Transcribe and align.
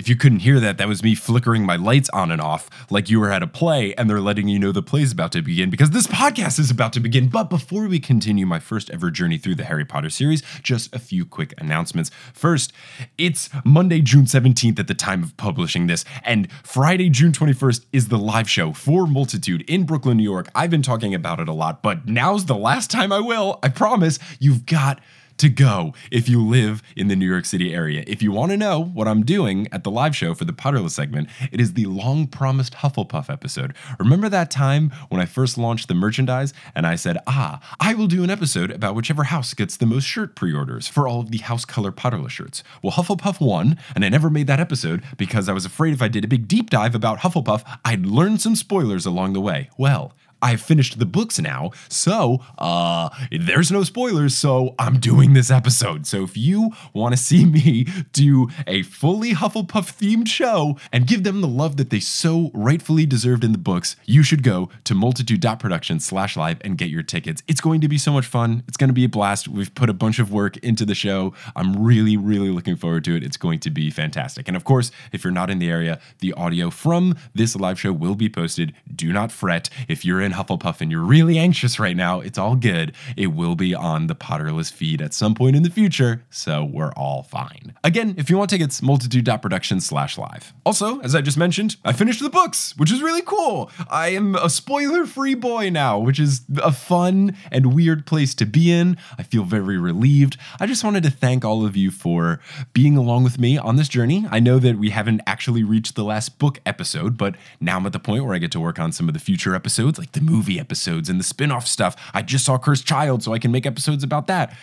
If 0.00 0.08
you 0.08 0.16
couldn't 0.16 0.38
hear 0.38 0.58
that, 0.60 0.78
that 0.78 0.88
was 0.88 1.02
me 1.02 1.14
flickering 1.14 1.66
my 1.66 1.76
lights 1.76 2.08
on 2.08 2.30
and 2.30 2.40
off 2.40 2.70
like 2.88 3.10
you 3.10 3.20
were 3.20 3.30
at 3.30 3.42
a 3.42 3.46
play 3.46 3.94
and 3.96 4.08
they're 4.08 4.18
letting 4.18 4.48
you 4.48 4.58
know 4.58 4.72
the 4.72 4.80
play's 4.80 5.12
about 5.12 5.30
to 5.32 5.42
begin 5.42 5.68
because 5.68 5.90
this 5.90 6.06
podcast 6.06 6.58
is 6.58 6.70
about 6.70 6.94
to 6.94 7.00
begin. 7.00 7.28
But 7.28 7.50
before 7.50 7.86
we 7.86 8.00
continue 8.00 8.46
my 8.46 8.60
first 8.60 8.88
ever 8.88 9.10
journey 9.10 9.36
through 9.36 9.56
the 9.56 9.64
Harry 9.64 9.84
Potter 9.84 10.08
series, 10.08 10.42
just 10.62 10.94
a 10.94 10.98
few 10.98 11.26
quick 11.26 11.52
announcements. 11.58 12.10
First, 12.32 12.72
it's 13.18 13.50
Monday, 13.62 14.00
June 14.00 14.24
17th 14.24 14.78
at 14.78 14.88
the 14.88 14.94
time 14.94 15.22
of 15.22 15.36
publishing 15.36 15.86
this, 15.86 16.06
and 16.24 16.50
Friday, 16.62 17.10
June 17.10 17.32
21st 17.32 17.84
is 17.92 18.08
the 18.08 18.16
live 18.16 18.48
show 18.48 18.72
for 18.72 19.06
Multitude 19.06 19.68
in 19.68 19.84
Brooklyn, 19.84 20.16
New 20.16 20.22
York. 20.22 20.48
I've 20.54 20.70
been 20.70 20.80
talking 20.80 21.14
about 21.14 21.40
it 21.40 21.48
a 21.48 21.52
lot, 21.52 21.82
but 21.82 22.08
now's 22.08 22.46
the 22.46 22.56
last 22.56 22.90
time 22.90 23.12
I 23.12 23.20
will. 23.20 23.58
I 23.62 23.68
promise. 23.68 24.18
You've 24.38 24.64
got 24.64 24.98
to 25.40 25.48
go 25.48 25.94
if 26.10 26.28
you 26.28 26.44
live 26.44 26.82
in 26.94 27.08
the 27.08 27.16
New 27.16 27.28
York 27.28 27.46
City 27.46 27.74
area. 27.74 28.04
If 28.06 28.22
you 28.22 28.30
want 28.30 28.50
to 28.50 28.58
know 28.58 28.78
what 28.82 29.08
I'm 29.08 29.24
doing 29.24 29.68
at 29.72 29.84
the 29.84 29.90
live 29.90 30.14
show 30.14 30.34
for 30.34 30.44
the 30.44 30.52
Potterless 30.52 30.90
segment, 30.90 31.30
it 31.50 31.60
is 31.60 31.72
the 31.72 31.86
long 31.86 32.26
promised 32.26 32.74
Hufflepuff 32.74 33.30
episode. 33.30 33.74
Remember 33.98 34.28
that 34.28 34.50
time 34.50 34.92
when 35.08 35.20
I 35.20 35.24
first 35.24 35.56
launched 35.56 35.88
the 35.88 35.94
merchandise 35.94 36.52
and 36.74 36.86
I 36.86 36.94
said, 36.94 37.16
ah, 37.26 37.60
I 37.80 37.94
will 37.94 38.06
do 38.06 38.22
an 38.22 38.28
episode 38.28 38.70
about 38.70 38.94
whichever 38.94 39.24
house 39.24 39.54
gets 39.54 39.78
the 39.78 39.86
most 39.86 40.04
shirt 40.04 40.36
pre 40.36 40.52
orders 40.52 40.86
for 40.86 41.08
all 41.08 41.20
of 41.20 41.30
the 41.30 41.38
house 41.38 41.64
color 41.64 41.90
Potterless 41.90 42.30
shirts? 42.30 42.62
Well, 42.82 42.92
Hufflepuff 42.92 43.40
won, 43.40 43.78
and 43.94 44.04
I 44.04 44.10
never 44.10 44.28
made 44.28 44.46
that 44.48 44.60
episode 44.60 45.02
because 45.16 45.48
I 45.48 45.54
was 45.54 45.64
afraid 45.64 45.94
if 45.94 46.02
I 46.02 46.08
did 46.08 46.24
a 46.24 46.28
big 46.28 46.48
deep 46.48 46.68
dive 46.68 46.94
about 46.94 47.20
Hufflepuff, 47.20 47.64
I'd 47.84 48.04
learn 48.04 48.38
some 48.38 48.56
spoilers 48.56 49.06
along 49.06 49.32
the 49.32 49.40
way. 49.40 49.70
Well, 49.78 50.12
I've 50.42 50.60
finished 50.60 50.98
the 50.98 51.06
books 51.06 51.38
now, 51.38 51.70
so 51.88 52.40
uh 52.58 53.10
there's 53.30 53.70
no 53.70 53.84
spoilers, 53.84 54.36
so 54.36 54.74
I'm 54.78 54.98
doing 54.98 55.32
this 55.34 55.50
episode. 55.50 56.06
So 56.06 56.24
if 56.24 56.36
you 56.36 56.70
want 56.92 57.14
to 57.14 57.22
see 57.30 57.44
me 57.44 57.86
do 58.12 58.48
a 58.66 58.82
fully 58.82 59.32
Hufflepuff 59.32 59.92
themed 59.98 60.28
show 60.28 60.76
and 60.92 61.06
give 61.06 61.24
them 61.24 61.40
the 61.40 61.48
love 61.48 61.76
that 61.76 61.90
they 61.90 62.00
so 62.00 62.50
rightfully 62.54 63.06
deserved 63.06 63.44
in 63.44 63.52
the 63.52 63.58
books, 63.58 63.96
you 64.06 64.22
should 64.22 64.42
go 64.42 64.68
to 64.84 64.94
multitude.production 64.94 66.00
slash 66.00 66.36
live 66.36 66.58
and 66.62 66.78
get 66.78 66.90
your 66.90 67.02
tickets. 67.02 67.42
It's 67.46 67.60
going 67.60 67.80
to 67.80 67.88
be 67.88 67.98
so 67.98 68.12
much 68.12 68.26
fun. 68.26 68.62
It's 68.68 68.76
going 68.76 68.88
to 68.88 68.94
be 68.94 69.04
a 69.04 69.08
blast. 69.08 69.48
We've 69.48 69.74
put 69.74 69.90
a 69.90 69.94
bunch 69.94 70.18
of 70.18 70.32
work 70.32 70.56
into 70.58 70.84
the 70.84 70.94
show. 70.94 71.34
I'm 71.56 71.82
really, 71.82 72.16
really 72.16 72.50
looking 72.50 72.76
forward 72.76 73.04
to 73.04 73.16
it. 73.16 73.22
It's 73.22 73.36
going 73.36 73.60
to 73.60 73.70
be 73.70 73.90
fantastic. 73.90 74.48
And 74.48 74.56
of 74.56 74.64
course, 74.64 74.90
if 75.12 75.24
you're 75.24 75.32
not 75.32 75.50
in 75.50 75.58
the 75.58 75.70
area, 75.70 76.00
the 76.20 76.32
audio 76.34 76.70
from 76.70 77.16
this 77.34 77.56
live 77.56 77.80
show 77.80 77.92
will 77.92 78.14
be 78.14 78.28
posted. 78.28 78.72
Do 78.94 79.12
not 79.12 79.32
fret. 79.32 79.70
If 79.88 80.04
you're 80.04 80.20
in 80.20 80.29
Hufflepuff 80.32 80.80
and 80.80 80.90
you're 80.90 81.00
really 81.00 81.38
anxious 81.38 81.78
right 81.78 81.96
now, 81.96 82.20
it's 82.20 82.38
all 82.38 82.56
good. 82.56 82.94
It 83.16 83.28
will 83.28 83.54
be 83.54 83.74
on 83.74 84.06
the 84.06 84.14
Potterless 84.14 84.72
feed 84.72 85.02
at 85.02 85.14
some 85.14 85.34
point 85.34 85.56
in 85.56 85.62
the 85.62 85.70
future, 85.70 86.22
so 86.30 86.64
we're 86.64 86.92
all 86.92 87.22
fine. 87.22 87.74
Again, 87.84 88.14
if 88.16 88.30
you 88.30 88.36
want 88.36 88.50
tickets, 88.50 88.82
multitude.production 88.82 89.80
slash 89.80 90.18
live. 90.18 90.52
Also, 90.64 91.00
as 91.00 91.14
I 91.14 91.20
just 91.20 91.38
mentioned, 91.38 91.76
I 91.84 91.92
finished 91.92 92.22
the 92.22 92.30
books, 92.30 92.76
which 92.76 92.92
is 92.92 93.02
really 93.02 93.22
cool. 93.22 93.70
I 93.88 94.08
am 94.08 94.34
a 94.34 94.50
spoiler 94.50 95.06
free 95.06 95.34
boy 95.34 95.70
now, 95.70 95.98
which 95.98 96.20
is 96.20 96.42
a 96.62 96.72
fun 96.72 97.36
and 97.50 97.74
weird 97.74 98.06
place 98.06 98.34
to 98.36 98.46
be 98.46 98.70
in. 98.70 98.96
I 99.18 99.22
feel 99.22 99.44
very 99.44 99.78
relieved. 99.78 100.36
I 100.58 100.66
just 100.66 100.84
wanted 100.84 101.02
to 101.04 101.10
thank 101.10 101.44
all 101.44 101.64
of 101.64 101.76
you 101.76 101.90
for 101.90 102.40
being 102.72 102.96
along 102.96 103.24
with 103.24 103.38
me 103.38 103.58
on 103.58 103.76
this 103.76 103.88
journey. 103.88 104.26
I 104.30 104.40
know 104.40 104.58
that 104.58 104.78
we 104.78 104.90
haven't 104.90 105.22
actually 105.26 105.62
reached 105.62 105.94
the 105.94 106.04
last 106.04 106.38
book 106.38 106.60
episode, 106.66 107.16
but 107.16 107.34
now 107.60 107.76
I'm 107.76 107.86
at 107.86 107.92
the 107.92 107.98
point 107.98 108.24
where 108.24 108.34
I 108.34 108.38
get 108.38 108.52
to 108.52 108.60
work 108.60 108.78
on 108.78 108.92
some 108.92 109.08
of 109.08 109.14
the 109.14 109.20
future 109.20 109.54
episodes, 109.54 109.98
like 109.98 110.12
the 110.12 110.19
movie 110.20 110.60
episodes 110.60 111.08
and 111.08 111.18
the 111.18 111.24
spin 111.24 111.50
off 111.50 111.66
stuff. 111.66 111.96
I 112.14 112.22
just 112.22 112.44
saw 112.44 112.58
Cursed 112.58 112.86
Child, 112.86 113.22
so 113.22 113.32
I 113.32 113.38
can 113.38 113.50
make 113.50 113.66
episodes 113.66 114.04
about 114.04 114.26
that. 114.28 114.56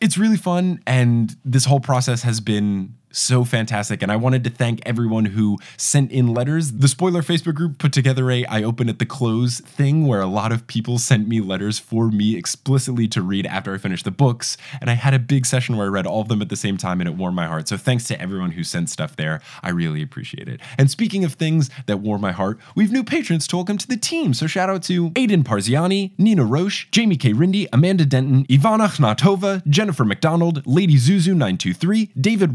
It's 0.00 0.18
really 0.18 0.36
fun, 0.36 0.82
and 0.86 1.36
this 1.44 1.64
whole 1.64 1.80
process 1.80 2.22
has 2.22 2.40
been 2.40 2.94
so 3.12 3.44
fantastic. 3.44 4.02
And 4.02 4.10
I 4.10 4.16
wanted 4.16 4.44
to 4.44 4.50
thank 4.50 4.80
everyone 4.84 5.26
who 5.26 5.58
sent 5.76 6.10
in 6.10 6.28
letters. 6.34 6.72
The 6.72 6.88
spoiler 6.88 7.22
Facebook 7.22 7.54
group 7.54 7.78
put 7.78 7.92
together 7.92 8.30
a 8.30 8.44
I 8.46 8.62
open 8.62 8.88
at 8.88 8.98
the 8.98 9.06
close 9.06 9.60
thing 9.60 10.06
where 10.06 10.20
a 10.20 10.26
lot 10.26 10.52
of 10.52 10.66
people 10.66 10.98
sent 10.98 11.28
me 11.28 11.40
letters 11.40 11.78
for 11.78 12.08
me 12.08 12.36
explicitly 12.36 13.08
to 13.08 13.22
read 13.22 13.46
after 13.46 13.74
I 13.74 13.78
finished 13.78 14.04
the 14.04 14.10
books. 14.10 14.56
And 14.80 14.90
I 14.90 14.94
had 14.94 15.14
a 15.14 15.18
big 15.18 15.46
session 15.46 15.76
where 15.76 15.86
I 15.86 15.90
read 15.90 16.06
all 16.06 16.20
of 16.20 16.28
them 16.28 16.42
at 16.42 16.48
the 16.48 16.56
same 16.56 16.76
time 16.76 17.00
and 17.00 17.08
it 17.08 17.16
warmed 17.16 17.36
my 17.36 17.46
heart. 17.46 17.68
So 17.68 17.76
thanks 17.76 18.04
to 18.08 18.20
everyone 18.20 18.52
who 18.52 18.64
sent 18.64 18.90
stuff 18.90 19.16
there. 19.16 19.40
I 19.62 19.70
really 19.70 20.02
appreciate 20.02 20.48
it. 20.48 20.60
And 20.78 20.90
speaking 20.90 21.24
of 21.24 21.34
things 21.34 21.70
that 21.86 21.98
warm 22.00 22.20
my 22.20 22.32
heart, 22.32 22.58
we've 22.74 22.92
new 22.92 23.04
patrons 23.04 23.46
to 23.48 23.56
welcome 23.56 23.78
to 23.78 23.88
the 23.88 23.96
team. 23.96 24.34
So 24.34 24.46
shout 24.46 24.68
out 24.68 24.82
to 24.84 25.10
Aiden 25.10 25.44
Parziani, 25.44 26.12
Nina 26.18 26.44
Roche, 26.44 26.88
Jamie 26.90 27.16
K. 27.16 27.32
Rindy, 27.32 27.66
Amanda 27.72 28.04
Denton, 28.04 28.46
Ivana 28.46 28.88
Khnatova, 28.88 29.66
Jennifer 29.66 30.04
McDonald, 30.04 30.66
Lady 30.66 30.96
Zuzu923, 30.96 32.10
David 32.20 32.52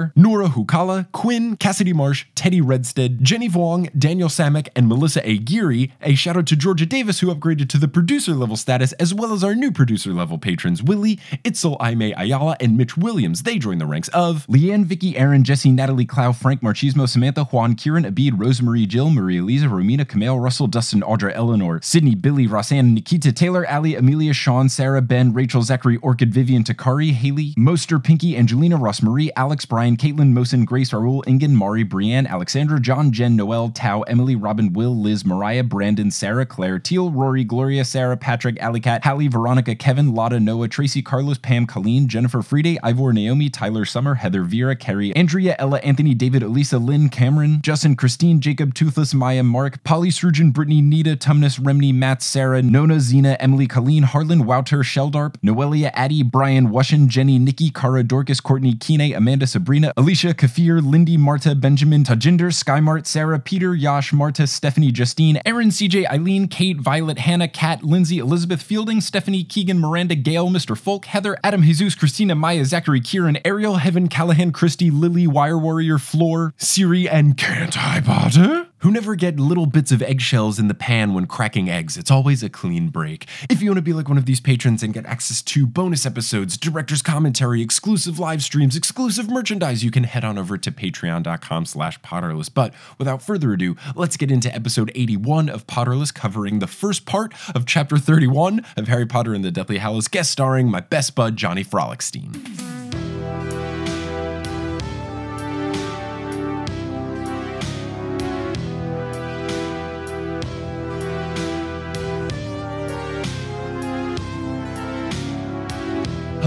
Waldire, 0.00 0.12
Nora 0.16 0.48
Hukala, 0.48 1.10
Quinn, 1.12 1.56
Cassidy 1.56 1.92
Marsh, 1.92 2.26
Teddy 2.34 2.60
Redstead, 2.60 3.20
Jenny 3.20 3.48
Vuong, 3.48 3.88
Daniel 3.98 4.28
Samek, 4.28 4.68
and 4.74 4.88
Melissa 4.88 5.26
A. 5.28 5.38
Geary. 5.38 5.92
A 6.02 6.14
shout 6.14 6.36
out 6.36 6.46
to 6.46 6.56
Georgia 6.56 6.86
Davis, 6.86 7.20
who 7.20 7.32
upgraded 7.34 7.68
to 7.70 7.78
the 7.78 7.88
producer 7.88 8.32
level 8.32 8.56
status, 8.56 8.92
as 8.94 9.14
well 9.14 9.32
as 9.32 9.44
our 9.44 9.54
new 9.54 9.70
producer 9.70 10.12
level 10.12 10.38
patrons, 10.38 10.82
Willie, 10.82 11.18
Itzel 11.44 11.76
Aime 11.80 12.12
Ayala, 12.16 12.56
and 12.60 12.76
Mitch 12.76 12.96
Williams. 12.96 13.42
They 13.42 13.58
join 13.58 13.78
the 13.78 13.86
ranks 13.86 14.08
of 14.08 14.46
Leanne, 14.46 14.84
Vicky, 14.84 15.16
Aaron, 15.16 15.44
Jesse, 15.44 15.70
Natalie, 15.70 16.06
Clow, 16.06 16.32
Frank, 16.32 16.62
Marchismo, 16.62 17.08
Samantha, 17.08 17.44
Juan, 17.44 17.74
Kieran, 17.74 18.04
Abid, 18.04 18.32
Rosemarie, 18.32 18.88
Jill, 18.88 19.10
Maria 19.10 19.42
Lisa, 19.42 19.66
Romina, 19.66 20.06
Camille, 20.06 20.38
Russell, 20.38 20.66
Dustin, 20.66 21.00
Audra, 21.00 21.32
Eleanor, 21.34 21.80
Sydney, 21.82 22.14
Billy, 22.14 22.46
Rosanne, 22.46 22.94
Nikita, 22.94 23.32
Taylor, 23.32 23.68
Ali, 23.68 23.94
Amelia, 23.94 24.32
Sean, 24.32 24.68
Sarah, 24.68 25.02
Ben, 25.02 25.32
Rachel, 25.32 25.62
Zachary, 25.62 25.96
Orchid, 25.98 26.32
Vivian, 26.32 26.64
Takari, 26.64 27.12
Haley, 27.12 27.54
Moster, 27.56 27.98
Pinky, 27.98 28.36
Angelina, 28.36 28.76
Ross 28.76 29.02
Marie, 29.02 29.30
Alex, 29.36 29.64
Brian, 29.64 29.89
Caitlin, 29.96 30.32
Mosin, 30.32 30.64
Grace, 30.64 30.90
Raul, 30.90 31.22
Ingen, 31.26 31.54
Mari, 31.56 31.82
Brienne, 31.82 32.26
Alexandra, 32.26 32.80
John, 32.80 33.12
Jen, 33.12 33.36
Noel, 33.36 33.70
Tao, 33.70 34.02
Emily, 34.02 34.36
Robin, 34.36 34.72
Will, 34.72 34.94
Liz, 34.96 35.24
Mariah, 35.24 35.62
Brandon, 35.62 36.10
Sarah, 36.10 36.46
Claire, 36.46 36.78
Teal, 36.78 37.10
Rory, 37.10 37.44
Gloria, 37.44 37.84
Sarah, 37.84 38.16
Patrick, 38.16 38.56
Alicat, 38.56 39.02
Hallie, 39.04 39.28
Veronica, 39.28 39.74
Kevin, 39.74 40.14
Lotta, 40.14 40.40
Noah, 40.40 40.68
Tracy, 40.68 41.02
Carlos, 41.02 41.38
Pam, 41.38 41.66
Colleen, 41.66 42.08
Jennifer, 42.08 42.42
Friede, 42.42 42.78
Ivor, 42.82 43.12
Naomi, 43.12 43.48
Tyler, 43.48 43.84
Summer, 43.84 44.16
Heather, 44.16 44.42
Vera, 44.42 44.76
Carrie, 44.76 45.14
Andrea, 45.16 45.56
Ella, 45.58 45.78
Anthony, 45.78 46.14
David, 46.14 46.42
Elisa, 46.42 46.78
Lynn, 46.78 47.08
Cameron, 47.08 47.60
Justin, 47.62 47.96
Christine, 47.96 48.40
Jacob, 48.40 48.74
Toothless, 48.74 49.14
Maya, 49.14 49.42
Mark, 49.42 49.82
Polly, 49.84 50.10
Surgeon, 50.10 50.50
Brittany, 50.50 50.82
Nita, 50.82 51.16
Tumnus, 51.16 51.58
Remney, 51.58 51.92
Matt, 51.92 52.22
Sarah, 52.22 52.62
Nona, 52.62 53.00
Zena, 53.00 53.36
Emily, 53.40 53.66
Colleen, 53.66 54.02
Harlan, 54.02 54.44
Wouter, 54.44 54.78
Sheldarp, 54.78 55.36
Noelia, 55.42 55.90
Addie, 55.94 56.22
Brian, 56.22 56.68
Wushin, 56.68 57.08
Jenny, 57.08 57.38
Nikki, 57.38 57.70
Cara, 57.70 58.02
Dorcas, 58.02 58.40
Courtney, 58.40 58.74
Kine, 58.74 59.14
Amanda, 59.14 59.46
Sabrina, 59.46 59.79
Alicia, 59.96 60.34
Kafir, 60.34 60.80
Lindy, 60.80 61.16
Marta, 61.16 61.54
Benjamin, 61.54 62.04
Tajinder, 62.04 62.52
Skymart, 62.52 63.06
Sarah, 63.06 63.38
Peter, 63.38 63.74
Yash, 63.74 64.12
Marta, 64.12 64.46
Stephanie, 64.46 64.92
Justine, 64.92 65.40
Aaron, 65.44 65.68
CJ, 65.68 66.08
Eileen, 66.10 66.48
Kate, 66.48 66.78
Violet, 66.78 67.18
Hannah, 67.18 67.48
Kat, 67.48 67.82
Lindsay, 67.82 68.18
Elizabeth, 68.18 68.62
Fielding, 68.62 69.00
Stephanie, 69.00 69.44
Keegan, 69.44 69.78
Miranda, 69.78 70.14
Gail, 70.14 70.48
Mr. 70.48 70.76
Folk, 70.76 71.04
Heather, 71.06 71.36
Adam, 71.44 71.62
Jesus, 71.62 71.94
Christina, 71.94 72.34
Maya, 72.34 72.64
Zachary, 72.64 73.00
Kieran, 73.00 73.38
Ariel, 73.44 73.76
Heaven, 73.76 74.08
Callahan, 74.08 74.52
Christy, 74.52 74.90
Lily, 74.90 75.26
Wire 75.26 75.58
Warrior, 75.58 75.98
Floor, 75.98 76.54
Siri, 76.56 77.08
and 77.08 77.36
Can't 77.36 77.76
I 77.76 78.00
Potter? 78.00 78.69
Who 78.80 78.90
never 78.90 79.14
get 79.14 79.38
little 79.38 79.66
bits 79.66 79.92
of 79.92 80.02
eggshells 80.02 80.58
in 80.58 80.68
the 80.68 80.74
pan 80.74 81.12
when 81.12 81.26
cracking 81.26 81.68
eggs. 81.68 81.98
It's 81.98 82.10
always 82.10 82.42
a 82.42 82.48
clean 82.48 82.88
break. 82.88 83.26
If 83.50 83.60
you 83.60 83.68
want 83.68 83.76
to 83.76 83.82
be 83.82 83.92
like 83.92 84.08
one 84.08 84.16
of 84.16 84.24
these 84.24 84.40
patrons 84.40 84.82
and 84.82 84.94
get 84.94 85.04
access 85.04 85.42
to 85.42 85.66
bonus 85.66 86.06
episodes, 86.06 86.56
director's 86.56 87.02
commentary, 87.02 87.60
exclusive 87.60 88.18
live 88.18 88.42
streams, 88.42 88.76
exclusive 88.76 89.30
merchandise, 89.30 89.84
you 89.84 89.90
can 89.90 90.04
head 90.04 90.24
on 90.24 90.38
over 90.38 90.56
to 90.56 90.72
patreon.com 90.72 91.66
slash 91.66 92.00
potterless. 92.00 92.48
But 92.52 92.72
without 92.96 93.20
further 93.20 93.52
ado, 93.52 93.76
let's 93.94 94.16
get 94.16 94.30
into 94.30 94.54
episode 94.54 94.90
81 94.94 95.50
of 95.50 95.66
Potterless, 95.66 96.14
covering 96.14 96.60
the 96.60 96.66
first 96.66 97.04
part 97.04 97.34
of 97.54 97.66
chapter 97.66 97.98
31 97.98 98.64
of 98.78 98.88
Harry 98.88 99.06
Potter 99.06 99.34
and 99.34 99.44
the 99.44 99.50
Deathly 99.50 99.76
Hallows, 99.76 100.08
guest 100.08 100.32
starring 100.32 100.70
my 100.70 100.80
best 100.80 101.14
bud, 101.14 101.36
Johnny 101.36 101.64
Frohlichstein. 101.64 103.69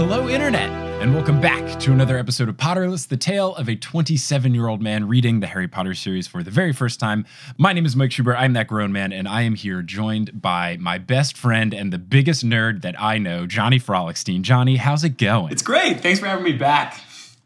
Hello, 0.06 0.28
Internet, 0.28 0.68
and 1.00 1.14
welcome 1.14 1.40
back 1.40 1.80
to 1.80 1.90
another 1.90 2.18
episode 2.18 2.50
of 2.50 2.58
Potterless, 2.58 3.08
the 3.08 3.16
tale 3.16 3.56
of 3.56 3.70
a 3.70 3.74
27 3.74 4.54
year 4.54 4.68
old 4.68 4.82
man 4.82 5.08
reading 5.08 5.40
the 5.40 5.46
Harry 5.46 5.66
Potter 5.66 5.94
series 5.94 6.26
for 6.26 6.42
the 6.42 6.50
very 6.50 6.74
first 6.74 7.00
time. 7.00 7.24
My 7.56 7.72
name 7.72 7.86
is 7.86 7.96
Mike 7.96 8.12
Schubert. 8.12 8.36
I'm 8.36 8.52
that 8.52 8.66
grown 8.66 8.92
man, 8.92 9.14
and 9.14 9.26
I 9.26 9.40
am 9.40 9.54
here 9.54 9.80
joined 9.80 10.42
by 10.42 10.76
my 10.76 10.98
best 10.98 11.38
friend 11.38 11.72
and 11.72 11.90
the 11.90 11.96
biggest 11.96 12.44
nerd 12.44 12.82
that 12.82 13.00
I 13.00 13.16
know, 13.16 13.46
Johnny 13.46 13.80
Frohlichstein. 13.80 14.42
Johnny, 14.42 14.76
how's 14.76 15.04
it 15.04 15.16
going? 15.16 15.50
It's 15.50 15.62
great. 15.62 16.00
Thanks 16.00 16.20
for 16.20 16.26
having 16.26 16.44
me 16.44 16.52
back. 16.52 17.00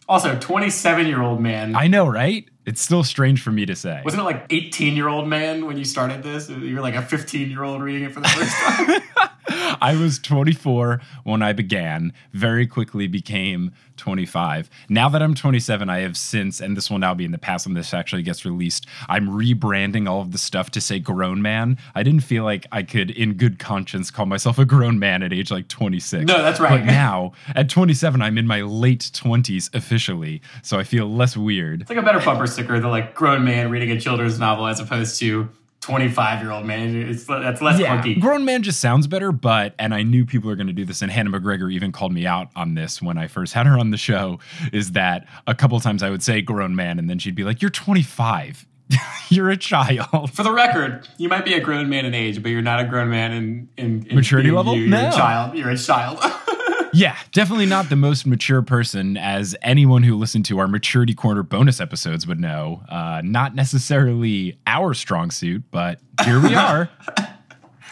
Also, 0.08 0.36
27 0.36 1.06
year 1.06 1.22
old 1.22 1.40
man. 1.40 1.76
I 1.76 1.86
know, 1.86 2.08
right? 2.08 2.44
It's 2.66 2.82
still 2.82 3.04
strange 3.04 3.40
for 3.40 3.52
me 3.52 3.66
to 3.66 3.76
say. 3.76 4.02
Wasn't 4.04 4.20
it 4.20 4.24
like 4.24 4.46
18 4.50 4.96
year 4.96 5.06
old 5.06 5.28
man 5.28 5.64
when 5.66 5.78
you 5.78 5.84
started 5.84 6.24
this? 6.24 6.50
You 6.50 6.74
were 6.74 6.82
like 6.82 6.96
a 6.96 7.02
15 7.02 7.50
year 7.50 7.62
old 7.62 7.82
reading 7.82 8.02
it 8.02 8.12
for 8.12 8.18
the 8.18 8.28
first 8.28 8.52
time. 8.56 9.28
I 9.48 9.96
was 10.00 10.18
24 10.18 11.00
when 11.24 11.42
I 11.42 11.52
began, 11.52 12.12
very 12.32 12.66
quickly 12.66 13.06
became 13.06 13.72
25. 13.96 14.70
Now 14.88 15.08
that 15.08 15.22
I'm 15.22 15.34
27, 15.34 15.90
I 15.90 16.00
have 16.00 16.16
since, 16.16 16.60
and 16.60 16.76
this 16.76 16.90
will 16.90 16.98
now 16.98 17.14
be 17.14 17.24
in 17.24 17.32
the 17.32 17.38
past 17.38 17.66
when 17.66 17.74
this 17.74 17.92
actually 17.92 18.22
gets 18.22 18.44
released, 18.44 18.86
I'm 19.08 19.28
rebranding 19.28 20.08
all 20.08 20.20
of 20.20 20.32
the 20.32 20.38
stuff 20.38 20.70
to 20.72 20.80
say 20.80 20.98
grown 20.98 21.42
man. 21.42 21.78
I 21.94 22.02
didn't 22.02 22.22
feel 22.22 22.44
like 22.44 22.66
I 22.72 22.82
could, 22.82 23.10
in 23.10 23.34
good 23.34 23.58
conscience, 23.58 24.10
call 24.10 24.26
myself 24.26 24.58
a 24.58 24.64
grown 24.64 24.98
man 24.98 25.22
at 25.22 25.32
age 25.32 25.50
like 25.50 25.68
26. 25.68 26.26
No, 26.26 26.42
that's 26.42 26.60
right. 26.60 26.80
But 26.80 26.84
now, 26.86 27.32
at 27.54 27.68
27, 27.68 28.22
I'm 28.22 28.38
in 28.38 28.46
my 28.46 28.62
late 28.62 29.10
20s 29.12 29.74
officially, 29.74 30.40
so 30.62 30.78
I 30.78 30.84
feel 30.84 31.06
less 31.06 31.36
weird. 31.36 31.82
it's 31.82 31.90
like 31.90 31.98
a 31.98 32.02
better 32.02 32.20
bumper 32.20 32.46
sticker 32.46 32.78
than 32.80 32.90
like 32.90 33.14
grown 33.14 33.44
man 33.44 33.70
reading 33.70 33.90
a 33.90 34.00
children's 34.00 34.38
novel 34.38 34.66
as 34.66 34.80
opposed 34.80 35.18
to 35.20 35.48
25 35.88 36.42
year 36.42 36.50
old 36.52 36.66
man. 36.66 36.94
It's, 36.94 37.24
that's 37.24 37.62
less 37.62 37.80
clunky. 37.80 38.20
Grown 38.20 38.44
man 38.44 38.62
just 38.62 38.78
sounds 38.78 39.06
better, 39.06 39.32
but 39.32 39.74
and 39.78 39.94
I 39.94 40.02
knew 40.02 40.26
people 40.26 40.50
are 40.50 40.56
going 40.56 40.66
to 40.66 40.72
do 40.74 40.84
this, 40.84 41.00
and 41.00 41.10
Hannah 41.10 41.30
McGregor 41.30 41.72
even 41.72 41.92
called 41.92 42.12
me 42.12 42.26
out 42.26 42.48
on 42.54 42.74
this 42.74 43.00
when 43.00 43.16
I 43.16 43.26
first 43.26 43.54
had 43.54 43.66
her 43.66 43.78
on 43.78 43.90
the 43.90 43.96
show. 43.96 44.38
Is 44.70 44.92
that 44.92 45.26
a 45.46 45.54
couple 45.54 45.80
times 45.80 46.02
I 46.02 46.10
would 46.10 46.22
say 46.22 46.42
grown 46.42 46.76
man, 46.76 46.98
and 46.98 47.08
then 47.08 47.18
she'd 47.18 47.34
be 47.34 47.44
like, 47.44 47.62
"You're 47.62 47.70
25." 47.70 48.66
You're 49.30 49.50
a 49.50 49.56
child. 49.56 50.30
For 50.32 50.42
the 50.42 50.52
record, 50.52 51.06
you 51.18 51.28
might 51.28 51.44
be 51.44 51.52
a 51.54 51.60
grown 51.60 51.88
man 51.88 52.04
in 52.06 52.14
age, 52.14 52.42
but 52.42 52.50
you're 52.50 52.62
not 52.62 52.80
a 52.80 52.84
grown 52.84 53.10
man 53.10 53.32
in, 53.32 53.68
in, 53.76 54.06
in 54.06 54.16
Maturity 54.16 54.48
being 54.48 54.56
level? 54.56 54.74
You. 54.74 54.82
You're 54.82 54.90
No. 54.90 55.08
a 55.08 55.12
child. 55.12 55.56
You're 55.58 55.70
a 55.70 55.76
child. 55.76 56.18
Yeah, 56.92 57.16
definitely 57.32 57.66
not 57.66 57.88
the 57.88 57.96
most 57.96 58.26
mature 58.26 58.62
person, 58.62 59.16
as 59.16 59.54
anyone 59.62 60.02
who 60.02 60.16
listened 60.16 60.44
to 60.46 60.58
our 60.58 60.68
Maturity 60.68 61.14
Corner 61.14 61.42
bonus 61.42 61.80
episodes 61.80 62.26
would 62.26 62.40
know. 62.40 62.82
Uh, 62.88 63.20
not 63.24 63.54
necessarily 63.54 64.58
our 64.66 64.94
strong 64.94 65.30
suit, 65.30 65.64
but 65.70 66.00
here 66.24 66.40
we 66.40 66.54
are. 66.56 66.88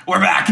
We're 0.09 0.21
back. 0.21 0.51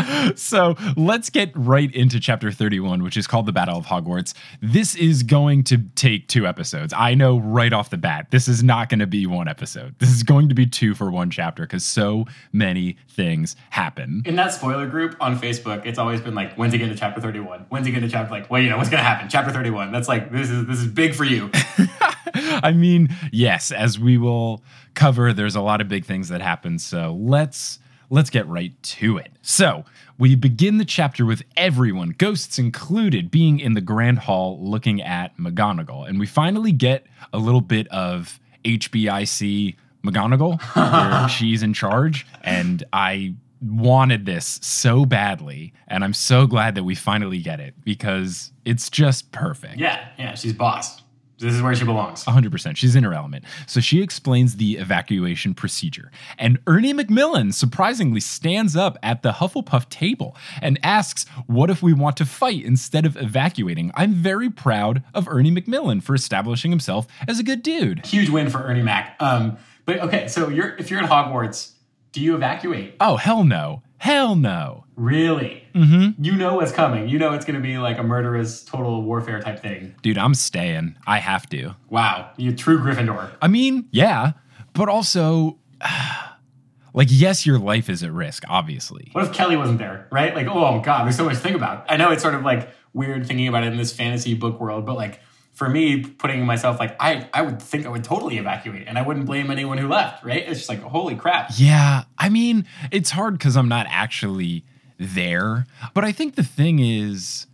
so 0.36 0.76
let's 0.96 1.30
get 1.30 1.50
right 1.54 1.94
into 1.94 2.20
chapter 2.20 2.50
31, 2.50 3.02
which 3.02 3.16
is 3.16 3.26
called 3.26 3.46
The 3.46 3.52
Battle 3.52 3.78
of 3.78 3.86
Hogwarts. 3.86 4.34
This 4.60 4.94
is 4.94 5.22
going 5.22 5.64
to 5.64 5.78
take 5.94 6.28
two 6.28 6.46
episodes. 6.46 6.92
I 6.96 7.14
know 7.14 7.38
right 7.38 7.72
off 7.72 7.90
the 7.90 7.96
bat, 7.96 8.28
this 8.30 8.48
is 8.48 8.62
not 8.62 8.88
going 8.88 9.00
to 9.00 9.06
be 9.06 9.26
one 9.26 9.48
episode. 9.48 9.94
This 9.98 10.10
is 10.10 10.22
going 10.22 10.48
to 10.48 10.54
be 10.54 10.66
two 10.66 10.94
for 10.94 11.10
one 11.10 11.30
chapter 11.30 11.64
because 11.64 11.84
so 11.84 12.26
many 12.52 12.96
things 13.08 13.56
happen. 13.70 14.22
in 14.24 14.36
that 14.36 14.52
spoiler 14.52 14.86
group 14.86 15.16
on 15.20 15.38
Facebook, 15.38 15.84
it's 15.86 15.98
always 15.98 16.20
been 16.20 16.34
like, 16.34 16.54
when's 16.54 16.74
it 16.74 16.78
get 16.78 16.88
to 16.88 16.96
chapter 16.96 17.20
31? 17.20 17.66
When's 17.68 17.86
it 17.86 17.90
get 17.92 18.00
to 18.00 18.08
chapter 18.08 18.30
like, 18.30 18.50
well, 18.50 18.60
you 18.60 18.70
know, 18.70 18.76
what's 18.76 18.90
gonna 18.90 19.02
happen? 19.02 19.28
Chapter 19.28 19.52
31. 19.52 19.92
That's 19.92 20.08
like 20.08 20.30
this 20.32 20.50
is 20.50 20.66
this 20.66 20.78
is 20.78 20.86
big 20.86 21.14
for 21.14 21.24
you. 21.24 21.50
I 22.34 22.72
mean, 22.72 23.14
yes, 23.30 23.70
as 23.70 23.98
we 23.98 24.18
will 24.18 24.62
cover, 24.94 25.32
there's 25.32 25.56
a 25.56 25.60
lot 25.60 25.80
of 25.80 25.88
big 25.88 26.04
things 26.04 26.28
that 26.28 26.40
happen. 26.40 26.78
So 26.78 27.18
let's 27.20 27.78
let's 28.12 28.28
get 28.28 28.46
right 28.46 28.80
to 28.82 29.16
it. 29.16 29.32
So 29.40 29.84
we 30.18 30.34
begin 30.34 30.76
the 30.76 30.84
chapter 30.84 31.24
with 31.24 31.42
everyone, 31.56 32.10
ghosts 32.18 32.58
included, 32.58 33.30
being 33.30 33.58
in 33.58 33.72
the 33.72 33.80
grand 33.80 34.20
hall 34.20 34.58
looking 34.60 35.00
at 35.00 35.36
McGonagall, 35.38 36.06
and 36.06 36.20
we 36.20 36.26
finally 36.26 36.72
get 36.72 37.06
a 37.32 37.38
little 37.38 37.62
bit 37.62 37.88
of 37.88 38.38
HBIC 38.64 39.76
McGonagall, 40.04 40.60
where 40.76 41.28
she's 41.28 41.62
in 41.62 41.72
charge, 41.72 42.26
and 42.42 42.84
I 42.92 43.34
wanted 43.62 44.26
this 44.26 44.60
so 44.62 45.06
badly, 45.06 45.72
and 45.88 46.04
I'm 46.04 46.14
so 46.14 46.46
glad 46.46 46.74
that 46.74 46.84
we 46.84 46.94
finally 46.94 47.38
get 47.38 47.60
it 47.60 47.74
because 47.82 48.52
it's 48.66 48.90
just 48.90 49.32
perfect. 49.32 49.78
Yeah, 49.78 50.06
yeah, 50.18 50.34
she's 50.34 50.52
boss. 50.52 51.01
This 51.38 51.54
is 51.54 51.62
where 51.62 51.74
she 51.74 51.84
belongs. 51.84 52.24
100%. 52.24 52.76
She's 52.76 52.94
in 52.94 53.04
her 53.04 53.12
element. 53.12 53.44
So 53.66 53.80
she 53.80 54.02
explains 54.02 54.56
the 54.56 54.76
evacuation 54.76 55.54
procedure. 55.54 56.10
And 56.38 56.58
Ernie 56.66 56.92
Macmillan 56.92 57.52
surprisingly 57.52 58.20
stands 58.20 58.76
up 58.76 58.96
at 59.02 59.22
the 59.22 59.32
Hufflepuff 59.32 59.88
table 59.88 60.36
and 60.60 60.78
asks, 60.82 61.26
What 61.46 61.70
if 61.70 61.82
we 61.82 61.92
want 61.92 62.16
to 62.18 62.24
fight 62.24 62.64
instead 62.64 63.04
of 63.04 63.16
evacuating? 63.16 63.90
I'm 63.94 64.14
very 64.14 64.50
proud 64.50 65.02
of 65.14 65.28
Ernie 65.28 65.50
Macmillan 65.50 66.00
for 66.00 66.14
establishing 66.14 66.70
himself 66.70 67.06
as 67.26 67.38
a 67.38 67.42
good 67.42 67.62
dude. 67.62 68.06
Huge 68.06 68.28
win 68.30 68.48
for 68.50 68.62
Ernie 68.62 68.82
Mac. 68.82 69.16
Um, 69.20 69.56
but 69.84 70.00
okay, 70.00 70.28
so 70.28 70.48
you're 70.48 70.76
if 70.76 70.90
you're 70.90 71.02
at 71.02 71.10
Hogwarts, 71.10 71.72
do 72.12 72.20
you 72.20 72.34
evacuate? 72.34 72.94
Oh, 73.00 73.16
hell 73.16 73.42
no. 73.42 73.82
Hell 74.02 74.34
no. 74.34 74.82
Really? 74.96 75.62
Mm-hmm. 75.76 76.24
You 76.24 76.32
know 76.34 76.54
what's 76.54 76.72
coming. 76.72 77.08
You 77.08 77.20
know 77.20 77.34
it's 77.34 77.44
going 77.44 77.54
to 77.54 77.62
be 77.62 77.78
like 77.78 77.98
a 77.98 78.02
murderous, 78.02 78.64
total 78.64 79.00
warfare 79.00 79.40
type 79.40 79.60
thing. 79.60 79.94
Dude, 80.02 80.18
I'm 80.18 80.34
staying. 80.34 80.96
I 81.06 81.18
have 81.18 81.48
to. 81.50 81.76
Wow, 81.88 82.32
You're 82.36 82.52
true 82.52 82.80
Gryffindor. 82.80 83.30
I 83.40 83.46
mean, 83.46 83.86
yeah, 83.92 84.32
but 84.72 84.88
also, 84.88 85.58
like, 86.94 87.06
yes, 87.12 87.46
your 87.46 87.60
life 87.60 87.88
is 87.88 88.02
at 88.02 88.10
risk, 88.10 88.42
obviously. 88.48 89.10
What 89.12 89.24
if 89.24 89.32
Kelly 89.32 89.56
wasn't 89.56 89.78
there? 89.78 90.08
Right? 90.10 90.34
Like, 90.34 90.48
oh 90.48 90.80
god, 90.80 91.04
there's 91.04 91.16
so 91.16 91.24
much 91.24 91.34
to 91.34 91.40
think 91.40 91.54
about. 91.54 91.86
I 91.88 91.96
know 91.96 92.10
it's 92.10 92.22
sort 92.22 92.34
of 92.34 92.42
like 92.42 92.70
weird 92.92 93.24
thinking 93.28 93.46
about 93.46 93.62
it 93.62 93.68
in 93.68 93.78
this 93.78 93.92
fantasy 93.92 94.34
book 94.34 94.58
world, 94.58 94.84
but 94.84 94.96
like 94.96 95.20
for 95.52 95.68
me, 95.68 96.02
putting 96.02 96.44
myself 96.46 96.80
like 96.80 96.96
I, 97.00 97.28
I 97.32 97.42
would 97.42 97.60
think 97.60 97.86
I 97.86 97.88
would 97.90 98.04
totally 98.04 98.38
evacuate, 98.38 98.88
and 98.88 98.98
I 98.98 99.02
wouldn't 99.02 99.26
blame 99.26 99.50
anyone 99.50 99.78
who 99.78 99.88
left. 99.88 100.24
Right? 100.24 100.42
It's 100.46 100.60
just 100.60 100.68
like 100.68 100.82
holy 100.82 101.14
crap. 101.14 101.50
Yeah, 101.56 102.04
I 102.18 102.28
mean, 102.28 102.66
it's 102.90 103.10
hard 103.10 103.38
because 103.38 103.56
I'm 103.56 103.68
not 103.68 103.86
actually 103.88 104.64
there. 104.98 105.66
But 105.94 106.04
I 106.04 106.12
think 106.12 106.34
the 106.34 106.42
thing 106.42 106.78
is, 106.78 107.46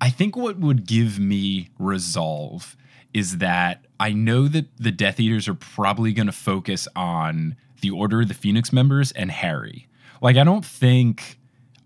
I 0.00 0.10
think 0.10 0.36
what 0.36 0.58
would 0.58 0.86
give 0.86 1.18
me 1.18 1.68
resolve 1.78 2.76
is 3.14 3.38
that 3.38 3.86
I 4.00 4.12
know 4.12 4.48
that 4.48 4.66
the 4.78 4.90
Death 4.90 5.20
Eaters 5.20 5.46
are 5.48 5.54
probably 5.54 6.12
going 6.12 6.26
to 6.26 6.32
focus 6.32 6.88
on 6.96 7.56
the 7.82 7.90
Order 7.90 8.22
of 8.22 8.28
the 8.28 8.34
Phoenix 8.34 8.72
members 8.72 9.12
and 9.12 9.30
Harry. 9.30 9.88
Like, 10.20 10.36
I 10.36 10.44
don't 10.44 10.64
think 10.64 11.38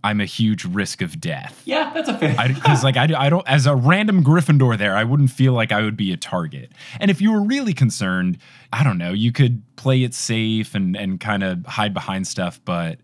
I'm 0.06 0.20
a 0.20 0.24
huge 0.24 0.64
risk 0.64 1.02
of 1.02 1.20
death. 1.20 1.60
Yeah, 1.64 1.92
that's 1.92 2.08
a 2.08 2.16
fair. 2.16 2.36
Because 2.48 2.84
like 2.84 2.96
I, 2.96 3.08
I 3.16 3.28
don't 3.28 3.46
as 3.48 3.66
a 3.66 3.74
random 3.74 4.22
Gryffindor 4.22 4.78
there, 4.78 4.94
I 4.94 5.02
wouldn't 5.02 5.30
feel 5.30 5.52
like 5.52 5.72
I 5.72 5.82
would 5.82 5.96
be 5.96 6.12
a 6.12 6.16
target. 6.16 6.70
And 7.00 7.10
if 7.10 7.20
you 7.20 7.32
were 7.32 7.42
really 7.42 7.72
concerned, 7.72 8.38
I 8.72 8.84
don't 8.84 8.98
know, 8.98 9.12
you 9.12 9.32
could 9.32 9.62
play 9.74 10.04
it 10.04 10.14
safe 10.14 10.76
and 10.76 10.96
and 10.96 11.18
kind 11.18 11.42
of 11.42 11.66
hide 11.66 11.92
behind 11.92 12.28
stuff. 12.28 12.60
But 12.64 13.00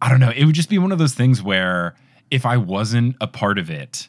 I 0.00 0.08
don't 0.08 0.18
know, 0.18 0.32
it 0.34 0.44
would 0.44 0.56
just 0.56 0.68
be 0.68 0.78
one 0.78 0.90
of 0.90 0.98
those 0.98 1.14
things 1.14 1.40
where 1.40 1.94
if 2.32 2.44
I 2.44 2.56
wasn't 2.56 3.14
a 3.20 3.28
part 3.28 3.56
of 3.56 3.70
it, 3.70 4.08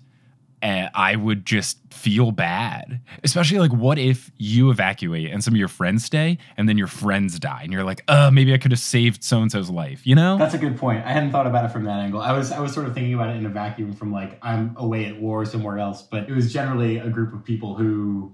eh, 0.64 0.90
I 0.94 1.16
would 1.16 1.46
just 1.46 1.78
feel 1.94 2.32
bad. 2.32 3.02
Especially 3.24 3.60
like, 3.60 3.72
what 3.72 4.00
if 4.00 4.32
you 4.38 4.72
evacuate 4.72 5.32
and 5.32 5.44
some 5.44 5.54
of 5.54 5.58
your 5.58 5.68
friends 5.68 6.04
stay, 6.04 6.38
and 6.58 6.68
then 6.68 6.78
your 6.78 6.88
friends 6.88 7.38
die, 7.38 7.62
and 7.64 7.72
you're 7.72 7.84
like, 7.84 8.04
uh, 8.08 8.32
maybe 8.32 8.54
I 8.54 8.58
could 8.58 8.72
have 8.72 8.80
saved 8.80 9.24
so 9.24 9.42
and 9.42 9.52
so's 9.52 9.70
life. 9.70 10.06
You 10.08 10.16
know? 10.16 10.38
That's 10.38 10.54
a 10.54 10.58
good 10.58 10.78
point. 10.78 11.06
I 11.06 11.12
hadn't 11.12 11.32
thought 11.32 11.48
about 11.48 11.66
it 11.66 11.70
from 11.70 11.84
that 11.84 12.00
angle. 12.00 12.22
I 12.22 12.32
was 12.32 12.52
I 12.52 12.60
was 12.60 12.74
sort 12.74 12.88
of 12.88 12.94
thinking 12.94 13.14
about 13.14 13.30
it 13.30 13.36
in 13.36 13.46
a 13.46 13.50
vacuum 13.50 13.94
from 13.94 14.12
like 14.12 14.40
I'm 14.42 14.76
away 14.78 15.06
at 15.06 15.20
war 15.20 15.46
somewhere 15.46 15.78
else, 15.78 16.02
but 16.02 16.30
it 16.30 16.34
was 16.34 16.52
generally 16.52 16.98
a 16.98 17.10
group 17.10 17.34
of 17.34 17.44
people 17.44 17.76
who 17.76 18.34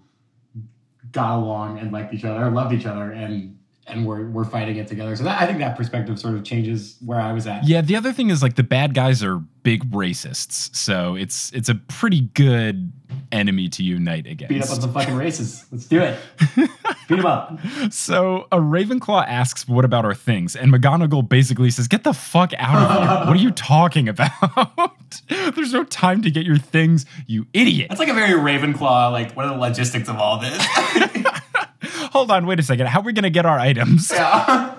got 1.12 1.38
along 1.38 1.79
and 1.79 1.91
liked 1.91 2.13
each 2.13 2.25
other, 2.25 2.50
loved 2.50 2.74
each 2.74 2.86
other, 2.86 3.12
and 3.12 3.59
and 3.89 4.05
we're 4.05 4.29
we're 4.29 4.46
fighting 4.46 4.77
it 4.77 4.88
together. 4.88 5.15
So 5.15 5.24
that, 5.24 5.41
I 5.41 5.46
think 5.46 5.60
that 5.60 5.75
perspective 5.77 6.19
sort 6.19 6.36
of 6.36 6.43
changes 6.43 6.98
where 7.05 7.19
I 7.19 7.34
was 7.34 7.48
at. 7.48 7.67
Yeah, 7.67 7.81
the 7.81 7.96
other 7.96 8.13
thing 8.13 8.29
is 8.29 8.41
like 8.41 8.55
the 8.55 8.63
bad 8.63 8.93
guys 8.93 9.24
are 9.24 9.39
big 9.63 9.89
racists, 9.91 10.75
so 10.75 11.15
it's 11.15 11.51
it's 11.53 11.69
a 11.69 11.75
pretty 11.75 12.22
good 12.22 12.91
enemy 13.31 13.69
to 13.69 13.84
unite 13.84 14.27
against. 14.27 14.50
Beat 14.50 14.63
up 14.63 14.69
on 14.69 14.81
some 14.81 14.93
fucking 14.93 15.15
races. 15.15 15.65
Let's 15.72 15.86
do 15.86 16.01
it. 16.01 16.19
Beat 17.08 17.15
them 17.15 17.25
up. 17.25 17.60
So 17.91 18.48
a 18.51 18.58
Ravenclaw 18.58 19.25
asks, 19.27 19.67
"What 19.67 19.86
about 19.86 20.05
our 20.05 20.13
things?" 20.15 20.55
And 20.55 20.72
McGonagall 20.72 21.27
basically 21.27 21.72
says, 21.72 21.88
"Get 21.88 22.03
the 22.03 22.13
fuck 22.13 22.53
out 22.58 22.75
of 22.75 22.98
here! 22.98 23.10
What 23.29 23.38
are 23.38 23.41
you 23.41 23.51
talking 23.51 24.08
about? 24.10 24.91
There's 25.27 25.74
no 25.74 25.84
time 25.84 26.22
to 26.22 26.31
get 26.31 26.46
your 26.46 26.58
things, 26.58 27.05
you 27.27 27.48
idiot!" 27.53 27.89
That's 27.89 28.00
like 28.00 28.10
a 28.10 28.13
very 28.13 28.34
Ravenclaw. 28.34 29.12
Like, 29.12 29.34
what 29.36 29.46
are 29.46 29.53
the 29.53 29.60
logistics 29.60 30.10
of 30.10 30.17
all 30.17 30.39
this? 30.39 30.65
Hold 32.12 32.32
on, 32.32 32.46
wait 32.46 32.60
a 32.60 32.63
second. 32.63 32.88
How 32.88 33.00
are 33.00 33.04
we 33.04 33.13
gonna 33.13 33.30
get 33.30 33.46
our 33.46 33.60
items? 33.60 34.12
yeah. 34.12 34.75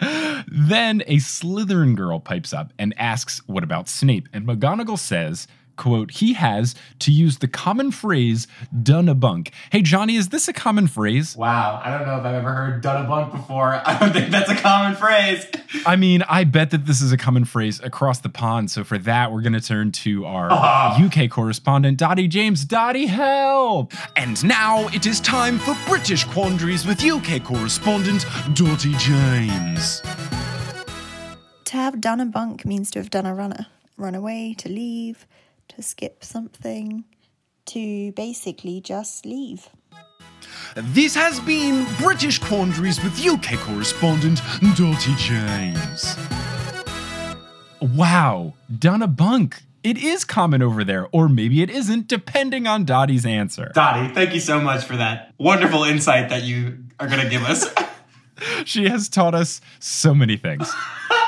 Then 0.52 1.02
a 1.06 1.16
Slytherin 1.16 1.94
girl 1.94 2.20
pipes 2.20 2.52
up 2.52 2.72
and 2.78 2.94
asks, 2.98 3.40
What 3.46 3.62
about 3.62 3.88
Snape? 3.88 4.28
And 4.32 4.46
McGonagall 4.46 4.98
says, 4.98 5.46
quote, 5.80 6.10
he 6.12 6.34
has 6.34 6.74
to 7.00 7.10
use 7.10 7.38
the 7.38 7.48
common 7.48 7.90
phrase 7.90 8.46
done 8.82 9.08
a 9.08 9.14
bunk. 9.14 9.50
Hey, 9.72 9.82
Johnny, 9.82 10.14
is 10.16 10.28
this 10.28 10.46
a 10.46 10.52
common 10.52 10.86
phrase? 10.86 11.34
Wow, 11.36 11.80
I 11.82 11.90
don't 11.96 12.06
know 12.06 12.18
if 12.18 12.24
I've 12.24 12.34
ever 12.34 12.52
heard 12.52 12.82
done 12.82 13.04
a 13.04 13.08
bunk 13.08 13.32
before. 13.32 13.80
I 13.86 13.98
don't 13.98 14.12
think 14.12 14.30
that's 14.30 14.50
a 14.50 14.54
common 14.54 14.94
phrase. 14.94 15.46
I 15.86 15.96
mean, 15.96 16.22
I 16.28 16.44
bet 16.44 16.70
that 16.70 16.84
this 16.84 17.00
is 17.00 17.12
a 17.12 17.16
common 17.16 17.44
phrase 17.46 17.80
across 17.80 18.20
the 18.20 18.28
pond. 18.28 18.70
So 18.70 18.84
for 18.84 18.98
that, 18.98 19.32
we're 19.32 19.40
going 19.40 19.54
to 19.54 19.60
turn 19.60 19.90
to 19.92 20.26
our 20.26 20.48
Ah. 20.62 21.02
UK 21.02 21.30
correspondent, 21.30 21.98
Dottie 21.98 22.28
James. 22.28 22.64
Dottie, 22.66 23.06
help! 23.06 23.94
And 24.16 24.42
now 24.44 24.88
it 24.88 25.06
is 25.06 25.18
time 25.20 25.58
for 25.58 25.74
British 25.88 26.24
Quandaries 26.24 26.86
with 26.86 27.02
UK 27.02 27.42
correspondent 27.42 28.26
Dottie 28.52 28.94
James. 28.96 30.02
To 31.64 31.76
have 31.76 32.00
done 32.00 32.20
a 32.20 32.26
bunk 32.26 32.66
means 32.66 32.90
to 32.90 32.98
have 32.98 33.10
done 33.10 33.24
a 33.26 33.34
runner. 33.34 33.66
Run 33.96 34.14
away, 34.14 34.54
to 34.58 34.68
leave, 34.68 35.26
to 35.70 35.82
skip 35.82 36.24
something, 36.24 37.04
to 37.66 38.12
basically 38.12 38.80
just 38.80 39.24
leave. 39.24 39.68
This 40.76 41.14
has 41.14 41.40
been 41.40 41.86
British 41.98 42.38
Quandaries 42.38 43.02
with 43.02 43.24
UK 43.24 43.58
correspondent 43.60 44.40
Dottie 44.76 45.14
James. 45.16 46.16
Wow, 47.80 48.54
done 48.78 49.02
a 49.02 49.06
bunk. 49.06 49.62
It 49.82 49.96
is 49.96 50.24
common 50.24 50.62
over 50.62 50.84
there, 50.84 51.08
or 51.12 51.28
maybe 51.28 51.62
it 51.62 51.70
isn't, 51.70 52.06
depending 52.06 52.66
on 52.66 52.84
Dottie's 52.84 53.24
answer. 53.24 53.72
Dottie, 53.74 54.12
thank 54.12 54.34
you 54.34 54.40
so 54.40 54.60
much 54.60 54.84
for 54.84 54.96
that 54.96 55.32
wonderful 55.38 55.84
insight 55.84 56.28
that 56.28 56.42
you 56.42 56.84
are 56.98 57.08
going 57.08 57.20
to 57.20 57.28
give 57.28 57.42
us. 57.44 57.66
She 58.64 58.88
has 58.88 59.10
taught 59.10 59.34
us 59.34 59.60
so 59.80 60.14
many 60.14 60.38
things. 60.38 60.72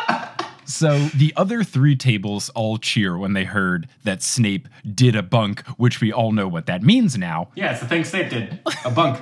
So 0.72 0.98
the 1.08 1.32
other 1.36 1.62
three 1.62 1.96
tables 1.96 2.48
all 2.50 2.78
cheer 2.78 3.16
when 3.18 3.34
they 3.34 3.44
heard 3.44 3.88
that 4.04 4.22
Snape 4.22 4.68
did 4.94 5.14
a 5.14 5.22
bunk, 5.22 5.66
which 5.76 6.00
we 6.00 6.12
all 6.12 6.32
know 6.32 6.48
what 6.48 6.66
that 6.66 6.82
means 6.82 7.16
now. 7.16 7.48
yeah, 7.54 7.72
it's 7.72 7.80
the 7.80 7.86
thing 7.86 8.04
Snape 8.04 8.30
did. 8.30 8.60
A 8.84 8.90
bunk. 8.90 9.20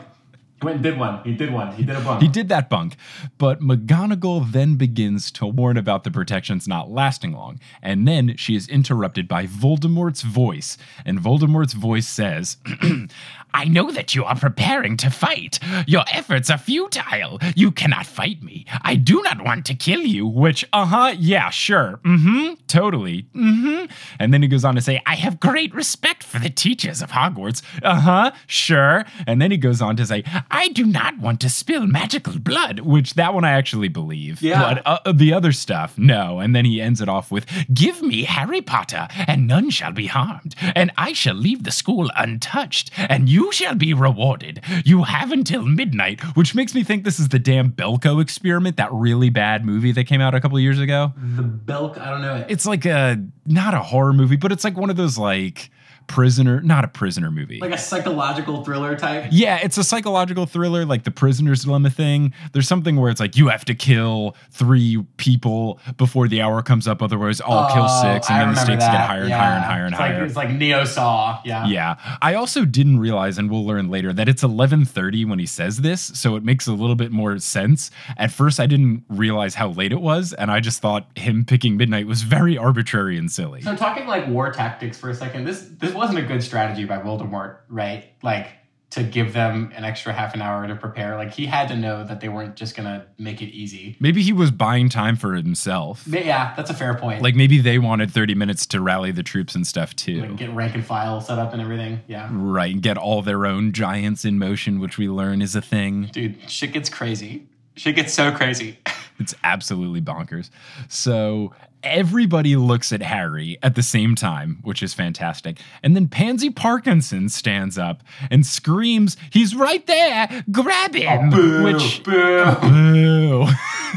He 0.60 0.66
went 0.66 0.76
and 0.76 0.82
did 0.84 0.98
one. 0.98 1.24
He 1.24 1.32
did 1.32 1.52
one. 1.54 1.72
He 1.72 1.84
did 1.84 1.96
a 1.96 2.00
bunk. 2.00 2.20
He 2.20 2.28
did 2.28 2.50
that 2.50 2.68
bunk, 2.68 2.96
but 3.38 3.60
McGonagall 3.60 4.52
then 4.52 4.74
begins 4.74 5.30
to 5.32 5.46
warn 5.46 5.78
about 5.78 6.04
the 6.04 6.10
protections 6.10 6.68
not 6.68 6.90
lasting 6.90 7.32
long, 7.32 7.58
and 7.80 8.06
then 8.06 8.36
she 8.36 8.54
is 8.54 8.68
interrupted 8.68 9.26
by 9.26 9.46
Voldemort's 9.46 10.20
voice, 10.20 10.76
and 11.06 11.18
Voldemort's 11.18 11.72
voice 11.72 12.06
says, 12.06 12.58
I 13.54 13.64
know 13.64 13.90
that 13.90 14.14
you 14.14 14.24
are 14.24 14.36
preparing 14.36 14.96
to 14.98 15.10
fight. 15.10 15.58
Your 15.86 16.04
efforts 16.12 16.50
are 16.50 16.58
futile. 16.58 17.38
You 17.54 17.70
cannot 17.70 18.06
fight 18.06 18.42
me. 18.42 18.66
I 18.82 18.96
do 18.96 19.22
not 19.22 19.44
want 19.44 19.64
to 19.66 19.74
kill 19.74 20.00
you, 20.00 20.26
which, 20.26 20.64
uh 20.72 20.86
huh, 20.86 21.14
yeah, 21.18 21.50
sure, 21.50 22.00
mm 22.04 22.20
hmm, 22.20 22.54
totally, 22.66 23.26
mm 23.34 23.60
hmm. 23.60 23.86
And 24.18 24.32
then 24.32 24.42
he 24.42 24.48
goes 24.48 24.64
on 24.64 24.74
to 24.74 24.80
say, 24.80 25.02
I 25.06 25.14
have 25.14 25.40
great 25.40 25.74
respect 25.74 26.22
for 26.22 26.38
the 26.38 26.50
teachers 26.50 27.02
of 27.02 27.10
Hogwarts, 27.10 27.62
uh 27.82 28.00
huh, 28.00 28.32
sure. 28.46 29.04
And 29.26 29.40
then 29.40 29.50
he 29.50 29.56
goes 29.56 29.80
on 29.80 29.96
to 29.96 30.06
say, 30.06 30.24
I 30.50 30.68
do 30.68 30.84
not 30.84 31.18
want 31.18 31.40
to 31.40 31.48
spill 31.48 31.86
magical 31.86 32.38
blood, 32.38 32.80
which 32.80 33.14
that 33.14 33.34
one 33.34 33.44
I 33.44 33.52
actually 33.52 33.88
believe. 33.88 34.42
Yeah. 34.42 34.74
But 34.74 35.06
uh, 35.06 35.12
the 35.12 35.32
other 35.32 35.52
stuff, 35.52 35.98
no. 35.98 36.38
And 36.38 36.54
then 36.54 36.64
he 36.64 36.80
ends 36.80 37.00
it 37.00 37.08
off 37.08 37.30
with, 37.30 37.46
Give 37.72 38.02
me 38.02 38.24
Harry 38.24 38.60
Potter, 38.60 39.08
and 39.26 39.46
none 39.46 39.70
shall 39.70 39.92
be 39.92 40.06
harmed, 40.06 40.54
and 40.74 40.90
I 40.96 41.12
shall 41.12 41.34
leave 41.34 41.64
the 41.64 41.70
school 41.70 42.10
untouched, 42.16 42.90
and 42.96 43.28
you 43.28 43.39
shall 43.52 43.74
be 43.74 43.94
rewarded. 43.94 44.60
You 44.84 45.04
have 45.04 45.32
until 45.32 45.62
midnight, 45.62 46.20
which 46.36 46.54
makes 46.54 46.74
me 46.74 46.82
think 46.84 47.04
this 47.04 47.18
is 47.18 47.28
the 47.28 47.38
damn 47.38 47.72
Belko 47.72 48.20
experiment, 48.20 48.76
that 48.76 48.92
really 48.92 49.30
bad 49.30 49.64
movie 49.64 49.92
that 49.92 50.04
came 50.04 50.20
out 50.20 50.34
a 50.34 50.40
couple 50.40 50.58
years 50.60 50.78
ago. 50.78 51.12
the 51.16 51.42
Belk, 51.42 51.98
I 51.98 52.10
don't 52.10 52.22
know. 52.22 52.44
It's 52.48 52.66
like 52.66 52.84
a, 52.84 53.22
not 53.46 53.74
a 53.74 53.80
horror 53.80 54.12
movie, 54.12 54.36
but 54.36 54.52
it's 54.52 54.64
like 54.64 54.76
one 54.76 54.90
of 54.90 54.96
those 54.96 55.16
like 55.18 55.70
prisoner, 56.10 56.60
not 56.62 56.84
a 56.84 56.88
prisoner 56.88 57.30
movie. 57.30 57.60
like 57.60 57.72
a 57.72 57.78
psychological 57.78 58.64
thriller 58.64 58.96
type. 58.96 59.26
Yeah, 59.30 59.58
it's 59.62 59.78
a 59.78 59.84
psychological 59.84 60.44
thriller, 60.44 60.84
like 60.84 61.04
the 61.04 61.10
prisoner's 61.12 61.62
dilemma 61.64 61.88
thing. 61.88 62.32
There's 62.52 62.66
something 62.66 62.96
where 62.96 63.10
it's 63.12 63.20
like 63.20 63.36
you 63.36 63.46
have 63.48 63.64
to 63.66 63.74
kill 63.74 64.34
three 64.50 65.02
people 65.18 65.78
before 65.96 66.26
the 66.26 66.42
hour 66.42 66.62
comes 66.62 66.88
up, 66.88 67.00
otherwise 67.00 67.40
I'll 67.40 67.72
kill 67.72 67.86
oh, 67.88 68.02
six, 68.02 68.28
and 68.28 68.38
I 68.40 68.44
then 68.44 68.54
the 68.54 68.60
stakes 68.60 68.84
get 68.84 69.00
higher 69.06 69.20
and 69.20 69.28
Yeah. 69.30 69.38
higher 69.38 69.54
and 69.56 69.64
higher 69.64 69.84
and 69.84 69.92
it's 69.94 70.00
higher. 70.00 70.14
Like, 70.18 70.26
it's 70.26 70.36
like 70.36 70.50
Neo 70.50 70.84
Saw. 70.84 71.40
Yeah. 71.44 71.66
yeah, 71.66 72.16
I 72.20 72.34
also 72.34 72.64
didn't 72.64 72.98
realize, 72.98 73.38
and 73.38 73.48
we'll 73.48 73.64
learn 73.64 73.88
later, 73.88 74.12
that 74.12 74.28
it's 74.28 74.42
11:30 74.42 75.24
when 75.24 75.38
he 75.38 75.46
says 75.46 75.78
this, 75.82 76.00
so 76.02 76.34
it 76.34 76.42
makes 76.44 76.66
a 76.66 76.72
little 76.72 76.96
bit 76.96 77.12
more 77.12 77.38
sense. 77.38 77.90
At 78.16 78.32
first, 78.32 78.58
I 78.58 78.66
didn't 78.66 79.04
realize 79.08 79.54
how 79.54 79.68
late 79.68 79.92
it 79.92 80.00
was, 80.00 80.32
and 80.32 80.50
I 80.50 80.58
just 80.58 80.82
thought 80.82 81.06
him 81.14 81.44
picking 81.44 81.76
midnight 81.76 82.06
was 82.08 82.22
very 82.22 82.58
arbitrary 82.58 83.16
and 83.16 83.30
silly. 83.30 83.60
So 83.62 83.76
talking 83.76 84.06
like 84.08 84.26
war 84.26 84.50
tactics 84.52 84.98
for 84.98 85.08
a 85.10 85.14
second, 85.14 85.44
this 85.44 85.68
this 85.78 85.94
wasn't 86.00 86.18
a 86.18 86.22
good 86.22 86.42
strategy 86.42 86.86
by 86.86 86.96
Voldemort, 86.96 87.58
right? 87.68 88.06
Like 88.22 88.48
to 88.92 89.02
give 89.04 89.34
them 89.34 89.70
an 89.76 89.84
extra 89.84 90.14
half 90.14 90.34
an 90.34 90.40
hour 90.40 90.66
to 90.66 90.74
prepare. 90.74 91.16
Like 91.16 91.32
he 91.32 91.44
had 91.44 91.68
to 91.68 91.76
know 91.76 92.04
that 92.04 92.20
they 92.20 92.28
weren't 92.30 92.56
just 92.56 92.74
gonna 92.74 93.06
make 93.18 93.42
it 93.42 93.50
easy. 93.50 93.96
Maybe 94.00 94.22
he 94.22 94.32
was 94.32 94.50
buying 94.50 94.88
time 94.88 95.16
for 95.16 95.34
himself. 95.34 96.04
Yeah, 96.06 96.54
that's 96.56 96.70
a 96.70 96.74
fair 96.74 96.94
point. 96.94 97.22
Like 97.22 97.36
maybe 97.36 97.60
they 97.60 97.78
wanted 97.78 98.10
30 98.10 98.34
minutes 98.34 98.64
to 98.68 98.80
rally 98.80 99.12
the 99.12 99.22
troops 99.22 99.54
and 99.54 99.66
stuff 99.66 99.94
too. 99.94 100.22
Like, 100.22 100.36
get 100.36 100.54
rank 100.54 100.74
and 100.74 100.84
file 100.84 101.20
set 101.20 101.38
up 101.38 101.52
and 101.52 101.60
everything. 101.60 102.00
Yeah. 102.08 102.28
Right, 102.32 102.72
and 102.72 102.82
get 102.82 102.96
all 102.96 103.20
their 103.20 103.44
own 103.44 103.72
giants 103.72 104.24
in 104.24 104.38
motion, 104.38 104.80
which 104.80 104.96
we 104.96 105.06
learn 105.06 105.42
is 105.42 105.54
a 105.54 105.60
thing. 105.60 106.08
Dude, 106.12 106.50
shit 106.50 106.72
gets 106.72 106.88
crazy. 106.88 107.46
Shit 107.80 107.96
gets 107.96 108.12
so 108.12 108.30
crazy. 108.30 108.78
It's 109.18 109.34
absolutely 109.42 110.02
bonkers. 110.02 110.50
So 110.90 111.54
everybody 111.82 112.54
looks 112.54 112.92
at 112.92 113.00
Harry 113.00 113.56
at 113.62 113.74
the 113.74 113.82
same 113.82 114.14
time, 114.14 114.58
which 114.64 114.82
is 114.82 114.92
fantastic. 114.92 115.58
And 115.82 115.96
then 115.96 116.06
Pansy 116.06 116.50
Parkinson 116.50 117.30
stands 117.30 117.78
up 117.78 118.02
and 118.30 118.44
screams, 118.44 119.16
He's 119.30 119.54
right 119.54 119.86
there! 119.86 120.44
Grab 120.50 120.94
him! 120.94 121.32
Oh, 121.32 121.36
boo, 121.36 121.64
which 121.64 122.04
boo. 122.04 122.54
Boo. 122.60 123.46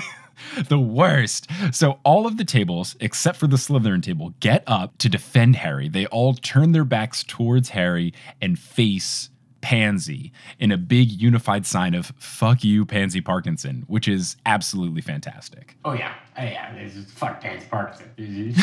the 0.70 0.80
worst. 0.80 1.50
So 1.74 2.00
all 2.06 2.26
of 2.26 2.38
the 2.38 2.46
tables, 2.46 2.96
except 3.02 3.38
for 3.38 3.48
the 3.48 3.58
Slytherin 3.58 4.02
table, 4.02 4.34
get 4.40 4.64
up 4.66 4.98
to 5.00 5.10
defend 5.10 5.58
Harry. 5.58 5.90
They 5.90 6.06
all 6.06 6.36
turn 6.36 6.72
their 6.72 6.86
backs 6.86 7.22
towards 7.22 7.70
Harry 7.70 8.14
and 8.42 8.58
face 8.58 9.30
Pansy 9.64 10.34
in 10.60 10.74
a 10.74 10.78
big 10.78 11.10
unified 11.10 11.66
sign 11.66 11.96
of 11.96 12.12
fuck 12.18 12.66
you, 12.66 12.86
Pansy 12.86 13.22
Parkinson, 13.22 13.86
which 13.88 14.10
is 14.10 14.36
absolutely 14.46 15.02
fantastic. 15.02 15.78
Oh 15.86 15.94
yeah. 15.94 16.14
Oh, 16.38 16.44
yeah. 16.44 16.74
It's 16.74 16.96
just, 16.96 17.08
fuck 17.10 17.40
Pansy 17.40 17.66
Parkinson. 17.70 18.54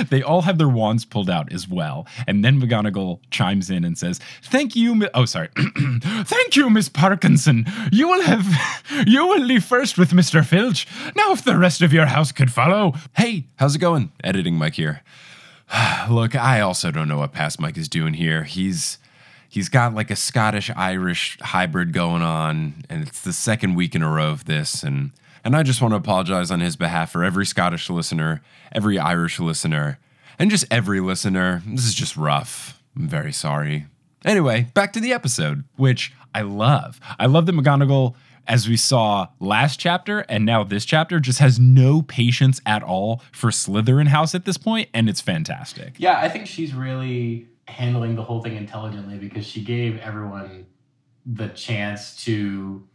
They 0.10 0.22
all 0.22 0.42
have 0.42 0.58
their 0.58 0.68
wands 0.68 1.04
pulled 1.04 1.30
out 1.30 1.52
as 1.52 1.68
well. 1.68 2.06
And 2.26 2.44
then 2.44 2.60
McGonagall 2.60 3.20
chimes 3.30 3.70
in 3.70 3.84
and 3.84 3.96
says, 3.96 4.20
Thank 4.42 4.74
you, 4.76 4.94
Mi- 4.94 5.08
oh, 5.14 5.24
sorry. 5.24 5.48
Thank 5.56 6.56
you, 6.56 6.68
Miss 6.68 6.88
Parkinson. 6.88 7.64
You 7.92 8.08
will 8.08 8.22
have, 8.22 8.46
you 9.06 9.26
will 9.26 9.40
leave 9.40 9.64
first 9.64 9.98
with 9.98 10.10
Mr. 10.10 10.44
Filch. 10.44 10.86
Now, 11.16 11.32
if 11.32 11.44
the 11.44 11.58
rest 11.58 11.80
of 11.82 11.92
your 11.92 12.06
house 12.06 12.32
could 12.32 12.52
follow. 12.52 12.94
Hey, 13.16 13.46
how's 13.56 13.76
it 13.76 13.80
going? 13.80 14.12
Editing 14.24 14.54
Mike 14.56 14.74
here. 14.74 15.02
Look, 16.10 16.34
I 16.34 16.60
also 16.60 16.90
don't 16.90 17.08
know 17.08 17.18
what 17.18 17.32
Past 17.32 17.60
Mike 17.60 17.76
is 17.78 17.88
doing 17.88 18.14
here. 18.14 18.44
He's 18.44 18.98
he's 19.48 19.68
got 19.68 19.94
like 19.94 20.10
a 20.10 20.16
Scottish 20.16 20.70
Irish 20.76 21.38
hybrid 21.40 21.92
going 21.92 22.22
on, 22.22 22.84
and 22.88 23.06
it's 23.06 23.22
the 23.22 23.32
second 23.32 23.74
week 23.74 23.94
in 23.94 24.02
a 24.02 24.10
row 24.10 24.30
of 24.30 24.44
this, 24.44 24.82
and 24.82 25.12
and 25.44 25.56
I 25.56 25.62
just 25.62 25.80
want 25.80 25.92
to 25.92 25.96
apologize 25.96 26.50
on 26.50 26.60
his 26.60 26.76
behalf 26.76 27.12
for 27.12 27.24
every 27.24 27.46
Scottish 27.46 27.88
listener, 27.88 28.42
every 28.72 28.98
Irish 28.98 29.40
listener, 29.40 29.98
and 30.38 30.50
just 30.50 30.66
every 30.70 31.00
listener. 31.00 31.62
This 31.66 31.86
is 31.86 31.94
just 31.94 32.16
rough. 32.16 32.82
I'm 32.96 33.08
very 33.08 33.32
sorry. 33.32 33.86
Anyway, 34.24 34.68
back 34.74 34.92
to 34.92 35.00
the 35.00 35.12
episode. 35.12 35.64
which 35.76 36.12
I 36.34 36.42
love. 36.42 37.00
I 37.18 37.26
love 37.26 37.46
that 37.46 37.54
McGonagall, 37.54 38.14
as 38.46 38.68
we 38.68 38.76
saw 38.76 39.28
last 39.38 39.78
chapter 39.78 40.20
and 40.28 40.44
now 40.44 40.64
this 40.64 40.84
chapter, 40.84 41.20
just 41.20 41.38
has 41.38 41.58
no 41.58 42.02
patience 42.02 42.60
at 42.66 42.82
all 42.82 43.22
for 43.32 43.50
Slytherin 43.50 44.08
House 44.08 44.34
at 44.34 44.44
this 44.44 44.56
point, 44.58 44.88
and 44.92 45.08
it's 45.08 45.20
fantastic. 45.20 45.94
Yeah, 45.98 46.18
I 46.20 46.28
think 46.28 46.46
she's 46.46 46.74
really 46.74 47.46
handling 47.68 48.16
the 48.16 48.22
whole 48.22 48.42
thing 48.42 48.56
intelligently 48.56 49.18
because 49.18 49.46
she 49.46 49.62
gave 49.62 49.98
everyone 49.98 50.66
the 51.26 51.48
chance 51.48 52.16
to. 52.24 52.86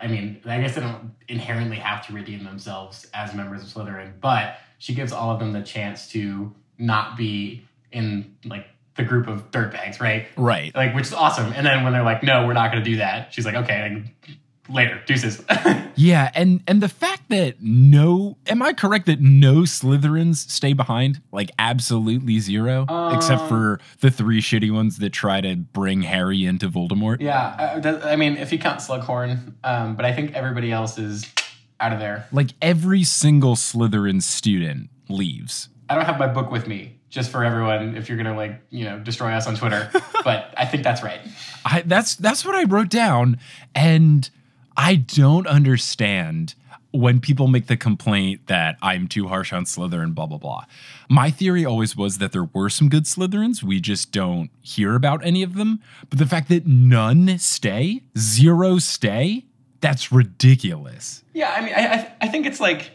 I 0.00 0.08
mean, 0.08 0.40
I 0.44 0.60
guess 0.60 0.74
they 0.74 0.80
don't 0.80 1.12
inherently 1.28 1.76
have 1.76 2.04
to 2.08 2.12
redeem 2.12 2.42
themselves 2.42 3.06
as 3.14 3.34
members 3.34 3.62
of 3.62 3.68
Slytherin, 3.68 4.14
but 4.20 4.56
she 4.78 4.94
gives 4.94 5.12
all 5.12 5.30
of 5.30 5.38
them 5.38 5.52
the 5.52 5.62
chance 5.62 6.08
to 6.08 6.52
not 6.76 7.16
be 7.16 7.64
in 7.92 8.36
like 8.44 8.66
the 8.96 9.04
group 9.04 9.28
of 9.28 9.50
dirtbags, 9.52 10.00
right? 10.00 10.26
Right. 10.36 10.74
Like, 10.74 10.94
which 10.94 11.06
is 11.06 11.12
awesome. 11.12 11.52
And 11.52 11.64
then 11.64 11.84
when 11.84 11.92
they're 11.92 12.02
like, 12.02 12.22
"No, 12.22 12.46
we're 12.46 12.52
not 12.52 12.72
going 12.72 12.82
to 12.82 12.90
do 12.90 12.96
that," 12.96 13.32
she's 13.32 13.46
like, 13.46 13.54
"Okay, 13.54 14.04
like, 14.26 14.36
later, 14.68 15.00
deuces." 15.06 15.42
Yeah, 15.94 16.30
and 16.34 16.62
and 16.66 16.82
the 16.82 16.88
fact 16.88 17.28
that 17.28 17.56
no, 17.60 18.38
am 18.46 18.62
I 18.62 18.72
correct 18.72 19.04
that 19.06 19.20
no 19.20 19.56
Slytherins 19.60 20.36
stay 20.50 20.72
behind, 20.72 21.20
like 21.32 21.50
absolutely 21.58 22.38
zero, 22.40 22.86
except 23.14 23.42
for 23.46 23.78
the 24.00 24.10
three 24.10 24.40
shitty 24.40 24.72
ones 24.72 24.96
that 24.98 25.10
try 25.10 25.42
to 25.42 25.54
bring 25.54 26.00
Harry 26.00 26.46
into 26.46 26.70
Voldemort. 26.70 27.20
yeah, 27.20 27.56
uh, 27.58 27.80
that- 27.80 28.06
I 28.06 28.16
mean, 28.16 28.38
if 28.38 28.50
you 28.52 28.58
count 28.58 28.80
Slughorn, 28.80 29.52
um, 29.64 29.96
but 29.96 30.06
I 30.06 30.14
think 30.14 30.32
everybody 30.32 30.72
else 30.72 30.96
is 30.98 31.30
out 31.78 31.92
of 31.92 31.98
there. 31.98 32.26
Like 32.32 32.52
every 32.62 33.04
single 33.04 33.54
Slytherin 33.54 34.22
student 34.22 34.88
leaves. 35.10 35.68
I 35.90 35.94
don't 35.94 36.06
have 36.06 36.18
my 36.18 36.26
book 36.26 36.50
with 36.50 36.66
me, 36.66 36.96
just 37.10 37.30
for 37.30 37.44
everyone 37.44 37.96
if 37.98 38.08
you're 38.08 38.16
gonna 38.16 38.34
like 38.36 38.62
you 38.70 38.86
know 38.86 38.98
destroy 38.98 39.32
us 39.32 39.46
on 39.46 39.56
Twitter. 39.56 39.90
but 40.24 40.54
I 40.56 40.64
think 40.64 40.84
that's 40.84 41.02
right. 41.02 41.20
I, 41.66 41.82
that's 41.82 42.16
that's 42.16 42.46
what 42.46 42.54
I 42.54 42.64
wrote 42.64 42.88
down, 42.88 43.38
and 43.74 44.28
I 44.76 44.96
don't 44.96 45.46
understand 45.46 46.54
when 46.92 47.20
people 47.20 47.48
make 47.48 47.66
the 47.66 47.76
complaint 47.76 48.46
that 48.48 48.76
I'm 48.82 49.08
too 49.08 49.28
harsh 49.28 49.52
on 49.52 49.64
Slytherin, 49.64 50.14
blah 50.14 50.26
blah 50.26 50.38
blah. 50.38 50.64
My 51.08 51.30
theory 51.30 51.64
always 51.64 51.96
was 51.96 52.18
that 52.18 52.32
there 52.32 52.44
were 52.44 52.68
some 52.68 52.88
good 52.88 53.04
Slytherins, 53.04 53.62
we 53.62 53.80
just 53.80 54.12
don't 54.12 54.50
hear 54.60 54.94
about 54.94 55.24
any 55.24 55.42
of 55.42 55.54
them. 55.54 55.80
But 56.10 56.18
the 56.18 56.26
fact 56.26 56.48
that 56.50 56.66
none 56.66 57.38
stay, 57.38 58.02
zero 58.16 58.78
stay, 58.78 59.46
that's 59.80 60.12
ridiculous. 60.12 61.24
Yeah, 61.32 61.54
I 61.56 61.60
mean, 61.62 61.74
I 61.74 61.80
I, 61.80 62.12
I 62.22 62.28
think 62.28 62.46
it's 62.46 62.60
like 62.60 62.90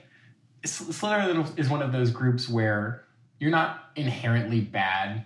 Slytherin 0.64 1.58
is 1.58 1.70
one 1.70 1.82
of 1.82 1.92
those 1.92 2.12
groups 2.12 2.48
where 2.48 3.04
you're 3.40 3.52
not 3.52 3.92
inherently 3.96 4.62
bad 4.62 5.26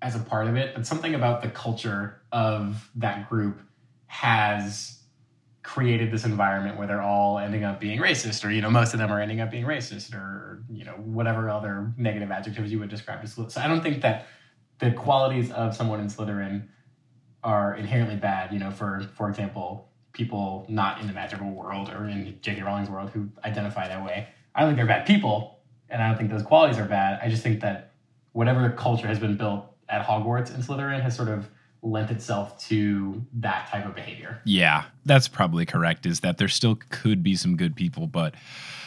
as 0.00 0.16
a 0.16 0.18
part 0.18 0.48
of 0.48 0.56
it, 0.56 0.74
but 0.74 0.86
something 0.86 1.14
about 1.14 1.42
the 1.42 1.48
culture 1.48 2.20
of 2.32 2.90
that 2.96 3.28
group 3.28 3.60
has 4.06 4.98
created 5.62 6.10
this 6.10 6.24
environment 6.24 6.76
where 6.76 6.86
they're 6.86 7.02
all 7.02 7.38
ending 7.38 7.64
up 7.64 7.80
being 7.80 8.00
racist, 8.00 8.44
or 8.44 8.50
you 8.50 8.60
know, 8.60 8.70
most 8.70 8.94
of 8.94 8.98
them 8.98 9.10
are 9.10 9.20
ending 9.20 9.40
up 9.40 9.50
being 9.50 9.64
racist, 9.64 10.14
or 10.14 10.62
you 10.70 10.84
know, 10.84 10.92
whatever 10.92 11.48
other 11.48 11.92
negative 11.96 12.30
adjectives 12.30 12.72
you 12.72 12.78
would 12.78 12.90
describe 12.90 13.20
as. 13.22 13.34
So 13.34 13.60
I 13.60 13.68
don't 13.68 13.82
think 13.82 14.02
that 14.02 14.26
the 14.78 14.90
qualities 14.90 15.50
of 15.52 15.76
someone 15.76 16.00
in 16.00 16.06
Slytherin 16.06 16.66
are 17.44 17.76
inherently 17.76 18.16
bad. 18.16 18.52
You 18.52 18.58
know, 18.58 18.70
for 18.70 19.06
for 19.16 19.28
example, 19.28 19.88
people 20.12 20.66
not 20.68 21.00
in 21.00 21.06
the 21.06 21.12
magical 21.12 21.50
world 21.50 21.88
or 21.90 22.08
in 22.08 22.38
J.K. 22.40 22.62
Rowling's 22.62 22.90
world 22.90 23.10
who 23.10 23.28
identify 23.44 23.88
that 23.88 24.04
way. 24.04 24.28
I 24.54 24.60
don't 24.60 24.70
think 24.70 24.76
they're 24.78 24.86
bad 24.86 25.06
people, 25.06 25.60
and 25.88 26.02
I 26.02 26.08
don't 26.08 26.18
think 26.18 26.30
those 26.30 26.42
qualities 26.42 26.78
are 26.78 26.84
bad. 26.84 27.20
I 27.22 27.28
just 27.28 27.42
think 27.42 27.60
that 27.60 27.92
whatever 28.32 28.68
culture 28.70 29.06
has 29.06 29.18
been 29.18 29.36
built 29.36 29.66
at 29.88 30.04
Hogwarts 30.04 30.52
and 30.52 30.62
Slytherin 30.62 31.00
has 31.00 31.14
sort 31.14 31.28
of 31.28 31.48
lent 31.82 32.10
itself 32.10 32.58
to 32.68 33.24
that 33.34 33.68
type 33.68 33.84
of 33.84 33.94
behavior. 33.94 34.40
Yeah, 34.44 34.84
that's 35.04 35.28
probably 35.28 35.66
correct. 35.66 36.06
Is 36.06 36.20
that 36.20 36.38
there 36.38 36.48
still 36.48 36.78
could 36.90 37.22
be 37.22 37.34
some 37.34 37.56
good 37.56 37.74
people, 37.74 38.06
but 38.06 38.34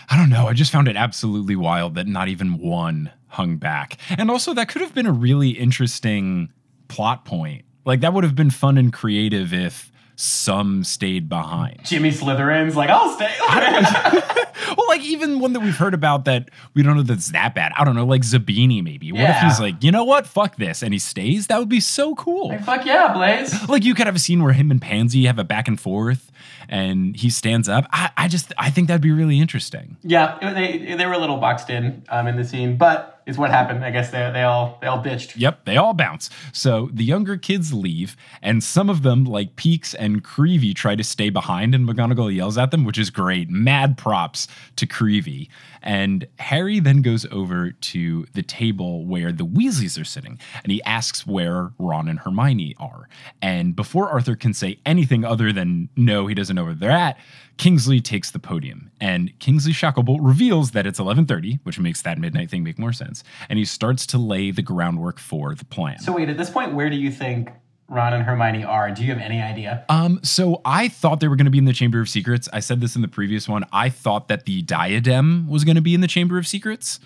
I 0.10 0.18
don't 0.18 0.30
know. 0.30 0.48
I 0.48 0.54
just 0.54 0.72
found 0.72 0.88
it 0.88 0.96
absolutely 0.96 1.56
wild 1.56 1.96
that 1.96 2.08
not 2.08 2.30
even 2.30 2.58
one 2.58 3.12
hung 3.28 3.58
back. 3.58 3.98
And 4.10 4.32
also, 4.32 4.54
that 4.54 4.70
could 4.70 4.82
have 4.82 4.94
been 4.94 5.08
a 5.08 5.12
really 5.12 5.50
interesting 5.50 6.50
plot 6.88 7.26
point. 7.26 7.66
Like, 7.84 8.00
that 8.02 8.14
would 8.14 8.24
have 8.24 8.36
been 8.36 8.50
fun 8.50 8.78
and 8.78 8.94
creative 8.94 9.54
if 9.54 9.92
some 10.16 10.84
stayed 10.84 11.28
behind. 11.28 11.82
Jimmy 11.84 12.12
Slytherin's 12.12 12.76
like, 12.76 12.90
I'll 12.90 13.14
stay. 13.16 13.34
well, 14.78 14.88
like 14.88 15.02
even 15.02 15.40
one 15.40 15.54
that 15.54 15.60
we've 15.60 15.76
heard 15.76 15.94
about 15.94 16.26
that 16.26 16.50
we 16.74 16.84
don't 16.84 16.96
know 16.96 17.04
that's 17.04 17.32
that 17.32 17.54
bad. 17.54 17.72
I 17.78 17.84
don't 17.84 17.96
know, 17.96 18.06
like 18.06 18.22
Zabini 18.22 18.84
maybe. 18.84 19.12
What 19.12 19.30
if 19.30 19.38
he's 19.38 19.60
like, 19.60 19.84
you 19.84 19.92
know 19.92 20.04
what, 20.04 20.26
fuck 20.28 20.56
this, 20.56 20.82
and 20.82 20.94
he 20.94 21.00
stays? 21.00 21.48
That 21.48 21.60
would 21.60 21.70
be 21.70 21.80
so 21.80 22.16
cool. 22.16 22.50
Like, 22.50 22.64
Fuck 22.64 22.86
yeah, 22.86 23.14
Blaise. 23.14 23.54
Like 23.76 23.84
you 23.84 23.94
could 23.94 24.06
have 24.06 24.16
a 24.16 24.20
scene 24.20 24.42
where 24.42 24.54
him 24.54 24.72
and 24.72 24.82
Pansy 24.82 25.26
have 25.26 25.40
a 25.40 25.44
back 25.44 25.68
and 25.68 25.80
forth, 25.80 26.32
and 26.70 27.16
he 27.16 27.30
stands 27.30 27.68
up. 27.68 27.88
I, 27.92 28.12
I 28.16 28.28
just 28.28 28.54
I 28.58 28.70
think 28.70 28.88
that'd 28.88 29.02
be 29.02 29.12
really 29.12 29.40
interesting. 29.40 29.98
Yeah, 30.04 30.38
they 30.54 30.96
they 30.96 31.06
were 31.06 31.14
a 31.14 31.18
little 31.18 31.38
boxed 31.38 31.70
in 31.70 32.04
um, 32.10 32.28
in 32.28 32.38
the 32.38 32.46
scene, 32.46 32.78
but 32.78 33.15
it's 33.26 33.38
what 33.38 33.50
happened. 33.50 33.84
I 33.84 33.92
guess 33.92 34.12
they 34.12 34.30
they 34.34 34.44
all 34.44 34.78
they 34.82 34.88
all 34.88 35.04
bitched. 35.04 35.34
Yep, 35.36 35.66
they 35.66 35.78
all 35.78 35.94
bounce. 35.94 36.30
So 36.54 36.90
the 36.94 37.04
younger 37.04 37.38
kids 37.38 37.74
leave, 37.74 38.16
and 38.42 38.64
some 38.64 38.90
of 38.90 39.02
them, 39.02 39.24
like 39.24 39.56
Peakes 39.56 39.94
and 39.96 40.24
Creevey, 40.24 40.76
try 40.76 40.96
to 40.96 41.04
stay 41.04 41.30
behind, 41.30 41.74
and 41.74 41.88
McGonagall 41.88 42.34
yells 42.34 42.58
at 42.58 42.72
them, 42.72 42.86
which 42.86 42.98
is 42.98 43.10
great. 43.10 43.50
Mad 43.50 43.98
props 43.98 44.48
to 44.76 44.86
Creevey. 44.86 45.50
And 45.82 46.28
Harry 46.40 46.80
then 46.80 47.04
goes 47.04 47.28
over 47.32 47.72
to 47.72 48.26
the 48.34 48.42
table 48.42 49.06
where 49.06 49.32
the 49.32 49.46
Weasleys 49.46 50.02
are 50.02 50.06
sitting, 50.06 50.40
and 50.64 50.72
he 50.72 50.82
asks 50.84 51.28
where 51.28 51.72
Ron 51.78 52.08
and 52.08 52.20
Hermione 52.20 52.76
are. 52.80 53.08
And 53.42 53.76
before 53.76 54.10
Arthur 54.10 54.36
can 54.36 54.54
say 54.54 54.80
anything 54.86 55.24
other 55.24 55.54
than 55.54 55.90
no, 55.96 56.26
he 56.26 56.34
doesn't 56.34 56.56
know 56.56 56.66
where 56.66 56.74
they're 56.74 56.90
at, 56.90 57.18
Kingsley 57.58 58.02
takes 58.02 58.32
the 58.32 58.40
podium, 58.40 58.92
and 59.00 59.38
Kingsley 59.40 59.72
Shacklebolt 59.72 60.20
reveals 60.22 60.72
that 60.72 60.86
it's 60.86 61.00
11:30, 61.00 61.60
which 61.64 61.80
makes 61.80 62.02
that 62.02 62.18
midnight 62.18 62.50
thing 62.50 62.64
make 62.64 62.78
more 62.78 62.94
sense, 62.94 63.24
and 63.50 63.58
he 63.58 63.66
starts 63.66 64.06
to 64.08 64.18
lay 64.18 64.52
the 64.52 64.62
groundwork 64.62 65.20
for 65.20 65.56
the 65.56 65.66
plan. 65.66 66.00
So 66.00 66.14
wait, 66.14 66.30
at 66.30 66.38
this 66.38 66.50
point, 66.50 66.74
where 66.74 66.90
do 66.90 66.96
you 66.98 67.12
think 67.12 67.50
Ron 67.88 68.14
and 68.14 68.24
Hermione 68.24 68.64
are? 68.64 68.92
Do 68.92 69.04
you 69.04 69.14
have 69.14 69.22
any 69.22 69.42
idea? 69.42 69.86
Um, 69.90 70.20
so 70.24 70.62
I 70.66 70.88
thought 70.88 71.20
they 71.20 71.28
were 71.28 71.36
going 71.36 71.46
to 71.46 71.52
be 71.52 71.58
in 71.58 71.66
the 71.66 71.74
Chamber 71.74 72.02
of 72.02 72.10
Secrets. 72.10 72.50
I 72.52 72.60
said 72.60 72.82
this 72.82 72.96
in 72.96 73.02
the 73.02 73.08
previous 73.08 73.48
one. 73.48 73.66
I 73.72 73.90
thought 73.90 74.28
that 74.28 74.46
the 74.46 74.62
diadem 74.64 75.48
was 75.48 75.64
going 75.64 75.76
to 75.76 75.82
be 75.82 75.94
in 75.94 76.02
the 76.02 76.08
Chamber 76.08 76.38
of 76.38 76.48
Secrets, 76.48 77.00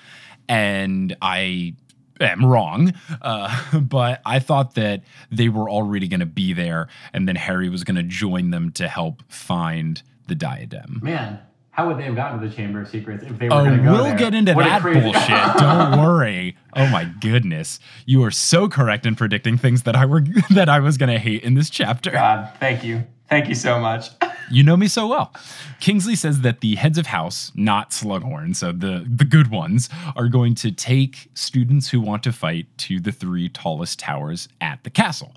and 0.47 1.15
I 1.21 1.75
am 2.19 2.45
wrong. 2.45 2.93
Uh, 3.21 3.79
but 3.81 4.21
I 4.25 4.39
thought 4.39 4.75
that 4.75 5.03
they 5.31 5.49
were 5.49 5.69
already 5.69 6.07
going 6.07 6.21
to 6.21 6.25
be 6.25 6.53
there, 6.53 6.87
and 7.13 7.27
then 7.27 7.35
Harry 7.35 7.69
was 7.69 7.83
going 7.83 7.97
to 7.97 8.03
join 8.03 8.51
them 8.51 8.71
to 8.73 8.87
help 8.87 9.21
find 9.27 10.01
the 10.29 10.35
diadem. 10.35 10.99
Man, 11.03 11.39
how 11.71 11.87
would 11.87 11.97
they 11.97 12.03
have 12.03 12.15
gotten 12.15 12.39
to 12.41 12.47
the 12.47 12.53
Chamber 12.53 12.81
of 12.81 12.87
Secrets 12.89 13.23
if 13.23 13.37
they 13.39 13.47
were 13.49 13.55
Oh, 13.55 13.63
going 13.65 13.77
to 13.77 13.83
go 13.83 13.91
we'll 13.93 14.03
there? 14.05 14.17
get 14.17 14.33
into 14.33 14.53
What 14.53 14.63
that 14.63 14.81
bullshit. 14.81 15.57
Don't 15.61 15.99
worry. 15.99 16.55
Oh 16.75 16.87
my 16.87 17.05
goodness, 17.21 17.79
you 18.05 18.23
are 18.23 18.31
so 18.31 18.67
correct 18.69 19.05
in 19.05 19.15
predicting 19.15 19.57
things 19.57 19.83
that 19.83 19.95
I 19.95 20.05
were 20.05 20.21
that 20.51 20.69
I 20.69 20.79
was 20.79 20.97
going 20.97 21.09
to 21.11 21.19
hate 21.19 21.43
in 21.43 21.53
this 21.55 21.69
chapter. 21.69 22.11
God, 22.11 22.49
thank 22.59 22.83
you, 22.83 23.03
thank 23.29 23.47
you 23.49 23.55
so 23.55 23.79
much. 23.79 24.07
You 24.51 24.63
know 24.63 24.75
me 24.75 24.87
so 24.87 25.07
well. 25.07 25.31
Kingsley 25.79 26.15
says 26.15 26.41
that 26.41 26.61
the 26.61 26.73
heads 26.73 26.97
of 26.97 27.05
house, 27.05 27.51
not 27.53 27.91
Slughorn, 27.91 28.55
so 28.55 28.71
the, 28.71 29.05
the 29.07 29.23
good 29.25 29.51
ones, 29.51 29.89
are 30.15 30.27
going 30.27 30.55
to 30.55 30.71
take 30.71 31.29
students 31.35 31.89
who 31.91 32.01
want 32.01 32.23
to 32.23 32.31
fight 32.31 32.65
to 32.79 32.99
the 32.99 33.11
three 33.11 33.47
tallest 33.47 33.99
towers 33.99 34.49
at 34.59 34.83
the 34.83 34.89
castle. 34.89 35.35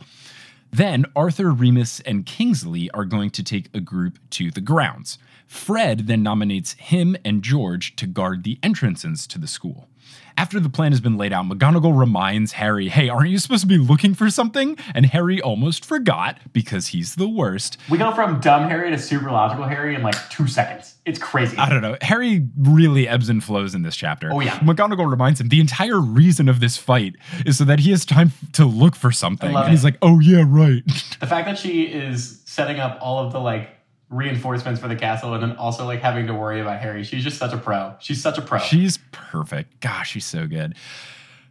Then 0.75 1.05
Arthur, 1.15 1.53
Remus, 1.53 2.01
and 2.01 2.25
Kingsley 2.25 2.91
are 2.93 3.05
going 3.05 3.29
to 3.31 3.43
take 3.43 3.69
a 3.75 3.81
group 3.81 4.19
to 4.31 4.51
the 4.51 4.63
grounds. 4.63 5.19
Fred 5.47 6.07
then 6.07 6.23
nominates 6.23 6.73
him 6.75 7.15
and 7.27 7.43
George 7.43 7.95
to 7.97 8.07
guard 8.07 8.43
the 8.43 8.59
entrances 8.63 9.27
to 9.27 9.39
the 9.39 9.47
school. 9.47 9.91
After 10.37 10.59
the 10.59 10.71
plan 10.71 10.93
has 10.93 11.01
been 11.01 11.19
laid 11.19 11.33
out, 11.33 11.45
McGonagall 11.45 11.97
reminds 11.99 12.53
Harry, 12.53 12.89
hey, 12.89 13.09
aren't 13.09 13.31
you 13.31 13.39
supposed 13.39 13.63
to 13.63 13.67
be 13.67 13.79
looking 13.79 14.15
for 14.15 14.31
something? 14.31 14.77
And 14.95 15.07
Harry 15.07 15.41
almost 15.41 15.85
forgot 15.85 16.39
because 16.53 16.89
he's 16.89 17.17
the 17.17 17.29
worst. 17.29 17.77
We 17.91 17.99
go 17.99 18.13
from 18.13 18.41
dumb 18.41 18.69
Harry 18.69 18.91
to 18.91 18.99
super 18.99 19.31
logical 19.31 19.65
Harry 19.65 19.95
in 19.95 20.03
like 20.03 20.17
two 20.31 20.47
seconds. 20.47 20.95
It's 21.05 21.19
crazy. 21.19 21.57
I 21.59 21.69
don't 21.69 21.83
know. 21.83 21.97
Harry 22.01 22.49
really 22.57 23.09
ebbs 23.09 23.29
and 23.29 23.43
flows 23.43 23.75
in 23.75 23.83
this 23.83 23.97
chapter. 23.97 24.33
Oh, 24.33 24.41
yeah. 24.41 24.59
McGonagall 24.61 25.11
reminds 25.11 25.41
him 25.41 25.49
the 25.49 25.61
entire 25.61 26.01
reason 26.01 26.49
of 26.49 26.61
this 26.61 26.77
fight 26.77 27.17
is 27.45 27.59
so 27.59 27.65
that 27.65 27.81
he 27.81 27.91
has 27.91 28.05
time 28.05 28.33
to 28.53 28.65
look 28.65 28.95
for 28.95 29.13
something. 29.13 29.55
And 29.55 29.71
he's 29.71 29.85
like, 29.85 29.99
oh, 30.01 30.21
yeah, 30.21 30.45
right. 30.47 30.83
The 31.21 31.29
fact 31.29 31.47
that 31.47 31.57
she 31.59 31.85
is 31.85 32.43
setting 32.47 32.81
up 32.81 32.99
all 33.01 33.25
of 33.25 33.33
the 33.33 33.39
like 33.39 33.71
reinforcements 34.13 34.81
for 34.81 34.89
the 34.89 34.95
castle 34.95 35.35
and 35.35 35.43
then 35.43 35.57
also 35.57 35.87
like 35.87 36.01
having 36.01 36.27
to 36.27 36.35
worry 36.35 36.61
about 36.61 36.79
Harry. 36.81 37.03
She's 37.03 37.25
just 37.25 37.39
such 37.39 37.53
a 37.53 37.57
pro. 37.57 37.95
She's 37.99 38.23
such 38.23 38.39
a 38.39 38.43
pro. 38.43 38.59
She's 38.59 38.99
perfect. 39.11 39.81
Gosh, 39.81 40.11
she's 40.11 40.27
so 40.27 40.47
good. 40.47 40.75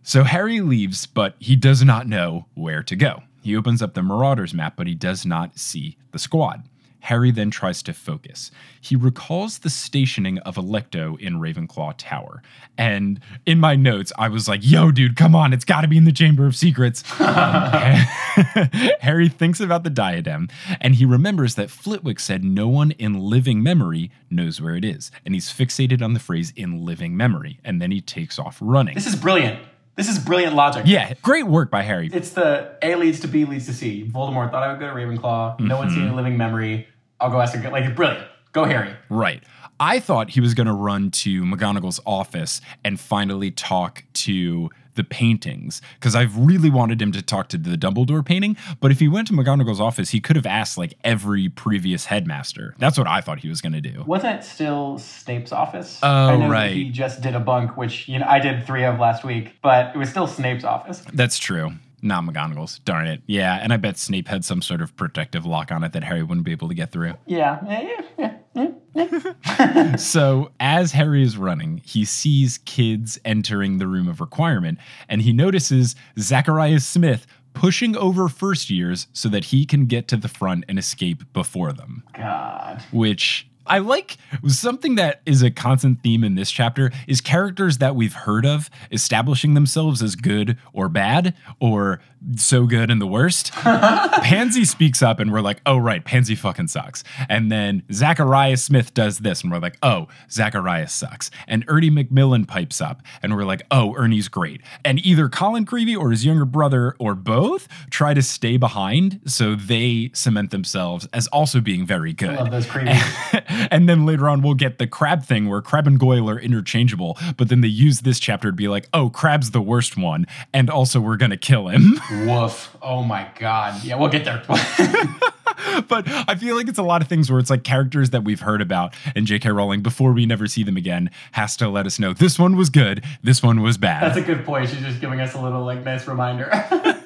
So 0.03 0.23
Harry 0.23 0.61
leaves, 0.61 1.05
but 1.05 1.35
he 1.39 1.55
does 1.55 1.83
not 1.83 2.07
know 2.07 2.45
where 2.53 2.83
to 2.83 2.95
go. 2.95 3.23
He 3.41 3.55
opens 3.55 3.81
up 3.81 3.95
the 3.95 4.03
Marauders 4.03 4.53
map, 4.53 4.75
but 4.75 4.87
he 4.87 4.95
does 4.95 5.25
not 5.25 5.57
see 5.57 5.97
the 6.11 6.19
squad. 6.19 6.63
Harry 7.01 7.31
then 7.31 7.51
tries 7.51 7.83
to 7.83 7.93
focus. 7.93 8.51
He 8.79 8.95
recalls 8.95 9.59
the 9.59 9.69
stationing 9.69 10.37
of 10.39 10.55
Alecto 10.55 11.19
in 11.19 11.39
Ravenclaw 11.39 11.95
Tower. 11.97 12.41
And 12.77 13.19
in 13.45 13.59
my 13.59 13.75
notes, 13.75 14.11
I 14.17 14.29
was 14.29 14.47
like, 14.47 14.61
yo, 14.63 14.91
dude, 14.91 15.15
come 15.15 15.35
on, 15.35 15.53
it's 15.53 15.65
got 15.65 15.81
to 15.81 15.87
be 15.87 15.97
in 15.97 16.05
the 16.05 16.11
Chamber 16.11 16.45
of 16.45 16.55
Secrets. 16.55 17.03
Um, 17.31 17.95
Harry 19.01 19.29
thinks 19.29 19.59
about 19.59 19.83
the 19.83 19.89
diadem 19.89 20.49
and 20.79 20.95
he 20.95 21.05
remembers 21.05 21.55
that 21.55 21.69
Flitwick 21.69 22.19
said 22.19 22.43
no 22.43 22.67
one 22.67 22.91
in 22.91 23.19
living 23.19 23.63
memory 23.63 24.11
knows 24.29 24.61
where 24.61 24.75
it 24.75 24.85
is. 24.85 25.11
And 25.25 25.33
he's 25.33 25.51
fixated 25.51 26.01
on 26.01 26.13
the 26.13 26.19
phrase 26.19 26.53
in 26.55 26.85
living 26.85 27.15
memory. 27.15 27.59
And 27.63 27.81
then 27.81 27.91
he 27.91 28.01
takes 28.01 28.37
off 28.37 28.57
running. 28.61 28.95
this 28.95 29.07
is 29.07 29.15
brilliant. 29.15 29.59
This 30.01 30.09
is 30.09 30.17
brilliant 30.17 30.55
logic. 30.55 30.83
yeah, 30.87 31.13
great 31.21 31.45
work 31.45 31.69
by 31.69 31.83
Harry. 31.83 32.09
It's 32.11 32.31
the 32.31 32.75
A 32.81 32.95
leads 32.95 33.19
to 33.19 33.27
B 33.27 33.45
leads 33.45 33.67
to 33.67 33.73
C. 33.73 34.09
Voldemort 34.11 34.49
thought 34.49 34.63
I 34.63 34.71
would 34.71 34.79
go 34.79 34.87
to 34.87 34.93
Ravenclaw. 34.95 35.59
No 35.59 35.77
one's 35.77 35.91
Mm-hmm. 35.91 36.01
seen 36.01 36.09
a 36.11 36.15
living 36.15 36.37
memory. 36.37 36.87
I'll 37.19 37.29
go 37.29 37.39
ask 37.39 37.53
like 37.71 37.95
brilliant. 37.95 38.25
Go 38.51 38.65
Harry. 38.65 38.95
Right. 39.09 39.43
I 39.79 39.99
thought 39.99 40.31
he 40.31 40.41
was 40.41 40.55
going 40.55 40.65
to 40.65 40.73
run 40.73 41.11
to 41.11 41.43
McGonagall's 41.43 41.99
office 42.03 42.61
and 42.83 42.99
finally 42.99 43.51
talk 43.51 44.03
to 44.13 44.71
the 44.95 45.03
paintings 45.03 45.81
because 45.95 46.15
I've 46.15 46.35
really 46.37 46.69
wanted 46.69 47.01
him 47.01 47.11
to 47.13 47.21
talk 47.21 47.49
to 47.49 47.57
the 47.57 47.77
Dumbledore 47.77 48.25
painting. 48.25 48.57
But 48.79 48.91
if 48.91 48.99
he 48.99 49.07
went 49.07 49.27
to 49.27 49.33
McGonagall's 49.33 49.81
office, 49.81 50.09
he 50.09 50.19
could 50.19 50.35
have 50.35 50.45
asked 50.45 50.77
like 50.77 50.93
every 51.03 51.49
previous 51.49 52.05
headmaster. 52.05 52.75
That's 52.77 52.97
what 52.97 53.07
I 53.07 53.21
thought 53.21 53.39
he 53.39 53.49
was 53.49 53.61
going 53.61 53.73
to 53.73 53.81
do. 53.81 54.03
Wasn't 54.05 54.39
it 54.39 54.43
still 54.43 54.97
Snape's 54.97 55.51
office? 55.51 55.99
Oh, 56.03 56.07
I 56.07 56.35
know 56.35 56.43
that 56.43 56.51
right. 56.51 56.71
He 56.71 56.89
just 56.89 57.21
did 57.21 57.35
a 57.35 57.39
bunk, 57.39 57.77
which 57.77 58.07
you 58.07 58.19
know 58.19 58.25
I 58.27 58.39
did 58.39 58.65
three 58.65 58.83
of 58.83 58.99
last 58.99 59.23
week, 59.23 59.57
but 59.61 59.95
it 59.95 59.97
was 59.97 60.09
still 60.09 60.27
Snape's 60.27 60.63
office. 60.63 61.03
That's 61.13 61.37
true. 61.37 61.73
Not 62.01 62.23
McGonagall's. 62.23 62.79
Darn 62.79 63.07
it. 63.07 63.21
Yeah, 63.27 63.59
and 63.61 63.71
I 63.71 63.77
bet 63.77 63.97
Snape 63.97 64.27
had 64.27 64.43
some 64.43 64.61
sort 64.61 64.81
of 64.81 64.95
protective 64.95 65.45
lock 65.45 65.71
on 65.71 65.83
it 65.83 65.93
that 65.93 66.03
Harry 66.03 66.23
wouldn't 66.23 66.45
be 66.45 66.51
able 66.51 66.67
to 66.67 66.73
get 66.73 66.91
through. 66.91 67.13
Yeah. 67.25 67.59
Yeah, 67.67 67.99
yeah, 68.17 68.37
yeah, 68.55 68.71
yeah. 68.95 69.95
so 69.97 70.51
as 70.59 70.91
Harry 70.91 71.23
is 71.23 71.37
running, 71.37 71.81
he 71.85 72.05
sees 72.05 72.59
kids 72.59 73.19
entering 73.23 73.77
the 73.77 73.87
room 73.87 74.07
of 74.07 74.19
requirement, 74.21 74.79
and 75.07 75.21
he 75.21 75.33
notices 75.33 75.95
Zacharias 76.19 76.85
Smith 76.85 77.27
pushing 77.53 77.95
over 77.97 78.29
first 78.29 78.69
years 78.69 79.07
so 79.13 79.29
that 79.29 79.45
he 79.45 79.65
can 79.65 79.85
get 79.85 80.07
to 80.07 80.17
the 80.17 80.27
front 80.27 80.65
and 80.67 80.79
escape 80.79 81.23
before 81.33 81.73
them. 81.73 82.03
God. 82.13 82.81
Which 82.91 83.47
I 83.71 83.77
like 83.77 84.17
something 84.47 84.95
that 84.95 85.21
is 85.25 85.41
a 85.43 85.49
constant 85.49 86.03
theme 86.03 86.25
in 86.25 86.35
this 86.35 86.51
chapter 86.51 86.91
is 87.07 87.21
characters 87.21 87.77
that 87.77 87.95
we've 87.95 88.11
heard 88.11 88.45
of 88.45 88.69
establishing 88.91 89.53
themselves 89.53 90.03
as 90.03 90.17
good 90.17 90.57
or 90.73 90.89
bad 90.89 91.35
or 91.61 92.01
so 92.35 92.65
good 92.65 92.89
and 92.91 93.01
the 93.01 93.07
worst. 93.07 93.51
Pansy 93.53 94.65
speaks 94.65 95.01
up 95.01 95.19
and 95.19 95.31
we're 95.31 95.41
like, 95.41 95.61
oh, 95.65 95.77
right, 95.77 96.03
Pansy 96.03 96.35
fucking 96.35 96.67
sucks. 96.67 97.03
And 97.29 97.51
then 97.51 97.83
Zacharias 97.91 98.63
Smith 98.63 98.93
does 98.93 99.19
this 99.19 99.41
and 99.43 99.51
we're 99.51 99.59
like, 99.59 99.77
oh, 99.81 100.07
Zacharias 100.29 100.93
sucks. 100.93 101.31
And 101.47 101.65
Ernie 101.67 101.89
Macmillan 101.89 102.45
pipes 102.45 102.81
up 102.81 103.01
and 103.21 103.35
we're 103.35 103.45
like, 103.45 103.63
oh, 103.71 103.95
Ernie's 103.95 104.27
great. 104.27 104.61
And 104.85 105.03
either 105.05 105.29
Colin 105.29 105.65
Creevey 105.65 105.97
or 105.97 106.11
his 106.11 106.25
younger 106.25 106.45
brother 106.45 106.95
or 106.99 107.15
both 107.15 107.67
try 107.89 108.13
to 108.13 108.21
stay 108.21 108.57
behind 108.57 109.21
so 109.25 109.55
they 109.55 110.11
cement 110.13 110.51
themselves 110.51 111.07
as 111.13 111.27
also 111.27 111.59
being 111.59 111.85
very 111.85 112.13
good. 112.13 112.35
Love 112.35 112.51
those 112.51 112.67
creepies. 112.67 113.43
and 113.71 113.89
then 113.89 114.05
later 114.05 114.29
on, 114.29 114.41
we'll 114.41 114.53
get 114.53 114.77
the 114.77 114.87
Crabbe 114.87 115.23
thing 115.23 115.49
where 115.49 115.61
Crabbe 115.61 115.87
and 115.87 115.99
goyle 115.99 116.29
are 116.29 116.39
interchangeable, 116.39 117.17
but 117.37 117.49
then 117.49 117.61
they 117.61 117.67
use 117.67 118.01
this 118.01 118.19
chapter 118.19 118.49
to 118.49 118.55
be 118.55 118.67
like, 118.67 118.87
oh, 118.93 119.09
Crabbe's 119.09 119.51
the 119.51 119.61
worst 119.61 119.97
one. 119.97 120.27
And 120.53 120.69
also, 120.69 120.99
we're 120.99 121.17
going 121.17 121.31
to 121.31 121.37
kill 121.37 121.67
him. 121.67 121.99
Woof. 122.11 122.75
Oh 122.81 123.03
my 123.03 123.29
god. 123.39 123.83
Yeah, 123.83 123.95
we'll 123.95 124.09
get 124.09 124.25
there. 124.25 124.43
but 125.87 126.05
I 126.07 126.35
feel 126.35 126.55
like 126.55 126.67
it's 126.67 126.79
a 126.79 126.83
lot 126.83 127.01
of 127.01 127.07
things 127.07 127.29
where 127.29 127.39
it's 127.39 127.49
like 127.49 127.63
characters 127.63 128.09
that 128.11 128.23
we've 128.23 128.41
heard 128.41 128.61
about, 128.61 128.93
and 129.15 129.25
J.K. 129.25 129.49
Rowling, 129.49 129.81
before 129.81 130.11
we 130.11 130.25
never 130.25 130.47
see 130.47 130.63
them 130.63 130.77
again, 130.77 131.09
has 131.33 131.55
to 131.57 131.69
let 131.69 131.85
us 131.85 131.99
know 131.99 132.13
this 132.13 132.37
one 132.37 132.55
was 132.55 132.69
good, 132.69 133.03
this 133.23 133.41
one 133.41 133.61
was 133.61 133.77
bad. 133.77 134.03
That's 134.03 134.17
a 134.17 134.21
good 134.21 134.45
point. 134.45 134.69
She's 134.69 134.79
just 134.81 134.99
giving 134.99 135.21
us 135.21 135.33
a 135.33 135.41
little 135.41 135.63
like 135.63 135.83
nice 135.83 136.07
reminder. 136.07 136.49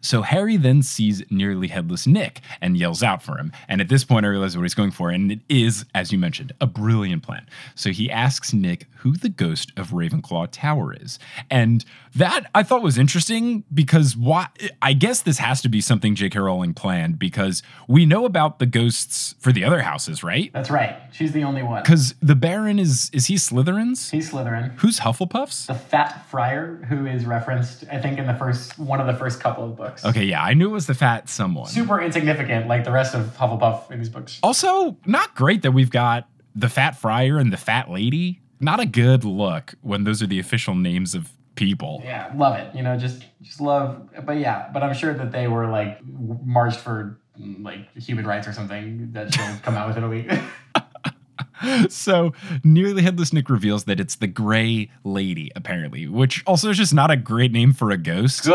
So 0.00 0.22
Harry 0.22 0.56
then 0.56 0.82
sees 0.82 1.22
nearly 1.30 1.68
headless 1.68 2.06
Nick 2.06 2.40
and 2.60 2.76
yells 2.76 3.02
out 3.02 3.22
for 3.22 3.38
him. 3.38 3.52
And 3.68 3.80
at 3.80 3.88
this 3.88 4.04
point, 4.04 4.26
I 4.26 4.28
realize 4.28 4.56
what 4.56 4.62
he's 4.62 4.74
going 4.74 4.90
for. 4.90 5.10
And 5.10 5.32
it 5.32 5.40
is, 5.48 5.84
as 5.94 6.12
you 6.12 6.18
mentioned, 6.18 6.52
a 6.60 6.66
brilliant 6.66 7.22
plan. 7.22 7.46
So 7.74 7.90
he 7.90 8.10
asks 8.10 8.52
Nick 8.52 8.86
who 8.98 9.16
the 9.16 9.28
ghost 9.28 9.72
of 9.76 9.90
Ravenclaw 9.90 10.48
Tower 10.52 10.94
is. 10.94 11.18
And 11.50 11.84
that 12.14 12.50
I 12.54 12.62
thought 12.62 12.82
was 12.82 12.98
interesting 12.98 13.64
because 13.72 14.16
why 14.16 14.48
I 14.82 14.92
guess 14.92 15.22
this 15.22 15.38
has 15.38 15.62
to 15.62 15.68
be 15.68 15.80
something 15.80 16.14
J.K. 16.14 16.38
Rowling 16.38 16.74
planned 16.74 17.18
because 17.18 17.62
we 17.88 18.04
know 18.04 18.24
about 18.26 18.58
the 18.58 18.66
ghosts 18.66 19.34
for 19.38 19.52
the 19.52 19.64
other 19.64 19.80
houses, 19.80 20.22
right? 20.22 20.52
That's 20.52 20.70
right. 20.70 20.96
She's 21.12 21.32
the 21.32 21.44
only 21.44 21.62
one. 21.62 21.82
Because 21.82 22.14
the 22.20 22.34
Baron 22.34 22.78
is 22.78 23.10
is 23.12 23.26
he 23.26 23.36
Slytherin's? 23.36 24.10
He's 24.10 24.30
Slytherin. 24.30 24.72
Who's 24.78 25.00
Hufflepuff's? 25.00 25.66
The 25.66 25.74
fat 25.74 26.28
friar 26.28 26.76
who 26.88 27.06
is 27.06 27.24
referenced, 27.24 27.84
I 27.90 27.98
think, 27.98 28.18
in 28.18 28.26
the 28.26 28.34
first 28.34 28.78
one 28.78 29.00
of 29.00 29.06
the 29.06 29.14
first 29.14 29.39
couple 29.40 29.64
of 29.64 29.76
books. 29.76 30.04
Okay, 30.04 30.24
yeah, 30.24 30.42
I 30.42 30.54
knew 30.54 30.68
it 30.68 30.72
was 30.72 30.86
the 30.86 30.94
fat 30.94 31.28
someone. 31.28 31.66
Super 31.66 32.00
insignificant, 32.00 32.68
like 32.68 32.84
the 32.84 32.92
rest 32.92 33.14
of 33.14 33.26
Hufflepuff 33.36 33.90
in 33.90 33.98
these 33.98 34.08
books. 34.08 34.38
Also, 34.42 34.96
not 35.06 35.34
great 35.34 35.62
that 35.62 35.72
we've 35.72 35.90
got 35.90 36.28
the 36.54 36.68
fat 36.68 36.96
friar 36.96 37.38
and 37.38 37.52
the 37.52 37.56
fat 37.56 37.90
lady. 37.90 38.40
Not 38.60 38.78
a 38.80 38.86
good 38.86 39.24
look 39.24 39.74
when 39.80 40.04
those 40.04 40.22
are 40.22 40.26
the 40.26 40.38
official 40.38 40.74
names 40.74 41.14
of 41.14 41.32
people. 41.54 42.00
Yeah, 42.04 42.32
love 42.36 42.56
it. 42.58 42.74
You 42.74 42.82
know, 42.82 42.96
just 42.96 43.24
just 43.42 43.60
love. 43.60 44.08
But 44.24 44.38
yeah, 44.38 44.70
but 44.72 44.82
I'm 44.82 44.94
sure 44.94 45.14
that 45.14 45.32
they 45.32 45.48
were 45.48 45.66
like 45.68 45.98
marched 46.04 46.80
for 46.80 47.18
like 47.38 47.92
human 47.96 48.26
rights 48.26 48.46
or 48.46 48.52
something 48.52 49.12
that 49.12 49.34
she'll 49.34 49.56
come 49.62 49.74
out 49.76 49.88
with 49.88 49.96
in 49.96 50.04
a 50.04 50.08
week. 50.08 50.30
So, 51.90 52.32
nearly 52.64 53.02
headless 53.02 53.34
Nick 53.34 53.50
reveals 53.50 53.84
that 53.84 54.00
it's 54.00 54.16
the 54.16 54.26
Gray 54.26 54.90
Lady, 55.04 55.50
apparently, 55.54 56.08
which 56.08 56.42
also 56.46 56.70
is 56.70 56.78
just 56.78 56.94
not 56.94 57.10
a 57.10 57.16
great 57.16 57.52
name 57.52 57.74
for 57.74 57.90
a 57.90 57.98
ghost. 57.98 58.44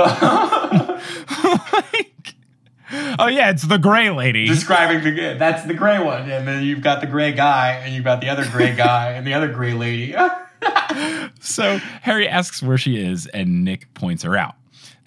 Like- 1.74 2.36
oh 3.20 3.28
yeah, 3.28 3.50
it's 3.50 3.64
the 3.64 3.78
Gray 3.78 4.10
Lady. 4.12 4.46
Describing 4.48 5.04
the 5.04 5.36
that's 5.38 5.64
the 5.66 5.74
gray 5.74 6.02
one, 6.04 6.30
and 6.30 6.48
then 6.48 6.64
you've 6.64 6.82
got 6.82 7.02
the 7.02 7.08
gray 7.08 7.32
guy, 7.32 7.72
and 7.84 7.94
you've 7.94 8.04
got 8.04 8.22
the 8.22 8.30
other 8.30 8.46
gray 8.52 8.76
guy, 8.78 9.12
and 9.14 9.26
the 9.26 9.34
other 9.34 9.48
gray 9.52 9.74
lady. 9.74 10.16
So 11.42 11.78
Harry 12.02 12.28
asks 12.28 12.64
where 12.64 12.78
she 12.78 12.98
is, 13.04 13.28
and 13.28 13.64
Nick 13.64 13.94
points 13.94 14.24
her 14.24 14.36
out. 14.36 14.56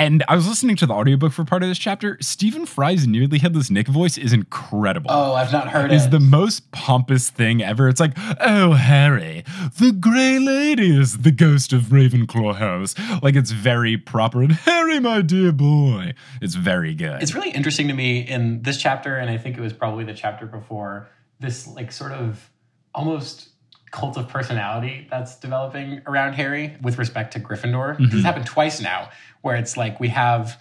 And 0.00 0.22
I 0.28 0.36
was 0.36 0.46
listening 0.46 0.76
to 0.76 0.86
the 0.86 0.94
audiobook 0.94 1.32
for 1.32 1.44
part 1.44 1.64
of 1.64 1.68
this 1.68 1.78
chapter. 1.78 2.16
Stephen 2.20 2.66
Fry's 2.66 3.08
nearly 3.08 3.38
headless 3.38 3.68
Nick 3.68 3.88
voice 3.88 4.16
is 4.16 4.32
incredible. 4.32 5.10
oh, 5.10 5.34
I've 5.34 5.52
not 5.52 5.68
heard 5.68 5.92
is 5.92 6.06
it. 6.06 6.12
the 6.12 6.20
most 6.20 6.70
pompous 6.70 7.30
thing 7.30 7.62
ever. 7.62 7.88
It's 7.88 7.98
like, 7.98 8.12
oh, 8.40 8.72
Harry, 8.74 9.42
the 9.78 9.90
Grey 9.90 10.38
Lady 10.38 10.96
is 10.96 11.18
the 11.18 11.32
ghost 11.32 11.72
of 11.72 11.84
Ravenclaw 11.86 12.54
House. 12.56 12.94
Like, 13.22 13.34
it's 13.34 13.50
very 13.50 13.96
proper. 13.96 14.42
And 14.42 14.52
Harry, 14.52 15.00
my 15.00 15.20
dear 15.20 15.50
boy, 15.50 16.14
it's 16.40 16.54
very 16.54 16.94
good. 16.94 17.20
it's 17.20 17.34
really 17.34 17.50
interesting 17.50 17.88
to 17.88 17.94
me 17.94 18.20
in 18.20 18.62
this 18.62 18.80
chapter, 18.80 19.16
and 19.16 19.28
I 19.28 19.36
think 19.36 19.58
it 19.58 19.60
was 19.60 19.72
probably 19.72 20.04
the 20.04 20.14
chapter 20.14 20.46
before, 20.46 21.08
this 21.40 21.66
like 21.66 21.90
sort 21.90 22.12
of 22.12 22.50
almost 22.94 23.48
cult 23.90 24.16
of 24.16 24.28
personality 24.28 25.06
that's 25.10 25.36
developing 25.36 26.02
around 26.06 26.34
Harry 26.34 26.76
with 26.82 26.98
respect 26.98 27.32
to 27.32 27.40
Gryffindor. 27.40 27.94
Mm-hmm. 27.94 28.04
This 28.04 28.12
has 28.14 28.24
happened 28.24 28.46
twice 28.46 28.80
now, 28.80 29.10
where 29.42 29.56
it's 29.56 29.76
like 29.76 30.00
we 30.00 30.08
have 30.08 30.60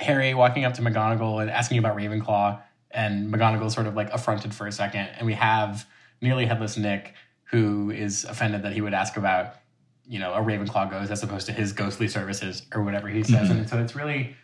Harry 0.00 0.34
walking 0.34 0.64
up 0.64 0.74
to 0.74 0.82
McGonagall 0.82 1.40
and 1.40 1.50
asking 1.50 1.78
about 1.78 1.96
Ravenclaw, 1.96 2.60
and 2.90 3.32
McGonagall 3.32 3.70
sort 3.70 3.86
of 3.86 3.94
like 3.94 4.10
affronted 4.12 4.54
for 4.54 4.66
a 4.66 4.72
second, 4.72 5.08
and 5.16 5.26
we 5.26 5.34
have 5.34 5.86
nearly 6.20 6.46
headless 6.46 6.76
Nick 6.76 7.14
who 7.50 7.90
is 7.90 8.24
offended 8.24 8.62
that 8.62 8.72
he 8.72 8.80
would 8.80 8.94
ask 8.94 9.16
about 9.16 9.56
you 10.06 10.18
know 10.18 10.32
a 10.34 10.40
Ravenclaw 10.40 10.90
ghost 10.90 11.10
as 11.10 11.22
opposed 11.22 11.46
to 11.46 11.52
his 11.52 11.72
ghostly 11.72 12.08
services 12.08 12.62
or 12.74 12.82
whatever 12.82 13.08
he 13.08 13.22
says, 13.22 13.48
mm-hmm. 13.48 13.58
and 13.58 13.68
so 13.68 13.78
it's 13.78 13.94
really 13.94 14.34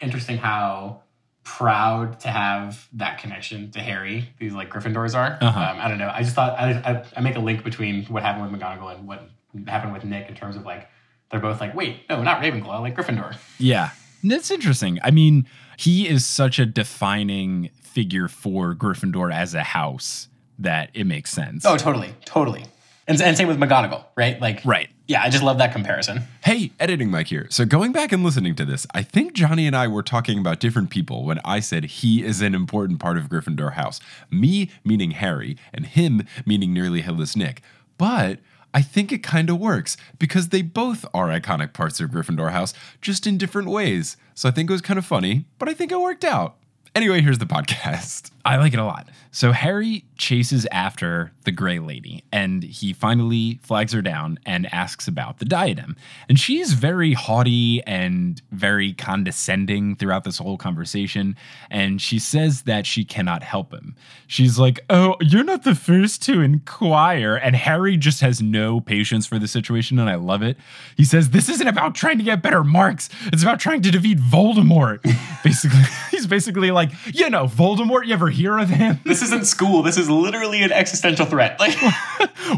interesting 0.00 0.38
how 0.38 1.02
proud 1.44 2.20
to 2.20 2.28
have 2.28 2.88
that 2.92 3.18
connection 3.18 3.70
to 3.72 3.80
Harry. 3.80 4.28
These 4.38 4.52
like 4.52 4.70
Gryffindors 4.70 5.14
are. 5.14 5.38
Uh-huh. 5.40 5.60
Um, 5.60 5.78
I 5.80 5.88
don't 5.88 5.98
know. 5.98 6.10
I 6.12 6.22
just 6.22 6.34
thought 6.34 6.58
I, 6.58 6.70
I 6.72 7.04
I 7.16 7.20
make 7.20 7.36
a 7.36 7.40
link 7.40 7.64
between 7.64 8.04
what 8.06 8.22
happened 8.22 8.50
with 8.50 8.60
McGonagall 8.60 8.96
and 8.96 9.06
what 9.06 9.28
happened 9.66 9.92
with 9.92 10.04
Nick 10.04 10.28
in 10.28 10.34
terms 10.34 10.56
of 10.56 10.64
like 10.64 10.88
they're 11.30 11.40
both 11.40 11.60
like 11.60 11.74
wait 11.74 12.08
no 12.08 12.22
not 12.22 12.42
Ravenclaw 12.42 12.80
like 12.80 12.96
Gryffindor. 12.96 13.36
Yeah. 13.58 13.90
That's 14.22 14.50
interesting. 14.50 14.98
I 15.02 15.10
mean, 15.10 15.46
he 15.78 16.06
is 16.06 16.26
such 16.26 16.58
a 16.58 16.66
defining 16.66 17.70
figure 17.82 18.28
for 18.28 18.74
Gryffindor 18.74 19.32
as 19.32 19.54
a 19.54 19.62
house 19.62 20.28
that 20.58 20.90
it 20.92 21.04
makes 21.04 21.30
sense. 21.30 21.64
Oh 21.64 21.76
totally 21.76 22.14
totally. 22.24 22.64
And, 23.08 23.20
and 23.20 23.36
same 23.36 23.48
with 23.48 23.58
McGonagall 23.58 24.04
right 24.16 24.40
like 24.40 24.60
right. 24.64 24.90
Yeah 25.10 25.22
I 25.22 25.28
just 25.28 25.42
love 25.42 25.58
that 25.58 25.72
comparison. 25.72 26.22
Hey, 26.44 26.70
editing 26.78 27.10
Mike 27.10 27.26
here. 27.26 27.48
So 27.50 27.64
going 27.64 27.90
back 27.90 28.12
and 28.12 28.22
listening 28.22 28.54
to 28.54 28.64
this, 28.64 28.86
I 28.94 29.02
think 29.02 29.32
Johnny 29.32 29.66
and 29.66 29.74
I 29.74 29.88
were 29.88 30.04
talking 30.04 30.38
about 30.38 30.60
different 30.60 30.88
people 30.88 31.24
when 31.24 31.40
I 31.44 31.58
said 31.58 31.84
he 31.84 32.24
is 32.24 32.40
an 32.40 32.54
important 32.54 33.00
part 33.00 33.16
of 33.18 33.28
Gryffindor 33.28 33.72
House. 33.72 33.98
Me 34.30 34.70
meaning 34.84 35.10
Harry, 35.10 35.56
and 35.74 35.84
him 35.84 36.22
meaning 36.46 36.72
nearly 36.72 37.00
headless 37.00 37.34
Nick. 37.34 37.60
But 37.98 38.38
I 38.72 38.82
think 38.82 39.10
it 39.10 39.24
kind 39.24 39.50
of 39.50 39.58
works 39.58 39.96
because 40.20 40.50
they 40.50 40.62
both 40.62 41.04
are 41.12 41.26
iconic 41.26 41.72
parts 41.72 41.98
of 41.98 42.10
Gryffindor 42.10 42.52
House, 42.52 42.72
just 43.00 43.26
in 43.26 43.36
different 43.36 43.68
ways. 43.68 44.16
So 44.36 44.48
I 44.48 44.52
think 44.52 44.70
it 44.70 44.72
was 44.72 44.80
kind 44.80 44.98
of 44.98 45.04
funny, 45.04 45.44
but 45.58 45.68
I 45.68 45.74
think 45.74 45.90
it 45.90 46.00
worked 46.00 46.24
out. 46.24 46.54
Anyway, 46.94 47.20
here's 47.20 47.38
the 47.38 47.46
podcast. 47.46 48.30
I 48.50 48.56
like 48.56 48.72
it 48.72 48.80
a 48.80 48.84
lot. 48.84 49.08
So 49.32 49.52
Harry 49.52 50.04
chases 50.16 50.66
after 50.72 51.30
the 51.44 51.52
Grey 51.52 51.78
Lady 51.78 52.24
and 52.32 52.64
he 52.64 52.92
finally 52.92 53.60
flags 53.62 53.92
her 53.92 54.02
down 54.02 54.40
and 54.44 54.72
asks 54.74 55.06
about 55.06 55.38
the 55.38 55.44
diadem. 55.44 55.94
And 56.28 56.38
she's 56.38 56.72
very 56.72 57.12
haughty 57.12 57.80
and 57.84 58.42
very 58.50 58.92
condescending 58.92 59.94
throughout 59.94 60.24
this 60.24 60.38
whole 60.38 60.58
conversation. 60.58 61.36
And 61.70 62.02
she 62.02 62.18
says 62.18 62.62
that 62.62 62.86
she 62.86 63.04
cannot 63.04 63.44
help 63.44 63.72
him. 63.72 63.94
She's 64.26 64.58
like, 64.58 64.80
Oh, 64.90 65.14
you're 65.20 65.44
not 65.44 65.62
the 65.62 65.76
first 65.76 66.22
to 66.24 66.40
inquire. 66.40 67.36
And 67.36 67.54
Harry 67.54 67.96
just 67.96 68.20
has 68.22 68.42
no 68.42 68.80
patience 68.80 69.26
for 69.26 69.38
the 69.38 69.48
situation. 69.48 70.00
And 70.00 70.10
I 70.10 70.16
love 70.16 70.42
it. 70.42 70.56
He 70.96 71.04
says, 71.04 71.30
This 71.30 71.48
isn't 71.48 71.68
about 71.68 71.94
trying 71.94 72.18
to 72.18 72.24
get 72.24 72.42
better 72.42 72.64
marks, 72.64 73.08
it's 73.26 73.44
about 73.44 73.60
trying 73.60 73.82
to 73.82 73.92
defeat 73.92 74.18
Voldemort. 74.18 75.02
basically, 75.44 75.82
he's 76.10 76.26
basically 76.26 76.72
like, 76.72 76.90
You 77.14 77.30
know, 77.30 77.46
Voldemort, 77.46 78.06
you 78.06 78.12
ever 78.12 78.28
hear 78.40 78.58
of 78.58 78.68
him? 78.68 79.00
This 79.10 79.22
isn't 79.22 79.46
school. 79.46 79.82
This 79.82 79.98
is 79.98 80.08
literally 80.08 80.62
an 80.62 80.72
existential 80.72 81.26
threat. 81.26 81.58
Like 81.58 81.76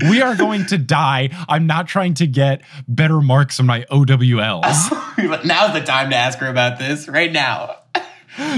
we 0.10 0.20
are 0.20 0.36
going 0.36 0.66
to 0.66 0.78
die. 0.78 1.30
I'm 1.48 1.66
not 1.66 1.88
trying 1.88 2.14
to 2.14 2.26
get 2.26 2.62
better 2.86 3.20
marks 3.20 3.58
on 3.58 3.66
my 3.66 3.84
OWLs. 3.90 4.98
Oh, 5.24 5.40
now's 5.44 5.72
the 5.72 5.82
time 5.82 6.10
to 6.10 6.16
ask 6.16 6.38
her 6.38 6.48
about 6.48 6.78
this 6.78 7.06
right 7.06 7.30
now. 7.30 7.76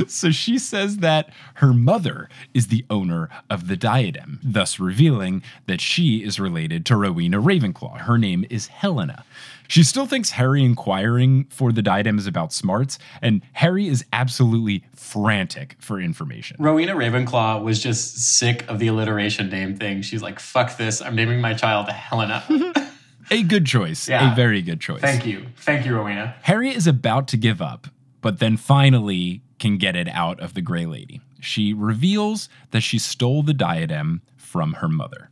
So 0.07 0.31
she 0.31 0.59
says 0.59 0.99
that 0.99 1.31
her 1.55 1.73
mother 1.75 2.29
is 2.55 2.69
the 2.69 2.87
owner 2.89 3.29
of 3.51 3.67
the 3.67 3.77
diadem, 3.77 4.39
thus 4.43 4.79
revealing 4.79 5.43
that 5.67 5.81
she 5.81 6.23
is 6.23 6.39
related 6.39 6.87
to 6.87 6.97
Rowena 6.97 7.43
Ravenclaw. 7.43 8.03
Her 8.03 8.17
name 8.17 8.47
is 8.51 8.69
Helena. 8.69 9.25
She 9.69 9.83
still 9.83 10.07
thinks 10.07 10.31
Harry 10.31 10.63
inquiring 10.63 11.45
for 11.51 11.73
the 11.73 11.83
diadem 11.83 12.19
is 12.19 12.27
about 12.27 12.53
smarts, 12.53 12.99
and 13.23 13.43
Harry 13.55 13.89
is 13.89 14.05
absolutely 14.13 14.85
frantic 14.95 15.77
for 15.81 16.01
information. 16.01 16.57
Rowena 16.61 16.95
Ravenclaw 16.95 17.63
was 17.63 17.83
just 17.83 18.39
sick 18.39 18.69
of 18.69 18.79
the 18.79 18.89
alliteration 18.89 19.49
name 19.49 19.77
thing. 19.77 20.03
She's 20.03 20.23
like, 20.23 20.39
fuck 20.39 20.77
this. 20.77 21.01
I'm 21.01 21.15
naming 21.15 21.41
my 21.41 21.55
child 21.55 21.89
Helena. 21.89 22.45
A 23.31 23.43
good 23.43 23.65
choice. 23.65 24.09
Yeah. 24.09 24.33
A 24.33 24.35
very 24.35 24.61
good 24.61 24.81
choice. 24.81 25.01
Thank 25.01 25.25
you. 25.25 25.47
Thank 25.57 25.87
you, 25.87 25.97
Rowena. 25.97 26.35
Harry 26.43 26.69
is 26.69 26.87
about 26.87 27.27
to 27.29 27.37
give 27.39 27.63
up, 27.63 27.87
but 28.21 28.39
then 28.39 28.57
finally 28.57 29.43
can 29.59 29.79
get 29.79 29.97
it 29.97 30.09
out 30.09 30.39
of 30.41 30.53
the 30.55 30.61
Grey 30.61 30.85
Lady. 30.85 31.23
She 31.41 31.73
reveals 31.73 32.49
that 32.71 32.83
she 32.83 32.99
stole 32.99 33.43
the 33.43 33.55
diadem 33.55 34.23
from 34.37 34.75
her 34.75 34.89
mother. 34.89 35.31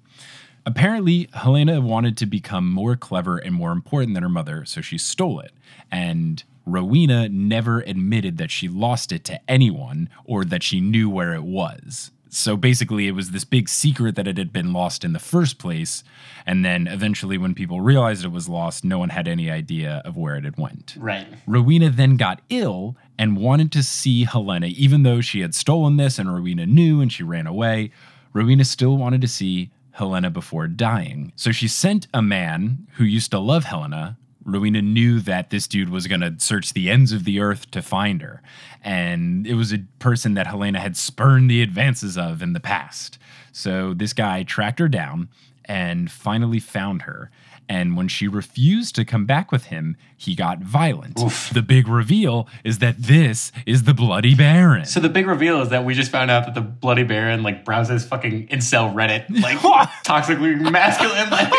Apparently, 0.64 1.28
Helena 1.34 1.80
wanted 1.80 2.16
to 2.18 2.26
become 2.26 2.70
more 2.70 2.96
clever 2.96 3.36
and 3.38 3.54
more 3.54 3.72
important 3.72 4.14
than 4.14 4.22
her 4.22 4.28
mother, 4.28 4.64
so 4.64 4.80
she 4.80 4.98
stole 4.98 5.40
it. 5.40 5.52
And 5.90 6.42
Rowena 6.64 7.28
never 7.28 7.80
admitted 7.80 8.38
that 8.38 8.50
she 8.50 8.68
lost 8.68 9.10
it 9.12 9.24
to 9.24 9.40
anyone 9.50 10.08
or 10.24 10.44
that 10.44 10.62
she 10.62 10.80
knew 10.80 11.10
where 11.10 11.34
it 11.34 11.42
was. 11.42 12.12
So 12.28 12.56
basically, 12.56 13.08
it 13.08 13.12
was 13.12 13.32
this 13.32 13.44
big 13.44 13.68
secret 13.68 14.14
that 14.14 14.26
it 14.26 14.38
had 14.38 14.54
been 14.54 14.72
lost 14.72 15.04
in 15.04 15.12
the 15.12 15.18
first 15.18 15.58
place. 15.58 16.02
And 16.46 16.64
then 16.64 16.86
eventually, 16.86 17.36
when 17.36 17.54
people 17.54 17.82
realized 17.82 18.24
it 18.24 18.28
was 18.28 18.48
lost, 18.48 18.84
no 18.84 18.98
one 18.98 19.10
had 19.10 19.28
any 19.28 19.50
idea 19.50 20.00
of 20.06 20.16
where 20.16 20.36
it 20.36 20.44
had 20.44 20.56
went. 20.56 20.96
Right. 20.98 21.26
Rowena 21.46 21.90
then 21.90 22.16
got 22.16 22.40
ill 22.48 22.96
and 23.18 23.36
wanted 23.36 23.70
to 23.72 23.82
see 23.82 24.24
Helena, 24.24 24.68
even 24.68 25.02
though 25.02 25.20
she 25.20 25.40
had 25.40 25.54
stolen 25.54 25.98
this 25.98 26.18
and 26.18 26.32
Rowena 26.32 26.64
knew 26.64 27.02
and 27.02 27.12
she 27.12 27.22
ran 27.22 27.46
away. 27.46 27.90
Rowena 28.32 28.64
still 28.64 28.96
wanted 28.96 29.20
to 29.20 29.28
see 29.28 29.70
Helena 29.92 30.30
before 30.30 30.68
dying. 30.68 31.32
So 31.36 31.52
she 31.52 31.68
sent 31.68 32.06
a 32.12 32.22
man 32.22 32.88
who 32.94 33.04
used 33.04 33.30
to 33.30 33.38
love 33.38 33.64
Helena. 33.64 34.16
Rowena 34.44 34.82
knew 34.82 35.20
that 35.20 35.50
this 35.50 35.68
dude 35.68 35.90
was 35.90 36.06
going 36.06 36.20
to 36.20 36.34
search 36.38 36.72
the 36.72 36.90
ends 36.90 37.12
of 37.12 37.24
the 37.24 37.40
earth 37.40 37.70
to 37.70 37.82
find 37.82 38.22
her. 38.22 38.42
And 38.82 39.46
it 39.46 39.54
was 39.54 39.72
a 39.72 39.84
person 39.98 40.34
that 40.34 40.48
Helena 40.48 40.80
had 40.80 40.96
spurned 40.96 41.50
the 41.50 41.62
advances 41.62 42.18
of 42.18 42.42
in 42.42 42.52
the 42.52 42.60
past. 42.60 43.18
So 43.52 43.94
this 43.94 44.12
guy 44.12 44.42
tracked 44.42 44.80
her 44.80 44.88
down 44.88 45.28
and 45.64 46.10
finally 46.10 46.58
found 46.58 47.02
her. 47.02 47.30
And 47.68 47.96
when 47.96 48.08
she 48.08 48.28
refused 48.28 48.94
to 48.96 49.04
come 49.04 49.24
back 49.24 49.50
with 49.50 49.64
him, 49.66 49.96
he 50.16 50.34
got 50.34 50.58
violent. 50.58 51.16
The 51.52 51.62
big 51.62 51.88
reveal 51.88 52.46
is 52.64 52.78
that 52.78 52.96
this 52.98 53.50
is 53.66 53.84
the 53.84 53.94
Bloody 53.94 54.34
Baron. 54.34 54.84
So 54.84 55.00
the 55.00 55.08
big 55.08 55.26
reveal 55.26 55.62
is 55.62 55.70
that 55.70 55.84
we 55.84 55.94
just 55.94 56.10
found 56.10 56.30
out 56.30 56.44
that 56.46 56.54
the 56.54 56.60
Bloody 56.60 57.04
Baron 57.04 57.42
like 57.42 57.64
browses 57.64 58.04
fucking 58.04 58.48
incel 58.48 58.92
Reddit, 58.92 59.24
like 59.42 59.58
toxically 60.04 60.58
masculine. 60.70 61.30
Like, 61.30 61.52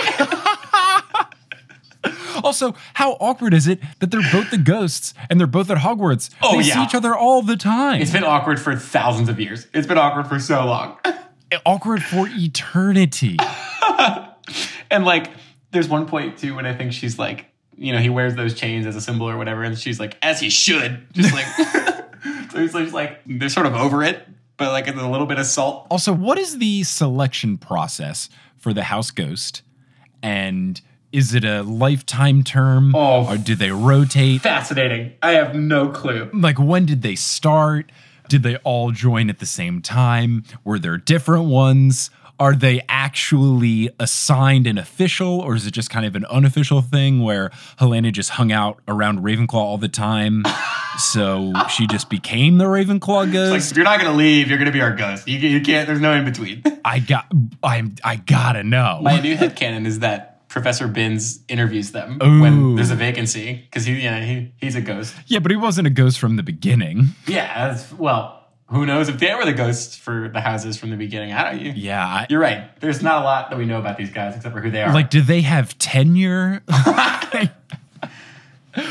also, 2.43 2.75
how 2.93 3.13
awkward 3.13 3.53
is 3.53 3.67
it 3.67 3.79
that 3.99 4.11
they're 4.11 4.21
both 4.31 4.51
the 4.51 4.57
ghosts 4.57 5.13
and 5.29 5.39
they're 5.39 5.47
both 5.47 5.69
at 5.69 5.77
Hogwarts? 5.77 6.29
Oh, 6.41 6.57
they 6.57 6.63
see 6.63 6.83
each 6.83 6.95
other 6.95 7.15
all 7.15 7.41
the 7.41 7.57
time. 7.57 8.01
it's 8.01 8.11
been 8.11 8.23
awkward 8.23 8.59
for 8.59 8.75
thousands 8.75 9.29
of 9.29 9.39
years. 9.39 9.67
It's 9.73 9.87
been 9.87 9.97
awkward 9.97 10.27
for 10.27 10.39
so 10.39 10.65
long. 10.65 10.97
awkward 11.65 12.03
for 12.03 12.27
eternity. 12.29 13.37
And 14.91 15.05
like, 15.05 15.29
there's 15.73 15.89
one 15.89 16.05
point 16.05 16.37
too 16.37 16.55
when 16.55 16.65
I 16.65 16.73
think 16.73 16.93
she's 16.93 17.19
like, 17.19 17.47
you 17.75 17.91
know, 17.91 17.99
he 17.99 18.09
wears 18.09 18.35
those 18.35 18.53
chains 18.53 18.85
as 18.85 18.95
a 18.95 19.01
symbol 19.01 19.27
or 19.29 19.37
whatever, 19.37 19.63
and 19.63 19.77
she's 19.77 19.99
like, 19.99 20.17
as 20.21 20.39
he 20.39 20.49
should, 20.49 21.05
just 21.11 21.33
like. 21.33 21.45
so 22.51 22.59
he's 22.59 22.73
just 22.73 22.93
like, 22.93 23.19
they're 23.25 23.49
sort 23.49 23.65
of 23.65 23.73
over 23.73 24.03
it, 24.03 24.27
but 24.57 24.71
like 24.71 24.87
a 24.87 24.91
little 24.91 25.25
bit 25.25 25.39
of 25.39 25.45
salt. 25.45 25.87
Also, 25.89 26.13
what 26.13 26.37
is 26.37 26.59
the 26.59 26.83
selection 26.83 27.57
process 27.57 28.29
for 28.57 28.73
the 28.73 28.83
House 28.83 29.11
Ghost? 29.11 29.63
And 30.21 30.79
is 31.11 31.33
it 31.33 31.43
a 31.43 31.63
lifetime 31.63 32.43
term? 32.43 32.95
Oh. 32.95 33.27
Or 33.27 33.37
do 33.37 33.55
they 33.55 33.71
rotate? 33.71 34.41
Fascinating. 34.41 35.13
I 35.21 35.31
have 35.31 35.55
no 35.55 35.89
clue. 35.89 36.29
like 36.33 36.59
when 36.59 36.85
did 36.85 37.01
they 37.01 37.15
start 37.15 37.91
did 38.29 38.41
they 38.41 38.55
all 38.57 38.91
join 38.91 39.29
at 39.29 39.39
the 39.39 39.45
same 39.45 39.81
time 39.81 40.43
were 40.63 40.79
there 40.79 40.97
different 40.97 41.45
ones 41.45 42.09
are 42.39 42.55
they 42.55 42.81
actually 42.89 43.89
assigned 43.99 44.65
an 44.67 44.77
official 44.77 45.39
or 45.39 45.55
is 45.55 45.67
it 45.67 45.71
just 45.71 45.89
kind 45.89 46.05
of 46.05 46.15
an 46.15 46.25
unofficial 46.25 46.81
thing 46.81 47.21
where 47.21 47.51
helena 47.77 48.11
just 48.11 48.31
hung 48.31 48.51
out 48.51 48.79
around 48.87 49.19
ravenclaw 49.19 49.53
all 49.53 49.77
the 49.77 49.87
time 49.87 50.43
so 50.97 51.53
she 51.69 51.87
just 51.87 52.09
became 52.09 52.57
the 52.57 52.65
ravenclaw 52.65 53.23
Like, 53.25 53.31
ghost 53.31 53.71
if 53.71 53.77
you're 53.77 53.83
not 53.83 53.99
gonna 53.99 54.15
leave, 54.17 54.47
you're 54.49 54.57
gonna 54.57 54.71
be 54.71 54.81
our 54.81 54.95
ghost. 54.95 55.27
You, 55.27 55.37
you 55.37 55.61
can't. 55.61 55.87
There's 55.87 56.01
no 56.01 56.13
in 56.13 56.25
between. 56.25 56.63
i 56.85 56.99
got 56.99 57.25
i'm 57.63 57.95
i 58.03 58.15
gotta 58.17 58.63
know 58.63 58.99
My 59.01 59.19
new 59.21 59.35
headcanon 59.35 59.85
is 59.85 59.99
that 59.99 60.47
Professor 60.49 60.87
Binns 60.87 61.39
interviews 61.47 61.91
them 61.93 62.19
Ooh. 62.21 62.41
when 62.41 62.75
there's 62.75 62.91
a 62.91 62.95
vacancy 62.95 63.53
because 63.65 63.85
he, 63.85 64.01
yeah, 64.01 64.19
he, 64.23 64.53
he's 64.57 64.75
a 64.75 64.81
ghost. 64.81 65.15
yeah 65.27 65.39
but 65.39 65.49
he 65.49 65.57
wasn't 65.57 65.87
a 65.87 65.89
ghost 65.89 66.19
from 66.19 66.35
the 66.35 66.43
beginning 66.43 67.07
Yeah, 67.25 67.69
that's, 67.71 67.91
well, 67.93 68.42
who 68.73 68.85
knows 68.85 69.07
if 69.09 69.19
they 69.19 69.33
were 69.35 69.45
the 69.45 69.53
ghosts 69.53 69.95
for 69.95 70.29
the 70.29 70.41
houses 70.41 70.77
from 70.77 70.89
the 70.89 70.97
beginning? 70.97 71.31
I 71.31 71.51
don't. 71.51 71.61
You, 71.61 71.71
yeah 71.75 72.05
I, 72.05 72.27
You're 72.29 72.39
right. 72.39 72.79
There's 72.79 73.01
not 73.01 73.21
a 73.21 73.23
lot 73.23 73.49
that 73.49 73.59
we 73.59 73.65
know 73.65 73.79
about 73.79 73.97
these 73.97 74.09
guys 74.09 74.35
except 74.35 74.53
for 74.53 74.61
who 74.61 74.71
they 74.71 74.81
are. 74.81 74.93
like 74.93 75.09
do 75.09 75.21
they 75.21 75.41
have 75.41 75.77
tenure 75.77 76.61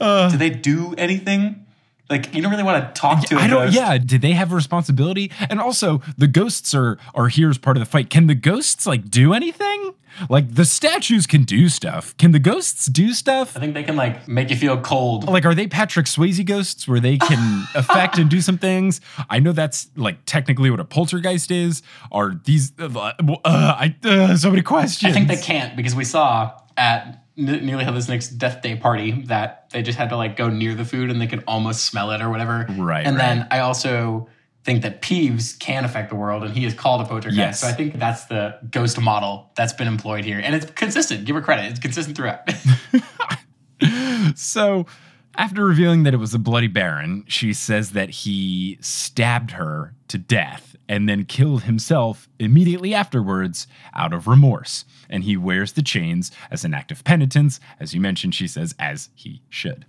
do 0.00 0.36
they 0.36 0.50
do 0.50 0.94
anything? 0.96 1.61
Like, 2.12 2.34
you 2.34 2.42
don't 2.42 2.50
really 2.50 2.62
want 2.62 2.94
to 2.94 3.00
talk 3.00 3.24
to. 3.26 3.36
I 3.36 3.46
don't. 3.46 3.72
Yeah, 3.72 3.96
did 3.96 4.20
they 4.20 4.32
have 4.32 4.52
a 4.52 4.54
responsibility? 4.54 5.32
And 5.48 5.60
also, 5.60 6.02
the 6.18 6.26
ghosts 6.26 6.74
are 6.74 6.98
are 7.14 7.28
here 7.28 7.48
as 7.48 7.58
part 7.58 7.76
of 7.76 7.80
the 7.80 7.86
fight. 7.86 8.10
Can 8.10 8.26
the 8.26 8.34
ghosts 8.34 8.86
like 8.86 9.08
do 9.08 9.32
anything? 9.32 9.94
Like 10.28 10.54
the 10.54 10.64
statues 10.64 11.26
can 11.26 11.44
do 11.44 11.68
stuff. 11.68 12.16
Can 12.18 12.32
the 12.32 12.38
ghosts 12.38 12.86
do 12.86 13.12
stuff? 13.14 13.56
I 13.56 13.60
think 13.60 13.74
they 13.74 13.82
can 13.82 13.96
like 13.96 14.28
make 14.28 14.50
you 14.50 14.56
feel 14.56 14.78
cold. 14.78 15.26
Like, 15.26 15.46
are 15.46 15.54
they 15.54 15.66
Patrick 15.66 16.06
Swayze 16.06 16.44
ghosts 16.44 16.86
where 16.86 17.00
they 17.00 17.16
can 17.16 17.64
affect 17.74 18.18
and 18.18 18.28
do 18.28 18.40
some 18.40 18.58
things? 18.58 19.00
I 19.30 19.38
know 19.38 19.52
that's 19.52 19.88
like 19.96 20.18
technically 20.26 20.70
what 20.70 20.80
a 20.80 20.84
poltergeist 20.84 21.50
is. 21.50 21.82
Are 22.10 22.34
these? 22.44 22.72
Uh, 22.78 22.90
uh, 22.94 23.38
I 23.44 23.96
uh, 24.04 24.36
so 24.36 24.50
many 24.50 24.62
questions. 24.62 25.10
I 25.10 25.14
think 25.14 25.28
they 25.28 25.36
can't 25.36 25.76
because 25.76 25.94
we 25.94 26.04
saw 26.04 26.52
at 26.76 27.21
N- 27.36 27.68
had 27.68 27.94
this 27.94 28.08
Nick's 28.08 28.28
death 28.28 28.62
day 28.62 28.76
party 28.76 29.22
that 29.26 29.70
they 29.70 29.82
just 29.82 29.98
had 29.98 30.10
to 30.10 30.16
like 30.16 30.36
go 30.36 30.48
near 30.48 30.74
the 30.74 30.84
food 30.84 31.10
and 31.10 31.20
they 31.20 31.26
could 31.26 31.44
almost 31.46 31.86
smell 31.86 32.10
it 32.10 32.20
or 32.20 32.30
whatever. 32.30 32.66
Right, 32.76 33.06
And 33.06 33.18
then. 33.18 33.46
I 33.50 33.60
also 33.60 34.28
think 34.64 34.82
that 34.82 35.02
Peeves 35.02 35.58
can 35.58 35.84
affect 35.84 36.08
the 36.10 36.14
world 36.16 36.44
and 36.44 36.56
he 36.56 36.64
is 36.64 36.74
called 36.74 37.00
a 37.00 37.04
poltergeist. 37.04 37.36
Yes. 37.36 37.60
So 37.60 37.66
I 37.66 37.72
think 37.72 37.98
that's 37.98 38.26
the 38.26 38.58
ghost 38.70 39.00
model 39.00 39.50
that's 39.56 39.72
been 39.72 39.88
employed 39.88 40.24
here. 40.24 40.40
And 40.42 40.54
it's 40.54 40.70
consistent. 40.70 41.24
Give 41.24 41.34
her 41.34 41.42
credit. 41.42 41.66
It's 41.66 41.80
consistent 41.80 42.16
throughout. 42.16 42.48
So, 44.36 44.86
after 45.34 45.64
revealing 45.64 46.02
that 46.04 46.14
it 46.14 46.18
was 46.18 46.34
a 46.34 46.38
Bloody 46.38 46.68
Baron, 46.68 47.24
she 47.26 47.52
says 47.52 47.92
that 47.92 48.10
he 48.10 48.78
stabbed 48.80 49.52
her 49.52 49.94
to 50.08 50.18
death 50.18 50.71
and 50.88 51.08
then 51.08 51.24
killed 51.24 51.62
himself 51.64 52.28
immediately 52.38 52.94
afterwards 52.94 53.66
out 53.94 54.12
of 54.12 54.26
remorse. 54.26 54.84
And 55.08 55.24
he 55.24 55.36
wears 55.36 55.72
the 55.72 55.82
chains 55.82 56.30
as 56.50 56.64
an 56.64 56.74
act 56.74 56.90
of 56.92 57.04
penitence, 57.04 57.60
as 57.80 57.94
you 57.94 58.00
mentioned, 58.00 58.34
she 58.34 58.46
says, 58.48 58.74
as 58.78 59.08
he 59.14 59.42
should. 59.48 59.86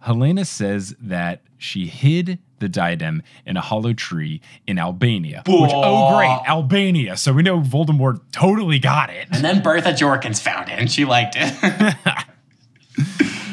Helena 0.00 0.44
says 0.44 0.96
that 1.00 1.42
she 1.58 1.86
hid 1.86 2.38
the 2.58 2.68
diadem 2.68 3.22
in 3.46 3.56
a 3.56 3.60
hollow 3.60 3.92
tree 3.92 4.40
in 4.66 4.78
Albania. 4.78 5.44
Which, 5.46 5.70
oh, 5.72 6.16
great, 6.16 6.40
Albania. 6.48 7.16
So 7.16 7.32
we 7.32 7.42
know 7.42 7.60
Voldemort 7.60 8.20
totally 8.32 8.80
got 8.80 9.10
it. 9.10 9.28
and 9.30 9.44
then 9.44 9.62
Bertha 9.62 9.90
Jorkins 9.92 10.40
found 10.40 10.68
it 10.68 10.78
and 10.78 10.90
she 10.90 11.04
liked 11.04 11.36
it. 11.38 11.94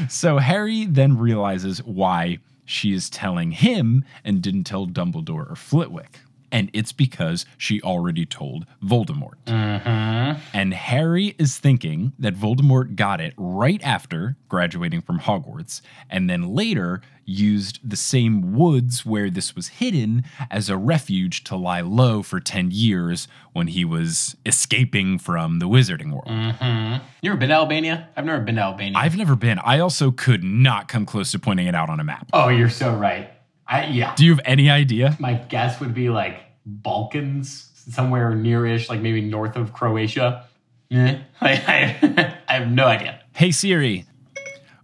So 0.09 0.39
Harry 0.39 0.85
then 0.85 1.17
realizes 1.17 1.83
why 1.83 2.39
she 2.65 2.93
is 2.93 3.09
telling 3.11 3.51
him 3.51 4.03
and 4.23 4.41
didn't 4.41 4.63
tell 4.63 4.87
Dumbledore 4.87 5.51
or 5.51 5.55
Flitwick. 5.55 6.19
And 6.51 6.69
it's 6.73 6.91
because 6.91 7.45
she 7.57 7.81
already 7.81 8.25
told 8.25 8.65
Voldemort. 8.83 9.35
Mm-hmm. 9.45 10.41
And 10.53 10.73
Harry 10.73 11.35
is 11.37 11.57
thinking 11.57 12.13
that 12.19 12.35
Voldemort 12.35 12.95
got 12.95 13.21
it 13.21 13.33
right 13.37 13.81
after 13.83 14.37
graduating 14.47 15.01
from 15.01 15.19
Hogwarts, 15.19 15.81
and 16.09 16.29
then 16.29 16.53
later 16.53 17.01
used 17.23 17.79
the 17.87 17.95
same 17.95 18.53
woods 18.55 19.05
where 19.05 19.29
this 19.29 19.55
was 19.55 19.67
hidden 19.67 20.23
as 20.49 20.69
a 20.69 20.75
refuge 20.77 21.43
to 21.43 21.55
lie 21.55 21.81
low 21.81 22.23
for 22.23 22.39
10 22.39 22.71
years 22.71 23.27
when 23.53 23.67
he 23.67 23.85
was 23.85 24.35
escaping 24.45 25.19
from 25.19 25.59
the 25.59 25.67
wizarding 25.67 26.11
world. 26.11 26.27
Mm-hmm. 26.27 27.05
you 27.21 27.29
ever 27.29 27.39
been 27.39 27.49
to 27.49 27.55
Albania? 27.55 28.09
I've 28.17 28.25
never 28.25 28.41
been 28.41 28.55
to 28.55 28.61
Albania. 28.61 28.97
I've 28.97 29.15
never 29.15 29.35
been. 29.35 29.59
I 29.59 29.79
also 29.79 30.09
could 30.11 30.43
not 30.43 30.87
come 30.87 31.05
close 31.05 31.31
to 31.31 31.39
pointing 31.39 31.67
it 31.67 31.75
out 31.75 31.89
on 31.89 31.99
a 31.99 32.03
map. 32.03 32.27
oh, 32.33 32.49
you're 32.49 32.69
so 32.69 32.95
right. 32.95 33.31
I, 33.69 33.85
yeah. 33.85 34.15
Do 34.15 34.25
you 34.25 34.31
have 34.31 34.41
any 34.45 34.69
idea? 34.69 35.15
My 35.19 35.33
guess 35.35 35.79
would 35.79 35.93
be 35.93 36.09
like 36.09 36.41
Balkans, 36.65 37.69
somewhere 37.91 38.31
nearish, 38.31 38.89
like 38.89 38.99
maybe 38.99 39.21
north 39.21 39.55
of 39.55 39.73
Croatia. 39.73 40.45
Eh. 40.91 41.19
I, 41.41 41.51
I, 41.51 42.37
I 42.47 42.53
have 42.53 42.67
no 42.67 42.85
idea. 42.85 43.21
Hey 43.35 43.51
Siri, 43.51 44.05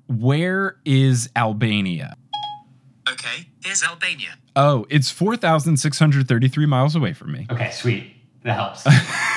where 0.07 0.77
is 0.85 1.29
Albania? 1.35 2.15
Okay, 3.09 3.47
Here's 3.65 3.83
Albania. 3.83 4.37
Oh, 4.55 4.85
it's 4.91 5.09
4,633 5.09 6.65
miles 6.67 6.95
away 6.95 7.13
from 7.13 7.31
me. 7.31 7.47
Okay, 7.51 7.71
sweet. 7.71 8.13
That 8.43 8.53
helps. 8.53 8.85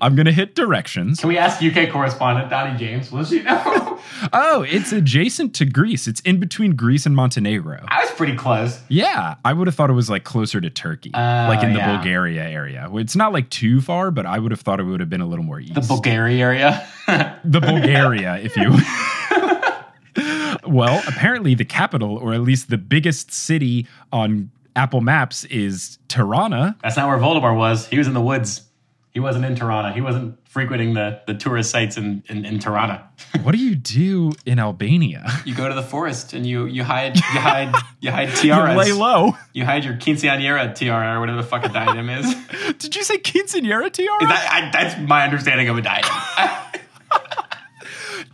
I'm 0.00 0.14
going 0.14 0.26
to 0.26 0.32
hit 0.32 0.54
directions. 0.54 1.20
Can 1.20 1.28
we 1.28 1.38
ask 1.38 1.62
UK 1.62 1.90
correspondent 1.90 2.50
Dottie 2.50 2.76
James? 2.78 3.10
Will 3.12 3.24
she 3.24 3.42
know? 3.42 3.84
Oh, 4.32 4.62
it's 4.62 4.90
adjacent 4.90 5.54
to 5.56 5.64
Greece. 5.64 6.08
It's 6.08 6.20
in 6.22 6.40
between 6.40 6.74
Greece 6.74 7.06
and 7.06 7.14
Montenegro. 7.14 7.84
I 7.88 8.00
was 8.00 8.10
pretty 8.12 8.34
close. 8.34 8.80
Yeah, 8.88 9.36
I 9.44 9.52
would 9.52 9.66
have 9.68 9.74
thought 9.76 9.90
it 9.90 9.94
was 9.94 10.10
like 10.10 10.24
closer 10.24 10.60
to 10.60 10.70
Turkey, 10.70 11.10
Oh, 11.14 11.18
like 11.18 11.62
in 11.62 11.72
the 11.72 11.78
yeah. 11.78 11.96
Bulgaria 11.96 12.42
area. 12.42 12.88
It's 12.94 13.14
not 13.14 13.32
like 13.32 13.48
too 13.50 13.80
far, 13.80 14.10
but 14.10 14.26
I 14.26 14.38
would 14.38 14.50
have 14.50 14.60
thought 14.60 14.80
it 14.80 14.84
would 14.84 15.00
have 15.00 15.10
been 15.10 15.20
a 15.20 15.26
little 15.26 15.44
more 15.44 15.60
east. 15.60 15.74
The 15.74 15.80
Bulgaria 15.82 16.38
area. 16.44 16.86
the 17.44 17.60
Bulgaria, 17.60 18.36
if 18.38 18.56
you. 18.56 18.74
well, 20.66 21.02
apparently 21.06 21.54
the 21.54 21.64
capital, 21.64 22.16
or 22.16 22.34
at 22.34 22.40
least 22.40 22.70
the 22.70 22.78
biggest 22.78 23.30
city 23.32 23.86
on 24.12 24.50
Apple 24.74 25.00
Maps, 25.00 25.44
is 25.44 25.98
Tirana. 26.08 26.76
That's 26.82 26.96
not 26.96 27.08
where 27.08 27.18
Voldemort 27.18 27.56
was. 27.56 27.86
He 27.88 27.98
was 27.98 28.06
in 28.08 28.14
the 28.14 28.20
woods. 28.20 28.62
He 29.10 29.20
wasn't 29.20 29.46
in 29.46 29.56
Tirana. 29.56 29.92
He 29.92 30.00
wasn't 30.00 30.38
frequenting 30.48 30.94
the, 30.94 31.20
the 31.26 31.34
tourist 31.34 31.70
sites 31.70 31.96
in, 31.96 32.22
in, 32.28 32.44
in 32.44 32.58
Tirana. 32.58 33.08
What 33.42 33.52
do 33.52 33.58
you 33.58 33.74
do 33.76 34.32
in 34.46 34.58
Albania? 34.58 35.26
You 35.44 35.54
go 35.54 35.68
to 35.68 35.74
the 35.74 35.82
forest 35.82 36.32
and 36.32 36.46
you 36.46 36.66
you 36.66 36.82
hide 36.82 37.16
you 37.16 37.40
hide 37.40 37.74
you 38.00 38.10
hide 38.10 38.28
You 38.44 38.54
lay 38.54 38.92
low. 38.92 39.36
You 39.52 39.64
hide 39.64 39.84
your 39.84 39.94
quinceañera 39.94 40.74
tiara 40.74 41.16
or 41.16 41.20
whatever 41.20 41.42
the 41.42 41.46
fuck 41.46 41.64
a 41.64 41.68
diadem 41.68 42.10
is. 42.10 42.34
Did 42.78 42.96
you 42.96 43.04
say 43.04 43.18
quinceanera 43.18 43.92
tiara? 43.92 44.18
that, 44.20 44.48
I, 44.50 44.70
that's 44.70 45.00
my 45.00 45.24
understanding 45.24 45.68
of 45.68 45.78
a 45.78 45.82
diadem. 45.82 46.10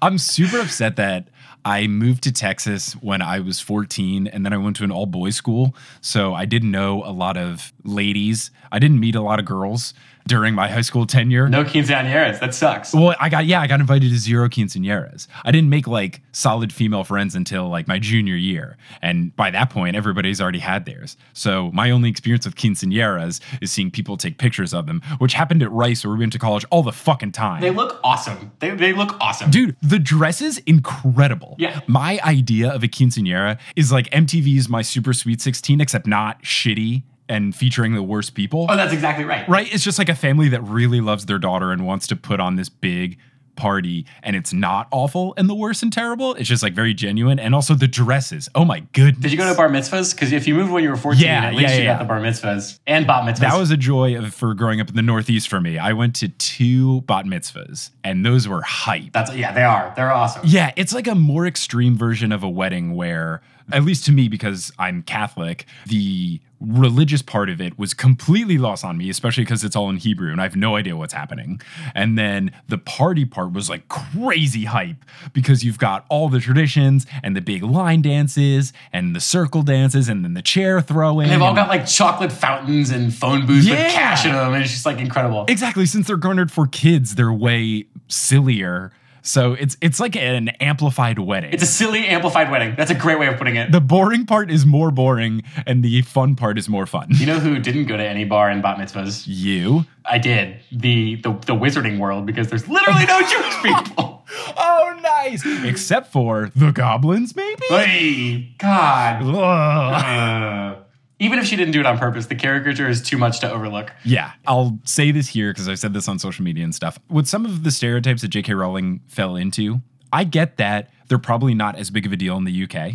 I'm 0.03 0.19
super 0.19 0.59
upset 0.59 0.97
that 0.97 1.29
I 1.65 1.87
moved 1.87 2.25
to 2.25 2.33
Texas 2.33 2.93
when 2.95 3.23
I 3.23 3.41
was 3.41 3.59
14 3.61 4.27
and 4.27 4.45
then 4.45 4.53
I 4.53 4.59
went 4.59 4.77
to 4.77 4.85
an 4.85 4.91
all 4.91 5.07
boys 5.07 5.35
school. 5.35 5.75
So 6.03 6.35
I 6.35 6.45
didn't 6.45 6.71
know 6.71 7.03
a 7.05 7.13
lot 7.13 7.37
of 7.37 7.73
ladies. 7.85 8.51
I 8.71 8.79
didn't 8.79 9.01
meet 9.01 9.15
a 9.15 9.23
lot 9.23 9.39
of 9.39 9.47
girls 9.47 9.95
during 10.27 10.55
my 10.55 10.69
high 10.69 10.81
school 10.81 11.07
tenure. 11.07 11.49
no 11.49 11.65
quinceañeras. 11.65 12.41
That 12.41 12.55
sucks. 12.55 12.95
Well, 12.95 13.15
I 13.21 13.29
got 13.29 13.47
yeah, 13.47 13.61
I 13.61 13.67
got 13.67 13.81
invited 13.81 14.11
to 14.11 14.19
zero 14.19 14.49
quinceañeras. 14.49 15.27
I 15.45 15.51
didn't 15.53 15.71
make 15.71 15.87
like 15.87 16.23
solid 16.33 16.73
female 16.73 17.05
friends 17.05 17.35
until 17.35 17.69
like 17.69 17.87
my 17.89 17.99
junior 17.99 18.37
year, 18.37 18.77
and 19.03 19.35
by 19.37 19.51
that 19.51 19.71
point, 19.71 19.97
everybody's 19.97 20.41
already 20.41 20.61
had 20.61 20.87
theirs. 20.87 21.17
So 21.33 21.71
my 21.73 21.91
only 21.91 22.09
experience 22.09 22.47
with 22.47 22.57
quinceañeras 22.57 23.41
is 23.61 23.71
seeing 23.71 23.91
people 23.91 24.17
take 24.17 24.39
pictures 24.39 24.73
of 24.73 24.87
them, 24.87 25.03
which 25.19 25.35
happened 25.35 25.63
at 25.63 25.71
Rice, 25.71 26.05
where 26.05 26.13
we 26.15 26.21
went 26.21 26.33
to 26.33 26.39
college 26.39 26.65
all 26.71 26.83
the 26.83 26.93
fucking 26.93 27.33
time. 27.33 27.61
They 27.61 27.71
look 27.71 28.01
awesome. 28.03 28.53
They, 28.61 28.71
they 28.71 28.93
look 28.93 29.17
awesome. 29.21 29.51
Dude, 29.51 29.77
the 29.83 29.99
dress 29.99 30.41
is 30.41 30.59
incredible. 30.67 31.57
Yeah. 31.59 31.81
My 31.87 32.19
idea 32.25 32.71
of 32.73 32.83
a 32.83 32.89
quinceañera 32.89 33.59
is 33.77 33.93
like 33.93 34.09
MTV's 34.11 34.69
My 34.69 34.83
Super 34.83 35.13
Sweet 35.13 35.41
16, 35.41 35.81
except 35.81 36.07
not 36.07 36.43
shitty 36.43 37.03
and 37.29 37.55
featuring 37.55 37.95
the 37.95 38.03
worst 38.03 38.35
people. 38.35 38.67
Oh, 38.69 38.77
that's 38.77 38.93
exactly 38.93 39.25
right. 39.25 39.49
right? 39.49 39.73
It's 39.73 39.85
just 39.85 39.99
like 39.99 40.09
a 40.09 40.15
family 40.15 40.49
that 40.51 40.63
really 40.63 41.01
loves 41.01 41.27
their 41.27 41.39
daughter 41.39 41.73
and 41.73 41.87
wants 41.87 42.07
to 42.09 42.17
put 42.17 42.41
on 42.41 42.57
this 42.57 42.69
big 42.69 43.19
party 43.57 44.05
and 44.25 44.35
it's 44.35 44.53
not 44.53 44.89
awful 44.91 45.33
and 45.37 45.49
the 45.49 45.55
worst 45.55 45.83
and 45.83 45.93
terrible. 45.93 46.35
It's 46.35 46.49
just 46.49 46.61
like 46.63 46.75
very 46.75 46.93
genuine. 46.93 47.39
And 47.39 47.55
also 47.55 47.75
the 47.75 47.87
dresses. 47.87 48.49
Oh 48.55 48.65
my 48.65 48.81
goodness. 48.93 49.23
Did 49.23 49.31
you 49.33 49.39
go 49.39 49.49
to 49.49 49.57
bar 49.57 49.69
mitzvahs? 49.69 50.13
Because 50.13 50.33
if 50.33 50.49
you 50.49 50.55
moved 50.57 50.73
when 50.73 50.83
you 50.83 50.91
were 50.91 50.97
14, 50.97 51.23
Yeah, 51.25 51.45
at 51.45 51.55
least 51.55 51.71
yeah, 51.71 51.77
you 51.77 51.85
yeah. 51.85 51.93
got 51.93 51.99
the 52.01 52.05
bar 52.05 52.21
mitzvahs 52.21 52.81
and 52.87 53.07
bat 53.07 53.25
mitzvahs. 53.25 53.41
that 53.41 53.57
was 53.57 53.71
a 53.71 53.77
joy 53.77 54.17
of, 54.19 54.35
for 54.35 54.55
growing 54.55 54.81
up 54.81 54.89
in 54.89 54.97
the 54.97 55.03
Northeast 55.03 55.49
for 55.49 55.61
me. 55.61 55.79
I 55.79 55.93
went 55.93 56.17
to 56.17 56.29
two 56.31 57.03
bat 57.03 57.27
mitzvahs 57.27 57.91
and 58.03 58.27
those 58.27 58.49
were 58.49 58.63
hype. 58.63 59.13
That's 59.13 59.33
yeah, 59.35 59.53
they 59.53 59.63
are. 59.63 59.93
They're 59.95 60.13
awesome. 60.13 60.43
Yeah, 60.45 60.73
it's 60.77 60.93
like 60.93 61.07
a 61.07 61.15
more 61.15 61.47
extreme 61.47 61.97
version 61.97 62.33
of 62.33 62.43
a 62.43 62.51
wedding 62.51 62.97
where, 62.97 63.41
at 63.73 63.85
least 63.85 64.05
to 64.07 64.13
me, 64.13 64.27
because 64.29 64.73
I'm 64.81 65.03
Catholic, 65.03 65.67
the 65.87 66.41
religious 66.67 67.23
part 67.23 67.49
of 67.51 67.61
it 67.61 67.79
was 67.79 67.95
completely 67.95 68.59
lost 68.59 68.85
on 68.85 68.97
me, 68.99 69.11
especially 69.11 69.45
because 69.45 69.65
it's 69.65 69.77
all 69.77 69.91
in 69.91 69.97
Hebrew 69.97 70.31
and 70.33 70.41
I 70.41 70.45
have 70.45 70.57
no 70.57 70.77
idea 70.77 70.97
what's 70.97 71.13
happening. 71.13 71.61
And 71.95 72.19
then 72.19 72.53
the 72.69 72.79
party 72.79 73.25
part 73.25 73.53
was 73.53 73.69
like 73.71 73.89
crazy 73.89 74.65
hype 74.65 75.05
because 75.33 75.65
you've 75.65 75.79
got 75.79 76.05
all 76.09 76.29
the 76.29 76.41
traditions 76.41 77.07
and 77.23 77.37
the 77.37 77.41
big 77.41 77.63
line 77.63 78.03
dances 78.03 78.73
and 78.93 79.15
the 79.15 79.21
circle 79.21 79.63
dances 79.63 80.09
and 80.09 80.25
then 80.25 80.35
the 80.35 80.43
chair 80.43 80.81
throwing. 80.81 81.25
And 81.25 81.33
they've 81.33 81.43
all 81.43 81.55
got 81.55 81.69
like 81.69 81.87
chocolate 81.87 82.33
fountains 82.33 82.91
and 82.91 83.13
phone 83.15 83.47
booths 83.47 83.67
Yeah. 83.67 83.85
with 83.85 83.93
cash 83.93 84.25
in 84.25 84.33
them, 84.33 84.55
and 84.55 84.63
it's 84.63 84.73
just 84.73 84.87
like 84.87 84.99
incredible. 84.99 85.45
Exactly. 85.49 85.87
Since 85.87 86.07
they're 86.07 86.17
garnered 86.17 86.51
for 86.51 86.67
kids, 86.67 87.15
they're 87.15 87.33
way 87.33 87.87
sillier. 88.09 88.93
So 89.27 89.55
it's 89.55 89.77
it's 89.81 89.99
like 90.01 90.17
an 90.17 90.51
amplified 90.61 91.19
wedding. 91.19 91.51
It's 91.53 91.63
a 91.63 91.67
silly 91.67 92.07
amplified 92.07 92.51
wedding. 92.51 92.75
That's 92.77 92.91
a 92.91 92.95
great 92.95 93.19
way 93.19 93.27
of 93.27 93.39
putting 93.39 93.57
it. 93.57 93.73
the 93.73 93.81
boring 93.81 94.27
part 94.27 94.51
is 94.51 94.67
more 94.67 94.91
boring 94.91 95.43
and 95.67 95.83
the 95.83 96.03
fun 96.03 96.37
part 96.37 96.59
is 96.59 96.69
more 96.69 96.85
fun. 96.87 97.09
you 97.11 97.25
know 97.25 97.39
who 97.39 97.59
didn't 97.59 97.87
go 97.87 97.97
to 97.97 98.07
any 98.07 98.25
bar 98.25 98.51
in 98.51 98.61
bat 98.61 98.77
mitzvahs? 98.77 99.25
You? 99.27 99.87
I 100.05 100.19
did. 100.19 100.61
The 100.71 101.17
the, 101.17 101.33
the 101.33 101.55
wizarding 101.55 101.99
world 101.99 102.27
because 102.27 102.49
there's 102.49 102.69
literally 102.69 103.07
no 103.07 103.21
Jewish 103.23 103.57
people. 103.63 104.27
Oh, 104.57 105.01
nice. 105.03 105.43
Except 105.65 106.13
for 106.13 106.51
the 106.55 106.71
goblins, 106.73 107.35
maybe? 107.35 107.63
Hey, 107.69 108.55
God. 108.59 109.23
Uh, 109.25 110.77
even 111.19 111.39
if 111.39 111.47
she 111.47 111.57
didn't 111.57 111.73
do 111.73 111.81
it 111.81 111.87
on 111.87 111.99
purpose, 111.99 112.27
the 112.27 112.35
caricature 112.35 112.89
is 112.89 113.03
too 113.03 113.17
much 113.17 113.41
to 113.41 113.51
overlook. 113.51 113.93
Yeah, 114.05 114.33
I'll 114.47 114.79
say 114.85 115.11
this 115.11 115.29
here 115.29 115.53
because 115.53 115.69
I 115.69 115.75
said 115.75 115.95
this 115.95 116.09
on 116.09 116.19
social 116.19 116.45
media 116.45 116.65
and 116.65 116.75
stuff. 116.75 116.99
With 117.09 117.27
some 117.27 117.45
of 117.45 117.63
the 117.63 117.71
stereotypes 117.71 118.23
that 118.23 118.29
J.K. 118.29 118.55
Rowling 118.55 119.01
fell 119.07 119.37
into, 119.37 119.81
I 120.13 120.25
get 120.25 120.57
that 120.57 120.91
they're 121.09 121.19
probably 121.19 121.55
not 121.55 121.77
as 121.77 121.91
big 121.91 122.07
of 122.07 122.13
a 122.13 122.17
deal 122.17 122.37
in 122.37 122.45
the 122.45 122.65
UK. 122.65 122.95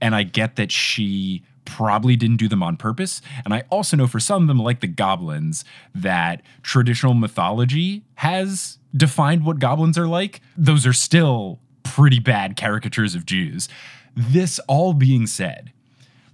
And 0.00 0.14
I 0.14 0.22
get 0.22 0.56
that 0.56 0.70
she 0.72 1.42
probably 1.64 2.16
didn't 2.16 2.38
do 2.38 2.48
them 2.48 2.62
on 2.62 2.76
purpose. 2.76 3.20
And 3.44 3.52
I 3.52 3.64
also 3.70 3.96
know 3.96 4.06
for 4.06 4.20
some 4.20 4.42
of 4.42 4.48
them, 4.48 4.58
like 4.58 4.80
the 4.80 4.86
goblins, 4.86 5.64
that 5.94 6.42
traditional 6.62 7.14
mythology 7.14 8.04
has 8.16 8.78
defined 8.96 9.44
what 9.44 9.58
goblins 9.58 9.98
are 9.98 10.08
like. 10.08 10.40
Those 10.56 10.86
are 10.86 10.92
still 10.92 11.60
pretty 11.82 12.20
bad 12.20 12.56
caricatures 12.56 13.14
of 13.14 13.26
Jews. 13.26 13.68
This 14.16 14.58
all 14.60 14.94
being 14.94 15.26
said, 15.26 15.72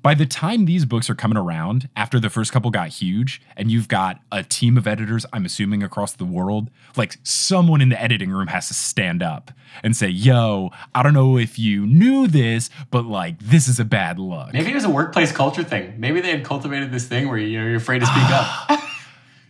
by 0.05 0.13
the 0.13 0.27
time 0.27 0.67
these 0.67 0.85
books 0.85 1.09
are 1.09 1.15
coming 1.15 1.39
around, 1.39 1.89
after 1.97 2.21
the 2.21 2.29
first 2.29 2.53
couple 2.53 2.71
got 2.71 2.89
huge, 2.89 3.41
and 3.57 3.71
you've 3.71 3.89
got 3.89 4.21
a 4.31 4.45
team 4.45 4.77
of 4.77 4.87
editors, 4.87 5.25
I'm 5.33 5.47
assuming 5.47 5.83
across 5.83 6.13
the 6.13 6.27
world, 6.27 6.69
like 6.95 7.17
someone 7.23 7.81
in 7.81 7.89
the 7.89 8.01
editing 8.01 8.31
room 8.31 8.49
has 8.49 8.69
to 8.69 8.75
stand 8.75 9.23
up 9.23 9.51
and 9.83 9.97
say, 9.97 10.09
Yo, 10.09 10.71
I 10.95 11.03
don't 11.03 11.15
know 11.15 11.39
if 11.39 11.59
you 11.59 11.87
knew 11.87 12.27
this, 12.27 12.69
but 12.91 13.07
like, 13.07 13.39
this 13.39 13.67
is 13.67 13.81
a 13.81 13.85
bad 13.85 14.19
look. 14.19 14.53
Maybe 14.53 14.73
it 14.73 14.75
was 14.75 14.85
a 14.85 14.91
workplace 14.91 15.33
culture 15.33 15.65
thing. 15.65 15.95
Maybe 15.99 16.21
they 16.21 16.33
had 16.33 16.45
cultivated 16.45 16.93
this 16.93 17.07
thing 17.07 17.27
where 17.27 17.39
you 17.39 17.59
know, 17.59 17.65
you're 17.67 17.77
afraid 17.77 18.01
to 18.01 18.07
speak 18.07 18.31
up. 18.31 18.81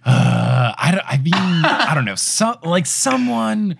Uh, 0.07 0.75
I, 0.77 0.91
don't, 0.91 1.05
I 1.07 1.17
mean, 1.17 1.33
I 1.65 1.95
don't 1.95 2.05
know. 2.05 2.15
Some, 2.15 2.59
like, 2.63 2.85
someone, 2.85 3.79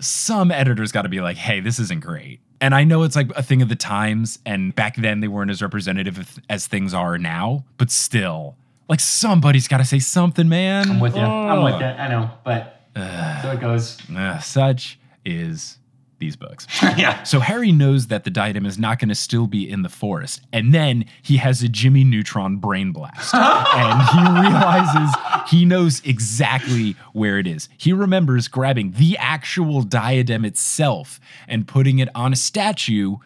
some 0.00 0.50
editors 0.50 0.92
got 0.92 1.02
to 1.02 1.10
be 1.10 1.20
like, 1.20 1.36
Hey, 1.36 1.60
this 1.60 1.78
isn't 1.78 2.00
great. 2.00 2.40
And 2.60 2.74
I 2.74 2.84
know 2.84 3.02
it's 3.04 3.14
like 3.16 3.30
a 3.36 3.42
thing 3.42 3.62
of 3.62 3.68
the 3.68 3.76
times, 3.76 4.38
and 4.44 4.74
back 4.74 4.96
then 4.96 5.20
they 5.20 5.28
weren't 5.28 5.50
as 5.50 5.62
representative 5.62 6.40
as- 6.48 6.66
things 6.66 6.92
are 6.92 7.16
now, 7.18 7.64
but 7.76 7.90
still, 7.90 8.56
like, 8.88 9.00
somebody's 9.00 9.68
got 9.68 9.78
to 9.78 9.84
say 9.84 9.98
something, 10.00 10.48
man. 10.48 10.90
I'm 10.90 11.00
with 11.00 11.14
you. 11.14 11.22
I'm 11.22 11.62
with 11.62 11.80
you. 11.80 11.86
I 11.86 12.08
know, 12.08 12.30
but 12.44 12.80
so 12.96 13.52
it 13.52 13.60
goes. 13.60 13.98
Uh, 14.10 14.38
such 14.40 14.98
is 15.24 15.78
these 16.18 16.36
books. 16.36 16.66
yeah. 16.82 17.22
So 17.22 17.40
Harry 17.40 17.72
knows 17.72 18.08
that 18.08 18.24
the 18.24 18.30
diadem 18.30 18.66
is 18.66 18.78
not 18.78 18.98
going 18.98 19.08
to 19.08 19.14
still 19.14 19.46
be 19.46 19.68
in 19.68 19.82
the 19.82 19.88
forest, 19.88 20.40
and 20.52 20.74
then 20.74 21.04
he 21.22 21.36
has 21.38 21.62
a 21.62 21.68
Jimmy 21.68 22.04
Neutron 22.04 22.56
brain 22.56 22.92
blast, 22.92 23.34
and 23.34 24.02
he 24.10 24.48
realizes 24.48 25.14
he 25.48 25.64
knows 25.64 26.00
exactly 26.04 26.96
where 27.12 27.38
it 27.38 27.46
is. 27.46 27.68
He 27.76 27.92
remembers 27.92 28.48
grabbing 28.48 28.92
the 28.92 29.16
actual 29.18 29.82
diadem 29.82 30.44
itself 30.44 31.20
and 31.46 31.66
putting 31.66 31.98
it 31.98 32.08
on 32.14 32.32
a 32.32 32.36
statue 32.36 33.16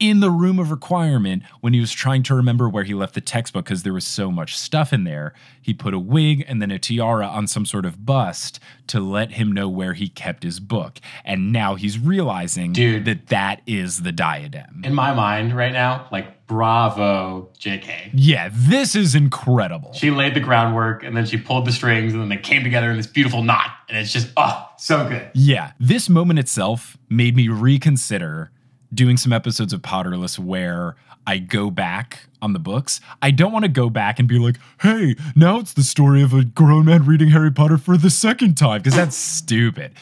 in 0.00 0.20
the 0.20 0.30
room 0.30 0.58
of 0.58 0.70
requirement 0.70 1.42
when 1.60 1.74
he 1.74 1.80
was 1.80 1.92
trying 1.92 2.22
to 2.24 2.34
remember 2.34 2.68
where 2.68 2.84
he 2.84 2.94
left 2.94 3.14
the 3.14 3.20
textbook 3.20 3.66
because 3.66 3.82
there 3.82 3.92
was 3.92 4.06
so 4.06 4.30
much 4.30 4.56
stuff 4.56 4.92
in 4.92 5.04
there. 5.04 5.34
He 5.60 5.74
put 5.74 5.92
a 5.92 5.98
wig 5.98 6.42
and 6.48 6.60
then 6.60 6.70
a 6.70 6.78
tiara 6.78 7.26
on 7.26 7.46
some 7.46 7.66
sort 7.66 7.84
of 7.84 8.04
bust 8.06 8.58
to 8.88 8.98
let 8.98 9.32
him 9.32 9.52
know 9.52 9.68
where 9.68 9.92
he 9.92 10.08
kept 10.08 10.42
his 10.42 10.58
book. 10.58 10.98
And 11.24 11.52
now 11.52 11.74
he's 11.74 11.98
realizing 11.98 12.72
Dude. 12.72 13.04
that 13.04 13.28
that 13.28 13.60
is 13.66 14.02
the 14.02 14.10
diadem. 14.10 14.80
In 14.84 14.94
my 14.94 15.12
mind 15.12 15.54
right 15.54 15.72
now, 15.72 16.08
like 16.10 16.46
bravo, 16.46 17.48
JK. 17.60 18.10
yeah, 18.14 18.48
this 18.52 18.96
is 18.96 19.14
incredible. 19.14 19.92
She 19.92 20.10
laid 20.10 20.34
the 20.34 20.40
groundwork 20.40 21.04
and 21.04 21.16
then 21.16 21.26
she 21.26 21.36
pulled 21.36 21.66
the 21.66 21.72
strings 21.72 22.12
and 22.14 22.22
then 22.22 22.28
they 22.30 22.38
came 22.38 22.64
together 22.64 22.90
in 22.90 22.96
this 22.96 23.06
beautiful 23.06 23.44
knot. 23.44 23.70
And 23.88 23.98
it's 23.98 24.12
just, 24.12 24.30
oh, 24.36 24.68
so 24.78 25.06
good. 25.08 25.30
Yeah, 25.34 25.72
this 25.78 26.08
moment 26.08 26.38
itself 26.38 26.96
made 27.08 27.36
me 27.36 27.48
reconsider 27.48 28.50
doing 28.92 29.16
some 29.16 29.32
episodes 29.32 29.72
of 29.72 29.82
Potterless 29.82 30.38
where 30.38 30.96
I 31.26 31.38
go 31.38 31.70
back 31.70 32.20
on 32.42 32.54
the 32.54 32.58
books. 32.58 33.00
I 33.22 33.30
don't 33.30 33.52
want 33.52 33.64
to 33.64 33.70
go 33.70 33.90
back 33.90 34.18
and 34.18 34.26
be 34.26 34.38
like, 34.38 34.56
hey, 34.80 35.14
now 35.36 35.58
it's 35.58 35.74
the 35.74 35.82
story 35.82 36.22
of 36.22 36.32
a 36.32 36.44
grown 36.44 36.86
man 36.86 37.04
reading 37.04 37.28
Harry 37.28 37.52
Potter 37.52 37.78
for 37.78 37.96
the 37.96 38.10
second 38.10 38.56
time, 38.56 38.80
because 38.80 38.96
that's 38.96 39.16
stupid. 39.16 39.92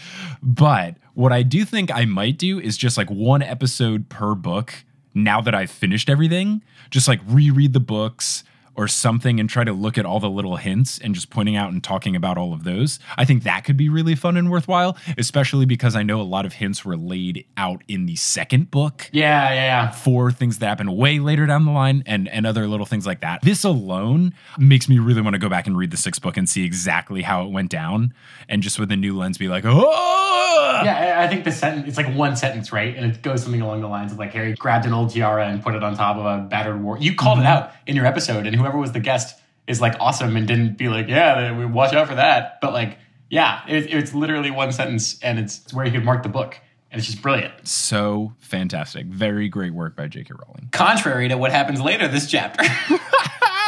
But 0.42 0.94
what 1.14 1.33
I 1.33 1.42
do 1.42 1.64
think 1.64 1.90
I 1.92 2.05
might 2.05 2.38
do 2.38 2.61
is 2.61 2.77
just 2.77 2.97
like 2.97 3.11
one 3.11 3.43
episode 3.43 4.09
per 4.09 4.34
book 4.34 4.72
now 5.14 5.41
that 5.41 5.55
I've 5.55 5.70
finished 5.70 6.09
everything, 6.09 6.62
just 6.91 7.09
like 7.09 7.20
reread 7.26 7.72
the 7.72 7.80
books 7.80 8.45
or 8.79 8.87
something 8.87 9.41
and 9.41 9.51
try 9.51 9.64
to 9.64 9.72
look 9.72 9.99
at 9.99 10.07
all 10.07 10.20
the 10.20 10.31
little 10.31 10.57
hints 10.57 11.01
and 11.01 11.12
just 11.12 11.31
pointing 11.31 11.57
out 11.57 11.72
and 11.72 11.83
talking 11.83 12.14
about 12.14 12.39
all 12.39 12.53
of 12.53 12.62
those. 12.62 13.01
I 13.16 13.24
think 13.24 13.43
that 13.43 13.64
could 13.64 13.76
be 13.76 13.89
really 13.89 14.14
fun 14.14 14.37
and 14.37 14.51
worthwhile, 14.51 14.97
especially 15.18 15.66
because 15.66 15.97
I 15.97 16.05
know 16.05 16.20
a 16.20 16.22
lot 16.22 16.47
of 16.47 16.55
hints 16.55 16.85
were 16.85 16.97
laid 16.97 17.45
out 17.57 17.83
in 17.89 18.07
the 18.07 18.14
second 18.14 18.70
book 18.70 19.11
Yeah, 19.12 19.53
yeah, 19.53 19.55
yeah. 19.55 19.91
for 19.91 20.31
things 20.31 20.61
that 20.61 20.66
happen 20.66 20.97
way 20.97 21.18
later 21.18 21.45
down 21.45 21.64
the 21.64 21.72
line 21.72 22.05
and 22.07 22.29
and 22.29 22.47
other 22.47 22.68
little 22.68 22.87
things 22.87 23.05
like 23.05 23.20
that. 23.20 23.43
This 23.43 23.64
alone 23.64 24.33
makes 24.57 24.89
me 24.89 25.01
really 25.01 25.22
want 25.22 25.35
to 25.35 25.41
go 25.41 25.49
back 25.49 25.66
and 25.66 25.76
read 25.76 25.91
the 25.91 25.97
sixth 25.97 26.22
book 26.22 26.37
and 26.37 26.49
see 26.49 26.64
exactly 26.64 27.22
how 27.22 27.45
it 27.45 27.51
went 27.51 27.70
down 27.70 28.14
and 28.49 28.62
just 28.62 28.79
with 28.79 28.93
a 28.93 28.97
new 28.97 29.18
lens 29.18 29.39
be 29.39 29.49
like, 29.49 29.64
oh 29.66 30.81
Yeah, 30.85 31.20
I 31.20 31.26
think 31.26 31.45
the 31.45 31.53
sentence, 31.53 31.89
it's 31.89 31.97
like 31.97 32.14
one 32.14 32.37
sentence, 32.37 32.72
right? 32.72 32.95
And 32.97 33.11
it 33.11 33.22
goes 33.22 33.43
something 33.43 33.61
along 33.61 33.81
the 33.81 33.89
lines 33.89 34.12
of 34.12 34.18
like 34.18 34.33
Harry 34.33 34.55
grabbed 34.55 34.87
an 34.87 34.93
old 34.93 35.11
tiara 35.11 35.49
and 35.49 35.62
put 35.62 35.74
it 35.74 35.83
on 35.83 35.97
top 35.97 36.16
of 36.16 36.24
a 36.24 36.45
battered 36.45 36.83
war. 36.83 36.99
You 36.99 37.14
called 37.14 37.39
it 37.39 37.43
mm-hmm. 37.43 37.51
out 37.51 37.72
in 37.87 37.97
your 37.97 38.07
episode, 38.07 38.47
and 38.47 38.55
whoever 38.69 38.81
was 38.81 38.93
the 38.93 39.01
guest 39.01 39.41
is 39.66 39.81
like 39.81 39.95
awesome 40.01 40.37
and 40.37 40.47
didn't 40.47 40.77
be 40.77 40.89
like, 40.89 41.09
yeah, 41.09 41.57
we 41.57 41.64
watch 41.66 41.95
out 41.95 42.09
for 42.09 42.14
that. 42.14 42.61
But 42.61 42.73
like, 42.73 42.99
yeah, 43.31 43.62
it, 43.66 43.93
it's 43.93 44.14
literally 44.14 44.51
one 44.51 44.73
sentence, 44.73 45.19
and 45.23 45.39
it's, 45.39 45.62
it's 45.64 45.75
where 45.75 45.85
you 45.87 45.93
could 45.93 46.05
mark 46.05 46.23
the 46.23 46.29
book. 46.29 46.59
And 46.91 46.99
it's 46.99 47.07
just 47.07 47.21
brilliant. 47.21 47.69
So 47.69 48.33
fantastic. 48.39 49.07
Very 49.07 49.49
great 49.51 49.75
work 49.75 49.95
by 49.95 50.09
J.K. 50.09 50.33
Rowling. 50.33 50.69
Contrary 50.73 51.29
to 51.29 51.37
what 51.37 51.53
happens 51.53 51.83
later 51.83 52.09
this 52.09 52.31
chapter. 52.31 52.64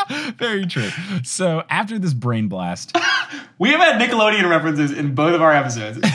Very 0.39 0.65
true. 0.65 0.89
So 1.23 1.63
after 1.69 1.99
this 1.99 2.15
brain 2.15 2.49
blast, 2.49 2.97
we 3.59 3.71
have 3.71 3.81
had 3.81 4.01
Nickelodeon 4.01 4.49
references 4.49 4.91
in 4.91 5.15
both 5.15 5.35
of 5.35 5.43
our 5.43 5.53
episodes. 5.53 5.99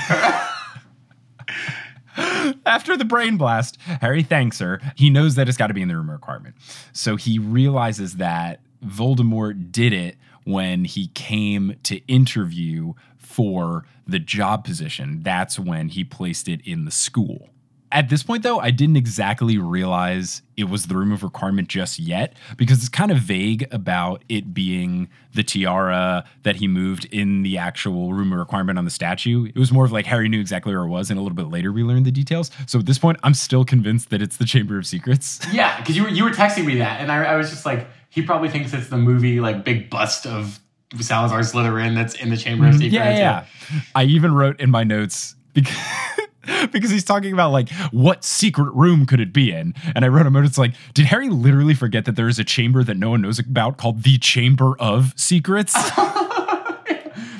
After 2.65 2.95
the 2.95 3.05
brain 3.05 3.35
blast, 3.37 3.77
Harry 4.01 4.23
thanks 4.23 4.59
her. 4.59 4.79
He 4.95 5.09
knows 5.09 5.35
that 5.35 5.49
it's 5.49 5.57
got 5.57 5.67
to 5.67 5.73
be 5.73 5.81
in 5.81 5.89
the 5.89 5.97
room 5.97 6.09
requirement. 6.09 6.55
So 6.93 7.17
he 7.17 7.39
realizes 7.39 8.15
that 8.15 8.61
Voldemort 8.85 9.71
did 9.71 9.93
it 9.93 10.17
when 10.43 10.85
he 10.85 11.07
came 11.07 11.75
to 11.83 11.97
interview 12.07 12.93
for 13.17 13.85
the 14.07 14.19
job 14.19 14.63
position. 14.63 15.23
That's 15.23 15.57
when 15.57 15.89
he 15.89 16.03
placed 16.03 16.47
it 16.47 16.61
in 16.65 16.85
the 16.85 16.91
school. 16.91 17.49
At 17.91 18.09
this 18.09 18.23
point, 18.23 18.43
though, 18.43 18.59
I 18.59 18.71
didn't 18.71 18.97
exactly 18.97 19.57
realize 19.57 20.41
it 20.57 20.65
was 20.65 20.87
the 20.87 20.97
room 20.97 21.11
of 21.11 21.23
requirement 21.23 21.67
just 21.67 21.99
yet 21.99 22.33
because 22.57 22.79
it's 22.79 22.89
kind 22.89 23.11
of 23.11 23.19
vague 23.19 23.67
about 23.71 24.23
it 24.27 24.53
being 24.53 25.07
the 25.33 25.43
tiara 25.43 26.25
that 26.43 26.57
he 26.57 26.67
moved 26.67 27.05
in 27.05 27.43
the 27.43 27.57
actual 27.57 28.13
room 28.13 28.33
of 28.33 28.39
requirement 28.39 28.79
on 28.79 28.85
the 28.85 28.91
statue. 28.91 29.45
It 29.45 29.57
was 29.57 29.71
more 29.71 29.85
of 29.85 29.91
like 29.91 30.05
Harry 30.07 30.27
knew 30.29 30.39
exactly 30.39 30.73
where 30.73 30.83
it 30.83 30.89
was, 30.89 31.09
and 31.09 31.19
a 31.19 31.21
little 31.21 31.35
bit 31.35 31.47
later 31.47 31.71
we 31.71 31.83
learned 31.83 32.05
the 32.05 32.11
details. 32.11 32.51
So 32.65 32.79
at 32.79 32.85
this 32.85 32.97
point, 32.97 33.19
I'm 33.23 33.33
still 33.33 33.63
convinced 33.63 34.09
that 34.09 34.21
it's 34.21 34.37
the 34.37 34.45
Chamber 34.45 34.77
of 34.77 34.85
Secrets. 34.85 35.39
yeah, 35.53 35.77
because 35.79 35.95
you 35.95 36.03
were, 36.03 36.09
you 36.09 36.23
were 36.23 36.31
texting 36.31 36.65
me 36.65 36.77
that, 36.79 37.01
and 37.01 37.11
I, 37.11 37.23
I 37.23 37.35
was 37.35 37.49
just 37.49 37.65
like, 37.65 37.87
he 38.09 38.21
probably 38.21 38.49
thinks 38.49 38.73
it's 38.73 38.89
the 38.89 38.97
movie, 38.97 39.39
like, 39.39 39.63
big 39.63 39.89
bust 39.89 40.25
of 40.25 40.59
Salazar 40.99 41.39
Slytherin 41.39 41.95
that's 41.95 42.15
in 42.15 42.29
the 42.29 42.37
Chamber 42.37 42.65
of 42.65 42.71
mm-hmm. 42.71 42.81
Secrets. 42.81 42.93
Yeah, 42.93 43.09
yeah, 43.11 43.45
yeah. 43.73 43.81
I 43.93 44.03
even 44.05 44.33
wrote 44.33 44.59
in 44.59 44.71
my 44.71 44.83
notes 44.83 45.35
because. 45.53 45.77
because 46.71 46.89
he's 46.89 47.03
talking 47.03 47.33
about 47.33 47.51
like 47.51 47.69
what 47.91 48.23
secret 48.23 48.73
room 48.73 49.05
could 49.05 49.19
it 49.19 49.31
be 49.33 49.51
in 49.51 49.73
and 49.95 50.03
i 50.05 50.07
wrote 50.07 50.25
a 50.25 50.29
note 50.29 50.45
it's 50.45 50.57
like 50.57 50.73
did 50.93 51.05
harry 51.05 51.29
literally 51.29 51.73
forget 51.73 52.05
that 52.05 52.15
there 52.15 52.27
is 52.27 52.39
a 52.39 52.43
chamber 52.43 52.83
that 52.83 52.97
no 52.97 53.09
one 53.11 53.21
knows 53.21 53.39
about 53.39 53.77
called 53.77 54.03
the 54.03 54.17
chamber 54.17 54.75
of 54.79 55.13
secrets 55.15 55.73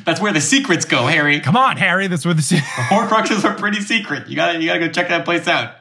That's 0.06 0.22
where 0.22 0.32
the 0.32 0.40
secrets 0.42 0.86
go, 0.86 1.08
Harry. 1.08 1.40
come 1.40 1.58
on 1.58 1.78
harry 1.78 2.06
that's 2.06 2.26
where 2.26 2.36
the 2.36 2.42
se- 2.44 2.58
Horcruxes 2.58 3.44
are 3.50 3.56
pretty 3.56 3.82
secret. 3.82 4.28
You 4.28 4.36
gotta 4.36 4.60
you 4.62 4.68
gotta 4.68 4.80
go 4.80 4.90
check 4.90 5.08
that 5.10 5.26
place 5.26 5.48
out. 5.48 5.74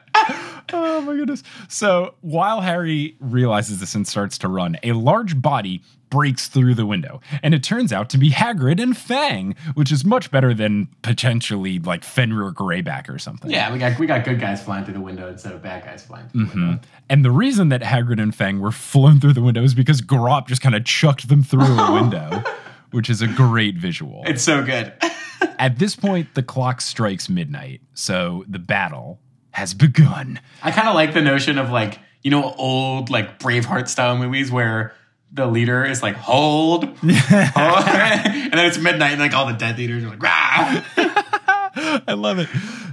Oh 0.74 1.00
my 1.02 1.14
goodness 1.14 1.42
so 1.68 2.14
while 2.20 2.60
harry 2.60 3.16
realizes 3.20 3.80
this 3.80 3.94
and 3.94 4.06
starts 4.06 4.38
to 4.38 4.48
run 4.48 4.76
a 4.82 4.92
large 4.92 5.40
body 5.40 5.82
breaks 6.10 6.46
through 6.46 6.74
the 6.74 6.86
window 6.86 7.20
and 7.42 7.54
it 7.54 7.62
turns 7.62 7.92
out 7.92 8.08
to 8.10 8.18
be 8.18 8.30
hagrid 8.30 8.80
and 8.80 8.96
fang 8.96 9.56
which 9.74 9.90
is 9.90 10.04
much 10.04 10.30
better 10.30 10.54
than 10.54 10.88
potentially 11.02 11.78
like 11.80 12.04
fenrir 12.04 12.52
greyback 12.52 13.08
or 13.08 13.18
something 13.18 13.50
Yeah, 13.50 13.72
we 13.72 13.78
got 13.78 13.98
we 13.98 14.06
got 14.06 14.24
good 14.24 14.40
guys 14.40 14.62
flying 14.62 14.84
through 14.84 14.94
the 14.94 15.00
window 15.00 15.28
instead 15.28 15.52
of 15.52 15.62
bad 15.62 15.84
guys 15.84 16.04
flying 16.04 16.28
through 16.28 16.44
the 16.44 16.50
mm-hmm. 16.50 16.68
window. 16.68 16.80
And 17.08 17.24
the 17.24 17.30
reason 17.30 17.68
that 17.68 17.82
Hagrid 17.82 18.20
and 18.20 18.34
Fang 18.34 18.60
were 18.60 18.72
flown 18.72 19.20
through 19.20 19.34
the 19.34 19.42
window 19.42 19.62
is 19.62 19.74
because 19.74 20.00
Grawp 20.00 20.48
just 20.48 20.62
kind 20.62 20.74
of 20.74 20.84
chucked 20.84 21.28
them 21.28 21.42
through 21.42 21.62
a 21.64 21.92
window, 22.00 22.42
which 22.90 23.10
is 23.10 23.22
a 23.22 23.26
great 23.26 23.76
visual. 23.76 24.22
It's 24.26 24.42
so 24.42 24.62
good. 24.62 24.92
At 25.58 25.78
this 25.78 25.94
point, 25.96 26.34
the 26.34 26.42
clock 26.42 26.80
strikes 26.80 27.28
midnight, 27.28 27.80
so 27.92 28.44
the 28.48 28.58
battle 28.58 29.20
has 29.54 29.72
begun. 29.72 30.40
I 30.64 30.72
kind 30.72 30.88
of 30.88 30.94
like 30.94 31.14
the 31.14 31.22
notion 31.22 31.58
of 31.58 31.70
like 31.70 32.00
you 32.22 32.30
know 32.30 32.54
old 32.58 33.08
like 33.08 33.38
Braveheart 33.38 33.88
style 33.88 34.16
movies 34.16 34.50
where 34.50 34.92
the 35.32 35.46
leader 35.46 35.84
is 35.84 36.02
like 36.02 36.16
hold, 36.16 36.84
hold," 36.84 36.94
and 37.04 38.52
then 38.52 38.66
it's 38.66 38.78
midnight 38.78 39.12
and 39.12 39.20
like 39.20 39.32
all 39.32 39.46
the 39.46 39.52
dead 39.52 39.78
leaders 39.78 40.02
are 40.02 40.10
like 40.10 40.22
rah. 40.22 40.82
I 42.06 42.14
love 42.14 42.38
it. 42.38 42.48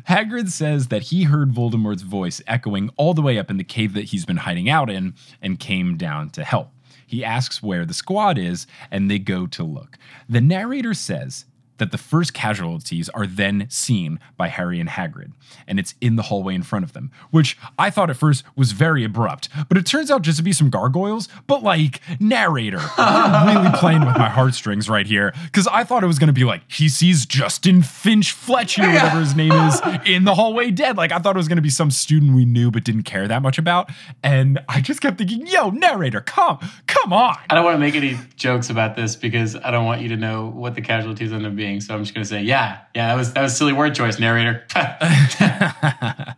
Hagrid 0.08 0.50
says 0.50 0.88
that 0.88 1.04
he 1.04 1.24
heard 1.24 1.52
Voldemort's 1.52 2.04
voice 2.04 2.42
echoing 2.46 2.92
all 2.96 3.14
the 3.14 3.22
way 3.22 3.40
up 3.40 3.50
in 3.50 3.58
the 3.58 3.64
cave 3.64 3.94
that 3.94 4.06
he's 4.06 4.26
been 4.26 4.38
hiding 4.38 4.70
out 4.70 4.90
in 4.90 5.16
and 5.42 5.60
came 5.60 5.98
down 5.98 6.30
to 6.32 6.44
help. 6.44 6.72
He 7.08 7.24
asks 7.24 7.62
where 7.62 7.86
the 7.86 7.94
squad 7.94 8.38
is, 8.38 8.68
and 8.90 9.10
they 9.10 9.20
go 9.20 9.46
to 9.48 9.64
look. 9.64 9.98
The 10.30 10.42
narrator 10.42 10.94
says 10.94 11.46
that 11.82 11.92
the 11.92 11.98
first 11.98 12.32
casualties 12.36 13.10
are 13.10 13.26
then 13.26 13.66
seen 13.68 14.20
by 14.38 14.50
Harry 14.50 14.80
and 14.80 14.88
Hagrid, 14.88 15.32
and 15.68 15.80
it's 15.80 15.96
in 16.00 16.16
the 16.16 16.22
hallway 16.22 16.54
in 16.54 16.62
front 16.62 16.86
of 16.86 16.94
them, 16.94 17.10
which 17.32 17.58
I 17.80 17.90
thought 17.90 18.12
at 18.12 18.18
first 18.18 18.44
was 18.56 18.72
very 18.72 19.04
abrupt, 19.04 19.50
but 19.68 19.80
it 19.80 19.88
turns 19.88 20.12
out 20.12 20.22
just 20.22 20.38
to 20.38 20.44
be 20.44 20.54
some 20.54 20.70
gargoyles, 20.70 21.28
but 21.48 21.64
like, 21.64 22.00
narrator, 22.20 22.80
you're 22.98 23.46
really 23.56 23.76
playing 23.78 24.06
with 24.06 24.16
my 24.16 24.30
heartstrings 24.30 24.88
right 24.88 25.08
here, 25.08 25.34
because 25.46 25.68
I 25.68 25.84
thought 25.84 26.04
it 26.04 26.08
was 26.08 26.20
gonna 26.20 26.34
be 26.34 26.44
like, 26.44 26.62
he 26.72 26.88
sees 26.88 27.26
Justin 27.26 27.82
Finch 27.82 28.32
Fletcher, 28.32 28.84
whatever 28.84 29.20
his 29.20 29.36
name 29.36 29.52
is, 29.52 29.82
in 30.06 30.26
the 30.26 30.36
hallway 30.36 30.70
dead. 30.70 30.98
Like, 30.98 31.12
I 31.12 31.18
thought 31.18 31.36
it 31.36 31.40
was 31.40 31.48
gonna 31.48 31.62
be 31.62 31.72
some 31.72 31.90
student 31.90 32.36
we 32.36 32.46
knew 32.46 32.70
but 32.70 32.84
didn't 32.84 33.04
care 33.04 33.28
that 33.28 33.42
much 33.42 33.58
about, 33.58 33.90
and 34.22 34.60
I 34.70 34.82
just 34.82 35.02
kept 35.02 35.18
thinking, 35.18 35.48
yo, 35.48 35.72
narrator, 35.72 36.22
come, 36.22 36.60
come 36.86 37.12
on. 37.12 37.38
I 37.50 37.56
don't 37.56 37.66
want 37.66 37.74
to 37.76 37.80
make 37.80 37.96
any 37.96 38.20
jokes 38.36 38.70
about 38.70 38.96
this 38.96 39.16
because 39.16 39.56
I 39.56 39.72
don't 39.72 39.86
want 39.86 40.02
you 40.02 40.10
to 40.10 40.18
know 40.18 40.46
what 40.48 40.76
the 40.76 40.82
casualties 40.82 41.34
end 41.34 41.46
up 41.46 41.56
being. 41.56 41.71
So 41.80 41.94
I'm 41.96 42.04
just 42.04 42.14
gonna 42.14 42.26
say, 42.26 42.42
yeah, 42.44 42.80
yeah, 42.96 43.08
that 43.08 43.16
was 43.16 43.34
that 43.34 43.42
was 43.42 43.56
silly 43.56 43.74
word 43.74 43.96
choice, 43.96 44.20
narrator. 44.20 44.66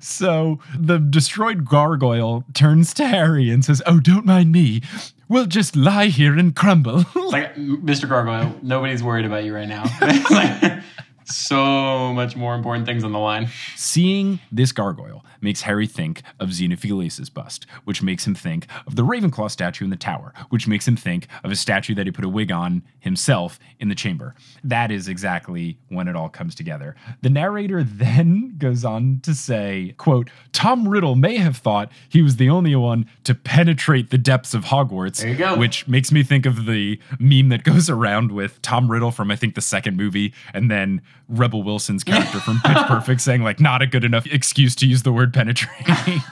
So 0.00 0.58
the 0.78 0.98
destroyed 0.98 1.64
gargoyle 1.64 2.44
turns 2.54 2.94
to 2.94 3.06
Harry 3.06 3.50
and 3.50 3.64
says, 3.64 3.82
Oh, 3.86 4.00
don't 4.00 4.24
mind 4.26 4.52
me. 4.52 4.82
We'll 5.28 5.46
just 5.46 5.76
lie 5.76 6.06
here 6.06 6.36
and 6.36 6.54
crumble. 6.54 7.04
like 7.14 7.54
Mr. 7.56 8.08
Gargoyle, 8.08 8.54
nobody's 8.62 9.02
worried 9.02 9.24
about 9.24 9.44
you 9.44 9.54
right 9.54 9.68
now. 9.68 9.84
like, 10.30 10.82
so 11.24 12.12
much 12.12 12.36
more 12.36 12.54
important 12.54 12.86
things 12.86 13.04
on 13.04 13.12
the 13.12 13.18
line. 13.18 13.48
Seeing 13.76 14.40
this 14.52 14.72
gargoyle 14.72 15.24
makes 15.44 15.62
Harry 15.62 15.86
think 15.86 16.22
of 16.40 16.48
Xenophilius' 16.48 17.32
bust, 17.32 17.66
which 17.84 18.02
makes 18.02 18.26
him 18.26 18.34
think 18.34 18.66
of 18.86 18.96
the 18.96 19.04
Ravenclaw 19.04 19.50
statue 19.50 19.84
in 19.84 19.90
the 19.90 19.96
tower, 19.96 20.32
which 20.48 20.66
makes 20.66 20.88
him 20.88 20.96
think 20.96 21.28
of 21.44 21.52
a 21.52 21.56
statue 21.56 21.94
that 21.94 22.06
he 22.06 22.12
put 22.12 22.24
a 22.24 22.28
wig 22.28 22.50
on 22.50 22.82
himself 22.98 23.58
in 23.78 23.88
the 23.88 23.94
chamber. 23.94 24.34
That 24.64 24.90
is 24.90 25.06
exactly 25.06 25.78
when 25.88 26.08
it 26.08 26.16
all 26.16 26.28
comes 26.28 26.54
together. 26.54 26.96
The 27.22 27.30
narrator 27.30 27.84
then 27.84 28.54
goes 28.58 28.84
on 28.84 29.20
to 29.22 29.34
say, 29.34 29.94
quote, 29.98 30.30
Tom 30.52 30.88
Riddle 30.88 31.14
may 31.14 31.36
have 31.36 31.58
thought 31.58 31.92
he 32.08 32.22
was 32.22 32.36
the 32.36 32.48
only 32.48 32.74
one 32.74 33.06
to 33.24 33.34
penetrate 33.34 34.10
the 34.10 34.18
depths 34.18 34.54
of 34.54 34.64
Hogwarts. 34.64 35.20
There 35.20 35.30
you 35.30 35.36
go. 35.36 35.56
Which 35.56 35.86
makes 35.86 36.10
me 36.10 36.22
think 36.22 36.46
of 36.46 36.64
the 36.66 36.98
meme 37.18 37.50
that 37.50 37.64
goes 37.64 37.90
around 37.90 38.32
with 38.32 38.60
Tom 38.62 38.90
Riddle 38.90 39.10
from 39.10 39.30
I 39.30 39.36
think 39.36 39.54
the 39.54 39.60
second 39.60 39.96
movie, 39.96 40.32
and 40.54 40.70
then 40.70 41.02
Rebel 41.28 41.62
Wilson's 41.62 42.04
character 42.04 42.40
from 42.40 42.60
Pitch 42.64 42.78
Perfect 42.86 43.20
saying 43.20 43.42
like 43.42 43.60
not 43.60 43.82
a 43.82 43.86
good 43.86 44.04
enough 44.04 44.26
excuse 44.26 44.74
to 44.76 44.86
use 44.86 45.02
the 45.02 45.12
word 45.12 45.33
penetrate. 45.34 45.70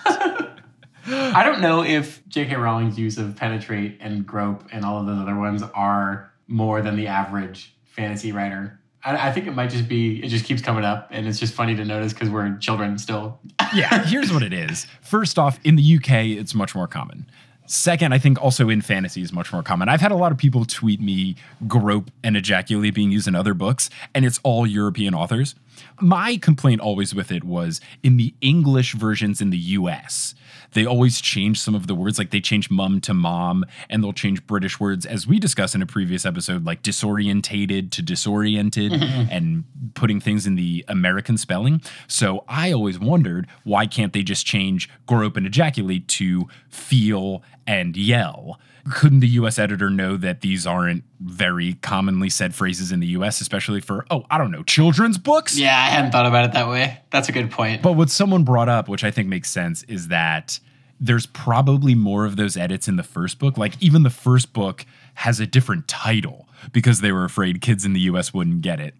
I 1.07 1.43
don't 1.45 1.61
know 1.61 1.83
if 1.83 2.27
J.K. 2.29 2.57
Rowling's 2.57 2.99
use 2.99 3.19
of 3.19 3.37
penetrate 3.37 3.99
and 4.01 4.25
grope 4.27 4.65
and 4.73 4.85
all 4.85 5.01
of 5.01 5.07
those 5.07 5.19
other 5.19 5.37
ones 5.37 5.63
are 5.75 6.33
more 6.47 6.81
than 6.81 6.97
the 6.97 7.09
average 7.09 7.75
fantasy 7.85 8.33
writer. 8.33 8.79
I, 9.05 9.29
I 9.29 9.33
think 9.33 9.47
it 9.47 9.55
might 9.55 9.71
just 9.71 9.89
be 9.89 10.23
it 10.23 10.29
just 10.29 10.45
keeps 10.45 10.63
coming 10.63 10.85
up, 10.85 11.09
and 11.11 11.27
it's 11.27 11.39
just 11.39 11.55
funny 11.55 11.75
to 11.75 11.85
notice 11.85 12.13
because 12.13 12.31
we're 12.31 12.57
children 12.59 12.99
still. 12.99 13.41
yeah, 13.75 14.05
here's 14.05 14.33
what 14.33 14.43
it 14.43 14.53
is. 14.53 14.87
First 15.01 15.39
off, 15.39 15.59
in 15.65 15.77
the 15.77 15.97
UK, 15.97 16.27
it's 16.39 16.55
much 16.55 16.75
more 16.75 16.87
common. 16.87 17.27
Second, 17.67 18.13
I 18.13 18.19
think 18.19 18.43
also 18.43 18.69
in 18.69 18.81
fantasy 18.83 19.23
is 19.23 19.33
much 19.33 19.53
more 19.53 19.63
common. 19.63 19.89
I've 19.89 20.01
had 20.01 20.13
a 20.13 20.17
lot 20.17 20.31
of 20.33 20.39
people 20.39 20.65
tweet 20.65 21.01
me 21.01 21.37
grope 21.67 22.11
and 22.23 22.37
ejaculate 22.37 22.95
being 22.95 23.11
used 23.11 23.27
in 23.27 23.35
other 23.35 23.55
books, 23.55 23.89
and 24.15 24.25
it's 24.25 24.41
all 24.43 24.67
European 24.67 25.15
authors. 25.15 25.55
My 26.03 26.37
complaint 26.37 26.81
always 26.81 27.15
with 27.15 27.31
it 27.31 27.45
was 27.45 27.81
in 28.03 28.17
the 28.17 28.35
English 28.41 28.95
versions 28.95 29.41
in 29.41 29.51
the 29.51 29.59
US, 29.59 30.35
they 30.73 30.85
always 30.85 31.21
change 31.21 31.61
some 31.61 31.77
of 31.77 31.87
the 31.87 31.95
words. 31.95 32.19
Like 32.19 32.31
they 32.31 32.41
change 32.41 32.71
mum 32.71 33.01
to 33.03 33.15
mom, 33.15 33.65
and 33.89 34.03
they'll 34.03 34.13
change 34.13 34.45
British 34.47 34.81
words, 34.81 35.07
as 35.07 35.29
we 35.29 35.39
discussed 35.39 35.77
in 35.77 35.83
a 35.83 35.87
previous 35.87 36.27
episode, 36.27 36.65
like 36.65 36.83
disorientated 36.83 37.93
to 37.93 38.03
disoriented 38.03 38.93
and 39.31 39.63
putting 39.95 40.21
things 40.21 40.45
in 40.45 40.57
the 40.57 40.85
American 40.89 41.39
spelling. 41.39 41.81
So 42.09 42.45
I 42.49 42.73
always 42.73 42.99
wondered 42.99 43.47
why 43.63 43.87
can't 43.87 44.13
they 44.13 44.25
just 44.25 44.45
change 44.45 44.91
grope 45.07 45.37
and 45.37 45.47
ejaculate 45.47 46.09
to 46.09 46.49
feel 46.69 47.45
and 47.65 47.97
yell? 47.97 48.59
Couldn't 48.91 49.21
the 49.21 49.29
US 49.29 49.59
editor 49.59 49.91
know 49.91 50.17
that 50.17 50.41
these 50.41 50.67
aren't 50.67 51.05
very 51.21 51.75
commonly 51.75 52.29
said 52.29 52.55
phrases 52.55 52.91
in 52.91 53.01
the 53.01 53.07
US, 53.09 53.41
especially 53.41 53.81
for, 53.81 54.05
oh, 54.11 54.25
I 54.31 54.39
don't 54.39 54.51
know, 54.51 54.63
children's 54.65 55.19
books? 55.19 55.57
Yeah, 55.57 55.77
I 55.77 55.91
hadn't 55.91 56.11
thought 56.11 56.27
about 56.27 56.45
it 56.47 56.53
that 56.53 56.69
way. 56.69 56.99
That's 57.11 57.29
a 57.29 57.33
good 57.33 57.51
point. 57.51 57.83
But 57.83 57.93
what 57.93 58.11
someone 58.11 58.43
brought 58.43 58.69
up, 58.69 58.89
which 58.89 59.05
I 59.05 59.11
think 59.11 59.29
makes 59.29 59.51
sense, 59.51 59.83
is 59.85 60.09
that 60.09 60.59
there's 60.99 61.27
probably 61.27 61.95
more 61.95 62.25
of 62.25 62.37
those 62.37 62.57
edits 62.57 62.87
in 62.87 62.97
the 62.97 63.03
first 63.03 63.39
book. 63.39 63.59
Like 63.59 63.75
even 63.81 64.05
the 64.05 64.11
first 64.11 64.53
book 64.53 64.87
has 65.15 65.41
a 65.41 65.47
different 65.47 65.89
title 65.89 66.49
because 66.73 67.01
they 67.01 67.13
were 67.13 67.25
afraid 67.25 67.61
kids 67.61 67.85
in 67.85 67.93
the 67.93 68.01
US 68.01 68.33
wouldn't 68.33 68.63
get 68.63 68.81
it. 68.81 68.95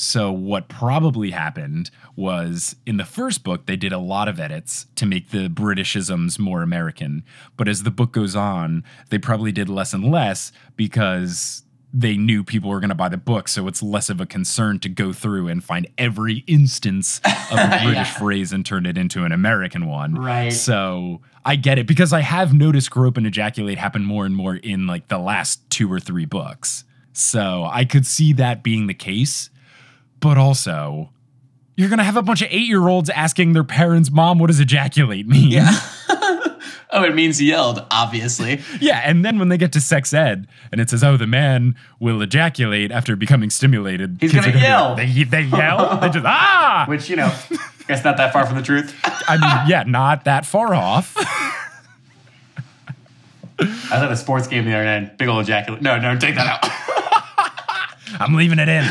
So 0.00 0.32
what 0.32 0.68
probably 0.68 1.30
happened 1.30 1.90
was 2.16 2.74
in 2.86 2.96
the 2.96 3.04
first 3.04 3.44
book 3.44 3.66
they 3.66 3.76
did 3.76 3.92
a 3.92 3.98
lot 3.98 4.28
of 4.28 4.40
edits 4.40 4.86
to 4.96 5.04
make 5.04 5.28
the 5.28 5.48
Britishisms 5.48 6.38
more 6.38 6.62
American, 6.62 7.22
but 7.58 7.68
as 7.68 7.82
the 7.82 7.90
book 7.90 8.10
goes 8.10 8.34
on, 8.34 8.82
they 9.10 9.18
probably 9.18 9.52
did 9.52 9.68
less 9.68 9.92
and 9.92 10.10
less 10.10 10.52
because 10.74 11.64
they 11.92 12.16
knew 12.16 12.42
people 12.42 12.70
were 12.70 12.80
going 12.80 12.88
to 12.88 12.94
buy 12.94 13.10
the 13.10 13.18
book, 13.18 13.46
so 13.46 13.68
it's 13.68 13.82
less 13.82 14.08
of 14.08 14.22
a 14.22 14.26
concern 14.26 14.78
to 14.78 14.88
go 14.88 15.12
through 15.12 15.48
and 15.48 15.62
find 15.62 15.86
every 15.98 16.44
instance 16.46 17.20
of 17.52 17.58
a 17.58 17.80
British 17.84 18.10
phrase 18.12 18.52
and 18.52 18.64
turn 18.64 18.86
it 18.86 18.96
into 18.96 19.24
an 19.24 19.32
American 19.32 19.86
one. 19.86 20.14
Right. 20.14 20.50
So 20.50 21.20
I 21.44 21.56
get 21.56 21.78
it 21.78 21.86
because 21.86 22.14
I 22.14 22.20
have 22.20 22.54
noticed 22.54 22.90
grope 22.90 23.18
and 23.18 23.26
ejaculate 23.26 23.76
happen 23.76 24.06
more 24.06 24.24
and 24.24 24.34
more 24.34 24.56
in 24.56 24.86
like 24.86 25.08
the 25.08 25.18
last 25.18 25.68
two 25.68 25.92
or 25.92 26.00
three 26.00 26.24
books. 26.24 26.84
So 27.12 27.68
I 27.70 27.84
could 27.84 28.06
see 28.06 28.32
that 28.34 28.62
being 28.62 28.86
the 28.86 28.94
case, 28.94 29.50
but 30.20 30.38
also 30.38 31.10
you're 31.76 31.88
going 31.88 31.98
to 31.98 32.04
have 32.04 32.16
a 32.16 32.22
bunch 32.22 32.42
of 32.42 32.48
eight 32.50 32.68
year 32.68 32.88
olds 32.88 33.08
asking 33.10 33.54
their 33.54 33.64
parents, 33.64 34.10
Mom, 34.10 34.38
what 34.38 34.48
does 34.48 34.60
ejaculate 34.60 35.26
mean? 35.26 35.50
Yeah. 35.50 35.80
oh, 36.92 37.04
it 37.04 37.14
means 37.14 37.40
yelled, 37.40 37.84
obviously. 37.90 38.60
Yeah, 38.80 39.00
and 39.04 39.24
then 39.24 39.38
when 39.38 39.48
they 39.48 39.56
get 39.56 39.72
to 39.72 39.80
sex 39.80 40.12
ed 40.12 40.46
and 40.72 40.80
it 40.80 40.90
says, 40.90 41.04
"Oh, 41.04 41.16
the 41.16 41.26
man 41.26 41.76
will 41.98 42.20
ejaculate 42.22 42.90
after 42.90 43.16
becoming 43.16 43.50
stimulated," 43.50 44.18
He's 44.20 44.32
gonna 44.32 44.58
yell. 44.58 44.94
They, 44.94 45.06
they 45.06 45.42
yell. 45.42 45.98
they 46.00 46.10
just 46.10 46.26
ah. 46.26 46.84
Which, 46.88 47.08
you 47.08 47.16
know, 47.16 47.26
I 47.26 47.84
guess 47.88 48.04
not 48.04 48.16
that 48.16 48.32
far 48.32 48.46
from 48.46 48.56
the 48.56 48.62
truth. 48.62 48.94
I 49.04 49.36
mean, 49.36 49.70
yeah, 49.70 49.84
not 49.86 50.24
that 50.24 50.44
far 50.44 50.74
off. 50.74 51.14
I 53.58 53.64
was 53.64 53.92
at 53.92 54.10
a 54.10 54.16
sports 54.16 54.48
game 54.48 54.64
the 54.64 54.74
other 54.74 54.84
night. 54.84 55.18
Big 55.18 55.28
old 55.28 55.42
ejaculate. 55.42 55.82
No, 55.82 55.98
no, 55.98 56.16
take 56.16 56.34
that 56.34 56.46
out. 56.46 56.64
I'm 58.20 58.34
leaving 58.34 58.58
it 58.58 58.68
in. 58.68 58.84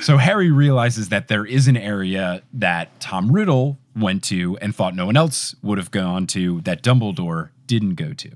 So 0.00 0.16
Harry 0.16 0.50
realizes 0.50 1.08
that 1.08 1.28
there 1.28 1.44
is 1.44 1.68
an 1.68 1.76
area 1.76 2.42
that 2.52 3.00
Tom 3.00 3.30
Riddle 3.32 3.78
went 3.96 4.22
to 4.24 4.56
and 4.58 4.74
thought 4.74 4.94
no 4.94 5.06
one 5.06 5.16
else 5.16 5.54
would 5.62 5.78
have 5.78 5.90
gone 5.90 6.26
to 6.28 6.60
that 6.62 6.82
Dumbledore 6.82 7.50
didn't 7.66 7.94
go 7.94 8.12
to. 8.14 8.30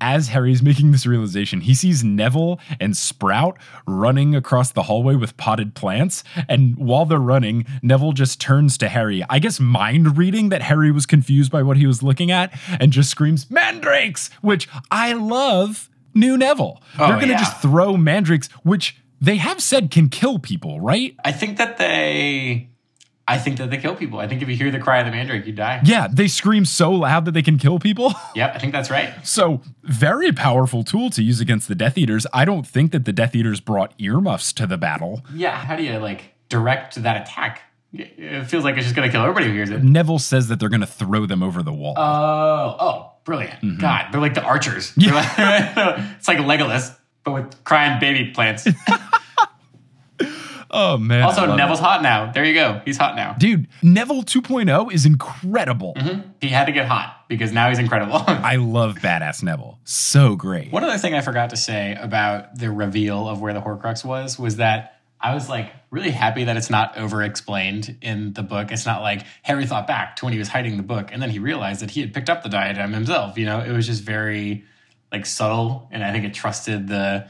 As 0.00 0.28
Harry's 0.28 0.62
making 0.62 0.92
this 0.92 1.06
realization, 1.06 1.60
he 1.62 1.74
sees 1.74 2.02
Neville 2.02 2.58
and 2.80 2.96
Sprout 2.96 3.56
running 3.86 4.34
across 4.34 4.72
the 4.72 4.82
hallway 4.82 5.14
with 5.14 5.36
potted 5.36 5.74
plants. 5.74 6.24
And 6.48 6.76
while 6.76 7.06
they're 7.06 7.18
running, 7.18 7.64
Neville 7.80 8.12
just 8.12 8.40
turns 8.40 8.76
to 8.78 8.88
Harry, 8.88 9.22
I 9.30 9.38
guess 9.38 9.60
mind 9.60 10.18
reading 10.18 10.48
that 10.48 10.62
Harry 10.62 10.90
was 10.90 11.06
confused 11.06 11.50
by 11.50 11.62
what 11.62 11.76
he 11.76 11.86
was 11.86 12.02
looking 12.02 12.30
at, 12.30 12.52
and 12.80 12.92
just 12.92 13.08
screams, 13.10 13.50
Mandrakes! 13.50 14.30
Which 14.42 14.68
I 14.90 15.12
love 15.12 15.88
new 16.12 16.36
Neville. 16.36 16.82
Oh, 16.98 17.06
They're 17.06 17.16
going 17.16 17.28
to 17.28 17.34
yeah. 17.34 17.38
just 17.38 17.62
throw 17.62 17.96
mandrakes, 17.96 18.48
which 18.62 18.96
they 19.24 19.36
have 19.36 19.60
said 19.62 19.90
can 19.90 20.08
kill 20.08 20.38
people, 20.38 20.80
right? 20.80 21.14
I 21.24 21.32
think 21.32 21.56
that 21.58 21.78
they. 21.78 22.68
I 23.26 23.38
think 23.38 23.56
that 23.56 23.70
they 23.70 23.78
kill 23.78 23.94
people. 23.96 24.18
I 24.20 24.28
think 24.28 24.42
if 24.42 24.48
you 24.50 24.54
hear 24.56 24.70
the 24.70 24.78
cry 24.78 24.98
of 24.98 25.06
the 25.06 25.10
mandrake, 25.10 25.46
you 25.46 25.52
die. 25.54 25.80
Yeah, 25.82 26.08
they 26.12 26.28
scream 26.28 26.66
so 26.66 26.90
loud 26.92 27.24
that 27.24 27.32
they 27.32 27.40
can 27.40 27.56
kill 27.56 27.78
people. 27.78 28.12
Yep, 28.34 28.52
I 28.54 28.58
think 28.58 28.72
that's 28.72 28.90
right. 28.90 29.14
So, 29.26 29.62
very 29.84 30.32
powerful 30.32 30.82
tool 30.84 31.08
to 31.10 31.22
use 31.22 31.40
against 31.40 31.68
the 31.68 31.74
Death 31.76 31.96
Eaters. 31.96 32.26
I 32.34 32.44
don't 32.44 32.66
think 32.66 32.90
that 32.92 33.04
the 33.06 33.12
Death 33.12 33.34
Eaters 33.34 33.60
brought 33.60 33.94
earmuffs 33.98 34.52
to 34.54 34.66
the 34.66 34.76
battle. 34.76 35.22
Yeah, 35.32 35.56
how 35.56 35.76
do 35.76 35.84
you 35.84 35.96
like 35.98 36.34
direct 36.48 36.96
that 37.02 37.22
attack? 37.22 37.62
It 37.94 38.44
feels 38.48 38.64
like 38.64 38.74
it's 38.76 38.84
just 38.84 38.96
gonna 38.96 39.08
kill 39.10 39.22
everybody 39.22 39.46
who 39.46 39.52
hears 39.52 39.70
it. 39.70 39.82
Neville 39.84 40.18
says 40.18 40.48
that 40.48 40.58
they're 40.58 40.68
going 40.68 40.80
to 40.80 40.86
throw 40.86 41.26
them 41.26 41.42
over 41.44 41.62
the 41.62 41.72
wall. 41.72 41.94
Oh, 41.96 42.76
oh, 42.80 43.12
brilliant! 43.24 43.60
Mm-hmm. 43.62 43.80
God, 43.80 44.06
they're 44.12 44.20
like 44.20 44.34
the 44.34 44.42
archers. 44.42 44.92
They're 44.96 45.14
like- 45.14 45.28
it's 46.18 46.26
like 46.28 46.38
Legolas, 46.38 46.94
but 47.24 47.32
with 47.32 47.64
crying 47.64 47.98
baby 47.98 48.30
plants. 48.30 48.68
oh, 50.70 50.98
man. 50.98 51.22
Also, 51.22 51.56
Neville's 51.56 51.80
it. 51.80 51.82
hot 51.82 52.02
now. 52.02 52.30
There 52.30 52.44
you 52.44 52.54
go. 52.54 52.80
He's 52.84 52.96
hot 52.96 53.16
now. 53.16 53.34
Dude, 53.38 53.66
Neville 53.82 54.22
2.0 54.22 54.92
is 54.92 55.06
incredible. 55.06 55.94
Mm-hmm. 55.94 56.28
He 56.40 56.48
had 56.48 56.66
to 56.66 56.72
get 56.72 56.86
hot 56.86 57.24
because 57.28 57.52
now 57.52 57.68
he's 57.70 57.78
incredible. 57.78 58.16
I 58.26 58.56
love 58.56 58.96
badass 58.96 59.42
Neville. 59.42 59.78
So 59.84 60.36
great. 60.36 60.70
One 60.70 60.84
other 60.84 60.98
thing 60.98 61.14
I 61.14 61.22
forgot 61.22 61.50
to 61.50 61.56
say 61.56 61.96
about 61.98 62.58
the 62.58 62.70
reveal 62.70 63.28
of 63.28 63.40
where 63.40 63.54
the 63.54 63.60
Horcrux 63.60 64.04
was 64.04 64.38
was 64.38 64.56
that 64.56 65.00
I 65.20 65.34
was 65.34 65.48
like 65.48 65.72
really 65.90 66.10
happy 66.10 66.44
that 66.44 66.56
it's 66.58 66.68
not 66.68 66.98
over 66.98 67.22
explained 67.22 67.96
in 68.02 68.34
the 68.34 68.42
book. 68.42 68.70
It's 68.70 68.84
not 68.84 69.00
like 69.00 69.24
Harry 69.42 69.64
thought 69.64 69.86
back 69.86 70.16
to 70.16 70.26
when 70.26 70.34
he 70.34 70.38
was 70.38 70.48
hiding 70.48 70.76
the 70.76 70.82
book 70.82 71.08
and 71.12 71.22
then 71.22 71.30
he 71.30 71.38
realized 71.38 71.80
that 71.80 71.90
he 71.90 72.02
had 72.02 72.12
picked 72.12 72.28
up 72.28 72.42
the 72.42 72.50
diadem 72.50 72.92
himself. 72.92 73.38
You 73.38 73.46
know, 73.46 73.60
it 73.60 73.72
was 73.72 73.86
just 73.86 74.02
very 74.02 74.64
like 75.14 75.24
subtle 75.26 75.88
and 75.92 76.02
I 76.02 76.10
think 76.10 76.24
it 76.24 76.34
trusted 76.34 76.88
the 76.88 77.28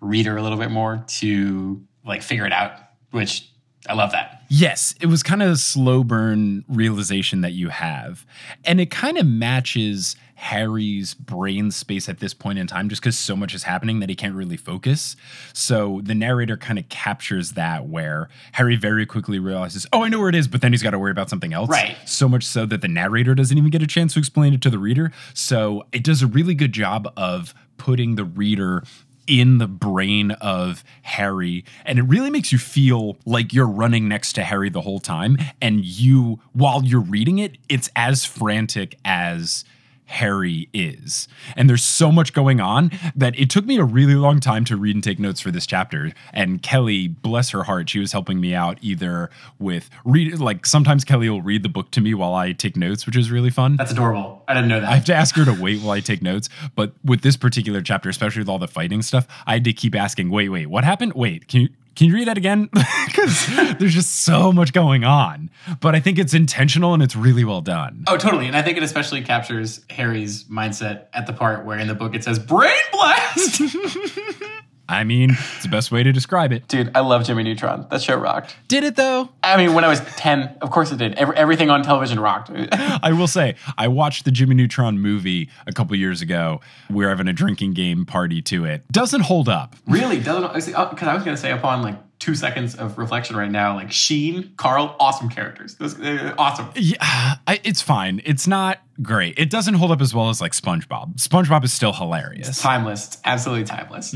reader 0.00 0.36
a 0.36 0.42
little 0.42 0.56
bit 0.56 0.70
more 0.70 1.04
to 1.18 1.82
like 2.04 2.22
figure 2.22 2.46
it 2.46 2.52
out, 2.52 2.78
which 3.10 3.50
I 3.88 3.94
love 3.94 4.12
that. 4.12 4.44
Yes, 4.48 4.94
it 5.00 5.06
was 5.06 5.24
kind 5.24 5.42
of 5.42 5.50
a 5.50 5.56
slow 5.56 6.04
burn 6.04 6.64
realization 6.68 7.40
that 7.40 7.52
you 7.52 7.70
have. 7.70 8.24
And 8.64 8.80
it 8.80 8.92
kind 8.92 9.18
of 9.18 9.26
matches 9.26 10.14
Harry's 10.38 11.14
brain 11.14 11.68
space 11.72 12.08
at 12.08 12.20
this 12.20 12.32
point 12.32 12.60
in 12.60 12.68
time, 12.68 12.88
just 12.88 13.02
because 13.02 13.18
so 13.18 13.34
much 13.34 13.54
is 13.54 13.64
happening 13.64 13.98
that 13.98 14.08
he 14.08 14.14
can't 14.14 14.36
really 14.36 14.56
focus. 14.56 15.16
So 15.52 16.00
the 16.04 16.14
narrator 16.14 16.56
kind 16.56 16.78
of 16.78 16.88
captures 16.88 17.52
that 17.52 17.86
where 17.88 18.28
Harry 18.52 18.76
very 18.76 19.04
quickly 19.04 19.40
realizes, 19.40 19.84
oh, 19.92 20.04
I 20.04 20.08
know 20.08 20.20
where 20.20 20.28
it 20.28 20.36
is, 20.36 20.46
but 20.46 20.60
then 20.60 20.72
he's 20.72 20.82
got 20.82 20.92
to 20.92 20.98
worry 20.98 21.10
about 21.10 21.28
something 21.28 21.52
else. 21.52 21.68
Right. 21.68 21.96
So 22.06 22.28
much 22.28 22.44
so 22.44 22.66
that 22.66 22.82
the 22.82 22.88
narrator 22.88 23.34
doesn't 23.34 23.58
even 23.58 23.70
get 23.70 23.82
a 23.82 23.86
chance 23.86 24.14
to 24.14 24.20
explain 24.20 24.54
it 24.54 24.62
to 24.62 24.70
the 24.70 24.78
reader. 24.78 25.10
So 25.34 25.86
it 25.90 26.04
does 26.04 26.22
a 26.22 26.28
really 26.28 26.54
good 26.54 26.72
job 26.72 27.12
of 27.16 27.52
putting 27.76 28.14
the 28.14 28.24
reader 28.24 28.84
in 29.26 29.58
the 29.58 29.66
brain 29.66 30.30
of 30.30 30.84
Harry. 31.02 31.64
And 31.84 31.98
it 31.98 32.02
really 32.02 32.30
makes 32.30 32.52
you 32.52 32.58
feel 32.58 33.16
like 33.26 33.52
you're 33.52 33.66
running 33.66 34.06
next 34.06 34.34
to 34.34 34.44
Harry 34.44 34.70
the 34.70 34.82
whole 34.82 35.00
time. 35.00 35.36
And 35.60 35.84
you, 35.84 36.38
while 36.52 36.84
you're 36.84 37.00
reading 37.00 37.40
it, 37.40 37.58
it's 37.68 37.90
as 37.96 38.24
frantic 38.24 38.96
as 39.04 39.64
Harry 40.08 40.68
is. 40.72 41.28
And 41.54 41.68
there's 41.68 41.84
so 41.84 42.10
much 42.10 42.32
going 42.32 42.60
on 42.60 42.90
that 43.14 43.38
it 43.38 43.50
took 43.50 43.66
me 43.66 43.78
a 43.78 43.84
really 43.84 44.14
long 44.14 44.40
time 44.40 44.64
to 44.64 44.76
read 44.76 44.96
and 44.96 45.04
take 45.04 45.18
notes 45.18 45.40
for 45.40 45.50
this 45.50 45.66
chapter. 45.66 46.12
And 46.32 46.62
Kelly, 46.62 47.08
bless 47.08 47.50
her 47.50 47.64
heart, 47.64 47.90
she 47.90 47.98
was 47.98 48.12
helping 48.12 48.40
me 48.40 48.54
out 48.54 48.78
either 48.80 49.30
with 49.58 49.90
read 50.04 50.38
like 50.40 50.66
sometimes 50.66 51.04
Kelly 51.04 51.28
will 51.28 51.42
read 51.42 51.62
the 51.62 51.68
book 51.68 51.90
to 51.92 52.00
me 52.00 52.14
while 52.14 52.34
I 52.34 52.52
take 52.52 52.76
notes, 52.76 53.06
which 53.06 53.16
is 53.16 53.30
really 53.30 53.50
fun. 53.50 53.76
That's 53.76 53.92
adorable. 53.92 54.42
I 54.48 54.54
didn't 54.54 54.68
know 54.68 54.80
that. 54.80 54.88
I 54.88 54.94
have 54.94 55.04
to 55.06 55.14
ask 55.14 55.34
her 55.36 55.44
to 55.44 55.52
wait 55.52 55.82
while 55.82 55.92
I 55.92 56.00
take 56.00 56.22
notes. 56.22 56.48
But 56.74 56.92
with 57.04 57.20
this 57.22 57.36
particular 57.36 57.82
chapter, 57.82 58.08
especially 58.08 58.40
with 58.40 58.48
all 58.48 58.58
the 58.58 58.68
fighting 58.68 59.02
stuff, 59.02 59.26
I 59.46 59.54
had 59.54 59.64
to 59.64 59.72
keep 59.72 59.94
asking, 59.94 60.30
wait, 60.30 60.48
wait, 60.48 60.66
what 60.66 60.84
happened? 60.84 61.12
Wait, 61.14 61.48
can 61.48 61.60
you 61.62 61.68
can 61.98 62.06
you 62.06 62.14
read 62.14 62.28
that 62.28 62.38
again? 62.38 62.70
Because 63.08 63.46
there's 63.78 63.94
just 63.94 64.22
so 64.22 64.52
much 64.52 64.72
going 64.72 65.02
on. 65.02 65.50
But 65.80 65.96
I 65.96 66.00
think 66.00 66.20
it's 66.20 66.34
intentional 66.34 66.94
and 66.94 67.02
it's 67.02 67.16
really 67.16 67.44
well 67.44 67.60
done. 67.60 68.04
Oh, 68.06 68.16
totally. 68.16 68.46
And 68.46 68.54
I 68.54 68.62
think 68.62 68.76
it 68.76 68.84
especially 68.84 69.22
captures 69.22 69.84
Harry's 69.90 70.44
mindset 70.44 71.06
at 71.12 71.26
the 71.26 71.32
part 71.32 71.64
where 71.64 71.76
in 71.78 71.88
the 71.88 71.96
book 71.96 72.14
it 72.14 72.22
says 72.22 72.38
brain 72.38 72.70
blast. 72.92 73.60
I 74.88 75.04
mean, 75.04 75.30
it's 75.32 75.62
the 75.62 75.68
best 75.68 75.92
way 75.92 76.02
to 76.02 76.12
describe 76.12 76.50
it. 76.50 76.66
Dude, 76.66 76.90
I 76.94 77.00
love 77.00 77.24
Jimmy 77.24 77.42
Neutron. 77.42 77.86
That 77.90 78.00
show 78.00 78.16
rocked. 78.16 78.56
Did 78.68 78.84
it 78.84 78.96
though? 78.96 79.28
I 79.42 79.56
mean, 79.58 79.74
when 79.74 79.84
I 79.84 79.88
was 79.88 80.00
10, 80.00 80.56
of 80.62 80.70
course 80.70 80.90
it 80.90 80.96
did. 80.96 81.14
Every, 81.14 81.36
everything 81.36 81.68
on 81.68 81.82
television 81.82 82.18
rocked. 82.18 82.50
I 82.72 83.12
will 83.12 83.26
say, 83.26 83.56
I 83.76 83.88
watched 83.88 84.24
the 84.24 84.30
Jimmy 84.30 84.54
Neutron 84.54 84.98
movie 84.98 85.50
a 85.66 85.72
couple 85.72 85.94
years 85.96 86.22
ago. 86.22 86.60
We 86.88 86.96
We're 86.96 87.10
having 87.10 87.28
a 87.28 87.32
drinking 87.32 87.74
game 87.74 88.06
party 88.06 88.40
to 88.42 88.64
it. 88.64 88.90
Doesn't 88.90 89.22
hold 89.22 89.48
up. 89.48 89.76
really? 89.86 90.20
Doesn't 90.20 90.54
Because 90.54 90.72
uh, 90.74 91.10
I 91.10 91.14
was 91.14 91.24
going 91.24 91.36
to 91.36 91.40
say 91.40 91.52
upon 91.52 91.82
like 91.82 91.96
two 92.18 92.34
seconds 92.34 92.74
of 92.74 92.98
reflection 92.98 93.36
right 93.36 93.50
now. 93.50 93.74
Like 93.74 93.92
Sheen, 93.92 94.52
Carl, 94.56 94.96
awesome 94.98 95.28
characters. 95.28 95.76
Those, 95.76 95.98
uh, 96.00 96.34
awesome. 96.38 96.68
Yeah, 96.74 97.36
I, 97.46 97.60
it's 97.64 97.80
fine. 97.82 98.20
It's 98.24 98.46
not 98.46 98.80
great. 99.02 99.38
It 99.38 99.50
doesn't 99.50 99.74
hold 99.74 99.92
up 99.92 100.00
as 100.00 100.14
well 100.14 100.28
as 100.28 100.40
like 100.40 100.52
SpongeBob. 100.52 101.16
SpongeBob 101.16 101.64
is 101.64 101.72
still 101.72 101.92
hilarious. 101.92 102.60
Timeless. 102.60 103.06
It's 103.06 103.18
absolutely 103.24 103.64
timeless. 103.64 104.14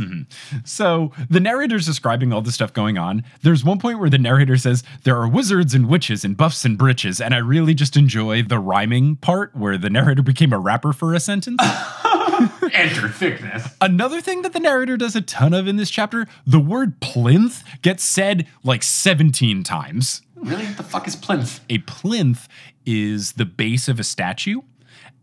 So 0.64 1.12
the 1.30 1.40
narrator's 1.40 1.86
describing 1.86 2.32
all 2.32 2.42
the 2.42 2.52
stuff 2.52 2.72
going 2.72 2.98
on. 2.98 3.22
There's 3.42 3.64
one 3.64 3.78
point 3.78 4.00
where 4.00 4.10
the 4.10 4.18
narrator 4.18 4.56
says, 4.56 4.82
There 5.04 5.16
are 5.16 5.28
wizards 5.28 5.74
and 5.74 5.88
witches 5.88 6.24
and 6.24 6.36
buffs 6.36 6.64
and 6.64 6.76
britches. 6.76 7.20
And 7.20 7.34
I 7.34 7.38
really 7.38 7.74
just 7.74 7.96
enjoy 7.96 8.42
the 8.42 8.58
rhyming 8.58 9.16
part 9.16 9.54
where 9.54 9.78
the 9.78 9.90
narrator 9.90 10.22
became 10.22 10.52
a 10.52 10.58
rapper 10.58 10.92
for 10.92 11.14
a 11.14 11.20
sentence. 11.20 11.60
Enter 12.72 13.08
thickness. 13.08 13.68
Another 13.80 14.20
thing 14.20 14.42
that 14.42 14.52
the 14.52 14.60
narrator 14.60 14.96
does 14.96 15.16
a 15.16 15.20
ton 15.20 15.54
of 15.54 15.66
in 15.68 15.76
this 15.76 15.90
chapter, 15.90 16.26
the 16.46 16.60
word 16.60 17.00
plinth 17.00 17.62
gets 17.82 18.04
said 18.04 18.46
like 18.64 18.82
17 18.82 19.62
times. 19.62 20.22
Really? 20.36 20.64
What 20.64 20.76
the 20.76 20.82
fuck 20.82 21.06
is 21.06 21.16
plinth? 21.16 21.60
A 21.70 21.78
plinth 21.78 22.48
is 22.84 23.32
the 23.32 23.44
base 23.44 23.88
of 23.88 24.00
a 24.00 24.04
statue. 24.04 24.60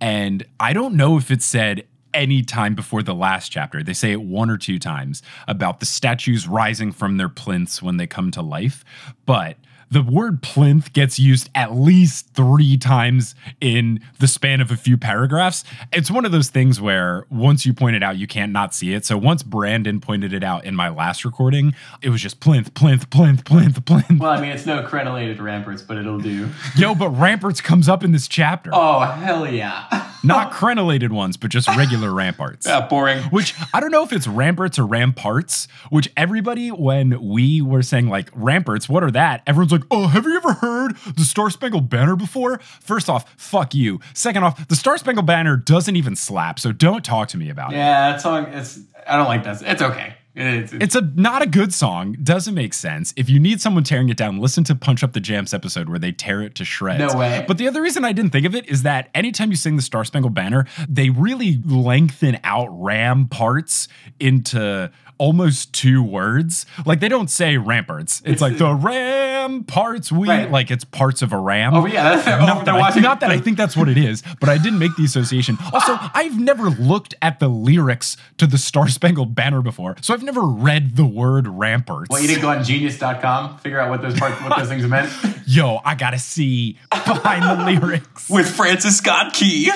And 0.01 0.45
I 0.59 0.73
don't 0.73 0.95
know 0.95 1.17
if 1.17 1.29
it's 1.29 1.45
said 1.45 1.85
any 2.13 2.41
time 2.41 2.73
before 2.75 3.03
the 3.03 3.13
last 3.13 3.49
chapter. 3.51 3.83
They 3.83 3.93
say 3.93 4.11
it 4.11 4.21
one 4.21 4.49
or 4.49 4.57
two 4.57 4.79
times 4.79 5.21
about 5.47 5.79
the 5.79 5.85
statues 5.85 6.47
rising 6.47 6.91
from 6.91 7.17
their 7.17 7.29
plinths 7.29 7.81
when 7.81 7.97
they 7.97 8.07
come 8.07 8.31
to 8.31 8.41
life. 8.41 8.83
But 9.25 9.57
the 9.91 10.01
word 10.03 10.41
plinth 10.41 10.93
gets 10.93 11.19
used 11.19 11.49
at 11.55 11.75
least 11.75 12.29
three 12.33 12.77
times 12.77 13.35
in 13.59 13.99
the 14.19 14.27
span 14.27 14.61
of 14.61 14.71
a 14.71 14.77
few 14.77 14.97
paragraphs. 14.97 15.63
It's 15.91 16.11
one 16.11 16.25
of 16.25 16.31
those 16.31 16.49
things 16.49 16.79
where 16.79 17.25
once 17.29 17.65
you 17.65 17.73
point 17.73 17.95
it 17.95 18.03
out, 18.03 18.17
you 18.17 18.27
can't 18.27 18.51
not 18.51 18.73
see 18.73 18.93
it. 18.93 19.05
So 19.05 19.17
once 19.17 19.43
Brandon 19.43 19.99
pointed 19.99 20.33
it 20.33 20.43
out 20.43 20.65
in 20.65 20.75
my 20.75 20.89
last 20.89 21.25
recording, 21.25 21.73
it 22.01 22.09
was 22.09 22.21
just 22.21 22.39
plinth, 22.39 22.73
plinth, 22.73 23.09
plinth, 23.09 23.43
plinth, 23.45 23.83
plinth. 23.85 24.19
Well, 24.19 24.31
I 24.31 24.39
mean, 24.41 24.51
it's 24.51 24.65
no 24.65 24.83
crenellated 24.83 25.39
ramparts, 25.39 25.81
but 25.81 25.97
it'll 25.97 26.19
do. 26.19 26.49
Yo, 26.75 26.93
but 26.95 27.09
ramparts 27.09 27.61
comes 27.61 27.89
up 27.89 28.03
in 28.03 28.11
this 28.11 28.27
chapter. 28.27 28.71
Oh, 28.73 28.99
hell 28.99 29.47
yeah. 29.51 30.05
Not 30.23 30.51
crenellated 30.51 31.11
ones, 31.11 31.37
but 31.37 31.49
just 31.49 31.67
regular 31.69 32.13
ramparts. 32.13 32.67
yeah 32.67 32.85
boring. 32.87 33.19
Which 33.25 33.55
I 33.73 33.79
don't 33.79 33.91
know 33.91 34.03
if 34.03 34.11
it's 34.11 34.27
ramparts 34.27 34.77
or 34.77 34.85
ramparts, 34.85 35.67
which 35.89 36.11
everybody, 36.17 36.69
when 36.69 37.21
we 37.21 37.61
were 37.61 37.81
saying 37.81 38.09
like 38.09 38.29
ramparts, 38.33 38.89
what 38.89 39.03
are 39.03 39.11
that? 39.11 39.43
Everyone's 39.47 39.71
like, 39.71 39.78
oh, 39.91 40.07
have 40.07 40.25
you 40.25 40.35
ever 40.35 40.53
heard 40.53 40.95
the 41.15 41.23
Star 41.23 41.49
Spangled 41.49 41.89
Banner 41.89 42.15
before? 42.15 42.59
First 42.79 43.09
off, 43.09 43.33
fuck 43.37 43.73
you. 43.73 43.99
Second 44.13 44.43
off, 44.43 44.67
the 44.67 44.75
Star 44.75 44.97
Spangled 44.97 45.25
Banner 45.25 45.57
doesn't 45.57 45.95
even 45.95 46.15
slap, 46.15 46.59
so 46.59 46.71
don't 46.71 47.03
talk 47.03 47.27
to 47.29 47.37
me 47.37 47.49
about 47.49 47.73
it. 47.73 47.77
Yeah, 47.77 48.11
that 48.11 48.21
song, 48.21 48.45
it's, 48.47 48.79
I 49.07 49.17
don't 49.17 49.27
like 49.27 49.43
that. 49.43 49.61
It's 49.61 49.81
okay. 49.81 50.15
It's, 50.35 50.71
It's 50.71 50.95
a 50.95 51.01
not 51.01 51.41
a 51.41 51.47
good 51.47 51.73
song. 51.73 52.15
Doesn't 52.23 52.53
make 52.53 52.73
sense. 52.73 53.13
If 53.17 53.29
you 53.29 53.39
need 53.39 53.59
someone 53.59 53.83
tearing 53.83 54.09
it 54.09 54.15
down, 54.15 54.39
listen 54.39 54.63
to 54.65 54.75
Punch 54.75 55.03
Up 55.03 55.11
the 55.13 55.19
Jams 55.19 55.53
episode 55.53 55.89
where 55.89 55.99
they 55.99 56.11
tear 56.11 56.41
it 56.41 56.55
to 56.55 56.65
shreds. 56.65 57.13
No 57.13 57.19
way. 57.19 57.43
But 57.47 57.57
the 57.57 57.67
other 57.67 57.81
reason 57.81 58.05
I 58.05 58.13
didn't 58.13 58.31
think 58.31 58.45
of 58.45 58.55
it 58.55 58.67
is 58.67 58.83
that 58.83 59.09
anytime 59.13 59.49
you 59.49 59.57
sing 59.57 59.75
the 59.75 59.81
Star 59.81 60.05
Spangled 60.05 60.33
Banner, 60.33 60.65
they 60.87 61.09
really 61.09 61.59
lengthen 61.65 62.39
out 62.43 62.67
ram 62.69 63.27
parts 63.27 63.87
into 64.19 64.91
almost 65.17 65.73
two 65.73 66.01
words. 66.01 66.65
Like 66.85 67.01
they 67.01 67.09
don't 67.09 67.29
say 67.29 67.57
ramparts. 67.57 68.21
It's, 68.23 68.41
like 68.41 68.57
the 68.57 68.73
ram 68.73 69.38
parts 69.63 70.11
we 70.11 70.27
Right. 70.27 70.49
like 70.51 70.71
it's 70.71 70.83
parts 70.83 71.21
of 71.21 71.33
a 71.33 71.37
ram. 71.37 71.73
Oh, 71.73 71.85
yeah, 71.85 72.15
that's- 72.15 72.27
oh, 72.41 72.45
not, 72.45 72.55
they're 72.65 72.65
that 72.65 72.75
I, 72.75 72.79
watching- 72.79 73.01
not 73.03 73.19
that 73.21 73.31
I 73.31 73.39
think 73.39 73.57
that's 73.57 73.75
what 73.75 73.89
it 73.89 73.97
is, 73.97 74.23
but 74.39 74.49
I 74.49 74.57
didn't 74.57 74.79
make 74.79 74.95
the 74.95 75.03
association. 75.05 75.57
Also, 75.73 75.97
I've 76.13 76.39
never 76.39 76.69
looked 76.69 77.15
at 77.21 77.39
the 77.39 77.47
lyrics 77.47 78.17
to 78.37 78.47
the 78.47 78.57
Star 78.57 78.87
Spangled 78.87 79.35
Banner 79.35 79.61
before, 79.61 79.95
so 80.01 80.13
I've 80.13 80.23
never 80.23 80.41
read 80.41 80.95
the 80.95 81.05
word 81.05 81.47
ramparts. 81.47 82.09
well, 82.09 82.21
you 82.21 82.27
didn't 82.27 82.41
go 82.41 82.49
on 82.49 82.63
genius.com, 82.63 83.57
figure 83.59 83.79
out 83.79 83.89
what 83.89 84.01
those 84.01 84.17
parts, 84.19 84.41
what 84.41 84.57
those 84.57 84.67
things 84.69 84.85
meant? 84.87 85.11
Yo, 85.47 85.79
I 85.83 85.95
gotta 85.95 86.19
see 86.19 86.77
behind 86.89 87.43
the 87.43 87.65
lyrics. 87.79 88.29
With 88.29 88.47
Francis 88.49 88.97
Scott 88.97 89.33
Key. 89.33 89.71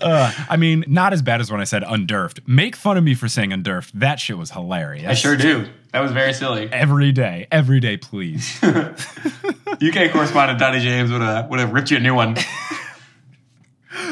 Uh, 0.00 0.32
I 0.48 0.56
mean, 0.56 0.84
not 0.86 1.12
as 1.12 1.22
bad 1.22 1.40
as 1.40 1.50
when 1.50 1.60
I 1.60 1.64
said 1.64 1.82
undurfed. 1.82 2.46
Make 2.46 2.76
fun 2.76 2.96
of 2.96 3.04
me 3.04 3.14
for 3.14 3.28
saying 3.28 3.50
undurfed. 3.50 3.92
That 3.94 4.20
shit 4.20 4.38
was 4.38 4.50
hilarious. 4.50 5.08
I 5.08 5.14
sure 5.14 5.36
do. 5.36 5.66
That 5.92 6.00
was 6.00 6.12
very 6.12 6.32
silly. 6.32 6.68
Every 6.70 7.12
day, 7.12 7.46
every 7.50 7.80
day, 7.80 7.96
please. 7.96 8.58
UK 8.62 10.10
correspondent 10.12 10.58
Dottie 10.58 10.80
James 10.80 11.10
would 11.10 11.22
have 11.22 11.48
would 11.48 11.60
have 11.60 11.72
ripped 11.72 11.90
you 11.90 11.96
a 11.96 12.00
new 12.00 12.14
one. 12.14 12.36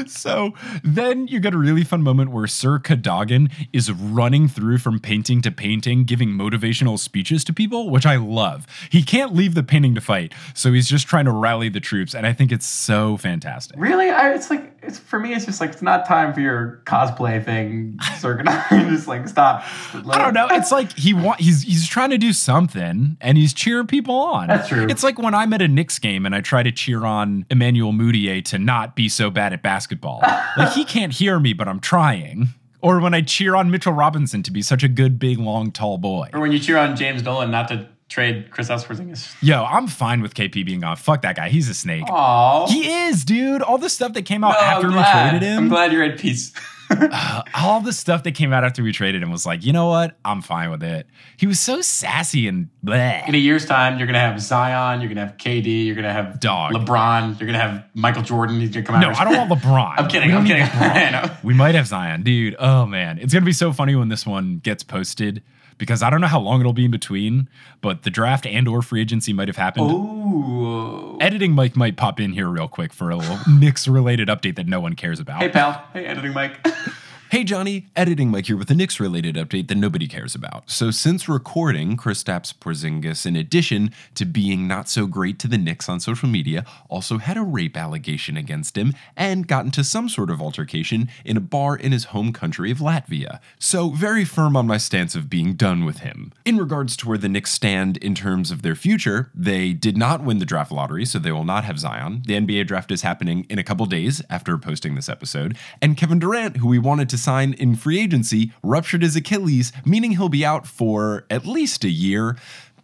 so 0.07 0.53
then 0.83 1.27
you 1.29 1.41
get 1.41 1.55
a 1.55 1.59
really 1.59 1.85
fun 1.85 2.03
moment 2.03 2.31
where 2.31 2.47
Sir 2.47 2.79
Cadogan 2.79 3.51
is 3.73 3.91
running 3.91 4.49
through 4.49 4.79
from 4.79 4.99
painting 4.99 5.43
to 5.43 5.51
painting, 5.51 6.05
giving 6.05 6.31
motivational 6.31 6.99
speeches 6.99 7.45
to 7.45 7.53
people, 7.53 7.91
which 7.91 8.07
I 8.07 8.17
love. 8.17 8.67
He 8.91 9.03
can't 9.03 9.35
leave 9.35 9.55
the 9.55 9.63
painting 9.63 9.95
to 9.95 10.01
fight, 10.01 10.33
so 10.55 10.73
he's 10.73 10.89
just 10.89 11.07
trying 11.07 11.27
to 11.27 11.33
rally 11.33 11.69
the 11.69 11.81
troops, 11.81 12.15
and 12.15 12.27
I 12.27 12.33
think 12.33 12.53
it's 12.53 12.67
so 12.67 13.17
fantastic. 13.17 13.79
Really, 13.79 14.11
I, 14.11 14.35
it's 14.35 14.51
like 14.51 14.76
it's 14.87 14.99
for 14.99 15.19
me. 15.19 15.35
It's 15.35 15.45
just 15.45 15.61
like 15.61 15.71
it's 15.71 15.83
not 15.83 16.07
time 16.07 16.33
for 16.33 16.41
your 16.41 16.83
cosplay 16.85 17.45
thing, 17.45 17.99
Sir 18.19 18.37
Cadogan. 18.37 18.89
just 18.95 19.07
like 19.09 19.29
stop. 19.29 19.65
I 19.95 20.19
don't 20.19 20.35
know. 20.35 20.49
It's 20.51 20.73
like 20.73 20.93
he 20.93 21.15
want 21.15 21.41
he's 21.41 21.63
he's 21.63 21.89
trying 21.89 22.11
to 22.11 22.19
do 22.19 22.33
something 22.33 23.17
and 23.21 23.39
he's 23.39 23.53
cheering 23.53 23.87
people 23.87 24.15
on. 24.15 24.49
That's 24.49 24.69
true. 24.69 24.87
It's 24.89 25.03
like 25.03 25.19
when 25.19 25.35
I'm 25.35 25.53
at 25.53 25.63
a 25.63 25.69
Knicks 25.69 25.99
game 25.99 26.27
and 26.27 26.35
I 26.35 26.41
try 26.41 26.63
to 26.63 26.73
cheer 26.73 27.05
on 27.05 27.47
Emmanuel 27.51 27.93
Mudiay 27.93 28.45
to 28.47 28.59
not 28.59 28.97
be 28.97 29.09
so 29.09 29.31
bad 29.31 29.53
at 29.53 29.63
basketball. 29.63 30.21
like 30.57 30.73
he 30.73 30.85
can't 30.85 31.13
hear 31.13 31.39
me, 31.39 31.53
but 31.53 31.69
I'm 31.69 31.81
trying. 31.81 32.49
Or 32.81 33.01
when 33.01 33.15
I 33.15 33.23
cheer 33.23 33.57
on 33.57 33.71
Mitchell 33.71 33.93
Robinson 33.93 34.43
to 34.45 34.53
be 34.53 34.63
such 34.63 34.85
a 34.85 34.89
good, 34.89 35.19
big, 35.19 35.39
long, 35.39 35.73
tall 35.73 35.99
boy. 35.99 36.29
Or 36.33 36.41
when 36.41 36.53
you 36.53 36.59
cheer 36.59 36.79
on 36.79 36.95
James 36.95 37.23
Dolan 37.23 37.51
not 37.51 37.69
to 37.69 37.89
trade 38.09 38.51
Chris 38.51 38.69
Porzingis. 38.69 39.35
Yo, 39.43 39.65
I'm 39.65 39.87
fine 39.87 40.23
with 40.23 40.35
KP 40.35 40.65
being 40.65 40.81
gone. 40.81 40.97
Fuck 40.97 41.23
that 41.23 41.37
guy. 41.37 41.49
He's 41.49 41.69
a 41.69 41.75
snake. 41.75 42.05
Aww. 42.05 42.69
He 42.69 42.89
is, 42.89 43.25
dude. 43.25 43.63
All 43.63 43.79
the 43.79 43.91
stuff 43.91 44.13
that 44.15 44.23
came 44.23 44.45
out 44.45 44.53
No, 44.53 44.61
after 44.61 44.89
we 44.89 44.95
traded 44.95 45.43
him. 45.43 45.59
I'm 45.65 45.69
glad 45.69 45.93
you're 45.93 46.05
at 46.05 46.19
peace. 46.19 46.53
Uh, 46.89 47.43
all 47.57 47.81
the 47.81 47.93
stuff 47.93 48.23
that 48.23 48.37
came 48.37 48.53
out 48.53 48.63
after 48.63 48.81
we 48.81 48.93
traded 48.93 49.21
him 49.21 49.29
was 49.29 49.45
like, 49.45 49.65
you 49.65 49.73
know 49.73 49.89
what? 49.89 50.17
I'm 50.25 50.41
fine 50.41 50.71
with 50.71 50.85
it. 50.85 51.09
He 51.37 51.45
was 51.45 51.59
so 51.59 51.81
sassy 51.81 52.47
and 52.47 52.69
bleh. 52.85 53.27
In 53.29 53.35
a 53.35 53.39
year's 53.39 53.67
time, 53.67 53.99
you're 53.99 54.07
gonna 54.07 54.21
have 54.21 54.41
Zion, 54.41 55.01
you're 55.01 55.09
gonna 55.09 55.27
have 55.27 55.37
KD, 55.37 55.85
you're 55.85 55.97
gonna 55.97 56.13
have 56.13 56.39
Dog. 56.39 56.75
LeBron, 56.75 57.41
you're 57.41 57.47
gonna 57.49 57.59
have 57.59 57.85
Michael 57.95 58.23
Jordan. 58.23 58.61
He's 58.61 58.71
gonna 58.71 58.87
come 58.87 58.95
out. 58.95 59.01
No, 59.01 59.11
I 59.11 59.25
don't 59.25 59.37
want 59.37 59.51
LeBron. 59.61 59.95
I'm 59.99 60.07
kidding. 60.09 60.33
I'm 60.33 60.47
kidding. 60.47 61.31
We 61.43 61.55
might 61.55 61.75
have 61.75 61.89
Zion, 61.89 62.23
dude. 62.23 62.55
Oh 62.61 62.87
man, 62.87 63.19
it's 63.19 63.35
gonna 63.35 63.45
be 63.45 63.53
so 63.53 63.73
funny 63.73 63.97
when 63.97 64.09
this 64.09 64.25
one 64.25 64.59
gets 64.63 64.85
posted 64.85 65.43
because 65.79 66.03
I 66.03 66.11
don't 66.11 66.21
know 66.21 66.27
how 66.27 66.41
long 66.41 66.61
it'll 66.61 66.73
be 66.73 66.87
in 66.87 66.91
between, 66.91 67.49
but 67.81 68.03
the 68.03 68.11
draft 68.11 68.47
and 68.47 68.67
or 68.69 68.83
free 68.83 69.01
agency 69.01 69.33
might 69.33 69.49
have 69.49 69.57
happened. 69.57 69.91
Ooh. 69.91 71.19
Editing 71.21 71.53
Mike 71.53 71.77
might 71.77 71.97
pop 71.97 72.21
in 72.21 72.33
here 72.33 72.49
real 72.49 72.69
quick 72.69 72.93
for 72.93 73.11
a 73.11 73.17
little 73.17 73.39
Knicks 73.49 73.87
related 73.89 74.29
update 74.29 74.57
that 74.57 74.67
no 74.67 74.81
one 74.81 74.95
cares 74.95 75.21
about. 75.21 75.43
Hey 75.43 75.49
pal. 75.49 75.85
Hey 75.93 76.07
editing 76.07 76.33
Mike. 76.33 76.67
Hey 77.29 77.43
Johnny, 77.43 77.89
editing 77.97 78.31
Mike 78.31 78.47
here 78.47 78.57
with 78.57 78.71
a 78.71 78.75
Knicks 78.75 79.01
related 79.01 79.35
update 79.35 79.67
that 79.67 79.75
nobody 79.75 80.07
cares 80.07 80.37
about. 80.37 80.71
So 80.71 80.93
since 80.93 81.29
recording, 81.29 81.97
Kristaps 81.97 82.55
Porzingis, 82.55 83.27
in 83.27 83.35
addition 83.35 83.91
to 84.15 84.25
being 84.25 84.69
not 84.69 84.89
so 84.89 85.09
great 85.09 85.41
to 85.41 85.49
the 85.49 85.59
Knicks 85.59 85.89
on 85.89 85.99
social 85.99 86.29
media, 86.29 86.65
also 86.89 87.19
had 87.19 87.37
a 87.37 87.43
rape 87.43 87.77
allegation 87.77 88.37
against 88.37 88.79
him 88.79 88.95
and 89.17 89.49
got 89.49 89.65
into 89.65 89.83
some 89.83 90.09
sort 90.09 90.31
of 90.31 90.41
altercation 90.41 91.09
in 91.25 91.37
a 91.37 91.41
bar 91.41 91.75
in 91.75 91.91
his 91.91 92.05
home 92.05 92.33
country 92.33 92.71
of 92.71 92.79
Latvia. 92.79 93.41
So 93.59 93.91
very 93.91 94.25
firm 94.25 94.57
on 94.57 94.69
my 94.69 94.77
stance 94.77 95.17
of 95.17 95.29
being 95.29 95.55
done 95.55 95.85
with 95.85 95.99
him. 95.99 96.33
In 96.45 96.59
regards 96.59 96.97
to 96.99 97.09
where 97.09 97.19
the 97.19 97.29
Knicks 97.29 97.51
stand 97.51 97.97
in 97.97 98.15
terms 98.15 98.53
of 98.53 98.63
their 98.63 98.77
future, 98.77 99.33
they 99.35 99.73
did 99.73 99.97
not 99.97 100.23
win 100.23 100.39
the 100.39 100.47
draft 100.47 100.71
lottery, 100.71 101.05
so 101.05 101.19
they 101.19 101.33
will 101.33 101.45
not 101.45 101.65
have 101.65 101.81
Zion. 101.81 102.23
The 102.25 102.35
NBA 102.35 102.69
draft 102.69 102.93
is 102.93 103.03
happening 103.03 103.47
in 103.51 103.59
a 103.59 103.65
couple 103.65 103.85
days 103.87 104.23
after 104.31 104.57
posting 104.59 104.95
this 104.95 105.09
episode, 105.09 105.57
and 105.83 105.97
Kevin 105.97 106.21
Durant, 106.21 106.59
who 106.59 106.69
we 106.69 106.79
wanted 106.79 107.09
to 107.09 107.16
sign 107.17 107.53
in 107.55 107.77
free 107.77 108.01
agency, 108.01 108.53
ruptured 108.63 109.03
his 109.03 109.17
Achilles, 109.17 109.73
meaning 109.85 110.13
he'll 110.13 110.29
be 110.29 110.45
out 110.45 110.67
for 110.67 111.27
at 111.31 111.47
least 111.47 111.85
a 111.85 111.91
year. 111.91 112.37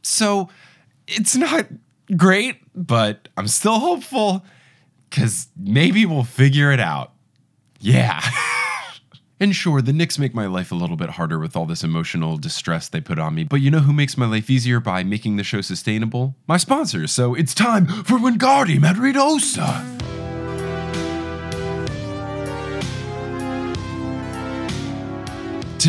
So 0.03 0.49
it's 1.07 1.37
not 1.37 1.67
great, 2.17 2.57
but 2.75 3.29
I'm 3.37 3.49
still 3.49 3.79
hopeful 3.79 4.45
because 5.09 5.49
maybe 5.57 6.07
we'll 6.07 6.25
figure 6.25 6.73
it 6.73 6.81
out. 6.81 7.13
Yeah. 7.81 8.21
And 9.43 9.57
sure, 9.57 9.83
the 9.83 9.93
Knicks 9.93 10.21
make 10.21 10.37
my 10.37 10.47
life 10.47 10.71
a 10.71 10.77
little 10.77 10.95
bit 10.95 11.11
harder 11.11 11.37
with 11.37 11.57
all 11.57 11.67
this 11.67 11.83
emotional 11.83 12.37
distress 12.37 12.89
they 12.89 13.01
put 13.01 13.19
on 13.19 13.35
me, 13.35 13.43
but 13.43 13.57
you 13.57 13.73
know 13.73 13.81
who 13.81 13.93
makes 13.93 14.17
my 14.17 14.25
life 14.25 14.49
easier 14.49 14.79
by 14.79 15.03
making 15.03 15.35
the 15.35 15.43
show 15.43 15.61
sustainable? 15.61 16.37
My 16.47 16.59
sponsors. 16.59 17.11
So 17.11 17.35
it's 17.35 17.53
time 17.53 17.89
for 17.89 18.19
Wingardi 18.19 18.79
Madridosa. 18.79 20.22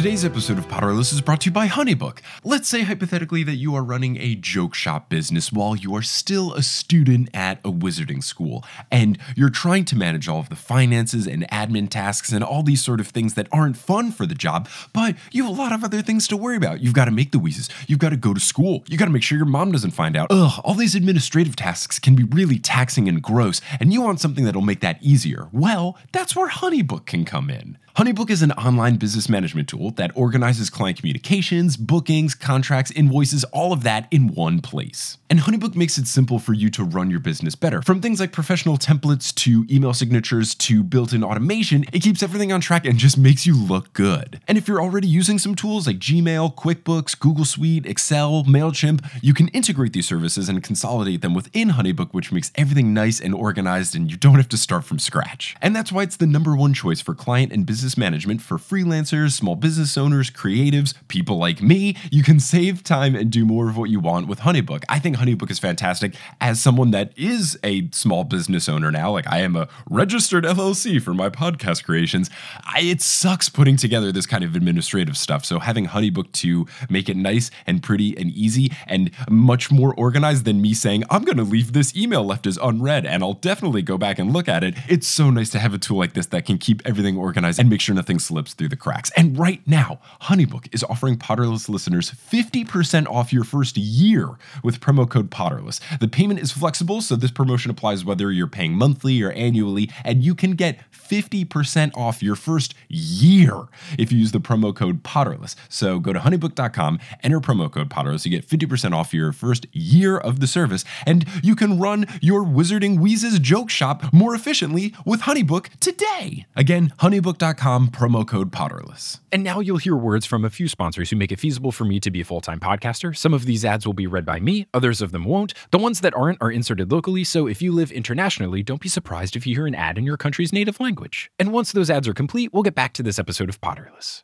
Today's 0.04 0.26
episode 0.26 0.58
of 0.58 0.68
Potterless 0.68 1.14
is 1.14 1.22
brought 1.22 1.40
to 1.40 1.46
you 1.46 1.54
by 1.54 1.70
Honeybook. 1.70 2.20
Let's 2.44 2.68
say 2.68 2.82
hypothetically 2.82 3.42
that 3.44 3.56
you 3.56 3.74
are 3.74 3.86
running 3.86 4.18
a 4.18 4.36
joke 4.36 4.76
shop 4.76 5.08
business 5.08 5.50
while 5.50 5.78
you 5.78 5.96
are 5.96 6.02
still 6.02 6.54
a 6.56 6.62
student 6.62 7.30
at 7.34 7.60
a 7.64 7.72
wizarding 7.72 8.22
school, 8.22 8.66
and 8.92 9.18
you're 9.34 9.50
trying 9.50 9.86
to 9.86 9.96
manage 9.96 10.28
all 10.28 10.42
of 10.42 10.50
the 10.50 10.58
finances 10.58 11.26
and 11.26 11.48
admin 11.48 11.90
tasks 11.90 12.34
and 12.34 12.44
all 12.44 12.64
these 12.64 12.84
sort 12.84 13.00
of 13.00 13.08
things 13.08 13.36
that 13.36 13.48
aren't 13.50 13.78
fun 13.78 14.12
for 14.12 14.26
the 14.26 14.36
job, 14.36 14.68
but 14.92 15.16
you 15.32 15.46
have 15.46 15.58
a 15.58 15.62
lot 15.62 15.72
of 15.72 15.86
other 15.86 16.02
things 16.02 16.28
to 16.28 16.36
worry 16.36 16.58
about. 16.58 16.82
You've 16.82 16.94
got 16.94 17.06
to 17.06 17.12
make 17.12 17.32
the 17.32 17.40
wheezes, 17.40 17.70
you've 17.88 18.00
got 18.00 18.10
to 18.10 18.18
go 18.18 18.34
to 18.34 18.42
school, 18.42 18.84
you 18.90 18.98
got 18.98 19.06
to 19.06 19.12
make 19.12 19.24
sure 19.24 19.38
your 19.38 19.48
mom 19.48 19.72
doesn't 19.72 19.92
find 19.92 20.18
out. 20.18 20.28
Ugh, 20.32 20.60
all 20.66 20.74
these 20.74 20.96
administrative 20.96 21.56
tasks 21.56 21.98
can 21.98 22.14
be 22.14 22.26
really 22.26 22.60
taxing 22.60 23.08
and 23.08 23.22
gross, 23.22 23.62
and 23.80 23.94
you 23.94 24.02
want 24.02 24.20
something 24.20 24.44
that'll 24.44 24.62
make 24.62 24.82
that 24.82 25.02
easier. 25.02 25.48
Well, 25.54 25.98
that's 26.12 26.36
where 26.36 26.50
Honeybook 26.50 27.06
can 27.06 27.24
come 27.24 27.50
in. 27.50 27.78
Honeybook 27.96 28.32
is 28.32 28.42
an 28.42 28.52
online 28.54 28.96
business 28.96 29.30
management 29.30 29.70
tool 29.70 29.93
that 29.98 30.12
organizes 30.16 30.70
client 30.70 30.98
communications, 30.98 31.78
bookings, 31.78 32.36
contracts, 32.36 32.92
invoices, 32.92 33.44
all 33.46 33.74
of 33.74 33.84
that 33.84 34.08
in 34.12 34.28
one 34.34 34.60
place. 34.62 35.18
And 35.30 35.40
Honeybook 35.40 35.76
makes 35.76 35.98
it 35.98 36.08
simple 36.08 36.38
for 36.38 36.54
you 36.54 36.70
to 36.70 36.84
run 36.84 37.10
your 37.10 37.20
business 37.20 37.56
better. 37.56 37.82
From 37.82 38.02
things 38.02 38.20
like 38.20 38.32
professional 38.32 38.78
templates 38.78 39.34
to 39.36 39.66
email 39.70 39.94
signatures 39.94 40.54
to 40.56 40.84
built 40.84 41.12
in 41.12 41.24
automation, 41.24 41.86
it 41.92 42.04
keeps 42.04 42.22
everything 42.22 42.52
on 42.52 42.62
track 42.62 42.86
and 42.86 43.00
just 43.00 43.18
makes 43.18 43.46
you 43.46 43.56
look 43.56 43.94
good. 43.94 44.40
And 44.48 44.58
if 44.58 44.68
you're 44.68 44.82
already 44.82 45.08
using 45.08 45.40
some 45.40 45.56
tools 45.56 45.88
like 45.88 45.98
Gmail, 45.98 46.56
QuickBooks, 46.56 47.20
Google 47.20 47.46
Suite, 47.46 47.86
Excel, 47.86 48.44
MailChimp, 48.44 49.04
you 49.22 49.34
can 49.34 49.48
integrate 49.50 49.94
these 49.94 50.08
services 50.08 50.50
and 50.50 50.62
consolidate 50.64 51.22
them 51.22 51.34
within 51.34 51.70
Honeybook, 51.70 52.14
which 52.14 52.32
makes 52.32 52.52
everything 52.56 52.94
nice 52.94 53.20
and 53.20 53.34
organized 53.34 53.96
and 53.96 54.12
you 54.12 54.18
don't 54.18 54.36
have 54.36 54.50
to 54.50 54.58
start 54.58 54.84
from 54.84 55.00
scratch. 55.00 55.56
And 55.62 55.76
that's 55.76 55.92
why 55.92 56.04
it's 56.04 56.18
the 56.18 56.28
number 56.28 56.56
one 56.56 56.74
choice 56.74 57.02
for 57.02 57.16
client 57.16 57.52
and 57.52 57.66
business 57.66 57.98
management 57.98 58.42
for 58.42 58.58
freelancers, 58.58 59.32
small 59.32 59.56
business 59.56 59.83
owners, 59.98 60.30
creatives, 60.30 60.94
people 61.08 61.38
like 61.38 61.62
me. 61.62 61.96
You 62.12 62.24
can 62.24 62.40
save 62.40 62.84
time 62.84 63.16
and 63.16 63.32
do 63.32 63.46
more 63.46 63.70
of 63.70 63.78
what 63.78 63.90
you 63.90 64.00
want 64.00 64.28
with 64.28 64.40
Honeybook. 64.40 64.84
I 64.90 65.00
think 65.00 65.18
Honeybook 65.18 65.52
is 65.52 65.60
fantastic 65.60 66.16
as 66.40 66.62
someone 66.62 66.92
that 66.92 67.12
is 67.18 67.58
a 67.64 67.90
small 67.92 68.24
business 68.24 68.70
owner 68.70 68.92
now. 68.92 69.12
Like 69.12 69.28
I 69.28 69.40
am 69.40 69.56
a 69.56 69.68
registered 69.90 70.46
LLC 70.46 71.02
for 71.02 71.14
my 71.14 71.30
podcast 71.30 71.84
creations. 71.84 72.30
I, 72.64 72.82
it 72.82 73.02
sucks 73.02 73.50
putting 73.50 73.78
together 73.78 74.12
this 74.12 74.26
kind 74.26 74.44
of 74.44 74.56
administrative 74.56 75.18
stuff. 75.18 75.46
So 75.46 75.60
having 75.60 75.88
Honeybook 75.88 76.32
to 76.34 76.66
make 76.90 77.10
it 77.10 77.18
nice 77.18 77.52
and 77.68 77.82
pretty 77.84 78.18
and 78.18 78.32
easy 78.32 78.72
and 78.88 79.12
much 79.30 79.72
more 79.72 79.94
organized 79.96 80.46
than 80.46 80.62
me 80.62 80.74
saying, 80.74 81.04
I'm 81.10 81.24
going 81.24 81.38
to 81.38 81.44
leave 81.44 81.74
this 81.74 81.96
email 81.96 82.24
left 82.24 82.48
as 82.48 82.58
unread 82.62 83.06
and 83.06 83.24
I'll 83.24 83.34
definitely 83.34 83.82
go 83.82 83.98
back 83.98 84.20
and 84.20 84.34
look 84.34 84.48
at 84.48 84.64
it. 84.64 84.76
It's 84.88 85.08
so 85.08 85.30
nice 85.30 85.50
to 85.52 85.60
have 85.60 85.74
a 85.74 85.78
tool 85.78 85.98
like 85.98 86.14
this 86.14 86.28
that 86.28 86.46
can 86.46 86.58
keep 86.58 86.82
everything 86.86 87.18
organized 87.18 87.60
and 87.60 87.70
make 87.70 87.82
sure 87.82 87.96
nothing 87.96 88.20
slips 88.20 88.54
through 88.54 88.70
the 88.70 88.76
cracks. 88.76 89.12
And 89.16 89.38
right 89.38 89.62
now, 89.68 89.73
Honeybook 89.74 90.68
is 90.72 90.84
offering 90.84 91.18
Potterless 91.18 91.70
listeners 91.70 92.12
50% 92.12 93.08
off 93.08 93.34
your 93.34 93.44
first 93.44 93.78
year 93.78 94.30
with 94.64 94.80
promo 94.80 95.10
code 95.10 95.32
Potterless. 95.32 95.80
The 96.00 96.08
payment 96.08 96.40
is 96.40 96.52
flexible, 96.52 97.02
so 97.02 97.16
this 97.16 97.32
promotion 97.32 97.72
applies 97.72 98.06
whether 98.06 98.32
you're 98.32 98.48
paying 98.48 98.74
monthly 98.74 99.22
or 99.22 99.32
annually, 99.32 99.90
and 100.04 100.24
you 100.24 100.36
can 100.36 100.52
get 100.52 100.80
50% 100.92 101.96
off 101.96 102.22
your 102.24 102.36
first 102.36 102.76
year 102.88 103.66
if 103.98 104.12
you 104.12 104.20
use 104.20 104.32
the 104.32 104.40
promo 104.40 104.76
code 104.76 105.04
Potterless. 105.04 105.56
So 105.70 106.00
go 106.00 106.14
to 106.14 106.20
honeybook.com, 106.20 107.00
enter 107.22 107.40
promo 107.40 107.72
code 107.72 107.90
Potterless, 107.90 108.26
you 108.26 108.32
get 108.32 108.48
50% 108.48 108.94
off 108.94 109.14
your 109.14 109.32
first 109.32 109.66
year 109.72 110.18
of 110.18 110.40
the 110.40 110.48
service, 110.48 110.86
and 111.06 111.26
you 111.42 111.56
can 111.56 111.80
run 111.80 112.06
your 112.22 112.44
Wizarding 112.44 113.00
Wheezes 113.00 113.40
joke 113.40 113.70
shop 113.70 114.14
more 114.14 114.36
efficiently 114.36 114.94
with 115.06 115.22
Honeybook 115.22 115.70
today. 115.80 116.46
Again, 116.56 116.94
honeybook.com, 117.00 117.90
promo 117.90 118.28
code 118.28 118.52
Potterless. 118.52 119.20
And 119.32 119.44
now 119.44 119.63
you'll 119.64 119.78
hear 119.78 119.96
words 119.96 120.26
from 120.26 120.46
a 120.46 120.50
few 120.50 120.68
sponsors 120.68 121.10
who 121.10 121.16
make 121.16 121.32
it 121.32 121.40
feasible 121.40 121.72
for 121.72 121.86
me 121.86 122.00
to 122.00 122.12
be 122.12 122.22
a 122.22 122.26
full 122.26 122.42
time 122.42 122.60
podcaster. 122.60 123.16
Some 123.16 123.34
of 123.34 123.46
these 123.46 123.66
ads 123.66 123.86
will 123.86 123.94
be 123.94 124.08
read 124.08 124.26
by 124.26 124.40
me, 124.40 124.68
others 124.74 125.02
of 125.02 125.12
them 125.12 125.26
won't. 125.26 125.54
The 125.72 125.78
ones 125.78 126.02
that 126.02 126.16
aren't 126.16 126.42
are 126.42 126.52
inserted 126.52 126.92
locally, 126.92 127.24
so 127.24 127.48
if 127.48 127.62
you 127.62 127.72
live 127.72 127.92
internationally, 127.92 128.64
don't 128.64 128.82
be 128.82 128.90
surprised 128.90 129.36
if 129.36 129.48
you 129.48 129.56
hear 129.56 129.68
an 129.68 129.76
ad 129.76 129.98
in 129.98 130.04
your 130.04 130.18
country's 130.18 130.54
native 130.54 130.80
language. 130.80 131.32
And 131.40 131.52
once 131.52 131.72
those 131.72 131.90
ads 131.90 132.08
are 132.08 132.14
complete, 132.14 132.54
we'll 132.54 132.64
get 132.64 132.76
back 132.76 132.94
to 132.94 133.04
this 133.04 133.20
episode 133.20 133.50
of 133.50 133.62
Potterless. 133.62 134.24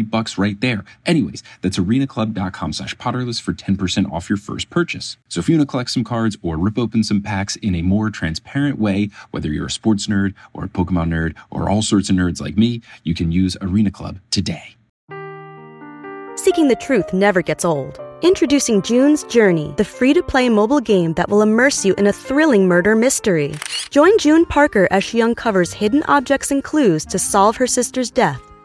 bucks 0.01 0.37
right 0.37 0.59
there. 0.61 0.83
Anyways, 1.05 1.43
that's 1.61 1.77
arenaclub.com 1.77 2.73
slash 2.73 2.95
potterless 2.95 3.41
for 3.41 3.53
10% 3.53 4.11
off 4.11 4.29
your 4.29 4.37
first 4.37 4.69
purchase. 4.69 5.17
So 5.29 5.39
if 5.39 5.49
you 5.49 5.57
want 5.57 5.67
to 5.67 5.71
collect 5.71 5.91
some 5.91 6.03
cards 6.03 6.37
or 6.41 6.57
rip 6.57 6.77
open 6.77 7.03
some 7.03 7.21
packs 7.21 7.55
in 7.57 7.75
a 7.75 7.81
more 7.81 8.09
transparent 8.09 8.79
way, 8.79 9.09
whether 9.31 9.49
you're 9.49 9.67
a 9.67 9.71
sports 9.71 10.07
nerd 10.07 10.33
or 10.53 10.63
a 10.63 10.69
Pokemon 10.69 11.09
nerd 11.09 11.35
or 11.49 11.69
all 11.69 11.81
sorts 11.81 12.09
of 12.09 12.15
nerds 12.15 12.41
like 12.41 12.57
me, 12.57 12.81
you 13.03 13.13
can 13.13 13.31
use 13.31 13.57
Arena 13.61 13.91
Club 13.91 14.19
today. 14.31 14.75
Seeking 16.35 16.69
the 16.69 16.77
truth 16.79 17.13
never 17.13 17.41
gets 17.41 17.63
old. 17.63 17.99
Introducing 18.23 18.83
June's 18.83 19.23
Journey, 19.23 19.73
the 19.77 19.83
free 19.83 20.13
to 20.13 20.21
play 20.21 20.47
mobile 20.47 20.79
game 20.79 21.13
that 21.13 21.29
will 21.29 21.41
immerse 21.41 21.83
you 21.83 21.93
in 21.95 22.07
a 22.07 22.13
thrilling 22.13 22.67
murder 22.67 22.95
mystery. 22.95 23.55
Join 23.89 24.15
June 24.19 24.45
Parker 24.45 24.87
as 24.91 25.03
she 25.03 25.21
uncovers 25.21 25.73
hidden 25.73 26.03
objects 26.03 26.51
and 26.51 26.63
clues 26.63 27.03
to 27.05 27.17
solve 27.17 27.57
her 27.57 27.67
sister's 27.67 28.11
death 28.11 28.50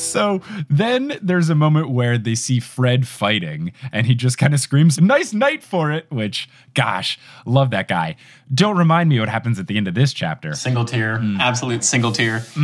So 0.00 0.40
then 0.68 1.18
there's 1.22 1.50
a 1.50 1.54
moment 1.54 1.90
where 1.90 2.16
they 2.18 2.34
see 2.34 2.58
Fred 2.60 3.06
fighting 3.06 3.72
and 3.92 4.06
he 4.06 4.14
just 4.14 4.38
kind 4.38 4.54
of 4.54 4.60
screams, 4.60 5.00
Nice 5.00 5.32
night 5.32 5.62
for 5.62 5.92
it, 5.92 6.06
which, 6.10 6.48
gosh, 6.74 7.18
love 7.46 7.70
that 7.70 7.86
guy. 7.88 8.16
Don't 8.52 8.76
remind 8.76 9.08
me 9.10 9.20
what 9.20 9.28
happens 9.28 9.58
at 9.58 9.66
the 9.66 9.76
end 9.76 9.86
of 9.88 9.94
this 9.94 10.12
chapter. 10.12 10.54
Single 10.54 10.84
tier, 10.84 11.18
Hmm. 11.18 11.40
absolute 11.40 11.84
single 11.84 12.12
tier. 12.12 12.42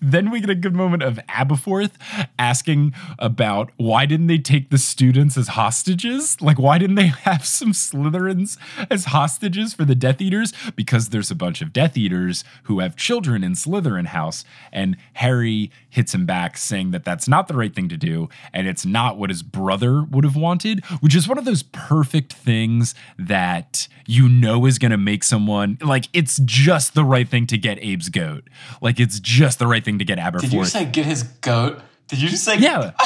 then 0.00 0.30
we 0.30 0.40
get 0.40 0.50
a 0.50 0.54
good 0.54 0.74
moment 0.74 1.02
of 1.02 1.18
Aberforth 1.28 1.92
asking 2.38 2.94
about 3.18 3.70
why 3.76 4.06
didn't 4.06 4.26
they 4.26 4.38
take 4.38 4.70
the 4.70 4.78
students 4.78 5.36
as 5.36 5.48
hostages? 5.48 6.40
Like, 6.40 6.58
why 6.58 6.78
didn't 6.78 6.96
they 6.96 7.06
have 7.08 7.44
some 7.44 7.72
Slytherins 7.72 8.56
as 8.90 9.06
hostages 9.06 9.74
for 9.74 9.84
the 9.84 9.94
Death 9.94 10.20
Eaters? 10.20 10.52
Because 10.74 11.10
there's 11.10 11.30
a 11.30 11.34
bunch 11.34 11.62
of 11.62 11.72
Death 11.72 11.96
Eaters 11.96 12.42
who 12.64 12.80
have 12.80 12.96
children 12.96 13.44
in 13.44 13.52
Slytherin 13.52 14.06
house, 14.06 14.44
and 14.72 14.96
Harry 15.14 15.70
hits 15.90 16.14
him 16.14 16.26
back 16.26 16.56
saying 16.56 16.90
that 16.90 17.04
that's 17.04 17.28
not 17.28 17.48
the 17.48 17.54
right 17.54 17.74
thing 17.74 17.88
to 17.88 17.96
do, 17.96 18.28
and 18.52 18.66
it's 18.66 18.84
not 18.84 19.16
what 19.16 19.30
his 19.30 19.42
brother 19.42 20.02
would 20.02 20.24
have 20.24 20.36
wanted, 20.36 20.84
which 21.00 21.14
is 21.14 21.28
one 21.28 21.38
of 21.38 21.44
those 21.44 21.62
perfect 21.62 22.32
things 22.32 22.94
that 23.18 23.88
you 24.06 24.28
know 24.28 24.66
is 24.66 24.78
going 24.78 24.90
to 24.90 24.98
make 24.98 25.24
someone 25.24 25.78
like 25.80 26.08
it's 26.12 26.38
just 26.44 26.94
the 26.94 27.04
right 27.04 27.28
thing 27.28 27.46
to 27.46 27.58
get 27.58 27.78
Abe's 27.78 28.08
goat. 28.08 28.44
Like 28.80 28.98
it's 28.98 29.20
just 29.20 29.58
the 29.58 29.66
right 29.66 29.84
thing 29.84 29.98
to 29.98 30.04
get 30.04 30.18
Aberforth. 30.18 30.40
Did 30.40 30.52
you 30.52 30.64
say 30.64 30.84
get 30.84 31.06
his 31.06 31.22
goat? 31.22 31.80
Did 32.08 32.20
you 32.20 32.28
just 32.28 32.44
say 32.44 32.58
yeah. 32.58 32.92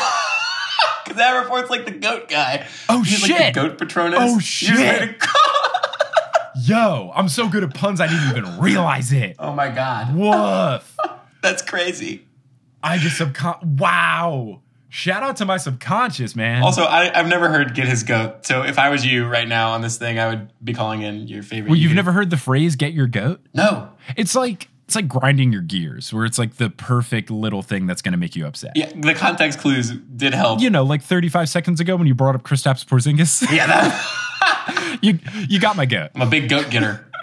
Because 1.05 1.23
Aberforth's 1.23 1.71
like 1.71 1.87
the 1.87 1.93
goat 1.93 2.29
guy. 2.29 2.67
Oh 2.89 3.03
He's 3.03 3.21
shit! 3.21 3.31
Like 3.31 3.55
the 3.55 3.61
goat 3.61 3.79
Patronus. 3.79 4.19
Oh 4.21 4.35
You 4.35 4.41
just 4.41 4.73
made 4.73 5.17
shit! 5.21 5.23
Yo, 6.65 7.13
I'm 7.15 7.29
so 7.29 7.49
good 7.49 7.63
at 7.63 7.73
puns 7.73 8.01
I 8.01 8.09
didn't 8.09 8.37
even 8.37 8.61
realize 8.61 9.13
it. 9.13 9.37
Oh 9.39 9.55
my 9.55 9.71
god. 9.71 10.15
Woof. 10.15 10.97
That's 11.43 11.63
crazy. 11.63 12.27
I 12.83 12.99
just 12.99 13.21
subcon. 13.21 13.63
Wow. 13.79 14.61
Shout 14.91 15.23
out 15.23 15.37
to 15.37 15.45
my 15.45 15.59
subconscious, 15.59 16.35
man. 16.35 16.63
Also, 16.63 16.83
I, 16.83 17.17
I've 17.19 17.29
never 17.29 17.51
heard 17.51 17.75
"get 17.75 17.89
his 17.89 18.03
goat." 18.05 18.47
So 18.47 18.63
if 18.63 18.79
I 18.79 18.89
was 18.89 19.05
you 19.05 19.27
right 19.27 19.47
now 19.47 19.73
on 19.73 19.83
this 19.83 19.99
thing, 19.99 20.19
I 20.19 20.29
would 20.29 20.51
be 20.65 20.73
calling 20.73 21.03
in 21.03 21.29
your 21.29 21.43
favorite. 21.43 21.71
well, 21.71 21.79
you've 21.79 21.93
never 21.95 22.13
heard 22.13 22.31
the 22.31 22.39
phrase 22.39 22.75
"get 22.77 22.95
your 22.95 23.07
goat"? 23.07 23.41
No. 23.53 23.91
It's 24.17 24.35
like 24.35 24.69
it's 24.87 24.97
like 24.97 25.07
grinding 25.07 25.53
your 25.53 25.61
gears, 25.61 26.15
where 26.15 26.25
it's 26.25 26.39
like 26.39 26.55
the 26.57 26.71
perfect 26.71 27.31
little 27.31 27.61
thing 27.61 27.87
that's 27.87 28.01
going 28.01 28.13
to 28.13 28.19
make 28.19 28.35
you 28.35 28.47
upset. 28.47 28.73
Yeah, 28.75 28.91
the 28.97 29.13
context 29.15 29.59
clues 29.59 29.91
did 29.91 30.33
help. 30.33 30.61
You 30.63 30.71
know, 30.71 30.83
like 30.85 31.03
35 31.03 31.51
seconds 31.51 31.81
ago 31.81 31.95
when 31.95 32.07
you 32.07 32.15
brought 32.15 32.35
up 32.35 32.43
Kristaps 32.43 32.87
Porzingis. 32.87 33.47
Yeah, 33.55 33.67
that, 33.67 34.99
you 35.03 35.19
you 35.47 35.61
got 35.61 35.77
my 35.77 35.85
goat. 35.85 36.13
I'm 36.15 36.23
a 36.23 36.27
big 36.27 36.49
goat 36.49 36.71
getter. 36.71 37.05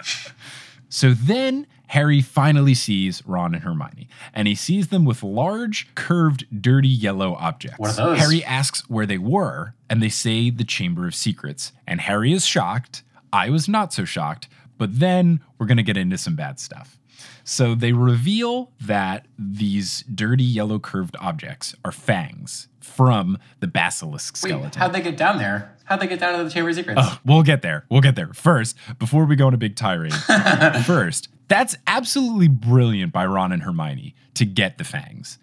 So 0.88 1.12
then 1.12 1.66
Harry 1.88 2.20
finally 2.20 2.74
sees 2.74 3.22
Ron 3.26 3.54
and 3.54 3.62
Hermione, 3.62 4.08
and 4.34 4.48
he 4.48 4.54
sees 4.54 4.88
them 4.88 5.04
with 5.04 5.22
large, 5.22 5.94
curved, 5.94 6.46
dirty 6.62 6.88
yellow 6.88 7.34
objects. 7.34 7.78
What 7.78 7.98
are 7.98 8.10
those? 8.10 8.18
Harry 8.18 8.44
asks 8.44 8.88
where 8.88 9.06
they 9.06 9.18
were, 9.18 9.74
and 9.88 10.02
they 10.02 10.08
say 10.08 10.50
the 10.50 10.64
Chamber 10.64 11.06
of 11.06 11.14
Secrets. 11.14 11.72
And 11.86 12.00
Harry 12.02 12.32
is 12.32 12.44
shocked. 12.44 13.02
I 13.32 13.50
was 13.50 13.68
not 13.68 13.92
so 13.92 14.04
shocked, 14.04 14.48
but 14.78 14.98
then 14.98 15.40
we're 15.58 15.66
going 15.66 15.76
to 15.76 15.82
get 15.82 15.96
into 15.96 16.18
some 16.18 16.34
bad 16.36 16.58
stuff. 16.58 16.98
So 17.44 17.74
they 17.76 17.92
reveal 17.92 18.72
that 18.80 19.26
these 19.38 20.02
dirty 20.12 20.42
yellow 20.42 20.80
curved 20.80 21.16
objects 21.20 21.76
are 21.84 21.92
fangs 21.92 22.66
from 22.80 23.38
the 23.60 23.68
basilisk 23.68 24.34
Wait, 24.42 24.50
skeleton. 24.50 24.80
how'd 24.80 24.92
they 24.92 25.00
get 25.00 25.16
down 25.16 25.38
there? 25.38 25.76
How'd 25.84 26.00
they 26.00 26.08
get 26.08 26.18
down 26.18 26.36
to 26.38 26.44
the 26.44 26.50
Chamber 26.50 26.70
of 26.70 26.74
Secrets? 26.76 27.00
Oh, 27.02 27.20
we'll 27.24 27.44
get 27.44 27.62
there. 27.62 27.84
We'll 27.88 28.00
get 28.00 28.16
there. 28.16 28.32
First, 28.32 28.76
before 28.98 29.24
we 29.24 29.36
go 29.36 29.46
on 29.46 29.54
a 29.54 29.58
big 29.58 29.76
tirade, 29.76 30.12
first, 30.84 31.28
that's 31.48 31.76
absolutely 31.86 32.48
brilliant 32.48 33.12
by 33.12 33.26
Ron 33.26 33.52
and 33.52 33.62
Hermione 33.62 34.14
to 34.34 34.44
get 34.44 34.78
the 34.78 34.84
fangs. 34.84 35.38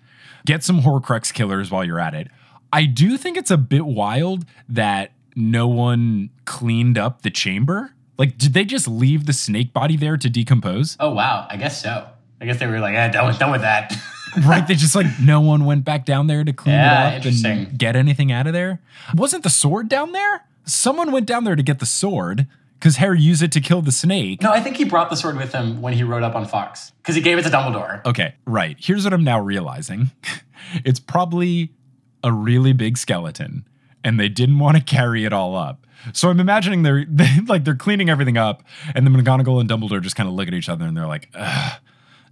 Get 0.45 0.63
some 0.63 0.81
Horcrux 0.81 1.33
killers 1.33 1.71
while 1.71 1.83
you're 1.83 1.99
at 1.99 2.13
it. 2.13 2.27
I 2.71 2.85
do 2.85 3.17
think 3.17 3.37
it's 3.37 3.51
a 3.51 3.57
bit 3.57 3.85
wild 3.85 4.45
that 4.67 5.11
no 5.35 5.67
one 5.67 6.29
cleaned 6.45 6.97
up 6.97 7.21
the 7.21 7.29
chamber. 7.29 7.93
Like, 8.17 8.37
did 8.37 8.53
they 8.53 8.65
just 8.65 8.87
leave 8.87 9.25
the 9.25 9.33
snake 9.33 9.73
body 9.73 9.95
there 9.95 10.17
to 10.17 10.29
decompose? 10.29 10.97
Oh 10.99 11.11
wow, 11.11 11.47
I 11.49 11.57
guess 11.57 11.81
so. 11.81 12.07
I 12.41 12.45
guess 12.45 12.59
they 12.59 12.67
were 12.67 12.79
like, 12.79 12.95
eh, 12.95 13.07
done 13.09 13.27
with, 13.27 13.39
done 13.39 13.51
with 13.51 13.61
that. 13.61 13.95
right? 14.45 14.67
They 14.67 14.75
just 14.75 14.95
like 14.95 15.07
no 15.21 15.39
one 15.39 15.65
went 15.65 15.85
back 15.85 16.05
down 16.05 16.27
there 16.27 16.43
to 16.43 16.51
clean 16.53 16.75
Yeah, 16.75 17.11
it 17.11 17.25
up 17.25 17.45
and 17.45 17.77
get 17.77 17.95
anything 17.95 18.31
out 18.31 18.47
of 18.47 18.53
there. 18.53 18.81
Wasn't 19.15 19.43
the 19.43 19.49
sword 19.49 19.87
down 19.87 20.11
there? 20.11 20.45
Someone 20.65 21.11
went 21.11 21.25
down 21.25 21.43
there 21.43 21.55
to 21.55 21.63
get 21.63 21.79
the 21.79 21.85
sword 21.85 22.47
because 22.83 22.97
Harry 22.97 23.21
used 23.21 23.41
it 23.41 23.53
to 23.53 23.61
kill 23.61 23.81
the 23.81 23.93
snake. 23.93 24.41
no, 24.41 24.51
I 24.51 24.59
think 24.59 24.75
he 24.75 24.83
brought 24.83 25.09
the 25.09 25.15
sword 25.15 25.37
with 25.37 25.53
him 25.53 25.81
when 25.81 25.93
he 25.93 26.03
rode 26.03 26.21
up 26.21 26.35
on 26.35 26.45
Fawkes 26.45 26.91
because 26.97 27.15
he 27.15 27.21
gave 27.21 27.37
it 27.37 27.43
to 27.43 27.49
Dumbledore. 27.49 28.05
Okay, 28.05 28.35
right. 28.45 28.75
Here's 28.77 29.05
what 29.05 29.13
I'm 29.13 29.23
now 29.23 29.39
realizing. 29.39 30.11
it's 30.83 30.99
probably 30.99 31.71
a 32.25 32.33
really 32.33 32.73
big 32.73 32.97
skeleton 32.97 33.65
and 34.03 34.19
they 34.19 34.27
didn't 34.27 34.59
want 34.59 34.75
to 34.75 34.83
carry 34.83 35.23
it 35.23 35.31
all 35.31 35.55
up. 35.55 35.87
So 36.11 36.29
I'm 36.29 36.41
imagining 36.41 36.83
they're 36.83 37.05
they, 37.07 37.39
like 37.47 37.63
they're 37.63 37.73
cleaning 37.73 38.09
everything 38.09 38.35
up 38.35 38.63
and 38.93 39.07
then 39.07 39.13
McGonagall 39.13 39.61
and 39.61 39.69
Dumbledore 39.69 40.01
just 40.01 40.17
kind 40.17 40.27
of 40.27 40.35
look 40.35 40.49
at 40.49 40.53
each 40.53 40.67
other 40.67 40.83
and 40.83 40.97
they're 40.97 41.07
like, 41.07 41.29
Ugh, 41.33 41.79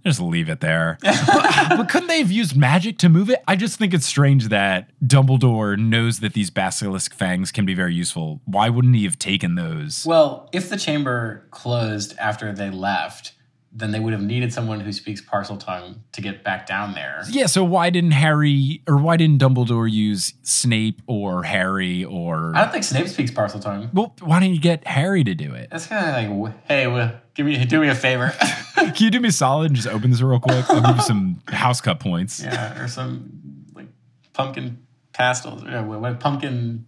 just 0.04 0.20
leave 0.20 0.48
it 0.48 0.60
there. 0.60 0.98
but, 1.02 1.68
but 1.76 1.88
couldn't 1.88 2.08
they 2.08 2.18
have 2.18 2.30
used 2.32 2.56
magic 2.56 2.98
to 2.98 3.08
move 3.08 3.30
it? 3.30 3.42
I 3.46 3.56
just 3.56 3.78
think 3.78 3.94
it's 3.94 4.06
strange 4.06 4.48
that 4.48 4.90
Dumbledore 5.04 5.78
knows 5.78 6.20
that 6.20 6.34
these 6.34 6.50
basilisk 6.50 7.14
fangs 7.14 7.52
can 7.52 7.66
be 7.66 7.74
very 7.74 7.94
useful. 7.94 8.40
Why 8.44 8.68
wouldn't 8.68 8.94
he 8.94 9.04
have 9.04 9.18
taken 9.18 9.54
those? 9.54 10.04
Well, 10.06 10.48
if 10.52 10.68
the 10.68 10.76
chamber 10.76 11.46
closed 11.50 12.16
after 12.18 12.52
they 12.52 12.70
left, 12.70 13.32
then 13.74 13.90
they 13.90 13.98
would 14.00 14.12
have 14.12 14.22
needed 14.22 14.52
someone 14.52 14.80
who 14.80 14.92
speaks 14.92 15.20
parseltongue 15.22 15.96
to 16.12 16.20
get 16.20 16.44
back 16.44 16.66
down 16.66 16.92
there. 16.92 17.22
Yeah, 17.30 17.46
so 17.46 17.64
why 17.64 17.88
didn't 17.90 18.10
Harry 18.10 18.82
or 18.86 18.98
why 18.98 19.16
didn't 19.16 19.40
Dumbledore 19.40 19.90
use 19.90 20.34
Snape 20.42 21.00
or 21.06 21.42
Harry 21.44 22.04
or 22.04 22.52
I 22.54 22.62
don't 22.64 22.72
think 22.72 22.84
Snape 22.84 23.08
speaks 23.08 23.30
parseltongue. 23.30 23.92
Well, 23.94 24.14
why 24.20 24.40
don't 24.40 24.52
you 24.52 24.60
get 24.60 24.86
Harry 24.86 25.24
to 25.24 25.34
do 25.34 25.54
it? 25.54 25.70
That's 25.70 25.86
kind 25.86 26.26
of 26.30 26.38
like, 26.38 26.54
hey, 26.68 26.84
w- 26.84 27.10
give 27.34 27.46
me, 27.46 27.64
do 27.64 27.80
me 27.80 27.88
a 27.88 27.94
favor. 27.94 28.34
Can 28.74 28.94
you 28.98 29.10
do 29.10 29.20
me 29.20 29.28
a 29.28 29.32
solid 29.32 29.66
and 29.66 29.76
just 29.76 29.88
open 29.88 30.10
this 30.10 30.20
real 30.20 30.38
quick? 30.40 30.68
I'll 30.68 30.82
give 30.82 30.96
you 30.96 31.02
some 31.02 31.40
house 31.48 31.80
cut 31.80 31.98
points. 31.98 32.42
yeah, 32.42 32.78
or 32.82 32.88
some 32.88 33.64
like 33.74 33.86
pumpkin 34.34 34.84
pastels. 35.14 35.64
Or 35.64 35.82
what, 35.82 36.00
what 36.00 36.20
pumpkin? 36.20 36.84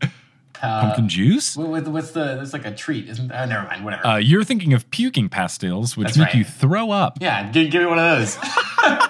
Uh, 0.62 0.80
Pumpkin 0.82 1.08
juice? 1.08 1.56
What, 1.56 1.68
what- 1.68 1.88
what's 1.88 2.12
the? 2.12 2.40
it's 2.40 2.52
like 2.52 2.64
a 2.64 2.74
treat, 2.74 3.08
isn't? 3.08 3.30
Oh, 3.32 3.44
never 3.44 3.66
mind. 3.66 3.84
Whatever. 3.84 4.06
Uh, 4.06 4.16
you're 4.16 4.44
thinking 4.44 4.72
of 4.72 4.88
puking 4.90 5.28
pastils, 5.28 5.96
which 5.96 6.06
That's 6.08 6.18
make 6.18 6.26
right. 6.28 6.36
you 6.36 6.44
throw 6.44 6.90
up. 6.90 7.18
yeah, 7.20 7.50
give, 7.50 7.70
give 7.70 7.82
me 7.82 7.86
one 7.88 7.98
of 7.98 8.18
those. 8.18 8.38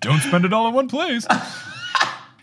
Don't 0.00 0.20
spend 0.20 0.44
it 0.44 0.52
all 0.52 0.68
in 0.68 0.74
one 0.74 0.88
place. 0.88 1.26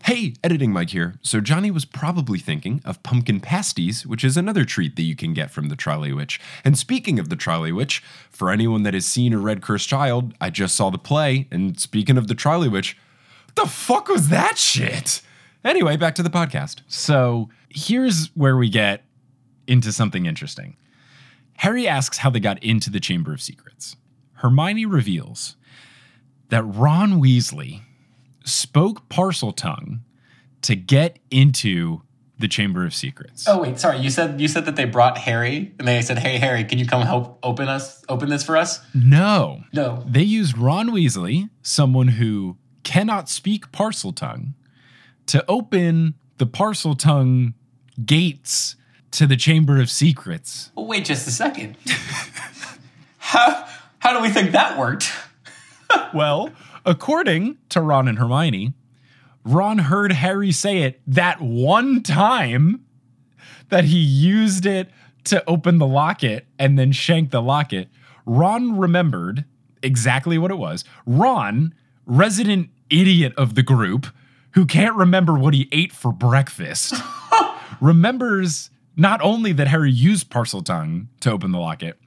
Hey, 0.06 0.34
editing 0.44 0.72
Mike 0.74 0.90
here. 0.90 1.20
So 1.22 1.40
Johnny 1.40 1.70
was 1.70 1.86
probably 1.86 2.40
thinking 2.40 2.82
of 2.84 3.04
pumpkin 3.04 3.40
pasties, 3.40 4.08
which 4.08 4.24
is 4.24 4.38
another 4.38 4.66
treat 4.66 4.96
that 4.96 5.04
you 5.04 5.16
can 5.16 5.36
get 5.36 5.52
from 5.52 5.70
the 5.70 5.76
Trolley 5.76 6.12
Witch. 6.12 6.40
And 6.66 6.76
speaking 6.76 7.20
of 7.20 7.30
the 7.30 7.36
Trolley 7.36 7.72
Witch, 7.72 8.02
for 8.32 8.50
anyone 8.50 8.82
that 8.84 8.96
has 8.96 9.06
seen 9.06 9.34
a 9.34 9.38
Red 9.38 9.62
Cursed 9.62 9.88
Child, 9.88 10.34
I 10.42 10.50
just 10.50 10.76
saw 10.76 10.90
the 10.90 10.98
play. 10.98 11.48
And 11.52 11.80
speaking 11.80 12.18
of 12.18 12.26
the 12.28 12.34
Trolley 12.34 12.68
Witch, 12.70 12.98
what 13.46 13.56
the 13.56 13.70
fuck 13.70 14.08
was 14.08 14.30
that 14.30 14.58
shit? 14.58 15.22
Anyway, 15.64 15.98
back 15.98 16.16
to 16.16 16.24
the 16.24 16.30
podcast. 16.30 16.82
So 16.88 17.50
here's 17.70 18.28
where 18.36 18.56
we 18.58 18.70
get 18.70 19.04
into 19.68 19.92
something 19.92 20.26
interesting. 20.26 20.78
Harry 21.58 21.88
asks 21.88 22.20
how 22.20 22.30
they 22.30 22.40
got 22.40 22.62
into 22.64 22.90
the 22.90 23.00
Chamber 23.00 23.34
of 23.34 23.42
Secrets. 23.42 23.96
Hermione 24.36 24.86
reveals 24.86 25.58
that 26.48 26.64
Ron 26.64 27.22
Weasley 27.22 27.82
spoke 28.46 29.08
parseltongue 29.10 30.00
to 30.62 30.76
get 30.76 31.20
into 31.30 32.02
the 32.40 32.48
Chamber 32.48 32.86
of 32.86 32.96
Secrets. 32.96 33.46
oh 33.50 33.62
wait, 33.62 33.78
sorry. 33.78 34.00
You 34.00 34.10
said 34.10 34.40
you 34.40 34.48
said 34.48 34.64
that 34.64 34.78
they 34.78 34.86
brought 34.86 35.18
Harry, 35.18 35.74
and 35.78 35.86
they 35.86 36.02
said, 36.02 36.18
"Hey, 36.20 36.38
Harry, 36.38 36.64
can 36.64 36.80
you 36.80 36.86
come 36.86 37.02
help 37.02 37.38
open 37.44 37.68
us? 37.68 38.02
Open 38.08 38.30
this 38.30 38.44
for 38.44 38.56
us?" 38.56 38.80
No. 38.94 39.64
No. 39.74 40.06
They 40.08 40.22
used 40.24 40.58
Ron 40.58 40.92
Weasley, 40.92 41.50
someone 41.62 42.08
who 42.08 42.56
cannot 42.84 43.28
speak 43.28 43.74
parseltongue, 43.74 44.54
to 45.30 45.46
open 45.48 46.16
the 46.38 46.48
parseltongue 46.48 47.54
gates 48.04 48.76
to 49.12 49.28
the 49.28 49.36
Chamber 49.36 49.80
of 49.80 49.90
Secrets. 49.90 50.72
Well, 50.76 50.88
wait 50.88 51.06
just 51.06 51.28
a 51.28 51.32
second. 51.32 51.78
how 53.20 53.68
how 54.00 54.14
do 54.14 54.22
we 54.22 54.30
think 54.30 54.52
that 54.52 54.78
worked? 54.78 55.12
Well, 56.14 56.52
according 56.86 57.58
to 57.70 57.82
Ron 57.82 58.08
and 58.08 58.20
Hermione, 58.20 58.74
Ron 59.44 59.80
heard 59.80 60.12
Harry 60.12 60.52
say 60.52 60.84
it 60.84 61.02
that 61.08 61.42
one 61.42 62.04
time 62.04 62.86
that 63.70 63.86
he 63.86 63.98
used 63.98 64.68
it 64.68 64.92
to 65.26 65.44
open 65.50 65.80
the 65.80 65.88
locket 65.88 66.46
and 66.60 66.78
then 66.78 66.92
shank 66.92 67.32
the 67.32 67.42
locket. 67.42 67.90
Ron 68.26 68.78
remembered 68.78 69.46
exactly 69.82 70.38
what 70.38 70.52
it 70.52 70.60
was. 70.60 70.84
Ron, 71.08 71.74
resident 72.06 72.70
idiot 72.92 73.34
of 73.36 73.56
the 73.56 73.64
group, 73.64 74.08
who 74.52 74.66
can't 74.66 74.96
remember 74.96 75.34
what 75.34 75.54
he 75.54 75.68
ate 75.72 75.92
for 75.92 76.12
breakfast, 76.12 76.94
remembers 77.82 78.70
not 78.96 79.22
only 79.22 79.54
that 79.54 79.68
Harry 79.68 79.92
used 79.92 80.30
parseltongue 80.30 81.08
to 81.22 81.32
open 81.32 81.52
the 81.52 81.60
locket, 81.60 81.98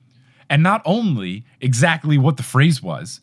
and 0.51 0.62
not 0.62 0.82
only 0.84 1.45
exactly 1.61 2.18
what 2.18 2.36
the 2.36 2.43
phrase 2.43 2.82
was, 2.82 3.20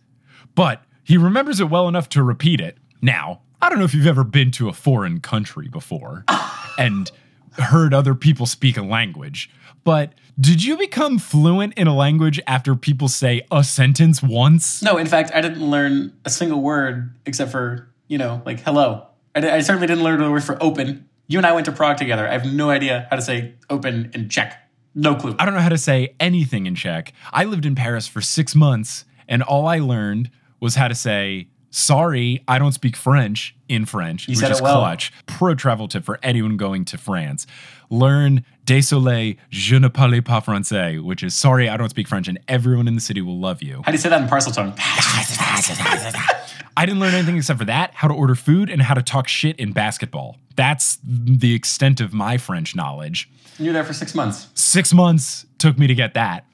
but 0.55 0.83
he 1.03 1.17
remembers 1.17 1.59
it 1.59 1.69
well 1.69 1.87
enough 1.87 2.09
to 2.09 2.23
repeat 2.23 2.59
it. 2.59 2.77
Now, 3.01 3.41
I 3.61 3.69
don't 3.69 3.77
know 3.77 3.85
if 3.85 3.93
you've 3.93 4.07
ever 4.07 4.23
been 4.23 4.51
to 4.51 4.69
a 4.69 4.73
foreign 4.73 5.19
country 5.19 5.67
before 5.67 6.25
and 6.77 7.11
heard 7.53 7.93
other 7.93 8.15
people 8.15 8.45
speak 8.45 8.77
a 8.77 8.81
language, 8.81 9.49
but 9.83 10.13
did 10.39 10.63
you 10.63 10.77
become 10.77 11.19
fluent 11.19 11.73
in 11.75 11.87
a 11.87 11.95
language 11.95 12.39
after 12.47 12.73
people 12.73 13.07
say 13.07 13.41
a 13.51 13.63
sentence 13.63 14.23
once? 14.23 14.81
No, 14.81 14.97
in 14.97 15.07
fact, 15.07 15.31
I 15.33 15.41
didn't 15.41 15.69
learn 15.69 16.13
a 16.25 16.29
single 16.29 16.61
word 16.61 17.13
except 17.25 17.51
for, 17.51 17.89
you 18.07 18.17
know, 18.17 18.41
like 18.45 18.61
hello. 18.61 19.05
I, 19.35 19.57
I 19.57 19.59
certainly 19.61 19.87
didn't 19.87 20.03
learn 20.03 20.19
the 20.19 20.29
word 20.29 20.43
for 20.43 20.57
open. 20.61 21.07
You 21.27 21.37
and 21.39 21.45
I 21.45 21.51
went 21.51 21.65
to 21.65 21.71
Prague 21.71 21.97
together. 21.97 22.27
I 22.27 22.31
have 22.33 22.45
no 22.45 22.69
idea 22.69 23.07
how 23.09 23.15
to 23.15 23.21
say 23.21 23.53
open 23.69 24.11
in 24.13 24.29
Czech. 24.29 24.57
No 24.95 25.15
clue. 25.15 25.35
I 25.37 25.45
don't 25.45 25.53
know 25.53 25.59
how 25.61 25.69
to 25.69 25.77
say 25.77 26.15
anything 26.19 26.65
in 26.65 26.75
Czech. 26.75 27.13
I 27.31 27.43
lived 27.45 27.65
in 27.65 27.75
Paris 27.75 28.07
for 28.07 28.21
six 28.21 28.55
months, 28.55 29.05
and 29.27 29.43
all 29.43 29.67
I 29.67 29.79
learned 29.79 30.31
was 30.59 30.75
how 30.75 30.87
to 30.87 30.95
say, 30.95 31.47
sorry, 31.69 32.43
I 32.47 32.57
don't 32.57 32.71
speak 32.71 32.95
French 32.95 33.55
in 33.69 33.85
French, 33.85 34.27
You 34.27 34.31
which 34.31 34.39
said 34.39 34.51
is 34.51 34.61
well. 34.61 34.79
clutch. 34.79 35.13
Pro 35.27 35.53
travel 35.53 35.87
tip 35.87 36.03
for 36.03 36.19
anyone 36.23 36.57
going 36.57 36.83
to 36.85 36.97
France. 36.97 37.45
Learn 37.91 38.43
désolé, 38.65 39.37
je 39.51 39.77
ne 39.79 39.89
parle 39.89 40.21
pas 40.23 40.43
français, 40.43 41.01
which 41.01 41.21
is 41.23 41.35
sorry, 41.35 41.69
I 41.69 41.77
don't 41.77 41.89
speak 41.89 42.07
French, 42.07 42.27
and 42.27 42.39
everyone 42.47 42.87
in 42.87 42.95
the 42.95 43.01
city 43.01 43.21
will 43.21 43.39
love 43.39 43.61
you. 43.61 43.81
How 43.85 43.91
do 43.91 43.93
you 43.93 43.97
say 43.99 44.09
that 44.09 44.21
in 44.21 44.27
parseltongue? 44.27 44.75
I 46.79 46.85
didn't 46.85 47.01
learn 47.01 47.13
anything 47.13 47.35
except 47.35 47.59
for 47.59 47.65
that, 47.65 47.93
how 47.93 48.07
to 48.07 48.13
order 48.13 48.35
food, 48.35 48.69
and 48.69 48.81
how 48.81 48.93
to 48.93 49.01
talk 49.01 49.27
shit 49.27 49.59
in 49.59 49.73
basketball. 49.73 50.37
That's 50.55 50.97
the 51.03 51.53
extent 51.53 51.99
of 51.99 52.13
my 52.13 52.37
French 52.37 52.73
knowledge. 52.73 53.29
you 53.57 53.65
were 53.65 53.73
there 53.73 53.83
for 53.83 53.91
six 53.91 54.15
months. 54.15 54.47
Six 54.53 54.93
months 54.93 55.45
took 55.57 55.77
me 55.77 55.87
to 55.87 55.93
get 55.93 56.13
that. 56.13 56.45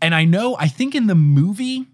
And 0.00 0.14
I 0.14 0.24
know, 0.24 0.56
I 0.56 0.68
think 0.68 0.94
in 0.94 1.08
the 1.08 1.16
movie, 1.16 1.88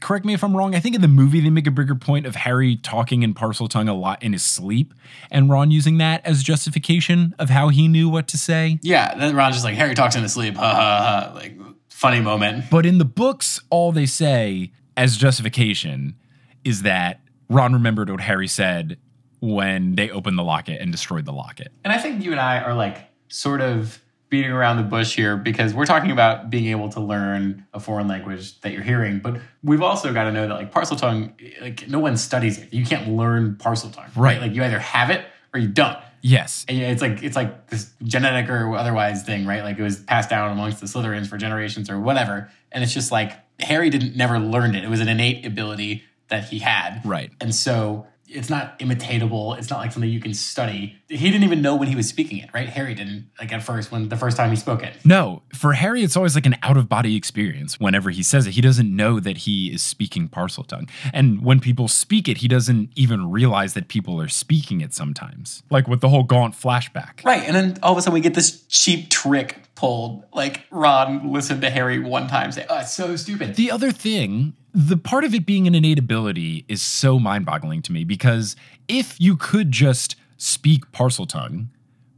correct 0.00 0.24
me 0.24 0.32
if 0.32 0.42
I'm 0.42 0.56
wrong, 0.56 0.74
I 0.74 0.80
think 0.80 0.94
in 0.94 1.02
the 1.02 1.08
movie 1.08 1.40
they 1.40 1.50
make 1.50 1.66
a 1.66 1.70
bigger 1.70 1.94
point 1.94 2.24
of 2.24 2.34
Harry 2.34 2.76
talking 2.76 3.22
in 3.22 3.34
parseltongue 3.34 3.90
a 3.90 3.92
lot 3.92 4.22
in 4.22 4.32
his 4.32 4.42
sleep, 4.42 4.94
and 5.30 5.50
Ron 5.50 5.70
using 5.70 5.98
that 5.98 6.24
as 6.24 6.42
justification 6.42 7.34
of 7.38 7.50
how 7.50 7.68
he 7.68 7.88
knew 7.88 8.08
what 8.08 8.26
to 8.28 8.38
say. 8.38 8.78
Yeah, 8.80 9.14
then 9.16 9.36
Ron's 9.36 9.56
just 9.56 9.66
like, 9.66 9.74
Harry 9.74 9.94
talks 9.94 10.16
in 10.16 10.22
his 10.22 10.32
sleep. 10.32 10.54
Ha 10.56 10.62
ha 10.62 11.28
ha. 11.28 11.34
Like, 11.34 11.58
funny 11.90 12.20
moment. 12.20 12.70
But 12.70 12.86
in 12.86 12.96
the 12.96 13.04
books, 13.04 13.60
all 13.68 13.92
they 13.92 14.06
say 14.06 14.72
as 14.96 15.18
justification 15.18 16.16
is 16.64 16.80
that 16.82 17.20
Ron 17.48 17.72
remembered 17.72 18.10
what 18.10 18.20
Harry 18.20 18.48
said 18.48 18.98
when 19.40 19.94
they 19.94 20.10
opened 20.10 20.38
the 20.38 20.42
locket 20.42 20.80
and 20.80 20.90
destroyed 20.90 21.26
the 21.26 21.32
locket. 21.32 21.68
And 21.84 21.92
I 21.92 21.98
think 21.98 22.24
you 22.24 22.32
and 22.32 22.40
I 22.40 22.60
are 22.60 22.74
like 22.74 23.10
sort 23.28 23.60
of 23.60 24.00
beating 24.30 24.50
around 24.50 24.78
the 24.78 24.82
bush 24.82 25.14
here 25.14 25.36
because 25.36 25.74
we're 25.74 25.86
talking 25.86 26.10
about 26.10 26.50
being 26.50 26.66
able 26.66 26.88
to 26.88 27.00
learn 27.00 27.66
a 27.72 27.78
foreign 27.78 28.08
language 28.08 28.60
that 28.62 28.72
you're 28.72 28.82
hearing, 28.82 29.20
but 29.20 29.38
we've 29.62 29.82
also 29.82 30.12
got 30.12 30.24
to 30.24 30.32
know 30.32 30.48
that 30.48 30.54
like 30.54 30.72
parseltongue, 30.72 31.32
like 31.60 31.86
no 31.88 32.00
one 32.00 32.16
studies 32.16 32.58
it. 32.58 32.72
You 32.72 32.84
can't 32.84 33.08
learn 33.10 33.56
parseltongue, 33.56 34.10
Right. 34.16 34.40
Like 34.40 34.54
you 34.54 34.64
either 34.64 34.78
have 34.78 35.10
it 35.10 35.24
or 35.52 35.60
you 35.60 35.68
don't. 35.68 35.98
Yes. 36.22 36.64
And 36.68 36.78
it's 36.78 37.02
like 37.02 37.22
it's 37.22 37.36
like 37.36 37.68
this 37.68 37.92
genetic 38.02 38.48
or 38.48 38.74
otherwise 38.74 39.24
thing, 39.24 39.44
right? 39.46 39.62
Like 39.62 39.78
it 39.78 39.82
was 39.82 40.00
passed 40.00 40.30
down 40.30 40.50
amongst 40.50 40.80
the 40.80 40.86
Slytherins 40.86 41.26
for 41.26 41.36
generations 41.36 41.90
or 41.90 42.00
whatever. 42.00 42.50
And 42.72 42.82
it's 42.82 42.94
just 42.94 43.12
like 43.12 43.32
Harry 43.60 43.90
didn't 43.90 44.16
never 44.16 44.38
learned 44.38 44.74
it. 44.74 44.84
It 44.84 44.88
was 44.88 45.00
an 45.00 45.08
innate 45.08 45.44
ability 45.44 46.02
that 46.34 46.48
he 46.48 46.58
had. 46.58 47.00
Right. 47.04 47.30
And 47.40 47.54
so 47.54 48.06
it's 48.26 48.50
not 48.50 48.78
imitatable. 48.78 49.56
It's 49.58 49.70
not 49.70 49.78
like 49.78 49.92
something 49.92 50.10
you 50.10 50.20
can 50.20 50.34
study. 50.34 50.96
He 51.08 51.30
didn't 51.30 51.44
even 51.44 51.62
know 51.62 51.76
when 51.76 51.88
he 51.88 51.94
was 51.94 52.08
speaking 52.08 52.38
it, 52.38 52.50
right? 52.52 52.68
Harry 52.68 52.94
didn't 52.94 53.30
like 53.38 53.52
at 53.52 53.62
first 53.62 53.92
when 53.92 54.08
the 54.08 54.16
first 54.16 54.36
time 54.36 54.50
he 54.50 54.56
spoke 54.56 54.82
it. 54.82 54.94
No, 55.04 55.42
for 55.54 55.74
Harry, 55.74 56.02
it's 56.02 56.16
always 56.16 56.34
like 56.34 56.46
an 56.46 56.56
out 56.62 56.76
of 56.76 56.88
body 56.88 57.16
experience 57.16 57.78
whenever 57.78 58.10
he 58.10 58.22
says 58.22 58.46
it. 58.46 58.52
He 58.52 58.60
doesn't 58.60 58.94
know 58.94 59.20
that 59.20 59.38
he 59.38 59.72
is 59.72 59.82
speaking 59.82 60.28
parseltongue. 60.28 60.88
And 61.12 61.44
when 61.44 61.60
people 61.60 61.86
speak 61.86 62.28
it, 62.28 62.38
he 62.38 62.48
doesn't 62.48 62.90
even 62.96 63.30
realize 63.30 63.74
that 63.74 63.88
people 63.88 64.20
are 64.20 64.28
speaking 64.28 64.80
it 64.80 64.94
sometimes. 64.94 65.62
Like 65.70 65.86
with 65.86 66.00
the 66.00 66.08
whole 66.08 66.24
Gaunt 66.24 66.54
flashback. 66.54 67.24
Right. 67.24 67.42
And 67.42 67.54
then 67.54 67.78
all 67.82 67.92
of 67.92 67.98
a 67.98 68.02
sudden 68.02 68.14
we 68.14 68.20
get 68.20 68.34
this 68.34 68.62
cheap 68.68 69.10
trick 69.10 69.62
pulled. 69.74 70.24
Like 70.32 70.64
Ron 70.70 71.30
listened 71.32 71.60
to 71.60 71.70
Harry 71.70 71.98
one 71.98 72.26
time 72.26 72.50
say, 72.52 72.66
Oh, 72.68 72.80
it's 72.80 72.92
so 72.92 73.16
stupid. 73.16 73.54
The 73.56 73.70
other 73.70 73.92
thing, 73.92 74.54
the 74.74 74.96
part 74.96 75.22
of 75.22 75.32
it 75.34 75.46
being 75.46 75.68
an 75.68 75.74
innate 75.74 76.00
ability 76.00 76.64
is 76.66 76.82
so 76.82 77.20
mind 77.20 77.46
boggling 77.46 77.80
to 77.82 77.92
me 77.92 78.02
because 78.02 78.56
if 78.88 79.20
you 79.20 79.36
could 79.36 79.70
just 79.70 80.16
speak 80.36 80.90
parseltongue 80.90 81.68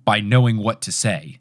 by 0.07 0.21
knowing 0.21 0.57
what 0.57 0.81
to 0.81 0.91
say, 0.91 1.39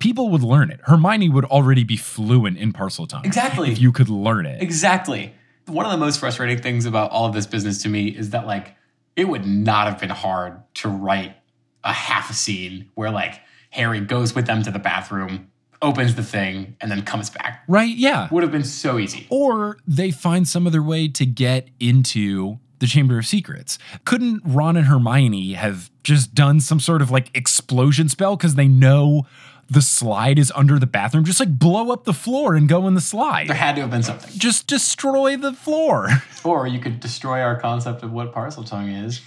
people 0.00 0.28
would 0.30 0.42
learn 0.42 0.70
it. 0.70 0.80
Hermione 0.84 1.28
would 1.28 1.44
already 1.44 1.84
be 1.84 1.96
fluent 1.96 2.58
in 2.58 2.72
parseltongue. 2.72 3.24
Exactly. 3.24 3.70
If 3.70 3.80
you 3.80 3.92
could 3.92 4.08
learn 4.08 4.44
it. 4.44 4.60
Exactly. 4.60 5.32
One 5.66 5.86
of 5.86 5.92
the 5.92 5.98
most 5.98 6.18
frustrating 6.18 6.60
things 6.60 6.84
about 6.84 7.12
all 7.12 7.26
of 7.26 7.32
this 7.32 7.46
business 7.46 7.82
to 7.82 7.88
me 7.88 8.08
is 8.08 8.30
that 8.30 8.46
like 8.46 8.74
it 9.14 9.28
would 9.28 9.46
not 9.46 9.86
have 9.86 10.00
been 10.00 10.10
hard 10.10 10.62
to 10.74 10.88
write 10.88 11.36
a 11.84 11.92
half 11.92 12.28
a 12.28 12.34
scene 12.34 12.90
where 12.94 13.10
like 13.10 13.40
Harry 13.70 14.00
goes 14.00 14.34
with 14.34 14.46
them 14.46 14.64
to 14.64 14.72
the 14.72 14.78
bathroom, 14.80 15.52
opens 15.86 16.14
the 16.16 16.24
thing, 16.24 16.76
and 16.80 16.90
then 16.90 17.02
comes 17.02 17.30
back. 17.30 17.62
Right? 17.68 17.94
Yeah. 17.96 18.28
Would 18.30 18.42
have 18.42 18.52
been 18.52 18.64
so 18.64 18.98
easy. 18.98 19.26
Or 19.30 19.78
they 19.86 20.10
find 20.10 20.46
some 20.46 20.66
other 20.66 20.82
way 20.82 21.08
to 21.08 21.24
get 21.24 21.68
into 21.80 22.58
the 22.78 22.86
Chamber 22.86 23.18
of 23.18 23.26
Secrets. 23.26 23.78
Couldn't 24.04 24.42
Ron 24.44 24.76
and 24.76 24.86
Hermione 24.86 25.54
have 25.54 25.90
just 26.02 26.34
done 26.34 26.60
some 26.60 26.80
sort 26.80 27.00
of 27.02 27.10
like 27.10 27.30
explosion 27.34 28.08
spell 28.08 28.36
because 28.36 28.54
they 28.54 28.68
know 28.68 29.26
the 29.68 29.80
slide 29.82 30.38
is 30.38 30.52
under 30.54 30.78
the 30.78 30.86
bathroom? 30.86 31.24
Just 31.24 31.40
like 31.40 31.58
blow 31.58 31.90
up 31.90 32.04
the 32.04 32.12
floor 32.12 32.54
and 32.54 32.68
go 32.68 32.86
in 32.86 32.94
the 32.94 33.00
slide. 33.00 33.48
There 33.48 33.56
had 33.56 33.76
to 33.76 33.82
have 33.82 33.90
been 33.90 34.02
something. 34.02 34.30
Just 34.36 34.66
destroy 34.66 35.36
the 35.36 35.52
floor. 35.52 36.08
Or 36.44 36.68
you 36.68 36.78
could 36.78 37.00
destroy 37.00 37.40
our 37.40 37.58
concept 37.58 38.04
of 38.04 38.12
what 38.12 38.32
parseltongue 38.32 39.04
is. 39.04 39.20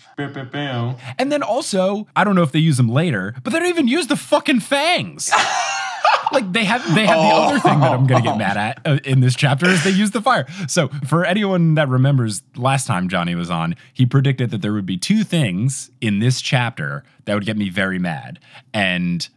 And 1.17 1.29
then 1.29 1.43
also, 1.43 2.07
I 2.15 2.23
don't 2.23 2.33
know 2.33 2.43
if 2.43 2.53
they 2.53 2.59
use 2.59 2.77
them 2.77 2.87
later, 2.87 3.35
but 3.43 3.51
they 3.51 3.59
don't 3.59 3.67
even 3.67 3.89
use 3.89 4.07
the 4.07 4.15
fucking 4.15 4.61
fangs. 4.61 5.29
like 6.31 6.51
they 6.51 6.63
have 6.63 6.83
they 6.95 7.05
have 7.05 7.17
the 7.17 7.35
other 7.35 7.59
thing 7.59 7.79
that 7.79 7.91
I'm 7.91 8.07
gonna 8.07 8.23
get 8.23 8.37
mad 8.37 8.57
at 8.57 8.81
uh, 8.85 8.99
in 9.03 9.19
this 9.19 9.35
chapter 9.35 9.67
is 9.67 9.83
they 9.83 9.89
use 9.89 10.11
the 10.11 10.21
fire. 10.21 10.45
So 10.67 10.89
for 11.07 11.25
anyone 11.25 11.75
that 11.75 11.89
remembers 11.89 12.43
last 12.55 12.87
time 12.87 13.09
Johnny 13.09 13.35
was 13.35 13.49
on, 13.49 13.75
he 13.93 14.05
predicted 14.05 14.51
that 14.51 14.61
there 14.61 14.73
would 14.73 14.85
be 14.85 14.97
two 14.97 15.23
things 15.23 15.91
in 16.01 16.19
this 16.19 16.41
chapter 16.41 17.03
that 17.25 17.33
would 17.33 17.45
get 17.45 17.57
me 17.57 17.69
very 17.69 17.99
mad, 17.99 18.39
and 18.73 19.27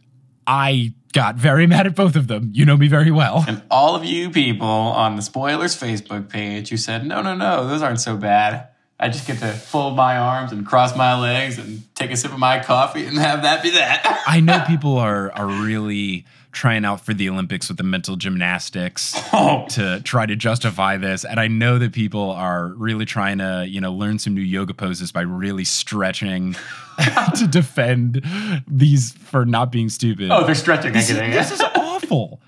I 0.45 0.93
got 1.13 1.35
very 1.35 1.67
mad 1.67 1.85
at 1.85 1.95
both 1.95 2.15
of 2.15 2.27
them. 2.27 2.49
You 2.53 2.65
know 2.65 2.75
me 2.75 2.87
very 2.87 3.11
well. 3.11 3.45
And 3.47 3.61
all 3.69 3.95
of 3.95 4.03
you 4.03 4.29
people 4.29 4.67
on 4.67 5.15
the 5.15 5.21
Spoilers 5.21 5.79
Facebook 5.79 6.29
page 6.29 6.69
who 6.69 6.77
said, 6.77 7.05
no, 7.05 7.21
no, 7.21 7.35
no, 7.35 7.67
those 7.67 7.81
aren't 7.81 8.01
so 8.01 8.17
bad. 8.17 8.67
I 9.03 9.09
just 9.09 9.27
get 9.27 9.39
to 9.39 9.47
fold 9.51 9.97
my 9.97 10.17
arms 10.17 10.53
and 10.53 10.65
cross 10.65 10.95
my 10.95 11.19
legs 11.19 11.57
and 11.57 11.83
take 11.93 12.09
a 12.11 12.15
sip 12.15 12.31
of 12.31 12.39
my 12.39 12.59
coffee 12.63 13.05
and 13.05 13.17
have 13.17 13.41
that 13.41 13.61
be 13.61 13.71
that. 13.71 14.23
I 14.27 14.39
know 14.39 14.63
people 14.65 14.97
are 14.97 15.29
are 15.33 15.45
really 15.47 16.25
trying 16.53 16.85
out 16.85 17.01
for 17.01 17.13
the 17.13 17.27
Olympics 17.27 17.67
with 17.67 17.77
the 17.77 17.83
mental 17.83 18.15
gymnastics 18.15 19.13
Oh. 19.33 19.65
to 19.71 19.99
try 20.05 20.25
to 20.25 20.37
justify 20.37 20.95
this, 20.95 21.25
and 21.25 21.37
I 21.37 21.47
know 21.49 21.79
that 21.79 21.91
people 21.91 22.31
are 22.31 22.67
really 22.77 23.03
trying 23.03 23.39
to 23.39 23.65
you 23.67 23.81
know 23.81 23.91
learn 23.91 24.19
some 24.19 24.33
new 24.35 24.41
yoga 24.41 24.73
poses 24.73 25.11
by 25.11 25.21
really 25.21 25.65
stretching 25.65 26.55
to 27.37 27.45
defend 27.49 28.21
these 28.67 29.11
for 29.11 29.45
not 29.45 29.69
being 29.69 29.89
stupid. 29.89 30.31
Oh, 30.31 30.45
they're 30.45 30.55
stretching. 30.55 30.91
I 30.91 30.93
This, 30.93 31.09
is, 31.09 31.17
it. 31.17 31.31
this 31.31 31.51
is 31.51 31.61
awful. 31.75 32.39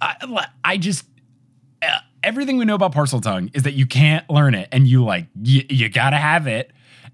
I, 0.00 0.46
I 0.64 0.78
just 0.78 1.04
uh, 1.80 1.98
everything 2.22 2.56
we 2.56 2.64
know 2.64 2.74
about 2.74 2.92
parseltongue 2.92 3.50
is 3.54 3.62
that 3.64 3.72
you 3.72 3.86
can't 3.86 4.28
learn 4.30 4.54
it, 4.54 4.68
and 4.72 4.86
you 4.86 5.04
like 5.04 5.26
you, 5.42 5.64
you 5.68 5.88
gotta 5.88 6.16
have 6.16 6.46
it. 6.46 6.70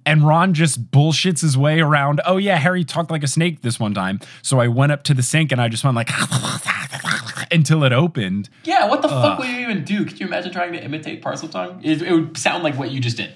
And 0.07 0.27
Ron 0.27 0.55
just 0.55 0.91
bullshits 0.91 1.43
his 1.43 1.59
way 1.59 1.81
around. 1.81 2.23
Oh 2.25 2.39
yeah, 2.39 2.57
Harry 2.57 2.85
talked 2.85 3.11
like 3.11 3.23
a 3.23 3.27
snake 3.27 3.61
this 3.61 3.79
one 3.79 3.93
time. 3.93 4.21
So 4.43 4.59
I 4.59 4.69
went 4.69 4.93
up 4.93 5.03
to 5.05 5.15
the 5.15 5.23
sink 5.23 5.53
and 5.53 5.61
I 5.61 5.69
just 5.69 5.85
went 5.85 5.97
like 5.97 6.09
until 7.51 7.85
it 7.85 7.93
opened. 7.93 8.49
Yeah, 8.65 8.89
what 8.89 9.03
the 9.03 9.09
fuck 9.09 9.35
Ugh. 9.35 9.39
would 9.41 9.49
you 9.49 9.59
even 9.59 9.85
do? 9.85 10.05
Could 10.07 10.19
you 10.19 10.27
imagine 10.27 10.53
trying 10.53 10.73
to 10.73 10.83
imitate 10.83 11.23
parseltongue? 11.23 11.85
It, 11.85 12.01
it 12.01 12.13
would 12.13 12.39
sound 12.39 12.65
like 12.65 12.79
what 12.79 12.91
you 12.91 13.01
just 13.01 13.19
did. 13.19 13.35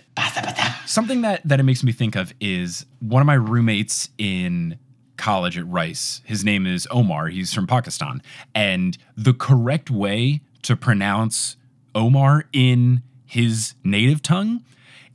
Something 0.86 1.22
that 1.22 1.40
that 1.46 1.60
it 1.60 1.64
makes 1.64 1.82
me 1.82 1.92
think 1.92 2.16
of 2.16 2.32
is 2.40 2.86
one 3.00 3.20
of 3.20 3.26
my 3.26 3.34
roommates 3.34 4.08
in 4.16 4.78
college 5.16 5.58
at 5.58 5.66
Rice. 5.68 6.22
His 6.24 6.44
name 6.44 6.66
is 6.66 6.88
Omar. 6.90 7.28
He's 7.28 7.52
from 7.52 7.66
Pakistan, 7.66 8.22
and 8.54 8.96
the 9.16 9.34
correct 9.34 9.90
way 9.90 10.40
to 10.62 10.76
pronounce 10.76 11.56
Omar 11.94 12.44
in 12.52 13.02
his 13.26 13.74
native 13.84 14.22
tongue 14.22 14.62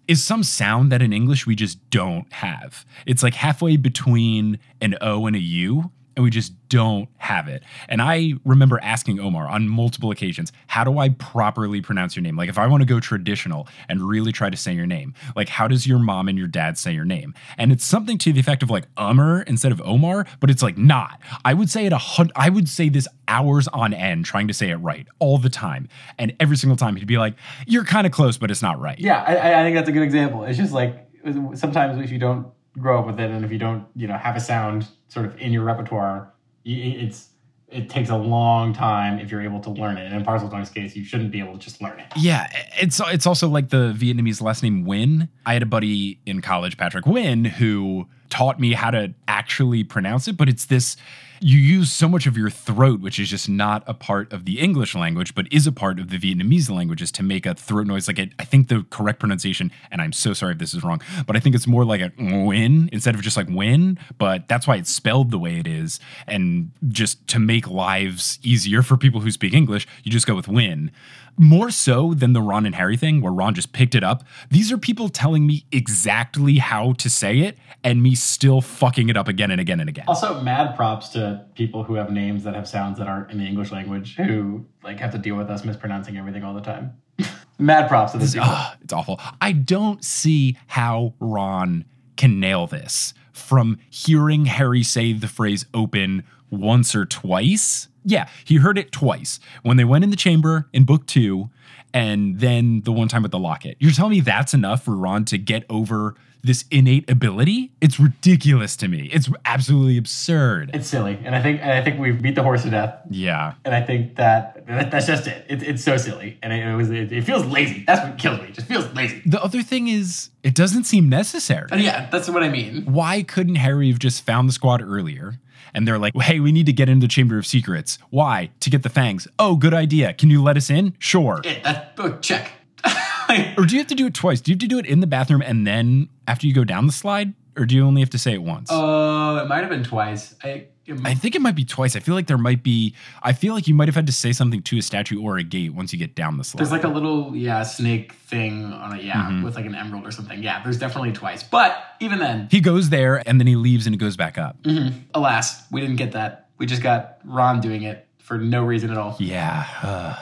is 0.07 0.23
some 0.23 0.43
sound 0.43 0.91
that 0.91 1.01
in 1.01 1.11
English 1.11 1.45
we 1.45 1.55
just 1.55 1.77
don't 1.89 2.31
have. 2.33 2.85
It's 3.05 3.23
like 3.23 3.35
halfway 3.35 3.77
between 3.77 4.59
an 4.81 4.95
O 5.01 5.25
and 5.27 5.35
a 5.35 5.39
U, 5.39 5.91
and 6.17 6.23
we 6.23 6.31
just 6.31 6.51
don't 6.67 7.07
have 7.17 7.47
it. 7.47 7.61
And 7.87 8.01
I 8.01 8.33
remember 8.43 8.79
asking 8.81 9.19
Omar 9.19 9.47
on 9.47 9.69
multiple 9.69 10.09
occasions, 10.09 10.51
how 10.65 10.83
do 10.83 10.97
I 10.97 11.09
properly 11.09 11.79
pronounce 11.79 12.15
your 12.15 12.23
name? 12.23 12.35
Like, 12.35 12.49
if 12.49 12.57
I 12.57 12.65
want 12.65 12.81
to 12.81 12.85
go 12.87 12.99
traditional 12.99 13.67
and 13.87 14.01
really 14.01 14.31
try 14.31 14.49
to 14.49 14.57
say 14.57 14.73
your 14.73 14.87
name, 14.87 15.13
like, 15.35 15.47
how 15.47 15.67
does 15.67 15.85
your 15.85 15.99
mom 15.99 16.27
and 16.27 16.35
your 16.35 16.47
dad 16.47 16.75
say 16.79 16.91
your 16.91 17.05
name? 17.05 17.35
And 17.59 17.71
it's 17.71 17.85
something 17.85 18.17
to 18.17 18.33
the 18.33 18.39
effect 18.39 18.63
of 18.63 18.71
like 18.71 18.87
Umar 18.99 19.43
instead 19.43 19.71
of 19.71 19.79
Omar, 19.85 20.25
but 20.39 20.49
it's 20.49 20.63
like 20.63 20.75
not. 20.75 21.21
I 21.45 21.53
would 21.53 21.69
say 21.69 21.85
it 21.85 21.93
a 21.93 21.99
hundred, 21.99 22.33
I 22.35 22.49
would 22.49 22.67
say 22.67 22.89
this 22.89 23.07
hours 23.27 23.67
on 23.67 23.93
end 23.93 24.25
trying 24.25 24.47
to 24.47 24.55
say 24.55 24.71
it 24.71 24.77
right 24.77 25.07
all 25.19 25.37
the 25.37 25.51
time. 25.51 25.87
And 26.17 26.35
every 26.39 26.57
single 26.57 26.77
time 26.77 26.95
he'd 26.95 27.05
be 27.07 27.19
like, 27.19 27.35
you're 27.67 27.85
kind 27.85 28.07
of 28.07 28.11
close, 28.11 28.39
but 28.39 28.49
it's 28.49 28.63
not 28.63 28.81
right. 28.81 28.99
Yeah, 28.99 29.23
I, 29.25 29.35
I- 29.35 29.59
I 29.59 29.63
think 29.63 29.75
that's 29.75 29.89
a 29.89 29.91
good 29.91 30.03
example. 30.03 30.45
It's 30.45 30.57
just 30.57 30.73
like 30.73 31.07
sometimes 31.53 32.01
if 32.03 32.09
you 32.11 32.17
don't 32.17 32.47
grow 32.77 32.99
up 32.99 33.07
with 33.07 33.19
it 33.19 33.31
and 33.31 33.43
if 33.43 33.51
you 33.51 33.57
don't 33.57 33.85
you 33.95 34.07
know 34.07 34.17
have 34.17 34.35
a 34.35 34.39
sound 34.39 34.87
sort 35.07 35.25
of 35.25 35.39
in 35.39 35.51
your 35.51 35.63
repertoire, 35.63 36.33
it's 36.65 37.29
it 37.69 37.89
takes 37.89 38.09
a 38.09 38.15
long 38.15 38.73
time 38.73 39.19
if 39.19 39.29
you're 39.29 39.41
able 39.41 39.59
to 39.59 39.69
learn 39.69 39.97
it. 39.97 40.05
And 40.05 40.15
in 40.15 40.23
Parseltongue's 40.23 40.69
case, 40.69 40.95
you 40.95 41.03
shouldn't 41.03 41.31
be 41.31 41.39
able 41.39 41.53
to 41.53 41.59
just 41.59 41.81
learn 41.81 41.99
it. 41.99 42.05
Yeah, 42.15 42.47
it's 42.79 43.01
it's 43.07 43.27
also 43.27 43.49
like 43.49 43.69
the 43.69 43.93
Vietnamese 43.97 44.41
last 44.41 44.63
name 44.63 44.85
Nguyen. 44.85 45.27
I 45.45 45.53
had 45.53 45.63
a 45.63 45.67
buddy 45.67 46.19
in 46.25 46.41
college, 46.41 46.77
Patrick 46.77 47.05
Nguyen, 47.05 47.47
who 47.47 48.07
taught 48.29 48.59
me 48.59 48.73
how 48.73 48.91
to 48.91 49.13
actually 49.27 49.83
pronounce 49.83 50.27
it, 50.27 50.37
but 50.37 50.49
it's 50.49 50.65
this 50.65 50.97
you 51.39 51.57
use 51.59 51.91
so 51.91 52.07
much 52.07 52.25
of 52.25 52.37
your 52.37 52.49
throat, 52.49 53.01
which 53.01 53.19
is 53.19 53.29
just 53.29 53.49
not 53.49 53.83
a 53.87 53.93
part 53.93 54.31
of 54.31 54.45
the 54.45 54.59
English 54.59 54.95
language, 54.95 55.35
but 55.35 55.51
is 55.51 55.67
a 55.67 55.71
part 55.71 55.99
of 55.99 56.09
the 56.09 56.17
Vietnamese 56.17 56.69
languages 56.69 57.11
to 57.13 57.23
make 57.23 57.45
a 57.45 57.53
throat 57.53 57.87
noise. 57.87 58.07
Like 58.07 58.19
I 58.19 58.43
think 58.43 58.67
the 58.67 58.85
correct 58.89 59.19
pronunciation, 59.19 59.71
and 59.91 60.01
I'm 60.01 60.13
so 60.13 60.33
sorry 60.33 60.53
if 60.53 60.59
this 60.59 60.73
is 60.73 60.83
wrong, 60.83 61.01
but 61.25 61.35
I 61.35 61.39
think 61.39 61.55
it's 61.55 61.67
more 61.67 61.85
like 61.85 62.01
a 62.01 62.11
win 62.17 62.89
instead 62.91 63.15
of 63.15 63.21
just 63.21 63.37
like 63.37 63.47
win. 63.49 63.99
But 64.17 64.47
that's 64.47 64.67
why 64.67 64.75
it's 64.77 64.91
spelled 64.91 65.31
the 65.31 65.39
way 65.39 65.57
it 65.57 65.67
is. 65.67 65.99
And 66.27 66.71
just 66.89 67.27
to 67.29 67.39
make 67.39 67.67
lives 67.67 68.39
easier 68.43 68.81
for 68.81 68.97
people 68.97 69.21
who 69.21 69.31
speak 69.31 69.53
English, 69.53 69.87
you 70.03 70.11
just 70.11 70.27
go 70.27 70.35
with 70.35 70.47
win. 70.47 70.91
More 71.37 71.69
so 71.69 72.13
than 72.13 72.33
the 72.33 72.41
Ron 72.41 72.65
and 72.65 72.73
Harry 72.75 72.97
thing, 72.97 73.21
where 73.21 73.31
Ron 73.31 73.53
just 73.53 73.71
picked 73.71 73.93
it 73.93 74.03
up. 74.03 74.23
These 74.49 74.71
are 74.71 74.77
people 74.77 75.09
telling 75.09 75.45
me 75.45 75.65
exactly 75.71 76.57
how 76.57 76.93
to 76.93 77.09
say 77.09 77.39
it, 77.39 77.57
and 77.83 78.01
me 78.01 78.15
still 78.15 78.59
fucking 78.61 79.09
it 79.09 79.17
up 79.17 79.27
again 79.27 79.51
and 79.51 79.61
again 79.61 79.79
and 79.79 79.87
again. 79.87 80.05
Also, 80.07 80.41
mad 80.41 80.75
props 80.75 81.09
to 81.09 81.45
people 81.55 81.83
who 81.83 81.93
have 81.93 82.11
names 82.11 82.43
that 82.43 82.55
have 82.55 82.67
sounds 82.67 82.97
that 82.97 83.07
aren't 83.07 83.31
in 83.31 83.37
the 83.37 83.45
English 83.45 83.71
language 83.71 84.15
who 84.15 84.65
like 84.83 84.99
have 84.99 85.11
to 85.11 85.17
deal 85.17 85.35
with 85.35 85.49
us 85.49 85.63
mispronouncing 85.63 86.17
everything 86.17 86.43
all 86.43 86.53
the 86.53 86.61
time. 86.61 86.93
mad 87.59 87.87
props 87.87 88.13
to 88.13 88.17
those 88.17 88.33
people. 88.33 88.47
Ah, 88.49 88.75
it's 88.81 88.93
awful. 88.93 89.19
I 89.39 89.51
don't 89.51 90.03
see 90.03 90.57
how 90.67 91.13
Ron 91.19 91.85
can 92.15 92.39
nail 92.39 92.65
this 92.67 93.13
from 93.31 93.77
hearing 93.89 94.45
Harry 94.45 94.83
say 94.83 95.13
the 95.13 95.27
phrase 95.27 95.65
open 95.73 96.23
once 96.49 96.95
or 96.95 97.05
twice. 97.05 97.87
Yeah, 98.03 98.29
he 98.45 98.57
heard 98.57 98.77
it 98.77 98.91
twice 98.91 99.39
when 99.63 99.77
they 99.77 99.83
went 99.83 100.03
in 100.03 100.09
the 100.09 100.15
chamber 100.15 100.67
in 100.73 100.85
book 100.85 101.05
two, 101.05 101.49
and 101.93 102.39
then 102.39 102.81
the 102.81 102.91
one 102.91 103.07
time 103.07 103.23
with 103.23 103.31
the 103.31 103.39
locket. 103.39 103.77
You're 103.79 103.91
telling 103.91 104.11
me 104.11 104.21
that's 104.21 104.53
enough 104.53 104.83
for 104.83 104.95
Ron 104.95 105.25
to 105.25 105.37
get 105.37 105.65
over 105.69 106.15
this 106.47 106.65
innate 106.71 107.09
ability? 107.09 107.71
It's 107.81 107.99
ridiculous 107.99 108.75
to 108.77 108.87
me. 108.87 109.09
It's 109.13 109.29
absolutely 109.45 109.97
absurd. 109.97 110.71
It's 110.73 110.87
silly, 110.87 111.19
and 111.23 111.35
I 111.35 111.41
think 111.41 111.61
and 111.61 111.71
I 111.71 111.83
think 111.83 111.99
we've 111.99 112.19
beat 112.19 112.35
the 112.35 112.43
horse 112.43 112.63
to 112.63 112.69
death. 112.69 112.99
Yeah. 113.09 113.53
And 113.65 113.75
I 113.75 113.81
think 113.81 114.15
that, 114.15 114.65
that 114.67 114.89
that's 114.89 115.05
just 115.05 115.27
it. 115.27 115.45
it 115.47 115.63
it's 115.63 115.83
so 115.83 115.97
silly, 115.97 116.39
and 116.41 116.51
it, 116.51 116.65
it 116.65 116.75
was 116.75 116.89
it, 116.89 117.11
it 117.11 117.23
feels 117.23 117.45
lazy. 117.45 117.83
That's 117.85 118.03
what 118.07 118.17
kills 118.17 118.39
me. 118.39 118.47
It 118.47 118.53
just 118.53 118.67
feels 118.67 118.91
lazy. 118.93 119.21
The 119.25 119.43
other 119.43 119.61
thing 119.61 119.87
is, 119.87 120.29
it 120.43 120.55
doesn't 120.55 120.85
seem 120.85 121.09
necessary. 121.09 121.67
And 121.71 121.81
yeah, 121.81 122.09
that's 122.09 122.29
what 122.29 122.43
I 122.43 122.49
mean. 122.49 122.85
Why 122.85 123.23
couldn't 123.23 123.55
Harry 123.55 123.89
have 123.89 123.99
just 123.99 124.25
found 124.25 124.49
the 124.49 124.53
squad 124.53 124.81
earlier? 124.81 125.39
And 125.73 125.87
they're 125.87 125.99
like, 125.99 126.15
hey, 126.15 126.39
we 126.39 126.51
need 126.51 126.65
to 126.65 126.73
get 126.73 126.89
into 126.89 127.05
the 127.05 127.09
Chamber 127.09 127.37
of 127.37 127.45
Secrets. 127.45 127.97
Why? 128.09 128.51
To 128.61 128.69
get 128.69 128.83
the 128.83 128.89
fangs. 128.89 129.27
Oh, 129.39 129.55
good 129.55 129.73
idea. 129.73 130.13
Can 130.13 130.29
you 130.29 130.41
let 130.43 130.57
us 130.57 130.69
in? 130.69 130.95
Sure. 130.99 131.41
It, 131.43 131.63
that, 131.63 131.93
oh, 131.97 132.17
check. 132.17 132.51
or 133.57 133.65
do 133.65 133.75
you 133.75 133.79
have 133.79 133.87
to 133.87 133.95
do 133.95 134.07
it 134.07 134.13
twice? 134.13 134.41
Do 134.41 134.51
you 134.51 134.55
have 134.55 134.59
to 134.59 134.67
do 134.67 134.79
it 134.79 134.85
in 134.85 134.99
the 134.99 135.07
bathroom 135.07 135.41
and 135.41 135.65
then 135.65 136.09
after 136.27 136.47
you 136.47 136.53
go 136.53 136.63
down 136.63 136.87
the 136.87 136.93
slide? 136.93 137.33
Or 137.57 137.65
do 137.65 137.75
you 137.75 137.85
only 137.85 138.01
have 138.01 138.11
to 138.11 138.19
say 138.19 138.33
it 138.33 138.43
once? 138.43 138.69
Oh, 138.71 139.37
it 139.37 139.47
might 139.47 139.61
have 139.61 139.69
been 139.69 139.83
twice. 139.83 140.35
I 140.43 140.67
I 141.03 141.13
think 141.13 141.35
it 141.35 141.41
might 141.41 141.55
be 141.55 141.65
twice. 141.65 141.95
I 141.95 141.99
feel 141.99 142.15
like 142.15 142.27
there 142.27 142.37
might 142.37 142.63
be, 142.63 142.95
I 143.21 143.33
feel 143.33 143.53
like 143.53 143.67
you 143.67 143.73
might 143.75 143.87
have 143.87 143.95
had 143.95 144.07
to 144.07 144.13
say 144.13 144.31
something 144.31 144.61
to 144.63 144.77
a 144.77 144.81
statue 144.81 145.21
or 145.21 145.37
a 145.37 145.43
gate 145.43 145.73
once 145.73 145.91
you 145.91 145.99
get 145.99 146.15
down 146.15 146.37
the 146.37 146.43
slide. 146.43 146.59
there's 146.59 146.71
like 146.71 146.83
a 146.83 146.87
little 146.87 147.35
yeah 147.35 147.63
snake 147.63 148.13
thing 148.13 148.65
on 148.65 148.97
it. 148.97 149.03
Yeah, 149.03 149.25
Mhm. 149.29 149.43
with 149.43 149.55
like 149.55 149.65
an 149.65 149.75
emerald 149.75 150.05
or 150.05 150.11
something. 150.11 150.41
Yeah, 150.41 150.63
there's 150.63 150.79
definitely 150.79 151.11
twice. 151.11 151.43
But 151.43 151.77
even 151.99 152.19
then, 152.19 152.47
he 152.51 152.61
goes 152.61 152.89
there 152.89 153.21
and 153.27 153.39
then 153.39 153.47
he 153.47 153.55
leaves 153.55 153.85
and 153.85 153.93
it 153.93 153.99
goes 153.99 154.15
back 154.17 154.37
up. 154.37 154.61
Mm-hmm. 154.63 154.97
alas, 155.13 155.63
we 155.71 155.81
didn't 155.81 155.97
get 155.97 156.13
that. 156.13 156.49
We 156.57 156.65
just 156.65 156.81
got 156.81 157.17
Ron 157.25 157.59
doing 157.61 157.83
it 157.83 158.07
for 158.19 158.37
no 158.37 158.63
reason 158.63 158.89
at 158.91 158.97
all. 158.97 159.15
Yeah. 159.19 159.65
uh. 159.83 160.15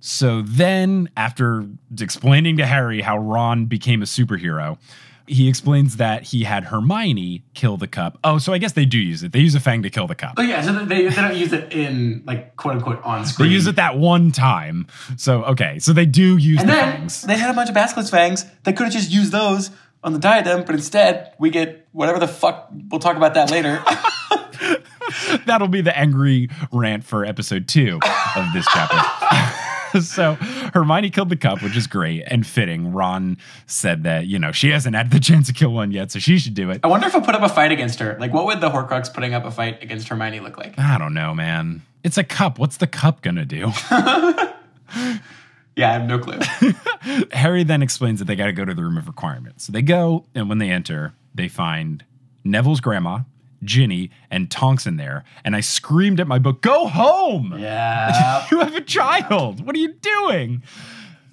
So 0.00 0.42
then, 0.42 1.08
after 1.16 1.66
explaining 2.00 2.58
to 2.58 2.66
Harry 2.66 3.00
how 3.00 3.18
Ron 3.18 3.66
became 3.66 4.02
a 4.02 4.04
superhero, 4.04 4.78
he 5.26 5.48
explains 5.48 5.96
that 5.96 6.22
he 6.22 6.44
had 6.44 6.64
Hermione 6.64 7.42
kill 7.54 7.76
the 7.76 7.86
cup. 7.86 8.18
Oh, 8.22 8.38
so 8.38 8.52
I 8.52 8.58
guess 8.58 8.72
they 8.72 8.84
do 8.84 8.98
use 8.98 9.22
it. 9.22 9.32
They 9.32 9.40
use 9.40 9.54
a 9.54 9.60
fang 9.60 9.82
to 9.82 9.90
kill 9.90 10.06
the 10.06 10.14
cup. 10.14 10.34
Oh 10.36 10.42
yeah, 10.42 10.60
so 10.62 10.72
they, 10.72 11.08
they 11.08 11.14
don't 11.14 11.36
use 11.36 11.52
it 11.52 11.72
in 11.72 12.22
like 12.26 12.56
quote 12.56 12.76
unquote 12.76 13.02
on 13.02 13.24
screen. 13.26 13.48
They 13.48 13.54
use 13.54 13.66
it 13.66 13.76
that 13.76 13.98
one 13.98 14.32
time. 14.32 14.86
So, 15.16 15.44
okay. 15.44 15.78
So 15.78 15.92
they 15.92 16.06
do 16.06 16.36
use 16.36 16.60
and 16.60 16.68
the 16.68 16.72
then 16.72 16.96
fangs. 16.98 17.22
they 17.22 17.36
had 17.36 17.50
a 17.50 17.54
bunch 17.54 17.68
of 17.68 17.74
basilisk 17.74 18.10
fangs. 18.10 18.44
They 18.64 18.72
could 18.72 18.84
have 18.84 18.92
just 18.92 19.10
used 19.10 19.32
those 19.32 19.70
on 20.04 20.12
the 20.12 20.18
diadem, 20.18 20.64
but 20.64 20.74
instead 20.74 21.34
we 21.38 21.50
get 21.50 21.86
whatever 21.92 22.18
the 22.18 22.28
fuck. 22.28 22.70
We'll 22.90 23.00
talk 23.00 23.16
about 23.16 23.34
that 23.34 23.50
later. 23.50 23.82
That'll 25.46 25.68
be 25.68 25.80
the 25.80 25.96
angry 25.96 26.48
rant 26.72 27.04
for 27.04 27.24
episode 27.24 27.68
two 27.68 27.98
of 28.36 28.52
this 28.52 28.66
chapter. 28.72 30.00
so 30.00 30.36
Hermione 30.76 31.10
killed 31.10 31.28
the 31.28 31.36
cup, 31.36 31.62
which 31.62 31.76
is 31.76 31.86
great 31.86 32.22
and 32.26 32.46
fitting. 32.46 32.92
Ron 32.92 33.38
said 33.66 34.02
that, 34.04 34.26
you 34.26 34.38
know, 34.38 34.52
she 34.52 34.70
hasn't 34.70 34.94
had 34.94 35.10
the 35.10 35.20
chance 35.28 35.46
to 35.48 35.52
kill 35.52 35.72
one 35.72 35.90
yet, 35.90 36.12
so 36.12 36.18
she 36.18 36.38
should 36.38 36.54
do 36.54 36.70
it. 36.70 36.80
I 36.84 36.86
wonder 36.86 37.06
if 37.06 37.14
I 37.14 37.20
put 37.20 37.34
up 37.34 37.42
a 37.42 37.48
fight 37.48 37.72
against 37.72 37.98
her. 37.98 38.16
Like, 38.20 38.32
what 38.32 38.46
would 38.46 38.60
the 38.60 38.70
Horcrux 38.70 39.12
putting 39.12 39.34
up 39.34 39.44
a 39.44 39.50
fight 39.50 39.82
against 39.82 40.08
Hermione 40.08 40.40
look 40.40 40.58
like? 40.58 40.78
I 40.78 40.98
don't 40.98 41.14
know, 41.14 41.34
man. 41.34 41.82
It's 42.04 42.18
a 42.18 42.24
cup. 42.24 42.58
What's 42.58 42.76
the 42.76 42.86
cup 42.86 43.22
gonna 43.22 43.44
do? 43.44 43.72
Yeah, 45.76 45.90
I 45.90 45.92
have 45.92 46.06
no 46.08 46.18
clue. 46.18 46.38
Harry 47.32 47.62
then 47.62 47.82
explains 47.82 48.18
that 48.18 48.24
they 48.24 48.34
got 48.34 48.46
to 48.46 48.52
go 48.52 48.64
to 48.64 48.72
the 48.72 48.82
room 48.82 48.96
of 48.96 49.06
requirements. 49.06 49.64
So 49.64 49.72
they 49.72 49.82
go, 49.82 50.24
and 50.34 50.48
when 50.48 50.56
they 50.56 50.70
enter, 50.70 51.12
they 51.34 51.48
find 51.48 52.02
Neville's 52.44 52.80
grandma, 52.80 53.20
Ginny, 53.62 54.10
and 54.30 54.50
Tonks 54.50 54.86
in 54.86 54.96
there. 54.96 55.24
And 55.44 55.56
I 55.56 55.60
screamed 55.60 56.20
at 56.20 56.26
my 56.28 56.38
book, 56.38 56.62
Go 56.62 56.86
home! 56.86 57.54
Yeah. 57.66 58.46
you 58.50 58.60
have 58.60 58.74
a 58.74 58.80
child. 58.80 59.64
What 59.66 59.74
are 59.74 59.78
you 59.78 59.92
doing? 59.94 60.62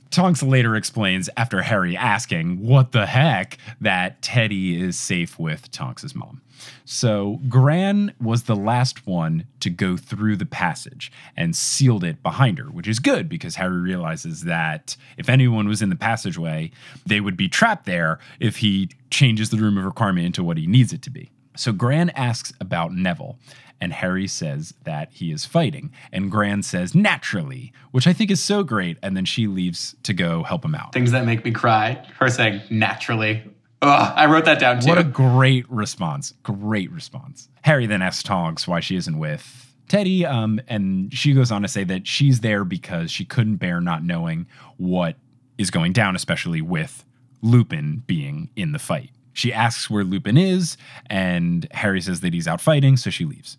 Tonks 0.10 0.44
later 0.44 0.76
explains, 0.76 1.30
after 1.38 1.62
Harry 1.64 1.98
asking, 1.98 2.60
What 2.66 2.92
the 2.92 3.06
heck, 3.06 3.58
that 3.82 4.22
Teddy 4.22 4.80
is 4.82 4.98
safe 4.98 5.38
with 5.40 5.72
Tonks' 5.72 6.14
mom. 6.16 6.42
So 6.86 7.40
Gran 7.50 8.14
was 8.22 8.44
the 8.44 8.56
last 8.56 9.06
one 9.06 9.46
to 9.60 9.70
go 9.70 9.98
through 9.98 10.38
the 10.38 10.46
passage 10.46 11.12
and 11.36 11.56
sealed 11.56 12.04
it 12.04 12.24
behind 12.24 12.58
her, 12.58 12.66
which 12.66 12.88
is 12.88 13.00
good 13.00 13.28
because 13.28 13.56
Harry 13.56 13.80
realizes 13.82 14.44
that 14.44 14.96
if 15.18 15.28
anyone 15.30 15.68
was 15.68 15.82
in 15.82 15.90
the 15.90 15.96
passageway, 15.96 16.72
they 17.06 17.20
would 17.20 17.36
be 17.36 17.50
trapped 17.50 17.86
there 17.86 18.20
if 18.40 18.58
he 18.58 18.90
changes 19.10 19.50
the 19.50 19.58
room 19.58 19.78
of 19.78 19.84
requirement 19.84 20.26
into 20.26 20.44
what 20.44 20.58
he 20.58 20.68
needs 20.68 20.94
it 20.94 21.02
to 21.02 21.10
be. 21.10 21.32
So 21.56 21.72
Gran 21.72 22.10
asks 22.12 22.54
about 22.60 22.94
Neville, 22.94 23.38
and 23.80 23.94
Harry 23.94 24.28
says 24.28 24.74
that 24.84 25.10
he 25.12 25.32
is 25.32 25.46
fighting, 25.46 25.92
and 26.12 26.32
Gran 26.32 26.64
says 26.64 26.96
naturally, 26.96 27.74
which 27.92 28.08
I 28.08 28.14
think 28.14 28.32
is 28.32 28.42
so 28.42 28.64
great, 28.64 28.98
and 29.04 29.16
then 29.16 29.26
she 29.26 29.48
leaves 29.48 29.96
to 30.04 30.14
go 30.14 30.44
help 30.44 30.64
him 30.64 30.76
out. 30.76 30.94
Things 30.94 31.12
that 31.12 31.26
make 31.26 31.44
me 31.44 31.52
cry. 31.52 32.06
Her 32.20 32.30
saying 32.30 32.62
naturally. 32.70 33.44
Ugh, 33.82 34.14
I 34.16 34.28
wrote 34.28 34.46
that 34.46 34.60
down 34.60 34.80
too. 34.80 34.88
What 34.88 34.98
a 34.98 35.04
great 35.04 35.70
response. 35.70 36.34
Great 36.44 36.90
response. 36.92 37.50
Harry 37.64 37.86
then 37.86 38.02
asks 38.02 38.24
Tonks 38.24 38.66
why 38.66 38.80
she 38.80 38.96
isn't 38.96 39.20
with 39.20 39.76
Teddy. 39.90 40.26
Um, 40.26 40.62
and 40.70 41.14
she 41.14 41.34
goes 41.34 41.52
on 41.52 41.62
to 41.64 41.68
say 41.68 41.84
that 41.84 42.08
she's 42.08 42.40
there 42.40 42.64
because 42.64 43.12
she 43.12 43.26
couldn't 43.26 43.58
bear 43.58 43.82
not 43.82 44.04
knowing 44.04 44.48
what 44.78 45.18
is 45.58 45.70
going 45.70 45.92
down, 45.92 46.16
especially 46.16 46.62
with 46.62 47.04
Lupin 47.42 48.04
being 48.08 48.50
in 48.56 48.72
the 48.72 48.80
fight. 48.80 49.12
She 49.34 49.52
asks 49.52 49.90
where 49.90 50.04
Lupin 50.04 50.38
is, 50.38 50.78
and 51.08 51.68
Harry 51.72 52.02
says 52.02 52.22
that 52.22 52.34
he's 52.34 52.48
out 52.48 52.62
fighting, 52.62 52.98
so 52.98 53.10
she 53.10 53.26
leaves. 53.26 53.58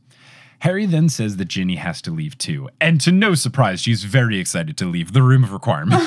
Harry 0.60 0.86
then 0.86 1.08
says 1.08 1.36
that 1.36 1.48
Ginny 1.48 1.76
has 1.76 2.00
to 2.02 2.10
leave 2.10 2.38
too. 2.38 2.70
And 2.80 3.00
to 3.02 3.12
no 3.12 3.34
surprise, 3.34 3.82
she's 3.82 4.04
very 4.04 4.38
excited 4.38 4.76
to 4.78 4.86
leave 4.86 5.12
the 5.12 5.22
room 5.22 5.44
of 5.44 5.52
requirement. 5.52 6.00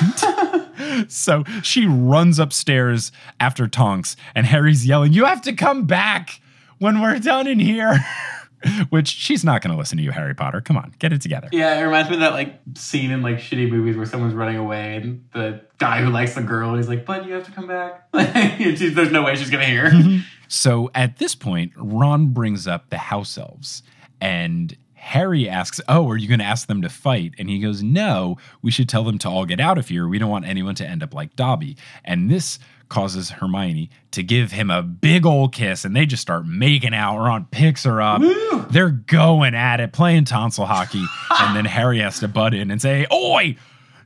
so 1.08 1.44
she 1.62 1.86
runs 1.86 2.38
upstairs 2.38 3.12
after 3.38 3.68
Tonks, 3.68 4.16
and 4.34 4.46
Harry's 4.46 4.86
yelling, 4.86 5.12
You 5.12 5.26
have 5.26 5.42
to 5.42 5.52
come 5.52 5.84
back 5.84 6.40
when 6.78 7.00
we're 7.00 7.18
done 7.18 7.46
in 7.46 7.60
here. 7.60 8.04
Which 8.90 9.08
she's 9.08 9.44
not 9.44 9.62
going 9.62 9.72
to 9.72 9.78
listen 9.78 9.98
to 9.98 10.04
you, 10.04 10.10
Harry 10.10 10.34
Potter. 10.34 10.60
Come 10.60 10.76
on, 10.76 10.94
get 10.98 11.12
it 11.12 11.20
together. 11.20 11.48
Yeah, 11.52 11.78
it 11.78 11.82
reminds 11.82 12.10
me 12.10 12.16
of 12.16 12.20
that 12.20 12.32
like 12.32 12.60
scene 12.74 13.10
in 13.10 13.22
like 13.22 13.36
shitty 13.36 13.70
movies 13.70 13.96
where 13.96 14.06
someone's 14.06 14.34
running 14.34 14.56
away 14.56 14.96
and 14.96 15.24
the 15.32 15.60
guy 15.78 16.02
who 16.02 16.10
likes 16.10 16.34
the 16.34 16.42
girl 16.42 16.76
he's 16.76 16.88
like, 16.88 17.04
"But 17.04 17.26
you 17.26 17.34
have 17.34 17.44
to 17.44 17.52
come 17.52 17.66
back." 17.66 18.10
There's 18.12 19.12
no 19.12 19.22
way 19.22 19.36
she's 19.36 19.50
gonna 19.50 19.64
hear. 19.64 19.92
So 20.50 20.90
at 20.94 21.18
this 21.18 21.34
point, 21.34 21.72
Ron 21.76 22.28
brings 22.28 22.66
up 22.66 22.88
the 22.88 22.96
house 22.96 23.36
elves, 23.36 23.82
and 24.18 24.74
Harry 24.94 25.48
asks, 25.48 25.80
Oh, 25.88 26.08
are 26.08 26.16
you 26.16 26.26
going 26.26 26.40
to 26.40 26.44
ask 26.44 26.66
them 26.68 26.82
to 26.82 26.88
fight? 26.88 27.34
And 27.38 27.48
he 27.48 27.60
goes, 27.60 27.82
No, 27.82 28.36
we 28.62 28.70
should 28.70 28.88
tell 28.88 29.04
them 29.04 29.18
to 29.18 29.28
all 29.28 29.44
get 29.46 29.60
out 29.60 29.78
of 29.78 29.88
here. 29.88 30.08
We 30.08 30.18
don't 30.18 30.30
want 30.30 30.46
anyone 30.46 30.74
to 30.76 30.86
end 30.86 31.02
up 31.02 31.14
like 31.14 31.36
Dobby. 31.36 31.76
And 32.04 32.30
this 32.30 32.58
causes 32.88 33.30
Hermione 33.30 33.90
to 34.12 34.22
give 34.22 34.52
him 34.52 34.70
a 34.70 34.82
big 34.82 35.26
old 35.26 35.54
kiss, 35.54 35.84
and 35.84 35.94
they 35.94 36.06
just 36.06 36.22
start 36.22 36.46
making 36.46 36.94
out. 36.94 37.18
Ron 37.18 37.46
picks 37.50 37.84
her 37.84 38.00
up. 38.00 38.22
They're 38.70 38.90
going 38.90 39.54
at 39.54 39.80
it, 39.80 39.92
playing 39.92 40.24
tonsil 40.24 40.66
hockey. 40.66 41.04
and 41.40 41.56
then 41.56 41.64
Harry 41.64 42.00
has 42.00 42.20
to 42.20 42.28
butt 42.28 42.54
in 42.54 42.70
and 42.70 42.80
say, 42.80 43.06
Oi, 43.12 43.56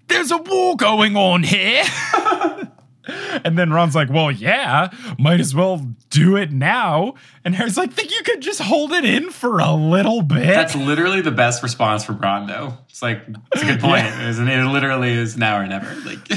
there's 0.08 0.30
a 0.30 0.38
war 0.38 0.76
going 0.76 1.16
on 1.16 1.42
here. 1.42 1.84
And 3.44 3.58
then 3.58 3.72
Ron's 3.72 3.94
like, 3.94 4.10
well, 4.10 4.30
yeah, 4.30 4.90
might 5.18 5.40
as 5.40 5.54
well 5.54 5.84
do 6.10 6.36
it 6.36 6.52
now. 6.52 7.14
And 7.44 7.54
Harry's 7.54 7.76
like, 7.76 7.92
think 7.92 8.12
you 8.12 8.22
could 8.22 8.40
just 8.40 8.60
hold 8.60 8.92
it 8.92 9.04
in 9.04 9.30
for 9.30 9.58
a 9.58 9.72
little 9.72 10.22
bit? 10.22 10.46
That's 10.46 10.76
literally 10.76 11.20
the 11.20 11.32
best 11.32 11.62
response 11.62 12.04
from 12.04 12.18
Ron, 12.18 12.46
though. 12.46 12.78
It's 12.88 13.02
like 13.02 13.22
it's 13.52 13.62
a 13.62 13.66
good 13.66 13.80
point, 13.80 14.06
isn't 14.06 14.46
it? 14.46 14.58
It 14.58 14.68
literally 14.68 15.12
is 15.12 15.36
now 15.36 15.58
or 15.58 15.66
never. 15.66 15.92
Like 16.06 16.30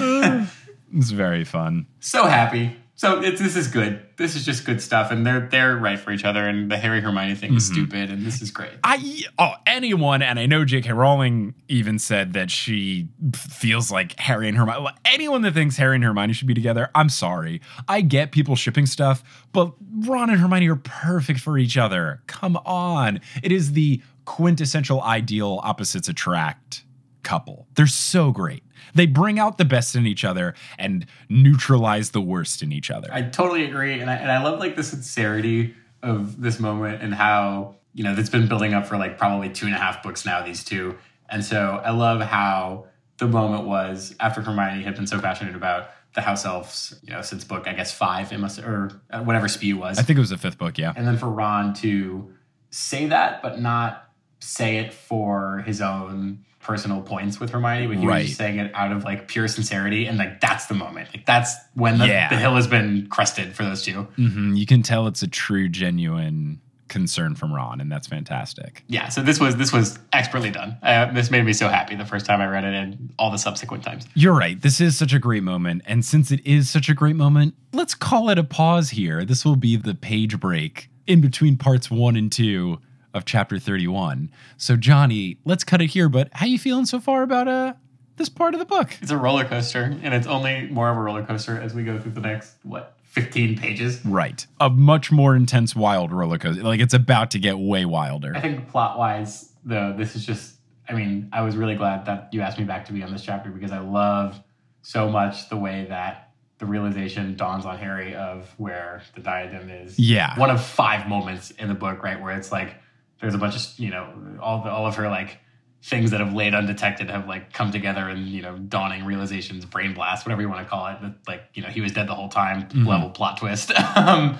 it's 0.93 1.11
very 1.11 1.43
fun. 1.43 1.87
so 1.99 2.25
happy. 2.25 2.75
So 2.97 3.19
it's, 3.19 3.41
this 3.41 3.57
is 3.57 3.67
good. 3.67 4.01
This 4.15 4.37
is 4.37 4.45
just 4.45 4.65
good 4.65 4.81
stuff, 4.81 5.11
and 5.11 5.27
they're 5.27 5.49
they're 5.51 5.75
right 5.75 5.99
for 5.99 6.11
each 6.11 6.23
other. 6.23 6.47
And 6.47 6.71
the 6.71 6.77
Harry 6.77 7.01
Hermione 7.01 7.35
thing 7.35 7.53
is 7.53 7.65
mm-hmm. 7.65 7.73
stupid, 7.73 8.09
and 8.09 8.25
this 8.25 8.41
is 8.41 8.51
great. 8.51 8.71
I 8.85 9.23
oh 9.37 9.51
anyone, 9.67 10.21
and 10.21 10.39
I 10.39 10.45
know 10.45 10.63
J.K. 10.63 10.93
Rowling 10.93 11.55
even 11.67 11.99
said 11.99 12.31
that 12.33 12.49
she 12.49 13.09
feels 13.35 13.91
like 13.91 14.17
Harry 14.17 14.47
and 14.47 14.57
Hermione. 14.57 14.87
Anyone 15.03 15.41
that 15.41 15.53
thinks 15.53 15.75
Harry 15.75 15.95
and 15.95 16.05
Hermione 16.05 16.31
should 16.31 16.47
be 16.47 16.53
together, 16.53 16.89
I'm 16.95 17.09
sorry. 17.09 17.59
I 17.89 17.99
get 17.99 18.31
people 18.31 18.55
shipping 18.55 18.85
stuff, 18.85 19.23
but 19.51 19.73
Ron 20.07 20.29
and 20.29 20.39
Hermione 20.39 20.69
are 20.69 20.77
perfect 20.77 21.41
for 21.41 21.57
each 21.57 21.75
other. 21.75 22.21
Come 22.27 22.55
on, 22.65 23.19
it 23.43 23.51
is 23.51 23.73
the 23.73 24.01
quintessential 24.23 25.01
ideal 25.01 25.59
opposites 25.63 26.07
attract 26.07 26.85
couple. 27.23 27.67
They're 27.75 27.87
so 27.87 28.31
great. 28.31 28.63
They 28.95 29.05
bring 29.05 29.37
out 29.39 29.57
the 29.57 29.65
best 29.65 29.95
in 29.95 30.07
each 30.07 30.23
other 30.23 30.55
and 30.79 31.05
neutralize 31.29 32.11
the 32.11 32.21
worst 32.21 32.63
in 32.63 32.71
each 32.71 32.89
other. 32.89 33.09
I 33.11 33.23
totally 33.23 33.65
agree, 33.65 33.99
and 33.99 34.09
I, 34.09 34.15
and 34.15 34.31
I 34.31 34.41
love 34.43 34.59
like 34.59 34.75
the 34.75 34.83
sincerity 34.83 35.75
of 36.01 36.41
this 36.41 36.59
moment 36.59 37.01
and 37.01 37.13
how 37.13 37.75
you 37.93 38.03
know 38.03 38.15
that's 38.15 38.29
been 38.29 38.47
building 38.47 38.73
up 38.73 38.85
for 38.87 38.97
like 38.97 39.17
probably 39.17 39.49
two 39.49 39.65
and 39.65 39.75
a 39.75 39.77
half 39.77 40.01
books 40.01 40.25
now. 40.25 40.43
These 40.43 40.63
two, 40.63 40.97
and 41.29 41.43
so 41.43 41.81
I 41.83 41.91
love 41.91 42.21
how 42.21 42.87
the 43.17 43.27
moment 43.27 43.65
was 43.65 44.15
after 44.19 44.41
Hermione 44.41 44.83
had 44.83 44.95
been 44.95 45.07
so 45.07 45.19
passionate 45.19 45.55
about 45.55 45.89
the 46.15 46.21
house 46.21 46.45
elves, 46.45 46.97
you 47.03 47.11
know, 47.11 47.21
since 47.21 47.43
book 47.43 47.67
I 47.67 47.73
guess 47.73 47.91
five, 47.91 48.31
it 48.31 48.39
must 48.39 48.59
or 48.59 49.01
uh, 49.11 49.21
whatever 49.21 49.47
spew 49.47 49.77
was, 49.77 49.99
I 49.99 50.03
think 50.03 50.17
it 50.17 50.21
was 50.21 50.29
the 50.29 50.37
fifth 50.37 50.57
book, 50.57 50.77
yeah. 50.77 50.93
and 50.95 51.05
then 51.05 51.17
for 51.17 51.29
Ron 51.29 51.73
to 51.75 52.33
say 52.69 53.07
that, 53.07 53.41
but 53.41 53.59
not 53.59 54.09
say 54.39 54.77
it 54.77 54.93
for 54.93 55.63
his 55.65 55.81
own 55.81 56.45
personal 56.65 57.01
points 57.01 57.39
with 57.39 57.51
Hermione, 57.51 57.87
but 57.87 57.97
he 57.97 58.07
Right. 58.07 58.17
was 58.19 58.25
just 58.27 58.37
saying 58.37 58.59
it 58.59 58.71
out 58.73 58.91
of 58.91 59.03
like 59.03 59.27
pure 59.27 59.47
sincerity, 59.47 60.07
and 60.07 60.17
like 60.17 60.41
that's 60.41 60.65
the 60.65 60.73
moment, 60.73 61.09
like 61.13 61.25
that's 61.25 61.53
when 61.75 61.99
the, 61.99 62.07
Yeah. 62.07 62.29
the 62.29 62.37
hill 62.37 62.55
has 62.55 62.67
been 62.67 63.07
crested 63.07 63.53
for 63.53 63.63
those 63.63 63.83
two. 63.83 64.07
hmm 64.15 64.53
You 64.55 64.65
can 64.65 64.81
tell 64.81 65.07
it's 65.07 65.21
a 65.23 65.27
true, 65.27 65.69
genuine 65.69 66.59
concern 66.87 67.33
from 67.35 67.51
Ron, 67.51 67.81
and 67.81 67.91
that's 67.91 68.05
fantastic. 68.07 68.83
Yeah, 68.87 69.09
so 69.09 69.21
this 69.21 69.39
was 69.39 69.55
this 69.57 69.73
was 69.73 69.97
expertly 70.13 70.51
done. 70.51 70.77
Uh, 70.83 71.11
this 71.11 71.31
made 71.31 71.43
me 71.43 71.51
so 71.53 71.67
happy 71.67 71.95
the 71.95 72.05
first 72.05 72.25
time 72.25 72.41
I 72.41 72.47
read 72.47 72.63
it, 72.63 72.73
and 72.73 73.13
all 73.19 73.31
the 73.31 73.37
subsequent 73.37 73.83
times. 73.83 74.07
You're 74.13 74.35
right. 74.35 74.59
This 74.61 74.79
is 74.81 74.97
such 74.97 75.13
a 75.13 75.19
great 75.19 75.43
moment. 75.43 75.81
And 75.87 76.05
since 76.05 76.31
it 76.31 76.45
is 76.45 76.69
such 76.69 76.87
a 76.89 76.93
great 76.93 77.15
moment, 77.15 77.55
let's 77.73 77.95
call 77.95 78.29
it 78.29 78.37
a 78.37 78.43
pause 78.43 78.91
here. 78.91 79.25
This 79.25 79.43
will 79.45 79.55
be 79.55 79.75
the 79.77 79.95
page 79.95 80.39
break 80.39 80.89
in 81.07 81.21
between 81.21 81.57
parts 81.57 81.89
one 81.91 82.15
and 82.15 82.31
two 82.31 82.79
of 83.15 83.25
chapter 83.25 83.57
31. 83.57 84.29
So, 84.57 84.75
Johnny, 84.75 85.37
let's 85.45 85.63
cut 85.63 85.81
it 85.81 85.87
here. 85.87 86.09
But 86.09 86.29
how 86.33 86.45
you 86.45 86.59
feeling 86.59 86.85
so 86.85 86.99
far 86.99 87.23
about 87.23 87.47
uh 87.47 87.73
this 88.17 88.29
part 88.29 88.53
of 88.53 88.59
the 88.59 88.65
book? 88.65 88.95
It's 89.01 89.11
a 89.11 89.17
roller 89.17 89.45
coaster, 89.45 89.97
and 90.03 90.13
it's 90.13 90.27
only 90.27 90.67
more 90.67 90.89
of 90.89 90.97
a 90.97 91.01
roller 91.01 91.23
coaster 91.23 91.59
as 91.59 91.73
we 91.73 91.83
go 91.83 91.99
through 91.99 92.11
the 92.11 92.21
next 92.21 92.57
what 92.63 92.97
fifteen 93.03 93.57
pages. 93.57 94.05
Right. 94.05 94.45
A 94.59 94.69
much 94.69 95.11
more 95.11 95.35
intense, 95.35 95.75
wild 95.75 96.11
roller 96.11 96.37
coaster. 96.37 96.61
Like 96.61 96.81
it's 96.81 96.93
about 96.93 97.31
to 97.31 97.39
get 97.39 97.57
way 97.57 97.85
wilder. 97.85 98.33
I 98.35 98.41
think 98.41 98.67
plot 98.69 98.99
wise, 98.99 99.51
though, 99.63 99.93
this 99.97 100.15
is 100.15 100.25
just. 100.25 100.51
I 100.87 100.93
mean, 100.93 101.29
I 101.33 101.41
was 101.41 101.55
really 101.55 101.73
glad 101.73 102.05
that 102.05 102.29
you 102.31 102.41
asked 102.41 102.59
me 102.59 102.63
back 102.63 102.85
to 102.85 102.93
be 102.93 103.01
on 103.01 103.11
this 103.11 103.23
chapter 103.23 103.49
because 103.49 103.71
I 103.71 103.79
love 103.79 104.39
so 104.83 105.09
much 105.09 105.49
the 105.49 105.57
way 105.57 105.87
that 105.89 106.25
the 106.59 106.65
realization 106.65 107.35
dawns 107.35 107.65
on 107.65 107.77
Harry 107.79 108.13
of 108.15 108.53
where 108.57 109.01
the 109.15 109.21
diadem 109.21 109.69
is. 109.69 109.97
Yeah. 109.97 110.37
one 110.39 110.51
of 110.51 110.63
five 110.63 111.07
moments 111.07 111.49
in 111.51 111.67
the 111.67 111.73
book, 111.73 112.03
right, 112.03 112.21
where 112.21 112.37
it's 112.37 112.51
like 112.51 112.75
there's 113.21 113.33
a 113.33 113.37
bunch 113.37 113.55
of 113.55 113.79
you 113.79 113.89
know 113.89 114.39
all 114.41 114.63
the, 114.63 114.69
all 114.69 114.85
of 114.85 114.95
her 114.95 115.09
like 115.09 115.39
things 115.83 116.11
that 116.11 116.19
have 116.19 116.33
laid 116.33 116.55
undetected 116.55 117.11
have 117.11 117.27
like 117.27 117.53
come 117.53 117.71
together 117.71 118.09
and 118.09 118.27
you 118.27 118.41
know 118.41 118.57
dawning 118.57 119.05
realizations, 119.05 119.65
brain 119.65 119.93
blast, 119.93 120.25
whatever 120.25 120.41
you 120.41 120.49
want 120.49 120.61
to 120.61 120.69
call 120.69 120.87
it. 120.87 121.01
That 121.01 121.15
like 121.27 121.43
you 121.53 121.61
know 121.61 121.69
he 121.69 121.81
was 121.81 121.91
dead 121.91 122.07
the 122.07 122.15
whole 122.15 122.29
time. 122.29 122.67
Level 122.85 123.09
plot 123.09 123.37
twist. 123.37 123.71
um, 123.95 124.37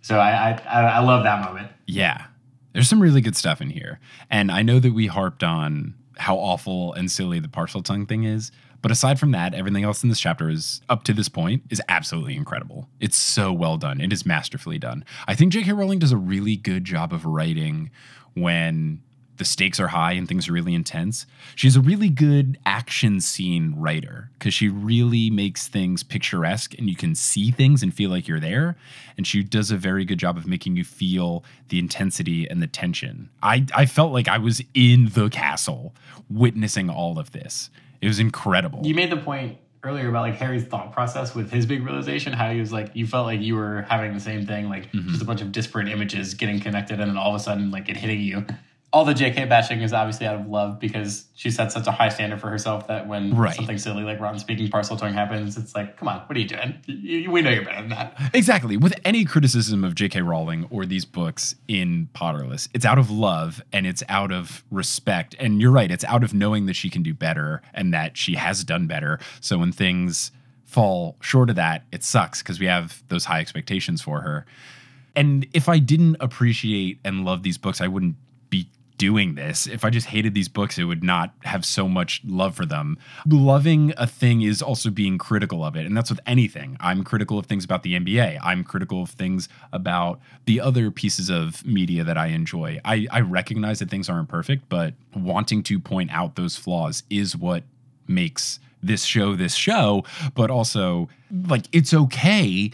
so 0.00 0.18
I 0.18 0.52
I 0.52 0.82
I 0.82 0.98
love 1.00 1.24
that 1.24 1.44
moment. 1.44 1.70
Yeah. 1.86 2.26
There's 2.72 2.88
some 2.88 3.00
really 3.00 3.22
good 3.22 3.36
stuff 3.36 3.62
in 3.62 3.70
here. 3.70 4.00
And 4.28 4.52
I 4.52 4.60
know 4.60 4.78
that 4.78 4.92
we 4.92 5.06
harped 5.06 5.42
on 5.42 5.94
how 6.18 6.36
awful 6.36 6.92
and 6.92 7.10
silly 7.10 7.40
the 7.40 7.48
parseltongue 7.48 8.06
thing 8.06 8.24
is. 8.24 8.52
But 8.82 8.90
aside 8.90 9.18
from 9.18 9.32
that, 9.32 9.54
everything 9.54 9.84
else 9.84 10.02
in 10.02 10.08
this 10.08 10.20
chapter 10.20 10.48
is 10.48 10.80
up 10.88 11.04
to 11.04 11.12
this 11.12 11.28
point 11.28 11.62
is 11.70 11.82
absolutely 11.88 12.36
incredible. 12.36 12.88
It's 13.00 13.16
so 13.16 13.52
well 13.52 13.76
done. 13.76 14.00
It 14.00 14.12
is 14.12 14.26
masterfully 14.26 14.78
done. 14.78 15.04
I 15.26 15.34
think 15.34 15.52
J.K. 15.52 15.72
Rowling 15.72 15.98
does 15.98 16.12
a 16.12 16.16
really 16.16 16.56
good 16.56 16.84
job 16.84 17.12
of 17.12 17.24
writing 17.24 17.90
when 18.34 19.00
the 19.36 19.44
stakes 19.44 19.78
are 19.80 19.88
high 19.88 20.12
and 20.12 20.28
things 20.28 20.48
are 20.48 20.52
really 20.52 20.74
intense. 20.74 21.26
She's 21.54 21.76
a 21.76 21.80
really 21.80 22.08
good 22.08 22.58
action 22.64 23.20
scene 23.20 23.74
writer 23.76 24.30
because 24.38 24.54
she 24.54 24.68
really 24.68 25.30
makes 25.30 25.68
things 25.68 26.02
picturesque 26.02 26.74
and 26.78 26.88
you 26.88 26.96
can 26.96 27.14
see 27.14 27.50
things 27.50 27.82
and 27.82 27.92
feel 27.92 28.10
like 28.10 28.26
you're 28.28 28.40
there. 28.40 28.76
And 29.16 29.26
she 29.26 29.42
does 29.42 29.70
a 29.70 29.76
very 29.76 30.04
good 30.04 30.18
job 30.18 30.36
of 30.36 30.46
making 30.46 30.76
you 30.76 30.84
feel 30.84 31.44
the 31.68 31.78
intensity 31.78 32.48
and 32.48 32.62
the 32.62 32.66
tension. 32.66 33.30
I, 33.42 33.66
I 33.74 33.86
felt 33.86 34.12
like 34.12 34.28
I 34.28 34.38
was 34.38 34.62
in 34.74 35.10
the 35.10 35.28
castle 35.28 35.94
witnessing 36.30 36.90
all 36.90 37.18
of 37.18 37.32
this. 37.32 37.70
It 38.00 38.08
was 38.08 38.18
incredible. 38.18 38.80
You 38.84 38.94
made 38.94 39.10
the 39.10 39.16
point 39.16 39.58
earlier 39.82 40.08
about 40.08 40.22
like 40.22 40.34
Harry's 40.36 40.64
thought 40.64 40.92
process 40.92 41.34
with 41.34 41.50
his 41.50 41.64
big 41.66 41.84
realization, 41.84 42.32
how 42.32 42.50
he 42.50 42.58
was 42.58 42.72
like, 42.72 42.90
you 42.94 43.06
felt 43.06 43.26
like 43.26 43.40
you 43.40 43.54
were 43.54 43.82
having 43.88 44.14
the 44.14 44.20
same 44.20 44.44
thing, 44.46 44.68
like 44.68 44.90
Mm-hmm. 44.92 45.10
just 45.10 45.22
a 45.22 45.24
bunch 45.24 45.40
of 45.42 45.52
disparate 45.52 45.88
images 45.88 46.34
getting 46.34 46.58
connected, 46.60 47.00
and 47.00 47.08
then 47.10 47.16
all 47.16 47.30
of 47.34 47.40
a 47.40 47.42
sudden, 47.42 47.70
like 47.70 47.88
it 47.88 47.96
hitting 47.96 48.20
you. 48.20 48.44
All 48.92 49.04
the 49.04 49.12
JK 49.14 49.48
bashing 49.48 49.82
is 49.82 49.92
obviously 49.92 50.26
out 50.26 50.36
of 50.40 50.46
love 50.46 50.78
because 50.78 51.26
she 51.34 51.50
set 51.50 51.70
such 51.72 51.86
a 51.86 51.90
high 51.90 52.08
standard 52.08 52.40
for 52.40 52.48
herself 52.48 52.86
that 52.86 53.06
when 53.06 53.34
Right. 53.34 53.54
something 53.54 53.76
silly 53.78 54.04
like 54.04 54.20
Ron 54.20 54.38
speaking 54.38 54.68
parseltongue 54.68 55.12
happens, 55.12 55.56
it's 55.58 55.74
like, 55.74 55.96
come 55.98 56.08
on, 56.08 56.20
what 56.20 56.36
are 56.36 56.40
you 56.40 56.46
doing? 56.48 56.74
You- 56.86 57.30
we 57.30 57.42
know 57.42 57.50
you're 57.50 57.64
better 57.64 57.80
than 57.82 57.90
that. 57.90 58.30
Exactly. 58.32 58.76
With 58.76 58.98
any 59.04 59.24
criticism 59.24 59.84
of 59.84 59.94
J.K. 59.96 60.22
Rowling 60.22 60.66
or 60.70 60.86
these 60.86 61.04
books 61.04 61.56
in 61.68 62.08
Potterless, 62.14 62.68
it's 62.72 62.86
out 62.86 62.96
of 62.98 63.10
love 63.10 63.60
and 63.72 63.86
it's 63.86 64.02
out 64.08 64.32
of 64.32 64.64
respect. 64.70 65.34
And 65.38 65.60
you're 65.60 65.72
right, 65.72 65.90
it's 65.90 66.04
out 66.04 66.22
of 66.24 66.32
knowing 66.32 66.66
that 66.66 66.74
she 66.76 66.88
can 66.88 67.02
do 67.02 67.12
better 67.12 67.60
and 67.74 67.92
that 67.92 68.16
she 68.16 68.36
has 68.36 68.64
done 68.64 68.86
better. 68.86 69.18
So 69.40 69.58
when 69.58 69.72
things 69.72 70.30
fall 70.64 71.16
short 71.20 71.50
of 71.50 71.56
that, 71.56 71.84
it 71.92 72.02
sucks 72.04 72.40
because 72.42 72.60
we 72.60 72.66
have 72.66 73.02
those 73.08 73.24
high 73.26 73.40
expectations 73.40 74.00
for 74.00 74.20
her. 74.22 74.46
And 75.14 75.46
if 75.52 75.68
I 75.68 75.78
didn't 75.80 76.16
appreciate 76.20 76.98
and 77.04 77.24
love 77.24 77.42
these 77.42 77.56
books, 77.58 77.80
I 77.80 77.88
wouldn't 77.88 78.16
be 78.50 78.68
doing 78.98 79.34
this. 79.34 79.66
If 79.66 79.84
I 79.84 79.90
just 79.90 80.06
hated 80.06 80.34
these 80.34 80.48
books, 80.48 80.78
it 80.78 80.84
would 80.84 81.02
not 81.02 81.34
have 81.42 81.64
so 81.64 81.88
much 81.88 82.22
love 82.24 82.54
for 82.54 82.64
them. 82.64 82.98
Loving 83.26 83.92
a 83.96 84.06
thing 84.06 84.42
is 84.42 84.62
also 84.62 84.90
being 84.90 85.18
critical 85.18 85.64
of 85.64 85.76
it. 85.76 85.86
And 85.86 85.96
that's 85.96 86.10
with 86.10 86.20
anything. 86.26 86.76
I'm 86.80 87.04
critical 87.04 87.38
of 87.38 87.46
things 87.46 87.64
about 87.64 87.82
the 87.82 87.94
NBA. 87.94 88.38
I'm 88.42 88.64
critical 88.64 89.02
of 89.02 89.10
things 89.10 89.48
about 89.72 90.20
the 90.46 90.60
other 90.60 90.90
pieces 90.90 91.30
of 91.30 91.64
media 91.66 92.04
that 92.04 92.16
I 92.16 92.28
enjoy. 92.28 92.80
I, 92.84 93.06
I 93.10 93.20
recognize 93.20 93.80
that 93.80 93.90
things 93.90 94.08
aren't 94.08 94.28
perfect, 94.28 94.68
but 94.68 94.94
wanting 95.14 95.62
to 95.64 95.78
point 95.78 96.10
out 96.12 96.36
those 96.36 96.56
flaws 96.56 97.02
is 97.10 97.36
what 97.36 97.64
makes 98.08 98.60
this 98.82 99.04
show 99.04 99.34
this 99.34 99.54
show. 99.54 100.04
But 100.34 100.50
also, 100.50 101.08
like, 101.30 101.66
it's 101.72 101.92
okay 101.92 102.70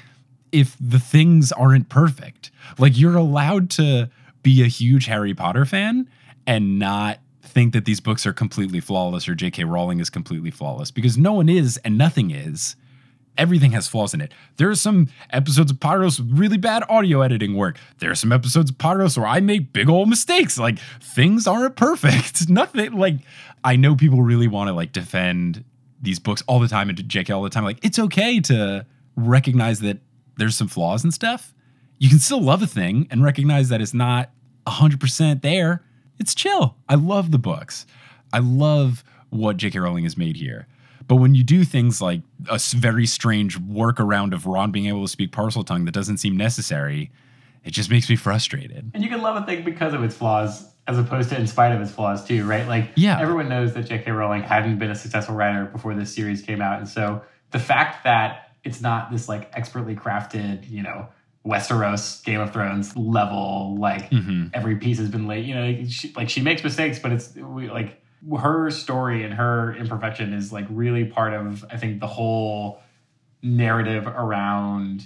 if 0.52 0.76
the 0.78 0.98
things 0.98 1.50
aren't 1.50 1.88
perfect. 1.88 2.50
Like 2.78 2.98
you're 2.98 3.16
allowed 3.16 3.70
to 3.70 4.10
be 4.42 4.62
a 4.62 4.66
huge 4.66 5.06
Harry 5.06 5.34
Potter 5.34 5.64
fan 5.64 6.08
and 6.46 6.78
not 6.78 7.18
think 7.42 7.72
that 7.72 7.84
these 7.84 8.00
books 8.00 8.26
are 8.26 8.32
completely 8.32 8.80
flawless 8.80 9.28
or 9.28 9.34
J.K. 9.34 9.64
Rowling 9.64 10.00
is 10.00 10.10
completely 10.10 10.50
flawless 10.50 10.90
because 10.90 11.18
no 11.18 11.32
one 11.34 11.48
is 11.48 11.76
and 11.78 11.98
nothing 11.98 12.30
is. 12.30 12.76
Everything 13.38 13.72
has 13.72 13.88
flaws 13.88 14.12
in 14.12 14.20
it. 14.20 14.32
There 14.56 14.68
are 14.68 14.74
some 14.74 15.08
episodes 15.30 15.70
of 15.70 15.78
Potterless 15.78 16.20
with 16.20 16.38
really 16.38 16.58
bad 16.58 16.84
audio 16.88 17.22
editing 17.22 17.56
work. 17.56 17.78
There 17.98 18.10
are 18.10 18.14
some 18.14 18.30
episodes 18.30 18.70
of 18.70 18.76
Potterless 18.76 19.16
where 19.16 19.26
I 19.26 19.40
make 19.40 19.72
big 19.72 19.88
old 19.88 20.08
mistakes. 20.08 20.58
Like 20.58 20.78
things 21.00 21.46
aren't 21.46 21.76
perfect. 21.76 22.48
Nothing 22.48 22.92
like 22.92 23.16
I 23.64 23.76
know 23.76 23.96
people 23.96 24.22
really 24.22 24.48
want 24.48 24.68
to 24.68 24.74
like 24.74 24.92
defend 24.92 25.64
these 26.00 26.18
books 26.18 26.42
all 26.46 26.58
the 26.58 26.68
time 26.68 26.90
and 26.90 26.98
JK 26.98 27.34
all 27.34 27.42
the 27.42 27.50
time. 27.50 27.64
Like 27.64 27.78
it's 27.82 27.98
okay 27.98 28.40
to 28.40 28.84
recognize 29.16 29.80
that 29.80 29.98
there's 30.36 30.56
some 30.56 30.68
flaws 30.68 31.04
and 31.04 31.14
stuff. 31.14 31.54
You 32.02 32.08
can 32.08 32.18
still 32.18 32.40
love 32.42 32.62
a 32.62 32.66
thing 32.66 33.06
and 33.12 33.22
recognize 33.22 33.68
that 33.68 33.80
it's 33.80 33.94
not 33.94 34.30
100% 34.66 35.40
there. 35.40 35.84
It's 36.18 36.34
chill. 36.34 36.74
I 36.88 36.96
love 36.96 37.30
the 37.30 37.38
books. 37.38 37.86
I 38.32 38.40
love 38.40 39.04
what 39.30 39.56
J.K. 39.56 39.78
Rowling 39.78 40.02
has 40.02 40.16
made 40.16 40.34
here. 40.34 40.66
But 41.06 41.16
when 41.16 41.36
you 41.36 41.44
do 41.44 41.62
things 41.62 42.02
like 42.02 42.22
a 42.50 42.58
very 42.74 43.06
strange 43.06 43.56
workaround 43.60 44.32
of 44.34 44.46
Ron 44.46 44.72
being 44.72 44.86
able 44.86 45.02
to 45.02 45.08
speak 45.08 45.30
parseltongue 45.30 45.84
that 45.84 45.92
doesn't 45.94 46.18
seem 46.18 46.36
necessary, 46.36 47.12
it 47.64 47.70
just 47.70 47.88
makes 47.88 48.10
me 48.10 48.16
frustrated. 48.16 48.90
And 48.94 49.04
you 49.04 49.08
can 49.08 49.22
love 49.22 49.40
a 49.40 49.46
thing 49.46 49.64
because 49.64 49.94
of 49.94 50.02
its 50.02 50.16
flaws, 50.16 50.66
as 50.88 50.98
opposed 50.98 51.28
to 51.28 51.38
in 51.38 51.46
spite 51.46 51.70
of 51.70 51.80
its 51.80 51.92
flaws 51.92 52.24
too, 52.24 52.44
right? 52.48 52.66
Like, 52.66 52.90
Yeah. 52.96 53.20
everyone 53.20 53.48
knows 53.48 53.74
that 53.74 53.84
J.K. 53.86 54.10
Rowling 54.10 54.42
hadn't 54.42 54.80
been 54.80 54.90
a 54.90 54.96
successful 54.96 55.36
writer 55.36 55.66
before 55.66 55.94
this 55.94 56.12
series 56.12 56.42
came 56.42 56.60
out, 56.60 56.78
and 56.80 56.88
so 56.88 57.22
the 57.52 57.60
fact 57.60 58.02
that 58.02 58.48
it's 58.64 58.80
not 58.80 59.12
this 59.12 59.28
like 59.28 59.50
expertly 59.52 59.94
crafted, 59.94 60.68
you 60.68 60.82
know, 60.82 61.06
Westeros 61.46 62.22
Game 62.24 62.40
of 62.40 62.52
Thrones 62.52 62.96
level. 62.96 63.76
Like 63.78 64.10
Mm-hmm. 64.10 64.48
every 64.54 64.76
piece 64.76 64.98
has 64.98 65.08
been 65.08 65.26
laid. 65.26 65.44
You 65.46 65.54
know, 65.54 65.84
she, 65.88 66.12
like 66.14 66.28
she 66.30 66.40
makes 66.40 66.62
mistakes, 66.62 66.98
but 66.98 67.12
it's 67.12 67.34
we, 67.34 67.68
like 67.70 68.00
her 68.38 68.70
story 68.70 69.24
and 69.24 69.34
her 69.34 69.74
imperfection 69.74 70.32
is 70.32 70.52
like 70.52 70.66
really 70.70 71.04
part 71.04 71.32
of 71.34 71.64
I 71.70 71.76
think 71.76 72.00
the 72.00 72.06
whole 72.06 72.80
narrative 73.42 74.06
around 74.06 75.04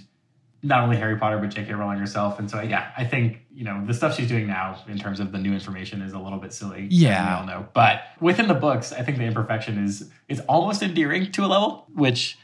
not 0.63 0.83
only 0.83 0.97
Harry 0.97 1.17
Potter 1.17 1.37
but 1.37 1.49
J.K. 1.49 1.73
Rowling 1.73 1.97
herself. 1.99 2.39
And 2.39 2.49
so 2.49 2.61
yeah, 2.61 2.91
I 2.97 3.05
think 3.05 3.41
you 3.51 3.63
know 3.63 3.83
the 3.85 3.93
stuff 3.93 4.15
she's 4.15 4.27
doing 4.27 4.47
now 4.47 4.83
in 4.87 4.99
terms 4.99 5.19
of 5.19 5.31
the 5.31 5.37
new 5.39 5.53
information 5.53 6.01
is 6.01 6.13
a 6.13 6.19
little 6.19 6.39
bit 6.39 6.53
silly. 6.53 6.87
Yeah. 6.91 7.33
we 7.33 7.39
all 7.39 7.45
know. 7.47 7.67
But 7.73 8.01
within 8.19 8.47
the 8.47 8.53
books, 8.53 8.91
I 8.93 9.01
think 9.01 9.17
the 9.17 9.23
imperfection 9.25 9.83
is 9.83 10.09
is 10.27 10.39
almost 10.41 10.83
endearing 10.83 11.31
to 11.31 11.45
a 11.45 11.47
level, 11.47 11.87
which 11.93 12.37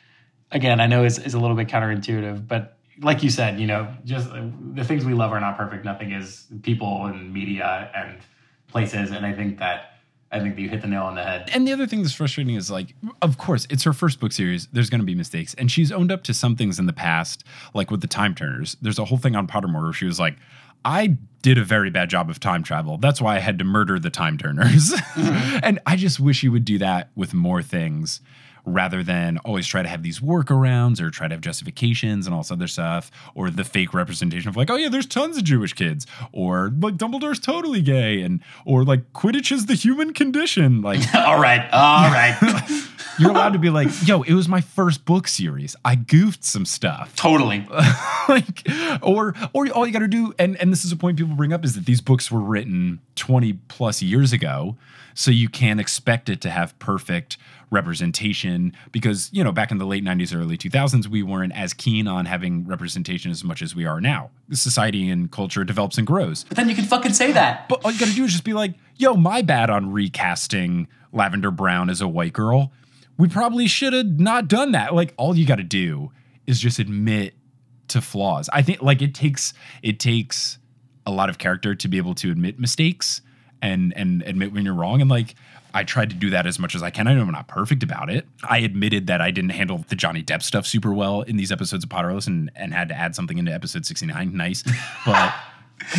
again 0.52 0.80
I 0.80 0.88
know 0.88 1.03
is 1.03 1.20
is 1.20 1.34
a 1.36 1.40
little 1.40 1.56
bit 1.56 1.68
counterintuitive, 1.68 2.48
but. 2.48 2.78
Like 3.02 3.24
you 3.24 3.30
said, 3.30 3.60
you 3.60 3.68
know, 3.68 3.94
just 4.06 4.30
uh, 4.30 4.44
the 4.74 4.84
things 4.84 5.06
we 5.06 5.14
love 5.14 5.32
are 5.32 5.40
not 5.40 5.57
perfect. 5.57 5.84
Nothing 5.84 6.11
is 6.11 6.45
people 6.61 7.06
and 7.06 7.34
media 7.34 7.91
and 7.95 8.20
places, 8.68 9.11
and 9.11 9.26
I 9.26 9.34
think 9.34 9.60
that 9.60 9.94
I 10.32 10.40
think 10.40 10.56
that 10.56 10.61
you 10.61 10.70
hit 10.70 10.82
the 10.82 10.88
nail 10.88 11.03
on 11.03 11.14
the 11.14 11.24
head. 11.24 11.49
And 11.53 11.68
the 11.68 11.74
other 11.74 11.86
thing 11.86 12.02
that's 12.02 12.15
frustrating 12.15 12.56
is 12.56 12.72
like, 12.72 12.95
of 13.22 13.38
course, 13.38 13.68
it's 13.70 13.84
her 13.84 13.94
first 13.94 14.20
book 14.20 14.32
series. 14.32 14.68
There's 14.74 14.90
going 14.90 14.99
to 15.02 15.06
be 15.06 15.14
mistakes, 15.14 15.53
and 15.56 15.72
she's 15.72 15.91
owned 15.91 16.11
up 16.11 16.24
to 16.24 16.34
some 16.34 16.56
things 16.56 16.80
in 16.80 16.88
the 16.88 16.94
past, 16.94 17.44
like 17.74 17.91
with 17.91 18.02
the 18.02 18.07
time 18.07 18.34
turners. 18.34 18.76
There's 18.82 18.99
a 18.99 19.06
whole 19.06 19.20
thing 19.20 19.36
on 19.36 19.48
Pottermore 19.48 19.84
where 19.84 19.94
she 19.94 20.06
was 20.06 20.20
like, 20.20 20.38
"I 20.84 21.18
did 21.44 21.57
a 21.57 21.64
very 21.64 21.91
bad 21.91 22.10
job 22.10 22.30
of 22.30 22.40
time 22.40 22.64
travel. 22.64 22.98
That's 22.98 23.22
why 23.22 23.36
I 23.36 23.40
had 23.40 23.60
to 23.60 23.65
murder 23.65 23.99
the 23.99 24.10
time 24.10 24.38
turners." 24.38 24.94
and 25.15 25.80
I 25.86 25.95
just 25.95 26.20
wish 26.20 26.41
you 26.41 26.52
would 26.52 26.65
do 26.65 26.80
that 26.80 27.10
with 27.15 27.34
more 27.34 27.61
things. 27.61 28.20
Rather 28.65 29.03
than 29.03 29.38
always 29.40 29.68
try 29.68 29.84
to 29.84 29.90
have 29.90 30.03
these 30.03 30.19
workarounds 30.19 31.02
or 31.02 31.10
try 31.10 31.27
to 31.27 31.34
have 31.34 31.41
justifications 31.41 32.26
and 32.26 32.34
all 32.34 32.41
this 32.41 32.52
other 32.52 32.68
stuff, 32.68 33.11
or 33.35 33.49
the 33.49 33.64
fake 33.64 33.94
representation 33.94 34.48
of 34.49 34.56
like, 34.56 34.69
oh 34.69 34.76
yeah, 34.76 34.90
there's 34.90 35.06
tons 35.06 35.38
of 35.38 35.44
Jewish 35.44 35.73
kids, 35.73 36.07
or 36.31 36.72
like 36.80 36.95
Dumbledore's 36.95 37.40
totally 37.40 37.81
gay, 37.81 38.22
and 38.22 38.41
or 38.65 38.84
like 38.84 39.11
Quidditch 39.14 39.52
is 39.52 39.65
the 39.65 39.76
human 39.76 40.14
condition. 40.14 40.81
Like, 40.81 41.02
all 41.15 41.40
right, 41.40 41.68
all 41.72 42.10
right. 42.10 42.38
you're 43.19 43.31
allowed 43.31 43.53
to 43.53 43.60
be 43.60 43.69
like, 43.69 43.90
yo, 44.07 44.22
it 44.23 44.34
was 44.34 44.48
my 44.48 44.61
first 44.61 45.06
book 45.06 45.27
series. 45.27 45.76
I 45.85 45.95
goofed 45.95 46.44
some 46.44 46.65
stuff. 46.65 47.15
Totally. 47.15 47.65
like, 48.30 48.68
or 49.02 49.34
or 49.53 49.68
all 49.69 49.85
you 49.85 49.94
got 49.94 49.99
to 49.99 50.07
do, 50.07 50.34
and 50.40 50.56
and 50.57 50.72
this 50.72 50.84
is 50.85 50.91
a 50.91 50.95
point 50.98 51.18
people 51.18 51.35
bring 51.35 51.53
up 51.53 51.64
is 51.65 51.76
that 51.76 51.85
these 51.85 52.02
books 52.02 52.31
were 52.31 52.41
written 52.41 52.99
20 53.15 53.53
plus 53.68 54.02
years 54.02 54.34
ago, 54.34 54.76
so 55.14 55.31
you 55.31 55.49
can't 55.49 55.80
expect 55.80 56.30
it 56.30 56.41
to 56.41 56.49
have 56.49 56.77
perfect 56.80 57.38
representation 57.72 58.72
because 58.91 59.30
you 59.34 59.44
know 59.44 59.52
back 59.52 59.69
in 59.72 59.77
the 59.80 59.85
late 59.85 60.03
90s 60.03 60.35
early 60.35 60.57
2000s 60.57 61.07
we 61.07 61.22
weren't 61.23 61.52
as 61.56 61.73
keen 61.73 62.07
on 62.07 62.26
having 62.26 62.65
representation 62.68 63.30
as 63.31 63.44
much 63.44 63.61
as 63.64 63.76
we 63.76 63.84
are 63.85 63.99
now 63.99 64.30
society 64.52 65.10
and 65.10 65.31
culture 65.31 65.64
develops 65.64 65.98
and 65.98 66.06
grows 66.06 66.44
But 66.45 66.57
then 66.57 66.69
you 66.69 66.76
can 66.76 66.85
fucking 66.85 67.14
say 67.14 67.31
that. 67.34 67.68
but 67.69 67.84
all 67.84 67.91
you 67.91 67.99
gotta 67.99 68.14
do 68.14 68.23
is 68.26 68.31
just 68.31 68.44
be 68.44 68.53
like, 68.53 68.73
yo, 68.98 69.15
my 69.15 69.41
bad 69.41 69.69
on 69.69 69.91
recasting 69.91 70.88
Lavender 71.11 71.52
Brown 71.52 71.90
as 71.90 71.99
a 72.02 72.07
white 72.07 72.34
girl. 72.34 72.72
We 73.18 73.27
probably 73.27 73.68
should 73.68 73.94
have 73.94 74.19
not 74.19 74.48
done 74.48 74.72
that. 74.72 74.94
Like, 74.94 75.14
all 75.18 75.35
you 75.35 75.45
gotta 75.45 75.64
do 75.64 76.11
is 76.48 76.60
just 76.60 76.80
admit 76.80 77.35
to 77.90 78.02
flaws. 78.02 78.49
I 78.52 78.61
think 78.61 78.81
like 78.81 79.02
it 79.02 79.14
takes 79.14 79.53
it 79.81 79.99
takes 79.99 80.57
a 81.06 81.11
lot 81.11 81.30
of 81.30 81.38
character 81.38 81.76
to 81.76 81.88
be 81.88 81.98
able 81.98 82.15
to 82.15 82.31
admit 82.31 82.60
mistakes 82.60 83.22
and 83.61 83.94
and 83.95 84.22
admit 84.23 84.53
when 84.53 84.65
you're 84.65 84.73
wrong. 84.73 85.02
And 85.02 85.10
like 85.10 85.35
I 85.73 85.84
tried 85.84 86.10
to 86.11 86.15
do 86.15 86.30
that 86.30 86.45
as 86.45 86.60
much 86.60 86.76
as 86.76 86.84
I 86.84 86.91
can. 86.91 87.07
I 87.07 87.14
know 87.14 87.22
I'm 87.22 87.31
not 87.31 87.48
perfect 87.48 87.81
about 87.81 88.10
it. 88.10 88.27
I 88.48 88.60
admitted 88.60 89.07
that 89.07 89.22
I 89.22 89.31
didn't 89.31 89.52
handle 89.52 89.84
the 89.88 89.95
Johnny 89.95 90.22
Depp 90.22 90.44
stuff 90.44 90.68
super 90.68 90.94
well 90.94 91.22
in 91.22 91.35
these 91.35 91.52
episodes 91.52 91.84
of 91.84 91.90
Potterless 91.90 92.27
and, 92.27 92.52
and 92.56 92.73
had 92.73 92.90
to 92.90 92.95
add 92.95 93.15
something 93.15 93.40
into 93.40 93.52
episode 93.52 93.85
69. 93.85 94.35
Nice. 94.35 94.64
But 95.06 95.34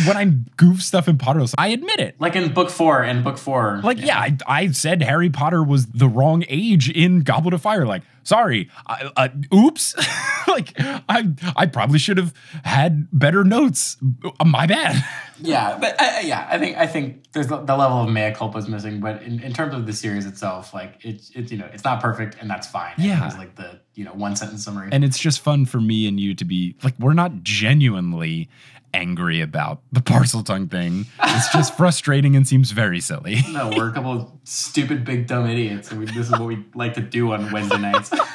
when 0.07 0.17
I 0.17 0.25
goof 0.57 0.81
stuff 0.81 1.07
in 1.07 1.17
Potterless, 1.17 1.53
I 1.57 1.67
admit 1.69 1.99
it. 1.99 2.15
Like 2.19 2.35
in 2.35 2.53
book 2.53 2.69
four 2.69 3.03
and 3.03 3.23
book 3.23 3.37
four. 3.37 3.81
Like, 3.83 3.99
yeah, 3.99 4.19
I, 4.19 4.37
I 4.47 4.67
said 4.71 5.01
Harry 5.01 5.29
Potter 5.29 5.63
was 5.63 5.87
the 5.87 6.07
wrong 6.07 6.43
age 6.49 6.89
in 6.89 7.21
Goblet 7.21 7.53
of 7.53 7.61
Fire. 7.61 7.85
Like, 7.85 8.03
sorry, 8.23 8.69
I, 8.85 9.11
uh, 9.15 9.27
oops. 9.53 9.95
like, 10.47 10.73
I 10.77 11.29
I 11.55 11.65
probably 11.65 11.99
should 11.99 12.17
have 12.17 12.33
had 12.63 13.07
better 13.11 13.43
notes. 13.43 13.97
Uh, 14.39 14.45
My 14.45 14.67
bad. 14.67 15.03
Yeah, 15.39 15.77
but 15.79 15.99
I, 16.01 16.17
I- 16.17 16.21
yeah, 16.21 16.47
I 16.49 16.57
think 16.57 16.77
I 16.77 16.87
think 16.87 17.31
there's 17.33 17.47
the, 17.47 17.57
level 17.57 18.01
of 18.01 18.09
mea 18.09 18.31
culpa 18.35 18.57
is 18.57 18.67
missing, 18.67 18.99
but 18.99 19.21
in, 19.23 19.41
in 19.41 19.53
terms 19.53 19.73
of 19.73 19.85
the 19.85 19.93
series 19.93 20.25
itself, 20.25 20.73
like 20.73 20.97
it's 21.01 21.29
it's 21.35 21.51
you 21.51 21.57
know 21.57 21.69
it's 21.73 21.83
not 21.83 22.01
perfect 22.01 22.37
and 22.39 22.49
that's 22.49 22.67
fine. 22.67 22.93
Yeah. 22.97 23.25
it's 23.25 23.37
like 23.37 23.55
the 23.55 23.79
you 23.95 24.05
know 24.05 24.13
one 24.13 24.35
sentence 24.35 24.63
summary. 24.63 24.89
And 24.91 25.03
it's 25.03 25.19
just 25.19 25.41
fun 25.41 25.65
for 25.65 25.79
me 25.81 26.07
and 26.07 26.19
you 26.19 26.33
to 26.35 26.45
be 26.45 26.75
like, 26.83 26.93
we're 26.99 27.13
not 27.13 27.43
genuinely 27.43 28.49
angry 28.93 29.41
about 29.41 29.81
the 29.91 29.99
parseltongue 29.99 30.71
thing. 30.71 31.05
It's 31.21 31.51
just 31.51 31.75
frustrating 31.77 32.35
and 32.37 32.47
seems 32.47 32.71
very 32.71 33.01
silly. 33.01 33.41
no, 33.51 33.69
we're 33.75 33.89
a 33.89 33.93
couple 33.93 34.11
of 34.13 34.31
stupid 34.45 35.03
big 35.03 35.27
dumb 35.27 35.49
idiots, 35.49 35.91
and 35.91 35.99
we, 35.99 36.05
this 36.05 36.27
is 36.27 36.31
what 36.31 36.45
we 36.45 36.63
like 36.73 36.93
to 36.93 37.01
do 37.01 37.33
on 37.33 37.51
Wednesday 37.51 37.77
nights. 37.77 38.09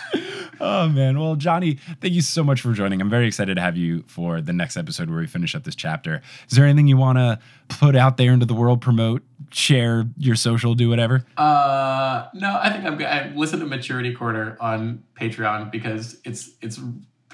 Oh 0.61 0.89
man. 0.89 1.19
Well, 1.19 1.37
Johnny, 1.37 1.79
thank 2.01 2.13
you 2.15 2.21
so 2.21 2.45
much 2.45 2.61
for 2.61 2.73
joining. 2.73 3.01
I'm 3.01 3.09
very 3.11 3.27
excited 3.27 3.55
to 3.55 3.61
have 3.61 3.77
you 3.77 4.05
for 4.07 4.41
the 4.41 4.53
next 4.53 4.77
episode 4.77 5.09
where 5.09 5.19
we 5.21 5.27
finish 5.27 5.55
up 5.55 5.65
this 5.65 5.75
chapter. 5.75 6.21
Is 6.51 6.57
there 6.57 6.67
anything 6.67 6.87
you 6.87 6.97
want 6.97 7.19
to 7.19 7.39
put 7.69 7.97
out 7.97 8.17
there 8.19 8.33
into 8.33 8.47
the 8.47 8.55
world, 8.55 8.81
promote, 8.81 9.23
share 9.51 10.07
your 10.19 10.35
social, 10.37 10.75
do 10.75 10.89
whatever? 10.91 11.25
Uh, 11.37 12.27
no, 12.35 12.59
I 12.63 12.71
think 12.71 12.85
I'm 12.85 12.97
good. 12.97 13.07
I 13.07 13.33
listen 13.35 13.61
to 13.61 13.67
Maturity 13.67 14.15
Corner 14.15 14.57
on 14.61 15.03
Patreon 15.19 15.71
because 15.71 16.19
it's 16.25 16.51
it's. 16.61 16.79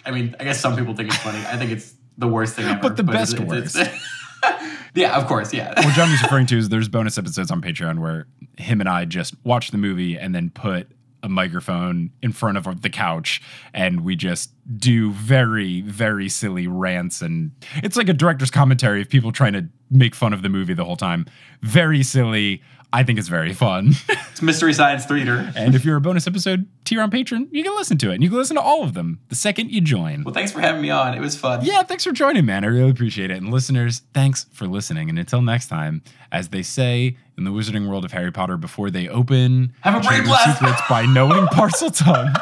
I 0.05 0.12
mean, 0.12 0.36
I 0.39 0.44
guess 0.44 0.61
some 0.61 0.77
people 0.77 0.94
think 0.94 1.09
it's 1.09 1.19
funny. 1.23 1.39
I 1.47 1.57
think 1.57 1.73
it's 1.73 1.94
the 2.16 2.28
worst 2.28 2.55
thing 2.55 2.66
ever. 2.66 2.81
But 2.81 2.97
the 2.97 3.03
best 3.03 3.35
it's- 3.35 3.74
it's- 3.77 4.03
yeah, 4.94 5.16
of 5.16 5.27
course, 5.27 5.53
yeah. 5.53 5.74
what 5.85 5.94
Johnny's 5.94 6.23
referring 6.23 6.47
to 6.47 6.59
is 6.59 6.69
there's 6.69 6.89
bonus 6.89 7.19
episodes 7.19 7.51
on 7.51 7.61
Patreon 7.61 7.98
where 7.98 8.27
him 8.59 8.81
and 8.81 8.89
I 8.89 9.05
just 9.05 9.35
watch 9.44 9.70
the 9.73 9.78
movie 9.78 10.16
and 10.16 10.35
then 10.35 10.51
put 10.51 10.89
a 11.27 11.28
microphone 11.28 12.11
in 12.23 12.32
front 12.32 12.57
of 12.57 12.82
the 12.82 12.89
couch 12.89 13.43
and 13.74 14.05
we 14.05 14.16
just 14.16 14.51
do 14.78 15.12
very, 15.12 15.82
very 15.82 16.28
silly 16.28 16.66
rants. 16.66 17.20
And 17.20 17.51
it's 17.77 17.97
like 17.97 18.09
a 18.09 18.15
director's 18.15 18.51
commentary 18.51 19.03
of 19.03 19.09
people 19.09 19.32
trying 19.32 19.53
to 19.53 19.69
make 19.90 20.15
fun 20.15 20.32
of 20.32 20.43
the 20.43 20.48
movie 20.48 20.73
the 20.73 20.85
whole 20.85 20.97
time. 20.97 21.27
Very 21.62 22.03
silly. 22.03 22.62
I 22.92 23.02
think 23.02 23.18
it's 23.18 23.28
very 23.28 23.52
fun. 23.52 23.92
It's 24.36 24.42
Mystery 24.42 24.74
Science 24.74 25.06
Theater. 25.06 25.50
and 25.56 25.74
if 25.74 25.82
you're 25.82 25.96
a 25.96 26.00
bonus 26.00 26.26
episode 26.26 26.66
tier 26.84 27.00
on 27.00 27.10
Patreon, 27.10 27.48
you 27.52 27.62
can 27.64 27.74
listen 27.74 27.96
to 27.96 28.10
it. 28.10 28.16
And 28.16 28.22
you 28.22 28.28
can 28.28 28.36
listen 28.36 28.56
to 28.56 28.60
all 28.60 28.82
of 28.82 28.92
them 28.92 29.18
the 29.30 29.34
second 29.34 29.70
you 29.70 29.80
join. 29.80 30.24
Well, 30.24 30.34
thanks 30.34 30.52
for 30.52 30.60
having 30.60 30.82
me 30.82 30.90
on. 30.90 31.14
It 31.14 31.20
was 31.20 31.34
fun. 31.38 31.64
Yeah, 31.64 31.82
thanks 31.84 32.04
for 32.04 32.12
joining, 32.12 32.44
man. 32.44 32.62
I 32.62 32.66
really 32.66 32.90
appreciate 32.90 33.30
it. 33.30 33.38
And 33.38 33.50
listeners, 33.50 34.02
thanks 34.12 34.44
for 34.52 34.66
listening. 34.66 35.08
And 35.08 35.18
until 35.18 35.40
next 35.40 35.68
time, 35.68 36.02
as 36.30 36.50
they 36.50 36.62
say 36.62 37.16
in 37.38 37.44
the 37.44 37.50
wizarding 37.50 37.88
world 37.88 38.04
of 38.04 38.12
Harry 38.12 38.30
Potter 38.30 38.58
before 38.58 38.90
they 38.90 39.08
open, 39.08 39.72
Have 39.80 39.94
a 40.04 40.06
brain 40.06 40.24
blast. 40.24 40.58
secrets 40.58 40.82
by 40.86 41.06
knowing 41.06 41.46
parseltongue. 41.52 42.34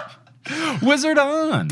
Wizard 0.83 1.17
on. 1.19 1.69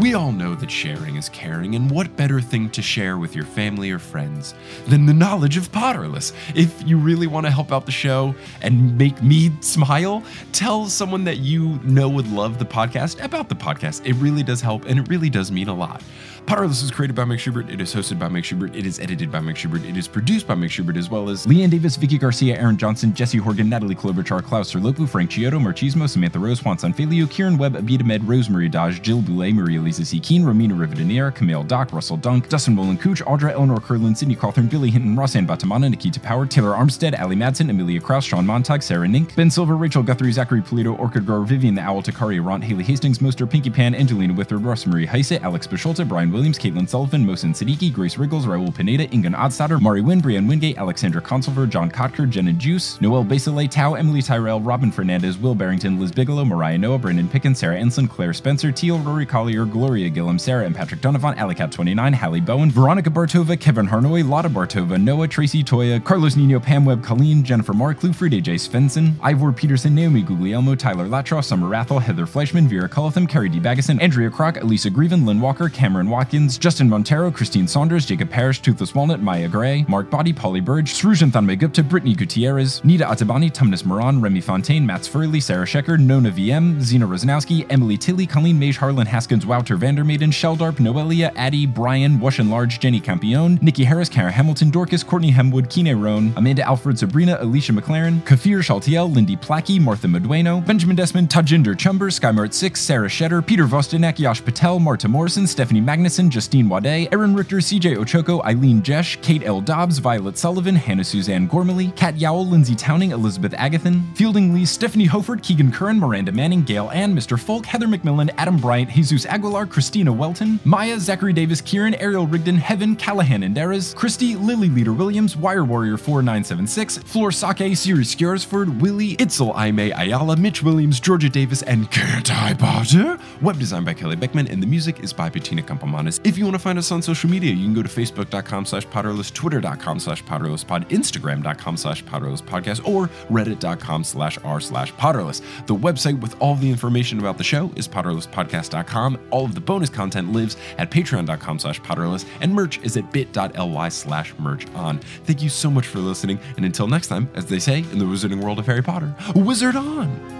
We 0.00 0.14
all 0.14 0.32
know 0.32 0.54
that 0.54 0.70
sharing 0.70 1.16
is 1.16 1.28
caring, 1.28 1.74
and 1.74 1.90
what 1.90 2.16
better 2.16 2.40
thing 2.40 2.70
to 2.70 2.80
share 2.80 3.18
with 3.18 3.36
your 3.36 3.44
family 3.44 3.90
or 3.90 3.98
friends 3.98 4.54
than 4.86 5.04
the 5.04 5.12
knowledge 5.12 5.58
of 5.58 5.70
Potterless? 5.72 6.32
If 6.56 6.88
you 6.88 6.96
really 6.96 7.26
want 7.26 7.44
to 7.44 7.52
help 7.52 7.70
out 7.70 7.84
the 7.84 7.92
show 7.92 8.34
and 8.62 8.96
make 8.96 9.22
me 9.22 9.52
smile, 9.60 10.24
tell 10.52 10.86
someone 10.86 11.24
that 11.24 11.40
you 11.40 11.78
know 11.84 12.08
would 12.08 12.32
love 12.32 12.58
the 12.58 12.64
podcast 12.64 13.22
about 13.22 13.50
the 13.50 13.54
podcast. 13.54 14.06
It 14.06 14.14
really 14.14 14.42
does 14.42 14.62
help, 14.62 14.86
and 14.86 14.98
it 14.98 15.06
really 15.10 15.28
does 15.28 15.52
mean 15.52 15.68
a 15.68 15.74
lot. 15.74 16.02
Potterless 16.46 16.82
is 16.82 16.90
created 16.90 17.14
by 17.14 17.24
Mike 17.24 17.38
Schubert. 17.38 17.70
It 17.70 17.80
is 17.80 17.94
hosted 17.94 18.18
by 18.18 18.26
Mike 18.26 18.44
Schubert. 18.44 18.74
It 18.74 18.84
is 18.84 18.98
edited 18.98 19.30
by 19.30 19.38
Mike 19.38 19.56
Schubert. 19.56 19.84
It 19.84 19.96
is 19.96 20.08
produced 20.08 20.48
by 20.48 20.54
Mike 20.56 20.70
Schubert, 20.70 20.96
as 20.96 21.08
well 21.08 21.28
as 21.28 21.46
Leanne 21.46 21.70
Davis, 21.70 21.96
Vicky 21.96 22.18
Garcia, 22.18 22.58
Aaron 22.58 22.76
Johnson, 22.76 23.14
Jesse 23.14 23.38
Horgan, 23.38 23.68
Natalie 23.68 23.94
Klobuchar, 23.94 24.42
Klaus 24.42 24.72
Serlopu, 24.72 25.08
Frank 25.08 25.30
Chiodo, 25.30 25.60
Marchismo, 25.60 26.08
Samantha 26.08 26.40
Rose, 26.40 26.64
Juan 26.64 26.76
Sanfilio, 26.76 27.30
Kieran 27.30 27.56
Webb, 27.56 27.74
Abida 27.74 28.04
Med, 28.04 28.26
Rosemary 28.26 28.68
Dodge, 28.68 29.00
Jill 29.00 29.22
Boulay, 29.22 29.52
Maria 29.52 29.80
Lisa 29.80 30.04
C. 30.04 30.18
Keen, 30.18 30.42
Romina 30.42 30.72
Rivadiniera, 30.72 31.32
Camille 31.32 31.62
Dock, 31.62 31.92
Russell 31.92 32.16
Dunk, 32.16 32.48
Dustin 32.48 32.74
Wolin 32.74 32.98
Cooch, 32.98 33.22
Audra 33.26 33.52
Eleanor 33.52 33.80
Curlin, 33.80 34.16
Sydney 34.16 34.34
Cawthorn, 34.34 34.68
Billy 34.68 34.90
Hinton, 34.90 35.14
Rossanne 35.14 35.46
Batamana, 35.46 35.88
Nikita 35.88 36.18
Power, 36.18 36.46
Taylor 36.46 36.72
Armstead, 36.72 37.18
Ali 37.20 37.36
Madsen, 37.36 37.70
Amelia 37.70 38.00
Kraus, 38.00 38.24
Sean 38.24 38.44
Montag, 38.44 38.82
Sarah 38.82 39.06
Nink, 39.06 39.36
Ben 39.36 39.50
Silver, 39.50 39.76
Rachel 39.76 40.02
Guthrie, 40.02 40.32
Zachary 40.32 40.62
Polito, 40.62 40.98
Orchid 40.98 41.26
Grower, 41.26 41.44
Vivian 41.44 41.76
the 41.76 41.82
Owl, 41.82 42.02
Takari 42.02 42.42
Arant, 42.42 42.64
Haley 42.64 42.82
Hastings, 42.82 43.20
Moster, 43.20 43.46
Pinky 43.46 43.70
Pan, 43.70 43.94
Angelina 43.94 44.34
Withard, 44.34 44.64
Rosemary 44.64 45.06
Heise, 45.06 45.32
Alex 45.42 45.68
Bisholta, 45.68 46.08
Brian 46.08 46.29
Williams, 46.30 46.58
Caitlin 46.58 46.88
Sullivan, 46.88 47.24
Mohsen 47.26 47.54
Siddiqui, 47.54 47.92
Grace 47.92 48.16
Riggles, 48.16 48.46
Raul 48.46 48.74
Pineda, 48.74 49.06
Ingan 49.08 49.34
Odstatter, 49.34 49.80
Mari 49.80 50.00
Wynn, 50.00 50.20
Brian 50.20 50.46
Wingate, 50.46 50.78
Alexandra 50.78 51.20
Consulver, 51.20 51.68
John 51.68 51.90
Kotker, 51.90 52.28
Jenna 52.28 52.52
Juice, 52.52 53.00
Noel 53.00 53.24
Basile, 53.24 53.68
Tao, 53.68 53.94
Emily 53.94 54.22
Tyrell, 54.22 54.60
Robin 54.60 54.90
Fernandez, 54.90 55.38
Will 55.38 55.54
Barrington, 55.54 56.00
Liz 56.00 56.12
Bigelow, 56.12 56.44
Mariah 56.44 56.78
Noah, 56.78 56.98
Brandon 56.98 57.28
Pickens, 57.28 57.58
Sarah 57.58 57.78
Ensign, 57.78 58.08
Claire 58.08 58.32
Spencer, 58.32 58.72
Teal, 58.72 58.98
Rory 58.98 59.26
Collier, 59.26 59.64
Gloria 59.64 60.08
Gillum, 60.08 60.38
Sarah 60.38 60.64
and 60.64 60.74
Patrick 60.74 61.00
Donovan, 61.00 61.34
Alicat29, 61.34 62.14
Hallie 62.14 62.40
Bowen, 62.40 62.70
Veronica 62.70 63.10
Bartova, 63.10 63.58
Kevin 63.58 63.86
Harnoy, 63.86 64.28
Lotta 64.28 64.48
Bartova, 64.48 65.00
Noah, 65.00 65.28
Tracy 65.28 65.62
Toya, 65.62 66.02
Carlos 66.02 66.36
Nino, 66.36 66.60
Pam 66.60 66.84
Webb, 66.84 67.02
Colleen, 67.02 67.42
Jennifer 67.42 67.72
Mark, 67.72 68.02
Lou 68.02 68.12
Friede, 68.12 68.42
J. 68.42 68.54
Svensson, 68.54 69.14
Ivor 69.22 69.52
Peterson, 69.52 69.94
Naomi 69.94 70.22
Guglielmo, 70.22 70.74
Tyler 70.74 71.06
Latroff, 71.06 71.44
Summer 71.44 71.68
Rathel, 71.68 72.00
Heather 72.00 72.26
Fleischman, 72.26 72.66
Vera 72.66 72.88
Cullatham, 72.88 73.28
Carrie 73.28 73.48
D. 73.48 73.58
Baggeson, 73.58 74.00
Andrea 74.00 74.30
Kroc, 74.30 74.60
Elisa 74.60 74.90
Grieven, 74.90 75.26
Lynn 75.26 75.40
Walker, 75.40 75.68
Cameron 75.68 76.08
Watkins, 76.20 76.58
Justin 76.58 76.86
Montero, 76.86 77.30
Christine 77.30 77.66
Saunders, 77.66 78.04
Jacob 78.04 78.28
Parrish, 78.28 78.60
Toothless 78.60 78.94
Walnut, 78.94 79.20
Maya 79.20 79.48
Gray, 79.48 79.86
Mark 79.88 80.10
Body, 80.10 80.34
Polly 80.34 80.60
Burge, 80.60 80.92
Srujan 80.92 81.30
Thanme 81.30 81.58
Gupta, 81.58 81.82
Brittany 81.82 82.14
Gutierrez, 82.14 82.84
Nita 82.84 83.06
Atabani, 83.06 83.50
Tumnus 83.50 83.86
Moran, 83.86 84.20
Remy 84.20 84.42
Fontaine, 84.42 84.84
Mats 84.84 85.08
Furley, 85.08 85.40
Sarah 85.40 85.64
Shecker, 85.64 85.98
Nona 85.98 86.30
VM, 86.30 86.78
Zena 86.82 87.06
Rosnowski, 87.06 87.64
Emily 87.70 87.96
Tilly, 87.96 88.26
Colleen 88.26 88.58
Mage, 88.58 88.76
Harlan 88.76 89.06
Haskins, 89.06 89.46
Wouter 89.46 89.78
Vandermaiden, 89.78 90.28
Sheldarp, 90.30 90.74
Noelia, 90.74 91.32
Addie, 91.36 91.64
Brian, 91.64 92.20
Wash 92.20 92.38
and 92.38 92.50
Large, 92.50 92.80
Jenny 92.80 93.00
Campione, 93.00 93.62
Nikki 93.62 93.84
Harris, 93.84 94.10
Kara 94.10 94.30
Hamilton, 94.30 94.68
Dorcas, 94.68 95.02
Courtney 95.02 95.32
Hemwood, 95.32 95.70
Kine 95.70 95.98
Roan, 95.98 96.34
Amanda 96.36 96.62
Alfred, 96.64 96.98
Sabrina, 96.98 97.38
Alicia 97.40 97.72
McLaren, 97.72 98.22
Kafir 98.26 98.58
Shaltiel, 98.58 99.14
Lindy 99.14 99.36
Plackey, 99.36 99.78
Martha 99.78 100.06
Medueno, 100.06 100.62
Benjamin 100.66 100.96
Desmond, 100.96 101.30
Tajinder 101.30 101.78
Chumber, 101.78 102.10
Skymart 102.10 102.52
6, 102.52 102.78
Sarah 102.78 103.08
Shetter, 103.08 103.44
Peter 103.46 103.64
Vostenek, 103.64 104.18
Yash 104.18 104.44
Patel, 104.44 104.78
Marta 104.78 105.08
Morrison, 105.08 105.46
Stephanie 105.46 105.80
Justine 106.10 106.68
Wade, 106.68 107.08
Erin 107.12 107.34
Richter, 107.34 107.56
CJ 107.56 107.96
Ochoko, 107.96 108.44
Eileen 108.44 108.82
Jesh, 108.82 109.20
Kate 109.22 109.44
L. 109.44 109.60
Dobbs, 109.60 109.98
Violet 109.98 110.36
Sullivan, 110.36 110.74
Hannah 110.74 111.04
Suzanne 111.04 111.46
Gormley, 111.46 111.92
Kat 111.96 112.16
Yowell, 112.16 112.48
Lindsay 112.48 112.74
Towning, 112.74 113.12
Elizabeth 113.12 113.52
Agathan, 113.52 114.02
Fielding 114.16 114.52
Lee, 114.52 114.64
Stephanie 114.64 115.06
Hofert, 115.06 115.42
Keegan 115.42 115.70
Curran, 115.70 115.98
Miranda 115.98 116.32
Manning, 116.32 116.62
Gail 116.62 116.90
Ann, 116.90 117.14
Mr. 117.14 117.38
Folk, 117.38 117.66
Heather 117.66 117.86
McMillan, 117.86 118.30
Adam 118.38 118.56
Bryant, 118.56 118.90
Jesus 118.90 119.26
Aguilar, 119.26 119.66
Christina 119.66 120.12
Welton, 120.12 120.58
Maya, 120.64 120.98
Zachary 120.98 121.32
Davis, 121.32 121.60
Kieran, 121.60 121.94
Ariel 121.94 122.26
Rigdon, 122.26 122.56
Heaven, 122.56 122.96
Callahan 122.96 123.42
and 123.42 123.54
Deras, 123.54 123.94
Christy, 123.94 124.36
Lily 124.36 124.68
Leader 124.68 124.92
Williams, 124.92 125.36
Wire 125.36 125.64
Warrior 125.64 125.96
4976, 125.96 126.98
Floor 126.98 127.30
Sake, 127.32 127.76
Siri 127.76 128.04
Skjarsford, 128.04 128.80
Willie, 128.80 129.16
Itzel 129.16 129.54
Aime 129.56 129.92
Ayala, 129.96 130.36
Mitch 130.36 130.62
Williams, 130.62 131.00
Georgia 131.00 131.28
Davis, 131.28 131.62
and 131.62 131.90
Kurt 131.90 132.30
I 132.30 132.54
Potter. 132.54 133.18
Web 133.40 133.58
design 133.58 133.84
by 133.84 133.94
Kelly 133.94 134.16
Beckman, 134.16 134.48
and 134.48 134.62
the 134.62 134.66
music 134.66 135.00
is 135.00 135.12
by 135.12 135.28
Bettina 135.28 135.62
Campomanes. 136.00 136.20
If 136.24 136.38
you 136.38 136.44
want 136.44 136.54
to 136.54 136.60
find 136.60 136.78
us 136.78 136.90
on 136.92 137.02
social 137.02 137.30
media, 137.30 137.52
you 137.52 137.64
can 137.64 137.74
go 137.74 137.82
to 137.82 137.88
facebook.com 137.88 138.66
slash 138.66 138.86
potterless, 138.86 139.32
twitter.com 139.32 140.00
slash 140.00 140.24
potterlesspod, 140.24 140.88
instagram.com 140.88 141.76
slash 141.76 142.04
potterlesspodcast, 142.04 142.86
or 142.86 143.08
reddit.com 143.30 144.04
slash 144.04 144.38
r 144.44 144.60
slash 144.60 144.92
potterless. 144.94 145.42
The 145.66 145.74
website 145.74 146.20
with 146.20 146.40
all 146.40 146.54
the 146.54 146.70
information 146.70 147.18
about 147.18 147.38
the 147.38 147.44
show 147.44 147.70
is 147.76 147.88
potterlesspodcast.com. 147.88 149.18
All 149.30 149.44
of 149.44 149.54
the 149.54 149.60
bonus 149.60 149.90
content 149.90 150.32
lives 150.32 150.56
at 150.78 150.90
patreon.com 150.90 151.58
slash 151.58 151.80
potterless, 151.80 152.26
and 152.40 152.54
merch 152.54 152.78
is 152.82 152.96
at 152.96 153.12
bit.ly 153.12 153.88
slash 153.88 154.34
merch 154.38 154.66
on. 154.74 154.98
Thank 155.24 155.42
you 155.42 155.48
so 155.48 155.70
much 155.70 155.86
for 155.86 155.98
listening, 155.98 156.38
and 156.56 156.64
until 156.64 156.86
next 156.86 157.08
time, 157.08 157.28
as 157.34 157.46
they 157.46 157.58
say 157.58 157.78
in 157.78 157.98
the 157.98 158.04
wizarding 158.04 158.42
world 158.42 158.58
of 158.58 158.66
Harry 158.66 158.82
Potter, 158.82 159.14
wizard 159.34 159.76
on! 159.76 160.39